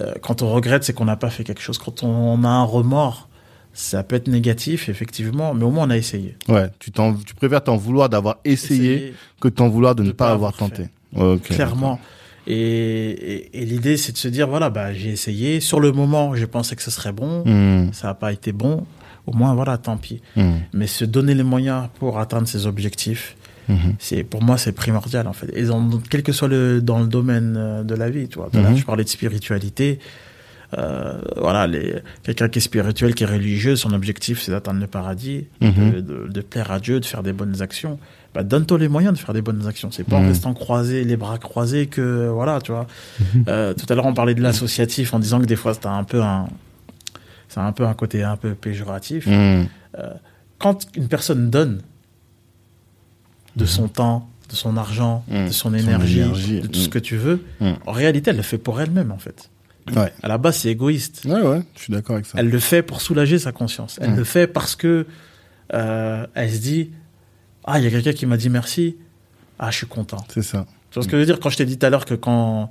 Euh, 0.00 0.14
quand 0.22 0.42
on 0.42 0.52
regrette, 0.52 0.84
c'est 0.84 0.92
qu'on 0.92 1.04
n'a 1.04 1.16
pas 1.16 1.30
fait 1.30 1.44
quelque 1.44 1.62
chose. 1.62 1.78
Quand 1.78 2.02
on 2.02 2.44
a 2.44 2.48
un 2.48 2.64
remords, 2.64 3.28
ça 3.72 4.02
peut 4.02 4.16
être 4.16 4.28
négatif, 4.28 4.88
effectivement, 4.88 5.54
mais 5.54 5.64
au 5.64 5.70
moins 5.70 5.86
on 5.86 5.90
a 5.90 5.96
essayé. 5.96 6.36
Ouais, 6.48 6.70
tu, 6.78 6.90
préfères 7.36 7.62
t'en 7.62 7.76
vouloir 7.76 8.08
d'avoir 8.08 8.38
essayé 8.44 9.14
que 9.40 9.48
t'en 9.48 9.68
vouloir 9.68 9.94
de 9.94 10.02
ne 10.02 10.12
pas 10.12 10.26
pas 10.26 10.32
avoir 10.32 10.52
tenté. 10.52 10.84
Clairement. 11.44 11.98
Et, 12.46 12.54
et, 12.54 13.62
et 13.62 13.64
l'idée, 13.64 13.96
c'est 13.96 14.12
de 14.12 14.18
se 14.18 14.28
dire, 14.28 14.48
voilà, 14.48 14.70
bah, 14.70 14.92
j'ai 14.92 15.10
essayé. 15.10 15.60
Sur 15.60 15.80
le 15.80 15.92
moment, 15.92 16.34
j'ai 16.34 16.46
pensé 16.46 16.76
que 16.76 16.82
ce 16.82 16.90
serait 16.90 17.12
bon. 17.12 17.42
Hmm. 17.44 17.92
Ça 17.92 18.08
n'a 18.08 18.14
pas 18.14 18.32
été 18.32 18.52
bon. 18.52 18.86
Au 19.26 19.32
moins, 19.32 19.54
voilà, 19.54 19.78
tant 19.78 19.96
pis. 19.96 20.20
Hmm. 20.36 20.56
Mais 20.72 20.86
se 20.86 21.04
donner 21.04 21.34
les 21.34 21.42
moyens 21.42 21.88
pour 21.98 22.18
atteindre 22.18 22.46
ses 22.46 22.66
objectifs, 22.66 23.36
Mhm. 23.68 23.94
c'est 23.98 24.24
pour 24.24 24.42
moi 24.42 24.58
c'est 24.58 24.72
primordial 24.72 25.26
en 25.26 25.32
fait. 25.32 25.50
Et 25.54 25.62
dans, 25.64 25.88
quel 26.10 26.22
que 26.22 26.32
soit 26.32 26.48
le 26.48 26.80
dans 26.82 26.98
le 27.00 27.06
domaine 27.06 27.54
euh, 27.56 27.82
de 27.82 27.94
la 27.94 28.10
vie 28.10 28.28
tu 28.28 28.38
vois. 28.38 28.48
Tout 28.50 28.58
à 28.58 28.62
l'heure, 28.62 28.70
Mhm. 28.72 28.76
je 28.78 28.84
parlais 28.84 29.04
de 29.04 29.08
spiritualité. 29.08 29.98
Euh, 30.76 31.20
voilà 31.36 31.68
quelqu'un 32.24 32.48
qui 32.48 32.58
est 32.58 32.62
spirituel 32.62 33.14
qui 33.14 33.22
est 33.22 33.26
religieux 33.26 33.76
son 33.76 33.92
objectif 33.92 34.40
c'est 34.42 34.50
d'atteindre 34.50 34.80
le 34.80 34.88
paradis 34.88 35.46
Mhm. 35.60 35.92
de, 35.92 36.00
de- 36.00 36.28
de 36.28 36.40
plaire 36.40 36.72
à 36.72 36.80
Dieu 36.80 36.98
de 36.98 37.04
faire 37.04 37.22
des 37.22 37.32
bonnes 37.32 37.62
actions. 37.62 37.98
Bah, 38.34 38.42
donne-toi 38.42 38.78
les 38.78 38.88
moyens 38.88 39.14
de 39.14 39.18
faire 39.20 39.32
des 39.34 39.42
bonnes 39.42 39.68
actions. 39.68 39.92
C'est 39.92 40.02
pas 40.02 40.16
en 40.16 40.26
restant 40.26 40.52
croisé 40.54 41.04
les 41.04 41.16
bras 41.16 41.38
croisés 41.38 41.86
que 41.86 42.26
voilà 42.28 42.60
tu 42.60 42.72
vois. 42.72 42.88
Euh, 43.46 43.72
tout 43.74 43.86
à 43.88 43.94
l'heure 43.94 44.06
on 44.06 44.14
parlait 44.14 44.34
de 44.34 44.42
l'associatif 44.42 45.14
en 45.14 45.20
disant 45.20 45.38
que 45.40 45.46
des 45.46 45.54
fois 45.56 45.74
c'est 45.74 45.86
un 45.86 46.02
peu 46.02 46.20
un 46.20 46.48
c'est 47.48 47.60
un 47.60 47.70
peu 47.70 47.86
un 47.86 47.94
côté 47.94 48.24
un 48.24 48.36
peu 48.36 48.54
péjoratif. 48.54 49.28
Quand 50.58 50.78
une 50.96 51.08
personne 51.08 51.50
donne 51.50 51.82
de 53.56 53.66
son 53.66 53.88
temps, 53.88 54.28
de 54.50 54.54
son 54.56 54.76
argent, 54.76 55.24
Mhm. 55.28 55.46
de 55.46 55.52
son 55.52 55.70
Son 55.70 55.74
énergie, 55.74 56.20
de 56.60 56.66
tout 56.66 56.78
mhm. 56.78 56.84
ce 56.84 56.88
que 56.88 56.98
tu 56.98 57.16
veux, 57.16 57.44
Mhm. 57.60 57.76
en 57.86 57.92
réalité, 57.92 58.30
elle 58.30 58.36
le 58.36 58.42
fait 58.42 58.58
pour 58.58 58.80
elle-même, 58.80 59.10
en 59.12 59.18
fait. 59.18 59.50
Ouais. 59.94 60.12
À 60.22 60.28
la 60.28 60.38
base, 60.38 60.56
c'est 60.58 60.70
égoïste. 60.70 61.22
Ouais, 61.26 61.42
ouais, 61.42 61.62
je 61.76 61.82
suis 61.82 61.92
d'accord 61.92 62.14
avec 62.14 62.26
ça. 62.26 62.38
Elle 62.38 62.48
le 62.48 62.58
fait 62.58 62.82
pour 62.82 63.00
soulager 63.02 63.38
sa 63.38 63.52
conscience. 63.52 63.98
Elle 64.00 64.10
Mhm. 64.12 64.16
le 64.16 64.24
fait 64.24 64.46
parce 64.46 64.76
que 64.76 65.06
euh, 65.72 66.26
elle 66.34 66.50
se 66.52 66.58
dit 66.58 66.90
Ah, 67.66 67.78
il 67.78 67.84
y 67.84 67.86
a 67.86 67.90
quelqu'un 67.90 68.12
qui 68.12 68.26
m'a 68.26 68.36
dit 68.36 68.50
merci. 68.50 68.96
Ah, 69.58 69.70
je 69.70 69.78
suis 69.78 69.86
content. 69.86 70.22
C'est 70.28 70.42
ça. 70.42 70.66
Tu 70.90 70.94
vois 70.96 71.02
ce 71.02 71.08
que 71.08 71.16
je 71.16 71.20
veux 71.20 71.24
dire? 71.26 71.40
Quand 71.40 71.48
je 71.48 71.56
t'ai 71.56 71.64
dit 71.64 71.78
tout 71.78 71.86
à 71.86 71.90
l'heure 71.90 72.04
que 72.04 72.14
quand 72.14 72.68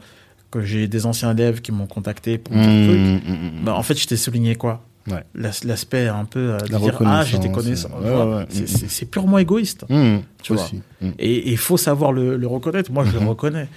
que 0.51 0.61
j'ai 0.61 0.88
des 0.88 1.07
anciens 1.07 1.31
élèves 1.35 1.61
qui 1.61 1.72
m'ont 1.72 1.88
contacté 1.88 2.38
pour 2.38 2.55
un 2.55 2.61
truc, 2.88 3.23
bah, 3.64 3.73
en 3.73 3.81
fait, 3.81 3.95
je 3.99 4.05
t'ai 4.05 4.18
souligné 4.18 4.55
quoi? 4.55 4.84
Ouais. 5.09 5.23
L'aspect 5.35 6.07
un 6.07 6.25
peu 6.25 6.39
euh, 6.53 6.57
de 6.59 6.71
La 6.71 6.80
dire 6.80 6.97
Ah, 7.05 7.23
j'étais 7.25 7.49
reconnaissance, 7.49 7.91
connaissant. 7.91 8.01
ouais, 8.01 8.09
vois, 8.25 8.38
ouais, 8.39 8.45
c'est- 8.88 9.05
purement 9.05 9.38
égoïste. 9.38 9.84
Hmm. 9.89 10.19
Tu 10.41 10.53
Aussi. 10.53 10.81
Hmm. 11.01 11.09
Et 11.19 11.51
il 11.51 11.57
faut 11.57 11.75
savoir 11.77 12.13
le, 12.13 12.38
le 12.38 12.47
reconnaître. 12.47 12.91
Moi, 12.91 13.03
je 13.05 13.11
le 13.11 13.19
Mhm. 13.19 13.27
reconnais. 13.27 13.67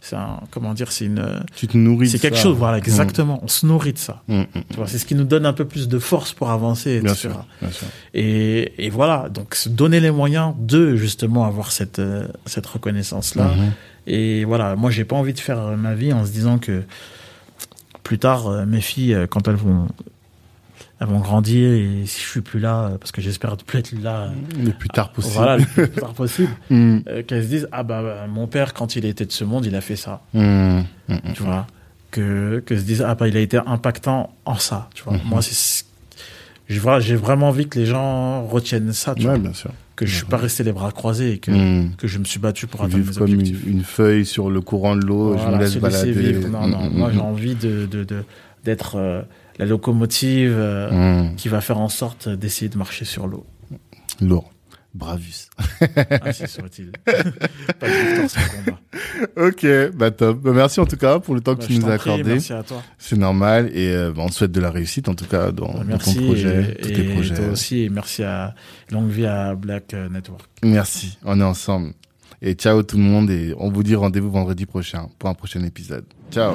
C'est 0.00 0.14
un, 0.14 0.38
comment 0.52 0.74
dire, 0.74 0.92
c'est 0.92 1.06
une, 1.06 1.42
Tu 1.56 1.66
te 1.66 1.76
nourris 1.76 2.10
c'est 2.10 2.20
quelque 2.20 2.36
ça. 2.36 2.44
chose. 2.44 2.56
Voilà, 2.56 2.78
exactement. 2.78 3.40
On 3.42 3.48
se 3.48 3.66
nourrit 3.66 3.94
de 3.94 3.98
ça. 3.98 4.22
Tu 4.28 4.76
vois, 4.76 4.86
c'est 4.86 4.96
ce 4.98 5.04
qui 5.04 5.16
nous 5.16 5.24
donne 5.24 5.44
un 5.44 5.52
peu 5.52 5.64
plus 5.64 5.88
de 5.88 5.98
force 5.98 6.32
pour 6.34 6.50
avancer, 6.50 7.00
Bien 7.00 7.12
etc. 7.14 7.30
sûr, 7.32 7.44
bien 7.60 7.70
sûr. 7.72 7.86
Et, 8.14 8.86
et 8.86 8.90
voilà. 8.90 9.28
Donc, 9.28 9.56
se 9.56 9.68
donner 9.68 9.98
les 9.98 10.12
moyens 10.12 10.54
de 10.58 10.94
justement 10.94 11.46
avoir 11.46 11.72
cette, 11.72 11.98
euh, 11.98 12.28
cette 12.46 12.66
reconnaissance-là. 12.66 13.48
Mhm. 13.56 13.72
Et 14.06 14.44
voilà. 14.44 14.76
Moi, 14.76 14.90
j'ai 14.92 15.04
pas 15.04 15.16
envie 15.16 15.32
de 15.32 15.40
faire 15.40 15.76
ma 15.76 15.94
vie 15.94 16.12
en 16.12 16.24
se 16.24 16.30
disant 16.30 16.58
que 16.58 16.84
plus 18.04 18.18
tard, 18.20 18.46
euh, 18.46 18.66
mes 18.66 18.80
filles, 18.80 19.16
quand 19.30 19.48
elles 19.48 19.56
vont, 19.56 19.88
vont 21.06 21.20
grandir 21.20 21.70
et 21.72 22.02
si 22.06 22.20
je 22.20 22.26
suis 22.26 22.40
plus 22.40 22.58
là, 22.58 22.84
euh, 22.86 22.98
parce 22.98 23.12
que 23.12 23.20
j'espère 23.20 23.52
ne 23.52 23.56
plus 23.56 23.78
être 23.78 23.92
là, 24.02 24.24
euh, 24.24 24.64
Le 24.64 24.72
plus 24.72 24.88
tard 24.88 25.12
possible. 25.12 25.34
voilà, 25.34 25.56
le 25.58 25.64
plus 25.86 25.88
tard 25.90 26.12
possible. 26.12 26.48
Hmm. 26.70 26.98
euh, 27.08 27.22
qu'elles 27.22 27.44
se 27.44 27.48
disent 27.48 27.68
ah 27.70 27.82
bah, 27.84 28.02
bah, 28.02 28.26
mon 28.28 28.46
père 28.48 28.74
quand 28.74 28.96
il 28.96 29.04
était 29.04 29.24
de 29.26 29.32
ce 29.32 29.44
monde 29.44 29.64
il 29.66 29.74
a 29.76 29.80
fait 29.80 29.96
ça 29.96 30.22
Hmm. 30.34 30.80
Hmm. 31.08 31.16
tu 31.34 31.42
vois 31.42 31.66
que 32.10 32.62
que 32.66 32.76
se 32.76 32.82
disent 32.82 33.02
ah 33.06 33.14
bah 33.14 33.28
il 33.28 33.36
a 33.36 33.40
été 33.40 33.58
impactant 33.58 34.34
en 34.44 34.56
ça 34.56 34.88
tu 34.94 35.04
vois 35.04 35.12
Mhm. 35.14 35.20
moi 35.26 35.42
c'est 35.42 35.84
je 36.68 36.80
vois 36.80 37.00
j'ai 37.00 37.16
vraiment 37.16 37.48
envie 37.48 37.68
que 37.68 37.78
les 37.78 37.86
gens 37.86 38.44
retiennent 38.46 38.92
ça 38.92 39.14
tu 39.14 39.22
Ouais, 39.22 39.28
vois 39.30 39.38
bien 39.38 39.52
sûr. 39.52 39.70
que 39.96 40.04
je 40.06 40.14
suis 40.16 40.24
pas 40.26 40.36
resté 40.38 40.64
les 40.64 40.72
bras 40.72 40.90
croisés 40.90 41.32
et 41.32 41.38
que 41.38 41.50
que 41.96 42.06
je 42.08 42.18
me 42.18 42.24
suis 42.24 42.40
battu 42.40 42.66
pour 42.66 42.82
atteindre 42.82 43.04
mes 43.06 43.14
comme 43.14 43.26
une, 43.28 43.34
objectifs 43.34 43.66
une 43.66 43.82
feuille 43.82 44.24
sur 44.26 44.50
le 44.50 44.60
courant 44.60 44.96
de 44.96 45.04
l'eau, 45.04 45.36
je 45.36 45.42
Voilà, 45.42 45.58
me 45.58 45.62
laisse 45.62 45.76
balader. 45.76 46.12
vivre. 46.12 46.48
non 46.48 46.66
non 46.66 46.90
moi 46.90 47.10
j'ai 47.12 47.20
envie 47.20 47.54
de 47.54 47.86
de 47.86 48.04
de- 48.04 48.24
d'être 48.64 48.96
euh, 48.96 49.22
la 49.58 49.66
locomotive 49.66 50.54
euh, 50.56 51.30
hmm. 51.30 51.36
qui 51.36 51.48
va 51.48 51.60
faire 51.60 51.78
en 51.78 51.88
sorte 51.88 52.28
d'essayer 52.28 52.68
de 52.68 52.78
marcher 52.78 53.04
sur 53.04 53.26
l'eau 53.26 53.46
Lourd. 54.20 54.52
Bravus. 54.94 55.50
ah 56.22 56.32
c'est 56.32 56.48
soit-il 56.48 56.90
pas 57.04 57.88
de 57.88 57.92
victoire 57.92 58.30
sans 58.30 58.40
combat 58.40 58.80
ok, 59.46 59.66
bah 59.94 60.10
top. 60.10 60.40
Bah, 60.40 60.52
merci 60.54 60.80
en 60.80 60.86
tout 60.86 60.96
cas 60.96 61.20
pour 61.20 61.34
le 61.34 61.42
temps 61.42 61.54
que 61.54 61.60
Bah, 61.60 61.66
tu 61.66 61.78
nous 61.78 61.88
as 61.88 61.98
prie, 61.98 62.10
accordé. 62.10 62.32
merci 62.32 62.52
à 62.54 62.62
toi 62.62 62.82
C'est 62.96 63.18
normal 63.18 63.70
et 63.74 63.90
euh, 63.90 64.12
bah, 64.12 64.22
on 64.24 64.28
te 64.28 64.34
souhaite 64.34 64.50
de 64.50 64.60
la 64.60 64.70
réussite 64.70 65.08
en 65.08 65.14
tout 65.14 65.26
cas 65.26 65.52
dans, 65.52 65.72
ton 65.98 66.14
projet, 66.14 66.74
et, 66.78 66.80
tous 66.80 66.88
tes 66.88 67.02
projets. 67.04 67.34
toi 67.34 67.46
aussi 67.48 67.82
et 67.82 67.90
merci 67.90 68.24
à 68.24 68.54
longue 68.90 69.10
vie 69.10 69.26
à 69.26 69.54
Black 69.54 69.92
Network. 69.92 70.42
Merci, 70.64 71.18
on 71.24 71.38
est 71.38 71.44
ensemble. 71.44 71.92
Et 72.40 72.54
ciao 72.54 72.82
tout 72.82 72.96
le 72.96 73.02
monde 73.02 73.30
et 73.30 73.54
on 73.58 73.70
vous 73.70 73.82
dit 73.82 73.94
rendez-vous 73.94 74.30
vendredi 74.30 74.64
prochain 74.64 75.08
pour 75.18 75.28
un 75.28 75.34
prochain 75.34 75.62
épisode. 75.64 76.04
Ciao. 76.30 76.54